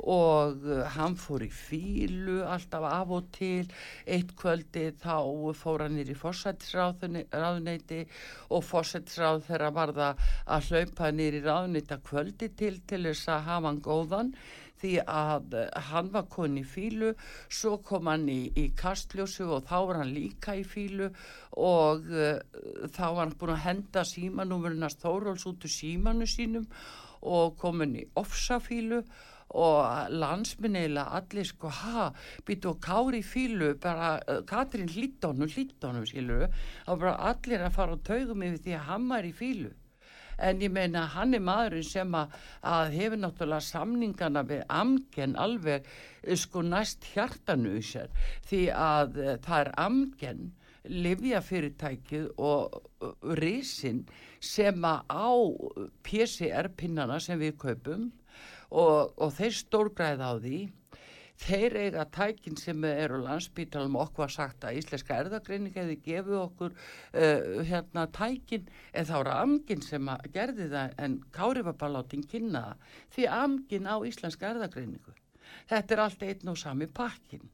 og 0.00 0.64
uh, 0.64 0.84
hann 0.94 1.16
fór 1.20 1.44
í 1.44 1.50
fílu 1.52 2.40
alltaf 2.46 2.86
af 2.88 3.12
og 3.16 3.28
til. 3.36 3.68
Eitt 4.06 4.32
kvöldi 4.38 4.90
þá 5.02 5.16
fór 5.58 5.84
hann 5.84 5.98
nýr 5.98 6.14
í 6.14 6.18
fórsættisráðuneyti 6.18 8.00
og 8.50 8.64
fórsættisráð 8.66 9.44
þeirra 9.50 9.70
var 9.76 9.94
það 9.96 10.24
að 10.56 10.70
hlaupa 10.70 11.12
nýr 11.12 11.38
í 11.40 11.44
ráðuneyti 11.44 11.96
að 11.96 12.08
kvöldi 12.10 12.50
til 12.56 12.74
til 12.86 13.04
þess 13.10 13.28
að 13.28 13.46
hafa 13.50 13.68
hann 13.68 13.84
góðan 13.84 14.34
því 14.80 14.94
að 15.04 15.56
uh, 15.58 15.66
hann 15.90 16.10
var 16.14 16.28
koni 16.32 16.62
í 16.64 16.68
fílu 16.68 17.12
svo 17.52 17.76
kom 17.84 18.08
hann 18.10 18.28
í, 18.32 18.40
í 18.56 18.70
kastljósu 18.76 19.48
og 19.56 19.66
þá 19.68 19.76
var 19.90 20.00
hann 20.02 20.14
líka 20.14 20.56
í 20.56 20.64
fílu 20.66 21.10
og 21.60 22.08
uh, 22.08 22.40
þá 22.88 23.04
var 23.04 23.24
hann 23.26 23.36
búin 23.40 23.56
að 23.56 23.64
henda 23.66 24.06
símanúmurinnast 24.08 25.04
Þóróls 25.04 25.46
út 25.50 25.66
úr 25.66 25.74
símanu 25.74 26.28
sínum 26.28 26.68
og 27.20 27.58
komin 27.60 27.98
í 28.00 28.06
ofsafílu 28.16 29.02
og 29.02 29.29
landsminn 29.50 30.78
eiginlega 30.78 31.18
allir 31.18 31.48
sko, 31.48 31.68
ha, 31.68 32.12
býtu 32.46 32.70
og 32.70 32.80
kári 32.84 33.22
fílu, 33.22 33.74
bara 33.82 34.20
uh, 34.28 34.42
Katrín 34.46 34.88
hlítónum, 34.88 35.50
hlítónum, 35.50 36.06
skilur 36.06 36.48
þá 36.86 36.92
bara 36.94 37.16
allir 37.32 37.64
að 37.66 37.74
fara 37.74 37.98
á 37.98 38.04
taugum 38.06 38.44
yfir 38.46 38.62
því 38.64 38.76
að 38.78 38.86
hann 38.90 39.10
er 39.16 39.26
í 39.26 39.32
fílu. 39.34 39.72
En 40.40 40.62
ég 40.62 40.72
meina, 40.72 41.02
hann 41.12 41.34
er 41.36 41.42
maðurinn 41.44 41.84
sem 41.84 42.14
að, 42.16 42.30
að 42.64 42.94
hefur 42.94 43.20
náttúrulega 43.20 43.66
samningana 43.66 44.44
við 44.48 44.62
amgen 44.72 45.34
alveg 45.36 45.84
eh, 45.84 46.36
sko 46.38 46.62
næst 46.64 47.10
hjartanu 47.12 47.74
í 47.76 47.84
sér 47.84 48.08
því 48.48 48.62
að 48.72 49.20
uh, 49.20 49.34
það 49.44 49.66
er 49.66 49.72
amgen 49.84 50.48
livjafyrirtækið 50.88 52.30
og 52.40 52.78
risin 53.36 54.06
sem 54.40 54.80
að 54.88 55.02
á 55.12 55.28
PCR-pinnana 56.06 57.18
sem 57.20 57.36
við 57.42 57.58
kaupum 57.60 58.08
og, 58.70 59.14
og 59.16 59.32
þeir 59.36 59.56
stórgræða 59.60 60.30
á 60.30 60.34
því. 60.42 60.60
Þeir 61.40 61.76
eiga 61.80 62.02
tækin 62.12 62.58
sem 62.60 62.82
eru 62.84 63.22
landsbítalum 63.22 63.94
okkur 63.96 64.26
var 64.26 64.32
sagt 64.34 64.66
að 64.68 64.76
íslenska 64.82 65.16
erðagreining 65.22 65.72
hefði 65.72 65.96
gefið 66.04 66.36
okkur 66.42 66.74
uh, 66.74 67.62
hérna 67.64 68.04
tækin. 68.12 68.68
En 68.92 69.08
þá 69.08 69.14
er 69.22 69.32
amgin 69.38 69.86
sem 69.86 70.12
að 70.12 70.28
gerði 70.34 70.68
það 70.74 71.00
en 71.06 71.16
Kári 71.32 71.64
var 71.64 71.78
bara 71.80 71.96
látin 71.96 72.26
kynna 72.28 72.66
því 73.16 73.30
amgin 73.38 73.88
á 73.88 73.96
íslenska 74.04 74.52
erðagreiningu 74.52 75.16
þetta 75.70 75.94
er 75.94 76.02
allt 76.04 76.22
einn 76.26 76.52
og 76.52 76.58
sami 76.60 76.88
pakkin 77.00 77.48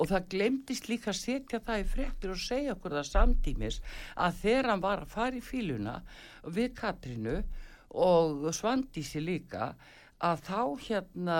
og 0.00 0.08
það 0.10 0.28
glemdist 0.32 0.88
líka 0.88 1.12
að 1.12 1.20
setja 1.20 1.60
það 1.64 1.82
í 1.82 1.86
frektir 1.92 2.32
og 2.32 2.42
segja 2.42 2.74
okkur 2.74 2.96
það 2.98 3.10
samtímis 3.10 3.80
að 4.16 4.42
þegar 4.42 4.70
hann 4.72 4.84
var 4.84 5.04
að 5.04 5.14
fara 5.14 5.38
í 5.38 5.44
fíluna 5.44 5.96
við 6.56 6.74
Katrinu 6.78 7.36
og 8.04 8.48
Svandísi 8.56 9.20
líka 9.24 9.72
að 10.24 10.44
þá 10.48 10.60
hérna 10.88 11.38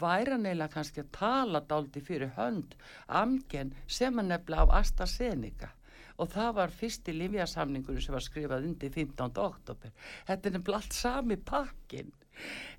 væri 0.00 0.34
hann 0.34 0.46
eiginlega 0.46 0.74
kannski 0.74 1.02
að 1.04 1.10
tala 1.16 1.64
dáliti 1.64 2.02
fyrir 2.04 2.34
hönd 2.36 2.76
amgen 3.20 3.74
sem 3.86 4.16
hann 4.18 4.32
nefnilega 4.32 4.68
á 4.68 4.76
AstraZeneca. 4.82 5.72
Og 6.18 6.32
það 6.32 6.54
var 6.56 6.72
fyrsti 6.74 7.12
livjasamningur 7.14 8.00
sem 8.02 8.14
var 8.16 8.24
skrifað 8.24 8.66
undir 8.66 8.90
15. 8.90 9.38
oktober 9.38 9.92
þetta 10.26 10.48
er 10.48 10.56
nefnilega 10.56 10.80
allt 10.82 10.96
sami 10.98 11.36
pakkin 11.38 12.10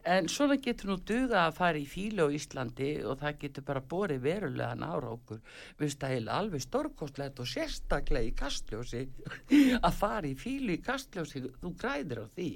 en 0.08 0.30
svona 0.32 0.56
getur 0.64 0.92
nú 0.92 0.98
duga 1.12 1.42
að 1.46 1.58
fara 1.58 1.80
í 1.80 1.88
fílu 1.90 2.28
á 2.28 2.36
Íslandi 2.36 2.90
og 3.04 3.20
það 3.22 3.40
getur 3.44 3.66
bara 3.68 3.84
borið 3.94 4.22
verulega 4.24 4.78
nára 4.80 5.12
okkur 5.16 5.42
viðst 5.80 6.06
að 6.06 6.14
heila 6.16 6.38
alveg 6.40 6.64
stórkostlegt 6.64 7.42
og 7.44 7.50
sérstaklega 7.50 8.30
í 8.30 8.36
kastljósi 8.40 9.04
að 9.88 10.00
fara 10.00 10.30
í 10.30 10.36
fílu 10.40 10.76
í 10.78 10.84
kastljósi. 10.84 11.44
Þú 11.60 11.74
græðir 11.82 12.24
á 12.24 12.28
því. 12.36 12.52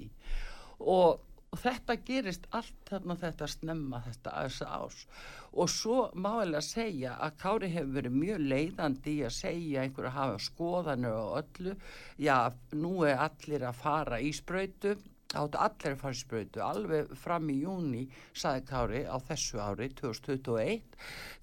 Og 0.94 1.33
og 1.54 1.60
þetta 1.62 1.94
gerist 2.02 2.48
allt 2.58 2.88
þarna 2.90 3.14
þetta 3.20 3.46
snemma 3.52 4.02
þetta 4.08 4.34
þessa 4.42 4.68
ás. 4.74 5.06
Og 5.54 5.70
svo 5.70 5.98
má 6.18 6.32
alveg 6.40 6.66
segja 6.66 7.14
að 7.22 7.36
Kári 7.44 7.70
hefur 7.70 7.94
verið 8.00 8.18
mjög 8.18 8.46
leiðandi 8.50 9.12
í 9.20 9.24
að 9.28 9.36
segja 9.36 9.84
einhver 9.84 10.10
að 10.10 10.16
hafa 10.18 10.44
skoðanir 10.48 11.14
á 11.14 11.26
öllu. 11.38 11.74
Já, 12.18 12.38
nú 12.74 12.94
er 13.06 13.22
allir 13.28 13.68
að 13.68 13.82
fara 13.84 14.18
í 14.18 14.32
sprautu. 14.34 14.96
Áttu 15.34 15.58
allir 15.62 15.94
að 15.94 16.02
fara 16.02 16.18
í 16.18 16.20
sprautu. 16.24 16.64
Alveg 16.66 17.14
fram 17.22 17.48
í 17.54 17.60
júni 17.62 18.02
saði 18.34 18.66
Kári 18.72 19.06
á 19.06 19.16
þessu 19.30 19.62
ári 19.62 19.90
2021 19.94 20.82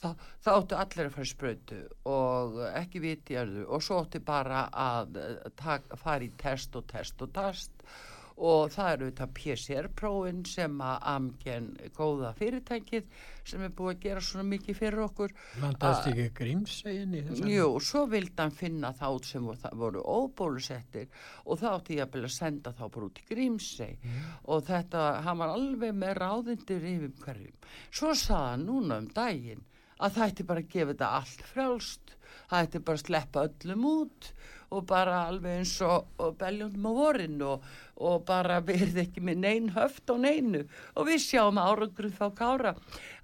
þá, 0.03 0.11
þá 0.43 0.51
áttu 0.57 0.81
allir 0.83 1.07
að 1.07 1.15
fara 1.15 1.29
í 1.29 1.31
sprautu 1.31 1.81
og 2.11 2.61
ekki 2.73 3.05
viti 3.07 3.39
og 3.39 3.79
svo 3.79 4.03
áttu 4.03 4.23
bara 4.27 4.67
að 4.75 5.19
eh, 5.23 5.51
tak, 5.59 5.87
fara 6.03 6.27
í 6.27 6.31
test 6.39 6.75
og 6.75 6.87
test 6.91 7.23
og 7.23 7.31
test 7.35 7.91
og 8.37 8.71
það 8.73 8.91
eru 8.93 9.09
þetta 9.09 9.27
PCR-prófin 9.37 10.41
sem 10.49 10.81
að 10.85 11.07
amgen 11.11 11.69
góða 11.97 12.31
fyrirtækið 12.39 13.07
sem 13.47 13.63
er 13.65 13.73
búið 13.75 13.95
að 13.95 14.03
gera 14.05 14.23
svona 14.25 14.45
mikið 14.51 14.77
fyrir 14.77 15.03
okkur. 15.05 15.33
Landaðist 15.61 16.09
ekki 16.11 16.27
grímsegin 16.37 17.15
í 17.17 17.23
þess 17.25 17.43
Jú, 17.51 17.67
svo 17.83 18.05
vildi 18.11 18.37
hann 18.37 18.55
finna 18.55 18.93
þá 18.97 19.07
sem 19.27 19.49
voru, 19.81 20.03
óbólusettir 20.05 21.09
og 21.45 21.59
þá 21.61 21.67
átti 21.73 21.97
ég 21.97 22.05
að 22.05 22.13
byrja 22.15 22.31
að 22.31 22.37
senda 22.37 22.75
þá 22.77 22.85
bara 22.85 23.09
út 23.09 23.21
í 23.21 23.27
Grímsey. 23.31 23.97
Og 24.45 24.63
þetta, 24.69 25.07
hann 25.25 25.41
var 25.41 25.55
alveg 25.55 25.97
með 25.97 26.15
ráðindir 26.21 26.87
yfir 26.93 27.13
hverjum. 27.25 27.69
Svo 27.89 28.15
sagði 28.15 28.53
hann 28.53 28.65
núna 28.69 29.01
um 29.01 29.11
daginn 29.15 29.67
að 30.01 30.15
það 30.15 30.31
ætti 30.31 30.47
bara 30.49 30.63
að 30.63 30.71
gefa 30.73 30.93
þetta 30.93 31.11
allt 31.17 31.43
frjálst, 31.51 32.15
það 32.49 32.65
ætti 32.65 32.81
bara 32.87 32.99
að 32.99 33.05
sleppa 33.05 33.45
öllum 33.49 33.87
út 33.91 34.31
og 34.71 34.85
bara 34.87 35.25
alveg 35.27 35.61
eins 35.61 35.73
og, 35.85 36.07
og 36.21 36.35
beljum 36.39 36.87
á 36.87 36.91
vorin 36.95 37.37
og, 37.43 37.65
og 38.01 38.23
bara 38.27 38.59
verði 38.65 39.03
ekki 39.03 39.23
með 39.27 39.41
nein 39.43 39.69
höft 39.75 40.11
á 40.11 40.15
neinu. 40.15 40.63
Og 40.95 41.09
við 41.09 41.21
sjáum 41.25 41.59
árangrið 41.61 42.17
þá 42.17 42.27
kára 42.37 42.75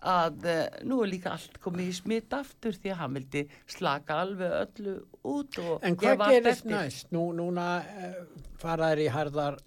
að 0.04 0.48
uh, 0.48 0.64
nú 0.88 1.02
er 1.04 1.14
líka 1.14 1.36
allt 1.36 1.60
komið 1.64 1.92
í 1.92 1.98
smitt 2.02 2.36
aftur 2.36 2.76
því 2.76 2.94
að 2.94 3.02
hann 3.02 3.20
vildi 3.20 3.46
slaka 3.78 4.22
alveg 4.26 4.58
öllu 4.62 4.98
út 5.24 5.62
og 5.64 5.88
En 5.88 6.00
hvað 6.00 6.26
gerist 6.36 6.68
næst? 6.68 7.12
Nú, 7.16 7.30
núna 7.38 7.70
uh, 7.82 8.24
fara 8.62 8.92
þær 8.92 9.06
í 9.06 9.12
harðar 9.14 9.62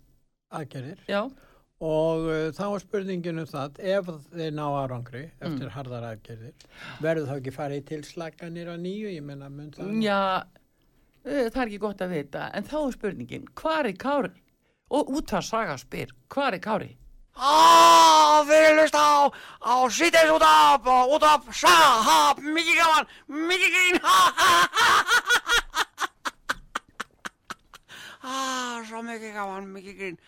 aðgerðir. 0.50 1.02
Já, 1.08 1.24
og 1.80 2.28
uh, 2.28 2.46
þá 2.52 2.64
er 2.68 2.82
spurningin 2.84 3.40
um 3.40 3.48
það 3.48 3.78
ef 3.96 4.08
þeir 4.34 4.52
ná 4.52 4.64
árangri 4.68 5.26
eftir 5.40 5.70
harðar 5.72 6.10
aðgerðir 6.12 6.66
verður 7.00 7.30
þá 7.30 7.36
ekki 7.38 7.54
farið 7.56 7.84
til 7.88 8.00
slaganir 8.04 8.68
á 8.68 8.76
nýju, 8.76 9.14
ég 9.16 9.24
menna 9.24 9.48
mun 9.48 9.72
það 9.72 9.94
já 10.04 10.20
það 11.24 11.60
er 11.60 11.66
ekki 11.66 11.82
gott 11.82 12.00
að 12.00 12.14
vita 12.16 12.46
en 12.56 12.64
þá 12.66 12.78
er 12.80 12.94
spurningin, 12.96 13.50
hvar 13.58 13.88
er 13.88 13.98
Kári? 14.00 14.32
Og 14.90 15.12
út 15.14 15.32
að 15.36 15.46
saga 15.46 15.76
spyr, 15.78 16.10
hvar 16.32 16.56
er 16.56 16.62
Kári? 16.64 16.90
Á, 17.40 18.42
við 18.48 18.66
hlust 18.74 18.96
á, 18.98 19.30
á 19.62 19.74
síðdeis 19.92 20.32
út 20.34 20.44
af, 20.44 20.88
út 21.14 21.24
af, 21.24 21.46
sa, 21.54 21.70
ha, 22.04 22.18
mikið 22.42 22.80
gaman, 22.80 23.06
mikið 23.28 23.76
grín, 23.76 24.00
ha, 24.02 24.18
ha, 24.40 24.48
ha, 24.74 24.88
ha, 25.06 25.36
ha, 25.70 26.08
ha, 28.24 28.34
svo 28.88 29.04
mikið 29.06 29.36
gaman, 29.38 29.70
mikið 29.76 30.02
grín. 30.02 30.20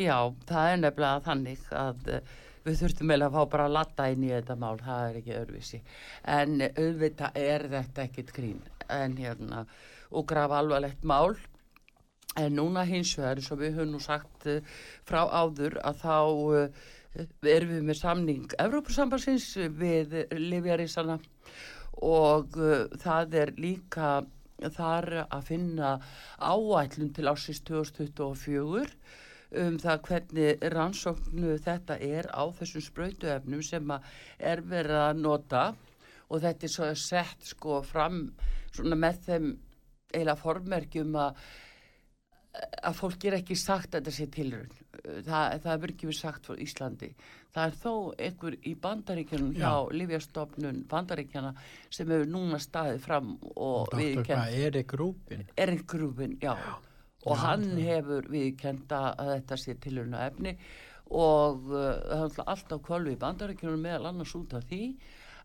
Já, 0.00 0.16
það 0.48 0.72
er 0.72 0.82
nefnilega 0.86 1.24
þannig 1.28 1.70
að 1.76 2.10
uh, 2.14 2.34
við 2.64 2.80
þurftum 2.80 3.10
eiginlega 3.12 3.30
að 3.30 3.36
fá 3.36 3.54
bara 3.54 3.68
að 3.68 3.76
latta 3.76 4.10
inn 4.14 4.24
í 4.24 4.32
þetta 4.32 4.56
mál, 4.56 4.76
það 4.80 5.06
er 5.06 5.20
ekki 5.20 5.38
öðruvísi. 5.42 5.82
En 6.38 6.60
auðvitað 6.70 7.40
er 7.44 7.66
þetta 7.74 8.06
ekkit 8.08 8.32
grín 8.36 8.60
en 8.94 9.16
hérna, 9.18 9.64
og 10.10 10.26
graf 10.30 10.54
alvarlegt 10.56 11.04
mál. 11.04 11.36
En 12.38 12.54
núna 12.54 12.84
hins 12.86 13.16
vegar, 13.18 13.40
eins 13.40 13.50
og 13.50 13.60
við 13.62 13.78
höfum 13.78 13.94
nú 13.96 14.00
sagt 14.02 14.46
uh, 14.46 14.60
frá 15.08 15.24
áður, 15.26 15.80
að 15.82 16.02
þá 16.04 16.18
uh, 16.30 16.82
erum 17.50 17.72
við 17.74 17.86
með 17.88 17.98
samning 17.98 18.52
Evrópusambansins 18.62 19.48
við 19.80 20.14
Livjarísana 20.30 21.18
og 22.06 22.54
uh, 22.60 22.86
það 23.02 23.34
er 23.40 23.52
líka 23.58 24.20
þar 24.76 25.24
að 25.24 25.48
finna 25.48 25.96
áætlun 26.38 27.12
til 27.16 27.28
ásins 27.30 27.62
2024 27.66 28.86
um 29.60 29.78
það 29.82 30.02
hvernig 30.06 30.66
rannsóknu 30.74 31.56
þetta 31.64 31.96
er 31.98 32.28
á 32.30 32.44
þessum 32.54 32.84
sprautuefnum 32.84 33.62
sem 33.66 33.94
er 34.38 34.62
verið 34.62 35.00
að 35.00 35.22
nota 35.24 35.62
og 36.30 36.44
þetta 36.44 36.66
er 36.66 36.74
svo 36.74 36.92
sett 36.98 37.50
sko 37.52 37.80
fram 37.86 38.22
svona 38.70 38.98
með 38.98 39.24
þeim 39.26 39.50
eiginlega 40.10 40.38
formerkjum 40.40 41.18
að 41.20 41.42
að 42.82 42.96
fólk 42.98 43.24
er 43.28 43.36
ekki 43.36 43.54
sagt 43.54 43.94
að 43.94 44.00
þetta 44.00 44.14
sé 44.16 44.26
tilraun 44.34 44.72
það, 45.00 45.60
það 45.62 45.70
er 45.72 45.92
ekki 45.92 46.08
verið 46.08 46.18
sagt 46.18 46.48
fyrir 46.48 46.62
Íslandi. 46.64 47.08
Það 47.54 47.64
er 47.66 47.76
þó 47.80 47.92
einhver 48.26 48.56
í 48.66 48.74
bandaríkjunum 48.84 49.54
hjá 49.56 49.70
Já. 49.70 49.88
Livjastofnun 50.00 50.82
bandaríkjana 50.90 51.52
sem 51.90 52.10
hefur 52.10 52.30
núna 52.30 52.60
staðið 52.62 53.00
fram 53.06 53.32
og 53.54 53.90
hvað 53.94 54.58
er 54.66 54.78
ekki 54.82 55.00
rúpin? 55.00 55.46
Erik 55.56 55.86
Grúfin, 55.90 56.36
já. 56.42 56.54
Og 57.26 57.36
hann 57.36 57.66
hefur 57.76 58.28
viðkenda 58.32 59.02
að 59.20 59.34
þetta 59.36 59.60
sé 59.60 59.76
tilurna 59.82 60.24
efni 60.28 60.54
og 61.10 61.66
uh, 61.74 62.28
það 62.30 62.52
alltaf 62.54 62.84
kolvi 62.86 63.16
í 63.16 63.20
bandaríkjunum 63.20 63.82
meðal 63.82 64.12
annars 64.12 64.34
út 64.38 64.54
af 64.56 64.66
því 64.70 64.84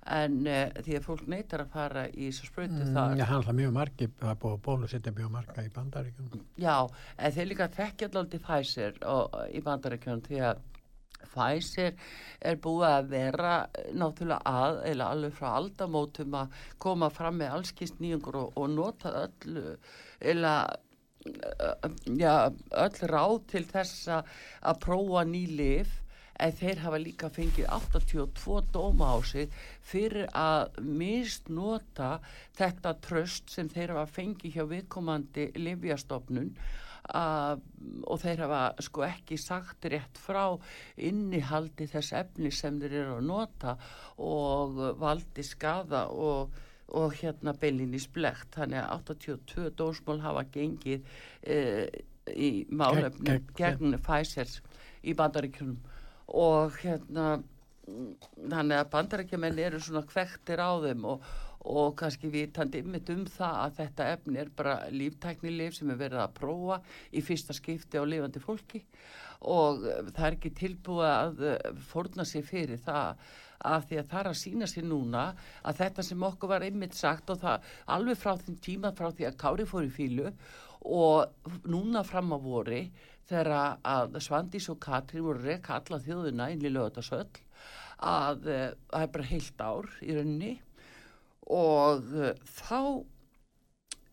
en 0.05 0.37
uh, 0.45 0.67
því 0.85 0.97
að 0.99 1.05
fólk 1.07 1.25
neytar 1.31 1.63
að 1.65 1.71
fara 1.73 2.05
í 2.11 2.27
þessu 2.29 2.49
sprautu 2.51 2.77
Mm, 2.77 2.93
þar. 2.93 3.17
Já, 3.17 3.25
hann 3.31 3.43
hlað 3.47 3.57
mjög 3.59 3.73
margi, 3.79 4.07
það 4.19 4.29
er 4.31 4.39
búið 4.43 4.55
að 4.55 4.63
bólusetja 4.67 5.15
mjög 5.17 5.31
marga 5.33 5.65
í 5.65 5.73
bandaríkjum. 5.73 6.45
Já, 6.61 6.75
en 7.17 7.35
þeir 7.35 7.49
líka 7.51 7.67
þekkja 7.79 8.09
alltaf 8.13 8.45
Pfizer 8.45 8.99
og, 9.09 9.37
í 9.49 9.61
bandaríkjunum 9.65 10.23
því 10.27 10.41
að 10.51 10.63
Pfizer 11.25 11.93
er 12.45 12.59
búið 12.61 12.87
að 12.91 13.09
vera 13.15 13.53
náttúrulega 13.97 14.41
að, 14.45 14.79
eða 14.91 15.09
alveg 15.15 15.33
frá 15.33 15.49
aldamótum 15.57 16.37
að 16.37 16.59
koma 16.77 17.09
fram 17.09 17.39
með 17.41 17.55
allskist 17.57 17.99
nýjungur 17.99 18.37
og, 18.43 18.51
og 18.61 18.69
nota 18.75 19.13
öllu, 19.25 19.77
eða 20.21 20.55
já, 22.13 22.51
öll 22.85 23.09
ráð 23.09 23.39
til 23.49 23.63
þess 23.65 24.07
að 24.13 24.33
að 24.69 24.81
prófa 24.85 25.23
ný 25.25 25.45
lif 25.57 26.01
en 26.39 26.55
þeir 26.55 26.81
hafa 26.83 26.99
líka 27.01 27.29
fengið 27.33 27.67
82 27.71 28.61
dóma 28.75 29.11
á 29.15 29.17
sig 29.23 29.51
fyrir 29.85 30.27
að 30.35 30.79
misnota 30.83 32.17
þetta 32.57 32.95
tröst 33.05 33.53
sem 33.53 33.69
þeir 33.71 33.95
hafa 33.95 34.11
fengið 34.17 34.57
hjá 34.57 34.65
viðkomandi 34.71 35.51
livjastofnun 35.59 36.51
að, 37.13 37.61
og 38.09 38.21
þeir 38.21 38.43
hafa 38.45 38.61
sko 38.83 39.05
ekki 39.07 39.37
sagt 39.39 39.85
rétt 39.91 40.19
frá 40.19 40.55
innihaldi 40.97 41.87
þess 41.91 42.15
efni 42.17 42.51
sem 42.53 42.79
þeir 42.81 42.97
eru 43.03 43.17
að 43.19 43.27
nota 43.29 43.75
og 44.25 44.79
valdi 45.01 45.45
skada 45.45 46.07
og, 46.09 46.55
og 46.97 47.15
hérna 47.21 47.53
beilinni 47.61 48.01
splegt 48.01 48.57
þannig 48.57 48.81
að 48.81 49.13
82 49.13 49.69
dómsmál 49.77 50.21
hafa 50.25 50.45
gengið 50.53 51.05
e, 51.43 51.59
í 52.33 52.65
málefnum 52.73 53.45
Gegn- 53.57 53.99
Pfizer 54.01 54.49
í 55.05 55.13
bandaríkjunum 55.17 55.77
og 56.33 56.77
hérna 56.81 57.35
þannig 58.35 58.79
að 58.79 58.91
bandarækjumenn 58.93 59.59
eru 59.61 59.81
svona 59.81 60.05
kvektir 60.09 60.61
á 60.61 60.73
þeim 60.81 61.05
og, 61.11 61.27
og 61.69 61.93
kannski 61.99 62.31
vitandi 62.33 62.81
ymmit 62.81 63.11
um 63.13 63.23
það 63.29 63.59
að 63.61 63.77
þetta 63.79 64.09
efni 64.15 64.41
er 64.41 64.51
bara 64.57 64.75
líftæknilif 64.93 65.77
sem 65.77 65.93
er 65.93 66.01
verið 66.01 66.23
að 66.23 66.35
prófa 66.39 66.79
í 67.13 67.23
fyrsta 67.25 67.55
skipti 67.57 68.01
á 68.01 68.03
lifandi 68.05 68.41
fólki. 68.41 68.81
Og 69.45 69.85
eh, 69.85 70.03
það 70.09 70.27
er 70.27 70.37
ekki 70.39 70.53
tilbúið 70.57 71.09
að 71.11 71.41
eh, 71.51 71.81
fórna 71.91 72.25
sér 72.25 72.45
fyrir 72.47 72.81
það 72.81 73.25
að 73.65 73.87
því 73.89 73.97
að 73.99 74.09
það 74.11 74.19
er 74.19 74.29
að 74.29 74.39
sína 74.41 74.67
sér 74.69 74.85
núna 74.89 75.25
að 75.65 75.81
þetta 75.81 76.05
sem 76.05 76.23
okkur 76.27 76.51
var 76.51 76.65
einmitt 76.65 76.97
sagt 76.97 77.31
og 77.33 77.41
það 77.41 77.73
alveg 77.95 78.19
frá 78.19 78.35
þeim 78.41 78.57
tíma 78.61 78.93
frá 78.97 79.09
því 79.11 79.29
að 79.29 79.37
Kári 79.41 79.67
fór 79.69 79.87
í 79.87 79.93
fílu 79.93 80.33
og 80.85 81.53
núna 81.65 82.03
fram 82.05 82.33
á 82.35 82.37
vori 82.37 82.83
þegar 83.29 83.79
að 83.81 84.19
Svandís 84.23 84.69
og 84.73 84.79
Katrín 84.83 85.25
voru 85.25 85.41
að 85.41 85.49
reka 85.51 85.79
alla 85.79 86.01
þjóðuna 86.03 86.51
inn 86.53 86.65
í 86.65 86.71
lögatarsöll 86.71 87.41
að 88.05 88.47
uh, 88.51 88.69
það 88.91 89.01
er 89.01 89.11
bara 89.15 89.29
heilt 89.31 89.61
ár 89.63 89.91
í 90.03 90.15
rauninni. 90.15 90.53
Og 91.55 92.09
uh, 92.13 92.31
þá 92.59 92.79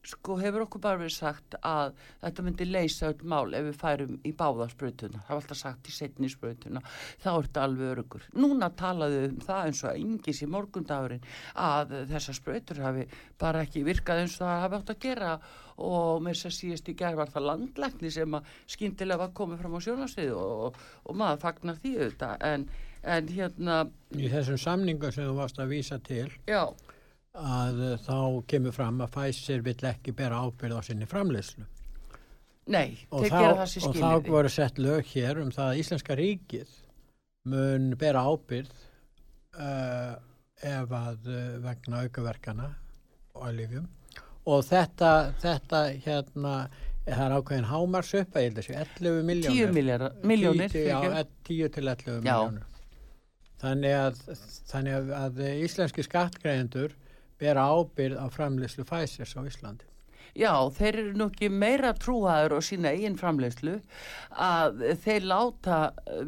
sko 0.07 0.37
hefur 0.41 0.67
okkur 0.67 0.83
bara 0.83 1.01
verið 1.01 1.15
sagt 1.17 1.57
að 1.63 1.95
þetta 2.23 2.47
myndi 2.47 2.69
leysa 2.69 3.13
öll 3.13 3.27
mál 3.29 3.55
ef 3.55 3.69
við 3.69 3.81
færum 3.81 4.17
í 4.27 4.33
báðarsprutuna 4.39 5.23
það 5.23 5.35
var 5.35 5.43
alltaf 5.43 5.61
sagt 5.61 5.91
í 5.91 5.95
setni 5.95 6.31
sprutuna 6.33 6.83
þá 7.23 7.29
er 7.33 7.49
þetta 7.49 7.67
alveg 7.69 7.93
örugur 7.93 8.27
núna 8.35 8.71
talaðu 8.79 9.25
um 9.29 9.39
það 9.47 9.69
eins 9.69 9.85
og 9.87 10.01
engis 10.03 10.43
í 10.43 10.51
morgundagurinn 10.51 11.29
að 11.55 11.95
þessar 12.11 12.39
sprutur 12.39 12.83
hafi 12.83 13.07
bara 13.41 13.65
ekki 13.67 13.83
virkað 13.87 14.23
eins 14.23 14.39
og 14.39 14.47
það 14.47 14.63
hafi 14.65 14.79
átt 14.79 14.95
að 14.95 15.03
gera. 15.07 15.33
Og 15.83 16.23
með 16.23 16.37
þess 16.37 16.49
að 16.49 16.57
síðast 16.59 16.89
í 16.93 16.95
gerð 17.01 17.21
var 17.23 17.33
það 17.33 17.49
landlækni 17.49 18.13
sem 18.13 18.39
að 18.39 18.55
skyndilega 18.75 19.23
var 19.25 19.35
komið 19.39 19.63
fram 19.63 19.77
á 19.77 19.81
sjónasvið 19.87 20.33
og, 20.39 20.81
og 21.09 21.19
maður 21.19 21.43
fagnar 21.43 21.79
því 21.83 21.93
auðvitað. 21.99 22.47
En, 22.49 22.67
en 23.17 23.31
hérna 23.37 23.79
Í 24.15 24.31
þessum 24.33 24.61
samningum 24.63 25.15
sem 25.15 25.29
þú 25.29 25.37
varst 25.41 25.63
að 25.63 25.73
vísa 25.73 25.99
til 26.05 26.29
já, 26.47 26.63
að 27.33 27.81
eh, 27.87 27.95
þá 28.05 28.17
kemur 28.51 28.75
fram 28.77 29.01
að 29.05 29.15
Pfizer 29.17 29.63
vill 29.65 29.79
ekki 29.89 30.15
bera 30.17 30.43
ábyrð 30.45 30.79
á 30.79 30.81
sinni 30.85 31.09
framleiðslu. 31.09 31.65
nei, 32.67 32.99
Og 33.11 33.25
þeir 33.25 33.33
þá, 33.33 33.39
gera 33.41 33.57
það 33.63 33.71
sem 33.73 33.89
og 33.89 33.97
þá 33.97 34.29
voru 34.29 34.53
sett 34.53 34.79
lög 34.79 35.09
hér 35.15 35.41
um 35.43 35.51
það 35.51 35.71
að 35.73 35.81
Íslenska 35.83 36.19
ríkið 36.19 36.77
mun 37.53 37.89
bera 37.99 38.23
ábyrð 38.29 38.71
uh, 39.59 40.15
ef 40.63 40.95
að 40.95 41.27
uh, 41.27 41.59
vegna 41.65 42.05
aukaverkana 42.05 42.69
og 43.35 43.51
lífjum 43.57 43.89
og 44.47 44.65
þetta, 44.67 45.11
þetta 45.43 45.81
hérna 46.05 46.55
það 47.07 47.25
er 47.27 47.35
ákveðin 47.35 47.71
hámars 47.71 48.13
upp 48.19 48.37
að 48.37 48.45
ég 48.45 48.53
held 48.53 48.61
að 48.63 48.69
sé 48.69 48.77
11 48.79 49.25
miljónir 49.27 49.67
10 49.67 49.75
milljónir, 49.75 50.21
miljónir 50.23 50.71
10, 50.71 50.87
já, 50.87 50.99
fyrirgefðu. 51.01 51.27
10 51.49 51.75
til 51.77 51.89
11 51.89 52.13
Já. 52.13 52.37
miljónir 52.37 52.69
þannig 53.63 53.97
að, 53.99 54.21
þannig 54.71 54.99
að, 54.99 55.13
að 55.19 55.43
íslenski 55.67 56.05
skattgreðendur 56.07 56.95
bera 57.43 57.67
ábyrð 57.75 58.21
á 58.23 58.27
framleyslu 58.31 58.87
Pfizers 58.89 59.35
á 59.37 59.43
Íslandi 59.43 59.89
Já, 60.33 60.49
þeir 60.73 60.97
eru 60.97 61.11
nú 61.21 61.27
ekki 61.29 61.51
meira 61.53 61.91
trúaður 61.93 62.55
og 62.57 62.63
sína 62.65 62.89
eigin 62.95 63.19
framleiðslu 63.21 63.75
að 64.41 64.79
þeir 65.03 65.27
láta 65.29 65.81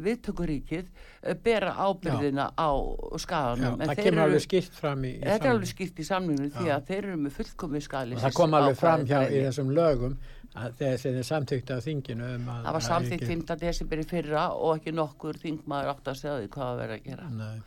viðtökuríkið 0.03 0.83
eh, 1.23 1.33
bera 1.41 1.71
ábyrðina 1.87 2.51
á 2.53 2.69
Já, 2.69 3.17
skadanum. 3.23 3.79
En 3.81 3.87
það 3.89 3.93
þeir 3.95 4.03
kemur 4.05 4.19
eru- 4.19 4.25
alveg 4.27 4.43
skipt 4.45 4.77
fram 4.77 5.07
í, 5.09 5.11
í 5.15 5.23
Þetta 5.25 5.47
er 5.49 5.53
alveg 5.55 5.71
skýrt 5.71 6.01
í 6.03 6.05
samlinginu 6.11 6.51
því 6.53 6.67
Já. 6.69 6.75
að 6.77 6.85
þeir 6.91 7.01
eru 7.09 7.17
með 7.23 7.35
fullkomi 7.39 7.81
skali. 7.81 8.15
og 8.19 8.21
það 8.27 8.37
kom 8.37 8.57
alveg 8.59 8.77
fram 8.83 9.07
hjá 9.09 9.19
í 9.25 9.41
þessum 9.47 9.73
lögum 9.79 10.17
þegar 10.55 11.01
sem 11.01 11.17
þið 11.17 11.25
samtykta 11.31 11.79
á 11.81 11.85
þinginu 11.89 12.29
um 12.37 12.45
að 12.53 12.61
Það 12.61 12.71
var 12.77 12.81
að 12.83 12.87
samþýtt 12.91 13.17
ekki- 13.25 13.33
5. 13.33 13.57
desember 13.65 13.97
í 13.97 14.07
fyrra 14.13 14.45
og 14.53 14.77
ekki 14.77 14.93
nokkur 15.01 15.41
þingmaður 15.41 15.91
átt 15.95 16.13
að 16.13 16.21
segja 16.21 16.37
því 16.43 16.53
hvað 16.53 16.69
að 16.69 16.79
vera 16.85 16.99
að 16.99 17.03
gera. 17.09 17.29
Nei. 17.41 17.59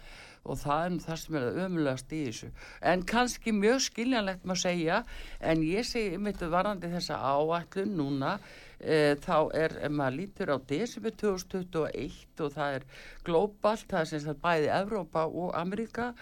Og 0.49 0.59
það 0.62 0.85
er 0.87 0.97
það 1.05 1.20
sem 1.23 1.39
er 1.39 1.47
að 1.49 1.61
ömulegast 1.66 2.15
í 2.16 2.23
þessu. 2.27 2.49
En 2.93 3.05
kannski 3.12 3.55
mjög 3.57 3.83
skiljanlegt 3.89 4.49
maður 4.49 4.65
segja 4.65 5.03
en 5.53 5.65
ég 5.66 5.87
segi 5.87 6.19
mitt 6.23 6.41
varandi 6.41 6.91
þessa 6.93 7.20
áætlun 7.20 7.95
núna 7.99 8.35
e, 8.81 9.16
þá 9.25 9.37
er, 9.55 9.77
ef 9.85 9.95
maður 9.95 10.19
lítur 10.23 10.55
á 10.55 10.57
desember 10.73 11.16
2021 11.20 12.45
og 12.45 12.53
það 12.57 12.79
er 12.79 12.87
globalt, 13.27 13.89
það 13.91 14.05
er 14.05 14.12
sem 14.12 14.25
sagt 14.27 14.45
bæði 14.45 14.70
Evrópa 14.81 15.27
og 15.29 15.57
Amerika 15.59 16.12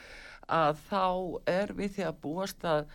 að 0.53 0.79
þá 0.87 1.05
er 1.51 1.75
við 1.75 1.97
því 1.97 2.07
að 2.07 2.21
búast 2.23 2.67
að, 2.67 2.91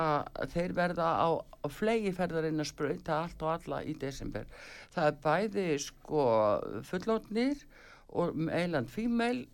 að 0.00 0.52
þeir 0.54 0.76
verða 0.76 1.08
á, 1.20 1.28
á 1.36 1.66
flegi 1.68 2.12
ferðarinn 2.16 2.64
að 2.64 2.70
sprauta 2.70 3.18
allt 3.22 3.44
og 3.44 3.52
alla 3.54 3.82
í 3.84 3.94
desember. 4.00 4.48
Það 4.94 5.10
er 5.10 5.18
bæði 5.26 5.66
sko 5.84 6.24
fullótnir 6.88 7.64
og 8.14 8.28
eiland 8.54 8.88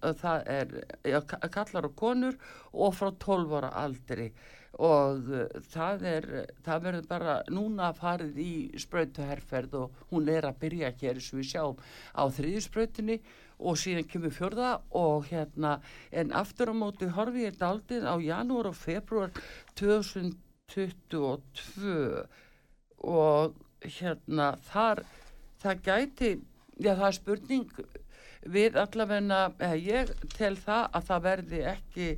og 0.02 0.16
það 0.20 0.38
er 0.52 0.66
já, 1.08 1.20
ka- 1.26 1.48
kallar 1.48 1.84
og 1.88 1.94
konur 1.96 2.34
og 2.72 2.94
frá 2.94 3.10
12 3.18 3.54
ára 3.60 3.70
aldri. 3.84 4.30
Og 4.78 5.26
uh, 5.34 5.46
það 5.72 6.02
er 6.06 6.26
það 6.64 6.82
verður 6.84 7.06
bara 7.10 7.32
núna 7.50 7.88
farið 7.96 8.36
í 8.38 8.52
sprautuherferð 8.78 9.74
og 9.80 9.90
hún 10.12 10.28
er 10.30 10.44
að 10.46 10.60
byrja 10.62 10.92
hér 11.00 11.14
eins 11.18 11.32
og 11.32 11.38
við 11.40 11.48
sjáum 11.50 11.76
á 12.14 12.22
þriðju 12.36 12.60
sprautinni 12.68 13.16
og 13.60 13.76
síðan 13.76 14.06
kemur 14.08 14.32
fjörða 14.32 14.70
og 14.96 15.26
hérna 15.28 15.72
en 16.12 16.30
aftur 16.32 16.70
á 16.72 16.74
móti 16.80 17.10
horfi 17.12 17.42
ég 17.48 17.58
daldið 17.60 18.06
á 18.08 18.14
janúar 18.22 18.70
og 18.70 18.76
februar 18.78 19.30
2022 20.70 22.24
og 23.10 23.54
hérna 23.84 24.52
þar 24.70 25.02
það 25.62 25.82
gæti 25.88 26.30
já 26.80 26.94
það 26.94 27.06
er 27.10 27.16
spurning 27.18 27.66
við 28.48 28.78
allavegna 28.80 29.50
eh, 29.60 29.76
ég 29.84 30.12
tel 30.36 30.54
það 30.56 30.86
að 30.96 31.08
það 31.10 31.26
verði 31.26 31.60
ekki 31.74 32.08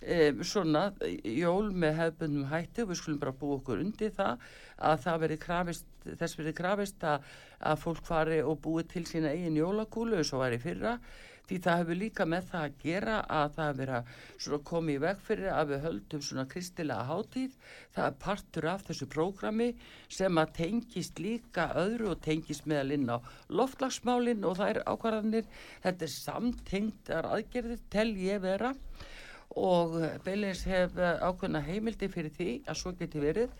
eh, 0.00 0.32
svona 0.40 0.86
jól 1.24 1.72
með 1.72 1.98
hefbundum 2.00 2.48
hætti 2.50 2.86
við 2.88 3.00
skulum 3.00 3.20
bara 3.20 3.36
búa 3.36 3.58
okkur 3.60 3.82
undir 3.84 4.14
það 4.16 4.46
að 4.76 5.04
það 5.04 5.22
verði 5.24 5.38
krafist 5.44 5.86
þess 6.06 6.38
verði 6.38 6.56
krafist 6.56 7.06
að, 7.06 7.30
að 7.60 7.80
fólk 7.82 8.04
fari 8.06 8.42
og 8.42 8.60
búi 8.64 8.84
til 8.88 9.06
sína 9.08 9.34
eigin 9.34 9.58
jólakúlu 9.58 10.20
eins 10.20 10.32
og 10.32 10.44
var 10.44 10.56
í 10.56 10.62
fyrra 10.62 10.96
því 11.46 11.58
það 11.64 11.80
hefur 11.80 11.98
líka 12.00 12.26
með 12.28 12.48
það 12.50 12.64
að 12.66 12.78
gera 12.82 13.16
að 13.38 13.52
það 13.56 13.68
hefur 13.68 13.80
verið 13.80 14.56
að 14.56 14.64
komið 14.70 14.96
í 14.96 15.02
veg 15.04 15.22
fyrir 15.26 15.52
að 15.52 15.70
við 15.72 15.84
höldum 15.86 16.24
svona 16.26 16.46
kristilega 16.50 17.06
hátíð. 17.10 17.56
Það 17.94 18.08
er 18.08 18.18
partur 18.26 18.68
af 18.72 18.84
þessu 18.88 19.08
prógrami 19.14 19.68
sem 20.18 20.42
að 20.42 20.52
tengist 20.60 21.22
líka 21.22 21.68
öðru 21.78 22.12
og 22.14 22.22
tengist 22.26 22.66
meðal 22.66 22.96
inn 22.96 23.08
á 23.10 23.18
loftlagsmálin 23.48 24.44
og 24.46 24.58
það 24.60 24.74
er 24.74 24.82
ákvarðanir. 24.86 25.48
Þetta 25.86 26.08
er 26.08 26.14
samtengdar 26.16 27.30
aðgerðir 27.36 27.86
tel 27.94 28.10
ég 28.20 28.42
vera. 28.44 28.74
Og 29.56 29.96
Beilins 30.26 30.66
hef 30.68 30.98
eh, 30.98 31.22
ákveðna 31.22 31.62
heimildi 31.64 32.10
fyrir 32.12 32.34
því 32.34 32.60
að 32.66 32.80
svo 32.80 32.92
geti 32.98 33.22
verið. 33.22 33.52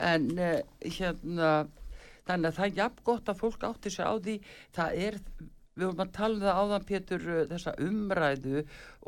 En 0.00 0.30
uh, 0.40 0.60
hérna 0.80 1.48
þannig 2.28 2.48
að 2.48 2.58
það 2.58 2.68
er 2.68 2.78
jafn 2.78 3.04
gott 3.06 3.30
að 3.30 3.40
fólk 3.42 3.66
átti 3.68 3.92
sig 3.92 4.06
á 4.06 4.14
því. 4.16 4.36
Það 4.76 4.98
er, 5.06 5.18
við 5.76 5.86
vorum 5.86 6.02
að 6.04 6.12
tala 6.16 6.34
um 6.34 6.42
það 6.42 6.60
áðan 6.62 6.86
Pétur 6.88 7.24
uh, 7.28 7.38
þessa 7.52 7.74
umræðu 7.86 8.64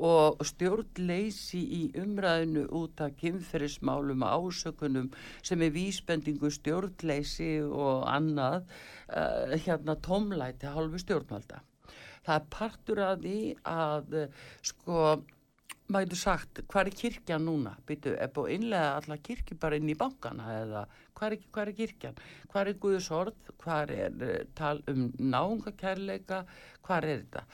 og 0.09 0.45
stjórnleysi 0.51 1.61
í 1.78 1.82
umræðinu 2.01 2.65
út 2.81 3.05
af 3.05 3.15
kynferðismálum 3.20 4.24
og 4.24 4.49
ásökunum 4.49 5.12
sem 5.43 5.62
er 5.66 5.74
vísbendingu 5.74 6.51
stjórnleysi 6.55 7.53
og 7.69 8.09
annað 8.11 8.65
uh, 8.65 9.55
hérna 9.55 9.99
tómlæti 10.05 10.73
hálfu 10.73 11.03
stjórnvalda. 11.05 11.62
Það 12.24 12.36
er 12.39 12.51
partur 12.57 13.05
af 13.05 13.20
því 13.20 13.39
að 13.69 14.20
uh, 14.24 14.45
sko 14.65 15.01
maður 15.93 16.06
getur 16.09 16.20
sagt, 16.20 16.61
hvað 16.70 16.89
er 16.89 16.97
kirkjan 17.01 17.44
núna? 17.44 17.74
Býtu, 17.86 18.15
er 18.16 18.31
búið 18.32 18.55
innlega 18.56 18.93
alla 18.98 19.19
kirkju 19.20 19.59
bara 19.61 19.77
inn 19.77 19.90
í 19.93 19.97
bankana 19.98 20.47
eða 20.62 20.85
hvað 21.19 21.35
er, 21.36 21.43
hvað 21.52 21.70
er 21.70 21.77
kirkjan? 21.81 22.20
Hvað 22.52 22.70
er 22.70 22.78
Guðs 22.85 23.09
orð? 23.15 23.51
Hvað 23.61 23.93
er 23.97 24.16
uh, 24.16 24.36
tal 24.56 24.78
um 24.90 25.02
náungakærleika? 25.20 26.43
Hvað 26.85 27.09
er 27.11 27.24
þetta? 27.24 27.44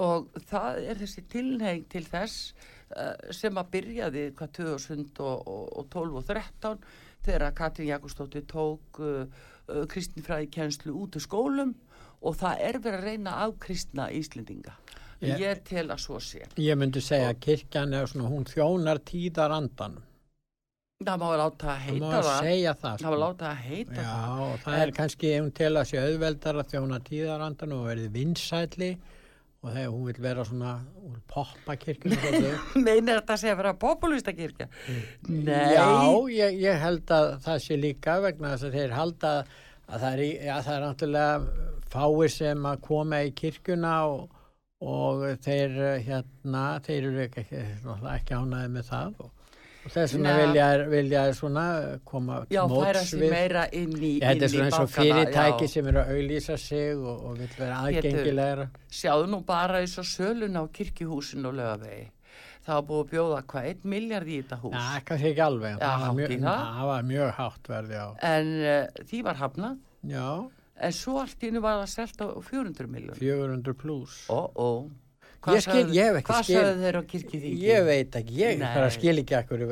Og 0.00 0.40
það 0.48 0.80
er 0.84 1.02
þessi 1.02 1.26
tilneying 1.34 1.88
til 1.92 2.04
þess 2.08 2.54
uh, 2.96 3.32
sem 3.36 3.60
að 3.60 3.72
byrjaði 3.76 4.26
hvað 4.38 4.54
2012 4.60 6.20
og 6.20 6.28
13 6.32 6.86
þegar 7.24 7.56
Katrín 7.56 7.92
Jakobsdóttir 7.92 8.48
tók 8.48 9.00
uh, 9.04 9.24
uh, 9.68 9.84
kristinfræði 9.92 10.50
kjenslu 10.56 10.96
út 11.04 11.20
úr 11.20 11.24
skólum 11.24 11.76
og 12.24 12.36
það 12.40 12.64
er 12.64 12.80
verið 12.80 12.98
að 13.02 13.08
reyna 13.10 13.40
að 13.44 13.58
kristna 13.60 14.08
Íslendinga. 14.12 14.72
Ég- 15.30 15.40
Ég 15.44 15.62
tel 15.64 15.86
að 15.88 16.00
svo 16.04 16.20
sé. 16.20 16.42
Ég 16.60 16.76
myndi 16.80 17.00
segja 17.04 17.30
að 17.32 17.40
kirkjan 17.46 17.94
er 17.94 18.06
svona, 18.10 18.28
hún 18.32 18.44
þjónar 18.48 19.00
tíðarandan. 19.10 19.96
Það 21.04 21.18
má 21.20 21.26
láta 21.36 21.66
að 21.66 21.72
Það 21.74 21.80
heita 21.84 22.04
má 22.06 22.20
það. 22.22 22.38
segja 22.44 22.72
það. 22.80 23.00
Það 23.02 23.10
má 23.14 23.18
láta 23.24 23.48
að 23.50 23.56
heita 23.68 23.94
Já, 23.98 24.12
það. 24.14 24.44
og 24.44 24.60
það 24.64 24.78
er 24.84 24.92
kannski 24.98 25.32
ef 25.34 25.42
hún 25.42 25.52
tel 25.58 25.72
að 25.80 25.88
sé 25.90 25.98
auðveldar 26.04 26.60
að 26.62 26.70
þjóna 26.72 27.00
tíðarandan 27.08 27.72
og 27.76 27.82
verði 27.90 28.08
vinsætli 28.14 28.90
og 29.64 29.72
þegar 29.72 29.90
hún 29.94 30.04
vil 30.06 30.16
vera 30.24 30.44
svona 30.44 30.72
úr 31.08 31.18
poppakirkjum 31.32 32.14
Meinar 32.86 33.20
þetta 33.22 33.36
sé 33.40 33.50
að 33.52 33.56
vera 33.62 33.74
populista 33.80 34.32
kirkja? 34.36 34.68
Nei. 35.28 35.74
Já, 35.74 35.88
ég, 36.38 36.58
ég 36.62 36.80
held 36.84 37.12
að 37.16 37.28
það 37.44 37.60
sé 37.66 37.78
líka 37.80 38.16
vegna 38.24 38.54
þess 38.54 38.68
að 38.70 38.78
þeir 38.78 38.96
halda 38.96 39.32
að 39.88 40.00
það 40.00 40.10
er, 40.12 40.24
já, 40.46 40.54
það 40.64 40.74
er 40.78 40.84
náttúrulega 40.86 41.70
fáir 41.94 42.32
sem 42.32 42.66
að 42.70 42.80
koma 42.86 43.20
í 43.26 43.32
kirkjuna 43.36 43.94
og, 44.08 44.28
og 44.84 45.24
þeir 45.44 45.78
hérna, 46.04 46.64
þeir 46.84 47.08
eru 47.08 47.22
ekki, 47.24 47.44
ekki, 47.48 48.36
ánæði 48.36 48.70
með 48.74 48.88
það 48.90 49.20
og, 49.24 49.30
og 49.84 49.92
þess 49.94 50.16
vegna 50.16 50.34
vilja, 50.40 50.66
vilja 50.92 51.22
svona 51.36 51.64
koma 52.08 52.40
Já, 52.52 52.62
móts 52.68 53.14
við- 53.14 53.32
þetta 53.32 54.34
er 54.34 54.52
svona 54.52 54.66
eins 54.68 54.80
og 54.80 54.90
fyrirtæki 54.92 55.68
já. 55.68 55.72
sem 55.74 55.88
eru 55.92 56.02
að 56.02 56.10
auðlýsa 56.16 56.58
sig 56.60 56.96
og, 56.96 57.24
og 57.30 57.38
vil 57.40 57.54
vera 57.58 57.78
aðgengilegra. 57.86 58.66
Sjáðu 59.00 59.30
nú 59.32 59.40
bara 59.46 59.80
eins 59.84 59.96
og 60.00 60.08
sölun 60.08 60.60
á 60.60 60.64
kirkjuhúsin 60.68 61.48
og 61.48 61.56
lögavegi. 61.60 62.10
Það 62.64 62.76
var 62.78 62.84
búið 62.88 63.00
að 63.02 63.08
bjóða 63.12 63.38
hvað, 63.52 63.66
einn 63.68 63.88
miljard 63.92 64.28
í 64.28 64.36
þetta 64.40 64.56
hús. 64.62 64.76
Já, 64.76 65.00
kannski 65.04 65.30
ekki 65.34 65.42
alveg. 65.44 65.74
Það 65.84 66.86
var 66.88 67.02
mjög 67.10 67.32
hátt 67.36 67.68
verði 67.68 67.98
á. 68.00 68.08
En 68.24 68.52
uh, 68.64 69.02
því 69.10 69.20
var 69.26 69.40
hafnað. 69.42 69.82
Já, 70.08 70.28
En 70.82 70.92
svo 70.92 71.20
allt 71.22 71.38
í 71.44 71.50
hennu 71.50 71.60
var 71.62 71.80
það 71.84 71.90
selt 71.94 72.22
á 72.24 72.26
400 72.42 72.88
miljón. 72.90 73.16
400 73.20 73.74
pluss. 73.78 74.24
Hef 75.44 75.66
ekki 75.68 76.22
Hvað 76.24 76.46
sögðu 76.48 76.84
þeir 76.86 76.96
á 76.96 77.02
kirkjuþingi? 77.10 77.56
Ég 77.68 77.82
veit 77.84 78.14
ekki, 78.16 78.36
ég 78.40 78.60
Nei. 78.62 78.70
bara 78.74 78.90
skil 78.92 79.18
ekki 79.20 79.36
akkur 79.36 79.64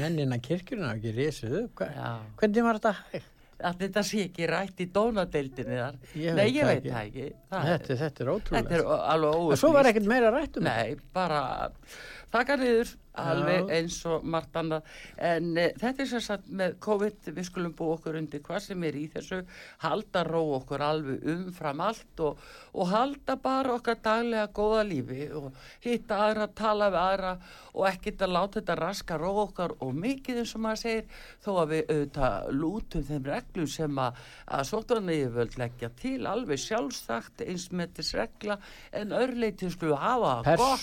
mennina 0.00 0.38
kirkjurna 0.42 0.88
hafa 0.90 0.98
ekki 0.98 1.12
risið 1.16 1.54
upp. 1.60 1.76
Hva, 1.84 2.08
hvernig 2.40 2.66
var 2.66 2.80
þetta 2.80 2.94
hægt? 2.98 3.28
Að 3.62 3.76
þetta 3.84 4.02
sé 4.02 4.24
ekki 4.26 4.46
rætt 4.50 4.80
í 4.82 4.88
dónadeildinni 4.90 5.76
þar. 5.78 5.98
Ég 6.18 6.34
Nei, 6.34 6.40
veit 6.42 6.56
ég 6.56 6.64
það 6.64 6.72
veit 6.72 6.80
ekki. 6.80 6.90
það 6.90 7.04
ekki. 7.06 7.26
Það 7.52 7.68
Þetta, 7.68 7.96
þetta 8.00 8.24
er 8.24 8.30
ótrúlega. 8.32 8.62
Þetta 8.62 8.74
er 8.74 9.12
alveg 9.14 9.36
óupplýst. 9.36 9.54
En 9.54 9.60
svo 9.62 9.70
var 9.76 9.88
ekkert 9.92 10.08
meira 10.10 10.32
rætt 10.34 10.58
um 10.58 10.66
Nei, 10.66 10.96
bara 11.14 11.42
taka 12.32 12.56
niður 12.60 12.94
alveg 13.20 13.66
eins 13.76 13.96
og 14.08 14.22
margt 14.24 14.54
annað 14.56 14.86
en 15.20 15.50
e, 15.60 15.66
þetta 15.76 16.00
er 16.00 16.08
sér 16.08 16.22
satt 16.24 16.46
með 16.48 16.78
COVID 16.80 17.26
við 17.36 17.44
skulum 17.44 17.74
búa 17.76 17.98
okkur 17.98 18.16
undir 18.16 18.40
hvað 18.46 18.62
sem 18.64 18.86
er 18.88 18.96
í 18.96 19.02
þessu 19.12 19.42
halda 19.84 20.22
ró 20.24 20.40
okkur 20.56 20.80
alveg 20.86 21.26
umfram 21.28 21.82
allt 21.84 22.22
og, 22.24 22.38
og 22.72 22.88
halda 22.88 23.36
bara 23.36 23.74
okkar 23.76 23.98
daglega 24.00 24.46
góða 24.56 24.86
lífi 24.88 25.26
og 25.36 25.50
hitta 25.84 26.22
aðra, 26.30 26.46
tala 26.56 26.88
við 26.94 27.02
aðra 27.02 27.34
og 27.74 27.84
ekkert 27.90 28.24
að 28.24 28.32
láta 28.38 28.60
þetta 28.62 28.78
raska 28.80 29.20
ró 29.20 29.34
okkar 29.44 29.76
og 29.84 29.92
mikið 30.06 30.40
eins 30.42 30.54
og 30.56 30.64
maður 30.64 30.82
segir 30.86 31.20
þó 31.44 31.50
að 31.66 31.70
við 31.74 31.92
auðvitað 31.92 32.48
lútum 32.62 33.06
þeim 33.10 33.28
reglum 33.28 33.68
sem 33.76 34.02
að, 34.06 34.24
að 34.56 34.64
sóttarniðurvöld 34.72 35.58
leggja 35.60 35.92
til 36.00 36.16
alveg 36.32 36.64
sjálfstakt 36.64 37.44
eins 37.44 37.68
með 37.76 37.92
þess 38.00 38.16
regla 38.22 38.56
en 39.02 39.12
örleiti 39.20 39.68
skulum 39.76 40.00
hafa 40.00 40.34
látum- 40.40 40.80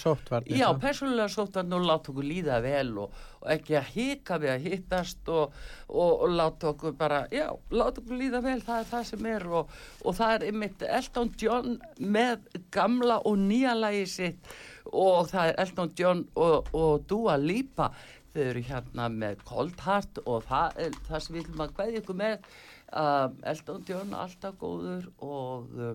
sóttvarnir. 0.00 0.56
Já. 0.56 0.69
Persónulega 0.82 1.32
sóttarn 1.32 1.76
og 1.76 1.86
láta 1.88 2.12
okkur 2.12 2.26
líða 2.26 2.60
vel 2.64 2.90
og, 3.02 3.14
og 3.40 3.50
ekki 3.54 3.76
að 3.80 3.90
hika 3.94 4.38
við 4.42 4.52
að 4.54 4.66
hittast 4.68 5.30
og, 5.32 5.56
og, 5.88 6.12
og 6.26 6.34
láta 6.38 6.70
okkur 6.72 6.96
bara, 6.98 7.22
já, 7.34 7.48
láta 7.74 8.02
okkur 8.02 8.20
líða 8.20 8.42
vel, 8.44 8.58
það 8.66 8.82
er 8.82 8.90
það 8.92 9.06
sem 9.10 9.30
er 9.32 9.46
og, 9.60 9.74
það 10.06 10.34
er 10.34 10.46
einmitt 10.50 10.86
Elton 11.00 11.32
John 11.40 11.78
með 11.98 12.46
gamla 12.74 13.20
og 13.26 13.40
nýja 13.40 13.74
lagi 13.78 14.06
sitt 14.10 14.54
og 14.92 15.28
það 15.30 15.52
er 15.52 15.60
Elton 15.64 15.92
John 15.98 16.24
og, 16.34 16.72
Dua 17.08 17.36
Lipa, 17.40 17.90
þau 18.34 18.42
eru 18.44 18.62
hérna 18.66 19.08
með 19.12 19.42
Cold 19.48 19.80
Heart 19.84 20.22
og 20.24 20.44
það 20.48 20.80
er 20.84 20.98
það 21.08 21.24
sem 21.24 21.36
við 21.36 21.42
viljum 21.48 21.64
að 21.64 21.74
kveðja 21.78 22.02
ykkur 22.02 22.20
með. 22.20 22.48
Uh, 22.90 23.26
Elton 23.46 23.84
John 23.86 24.16
alltaf 24.18 24.56
góður 24.58 25.06
og 25.22 25.68
uh, 25.78 25.92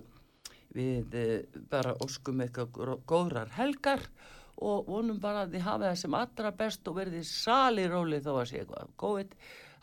við 0.76 1.16
uh, 1.16 1.60
bara 1.72 1.96
óskum 2.04 2.40
eitthvað 2.44 3.02
góðrar 3.08 3.52
helgar 3.56 4.04
og 4.64 4.88
vonum 4.88 5.20
bara 5.20 5.44
að 5.44 5.56
þið 5.56 5.64
hafa 5.66 5.84
það 5.90 6.00
sem 6.02 6.18
allra 6.20 6.52
best 6.56 6.88
og 6.88 6.98
verðið 7.00 7.24
sali 7.28 7.86
róli 7.90 8.20
þó 8.24 8.32
að 8.34 8.44
sé 8.50 8.60
eitthvað 8.62 8.92
COVID, 9.02 9.34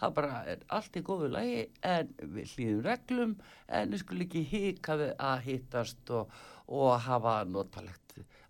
það 0.02 0.16
bara 0.18 0.40
er 0.54 0.64
allt 0.78 0.98
í 0.98 1.04
góðu 1.06 1.30
lagi 1.34 1.60
en 1.94 2.14
við 2.36 2.56
hlýðum 2.56 2.84
reglum 2.88 3.36
en 3.68 3.94
við 3.94 4.04
skulum 4.04 4.26
ekki 4.28 4.46
hika 4.54 4.98
við 5.00 5.14
að 5.30 5.48
hittast 5.48 6.14
og, 6.18 6.34
og 6.68 6.94
hafa 7.08 7.40
notalegt. 7.46 8.00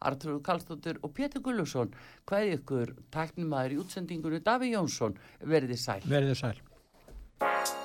Artur 0.04 0.42
Karlsdóttir 0.44 1.00
og 1.04 1.14
Pétur 1.16 1.44
Gullusson, 1.44 1.94
hvað 2.28 2.58
ykkur 2.58 2.92
tæknimaður 3.14 3.78
í 3.78 3.80
útsendingunni 3.86 4.44
Daví 4.44 4.74
Jónsson 4.74 5.16
verðið 5.40 5.80
sæl. 5.86 6.02
Verðið 6.12 6.38
sæl. 6.44 7.83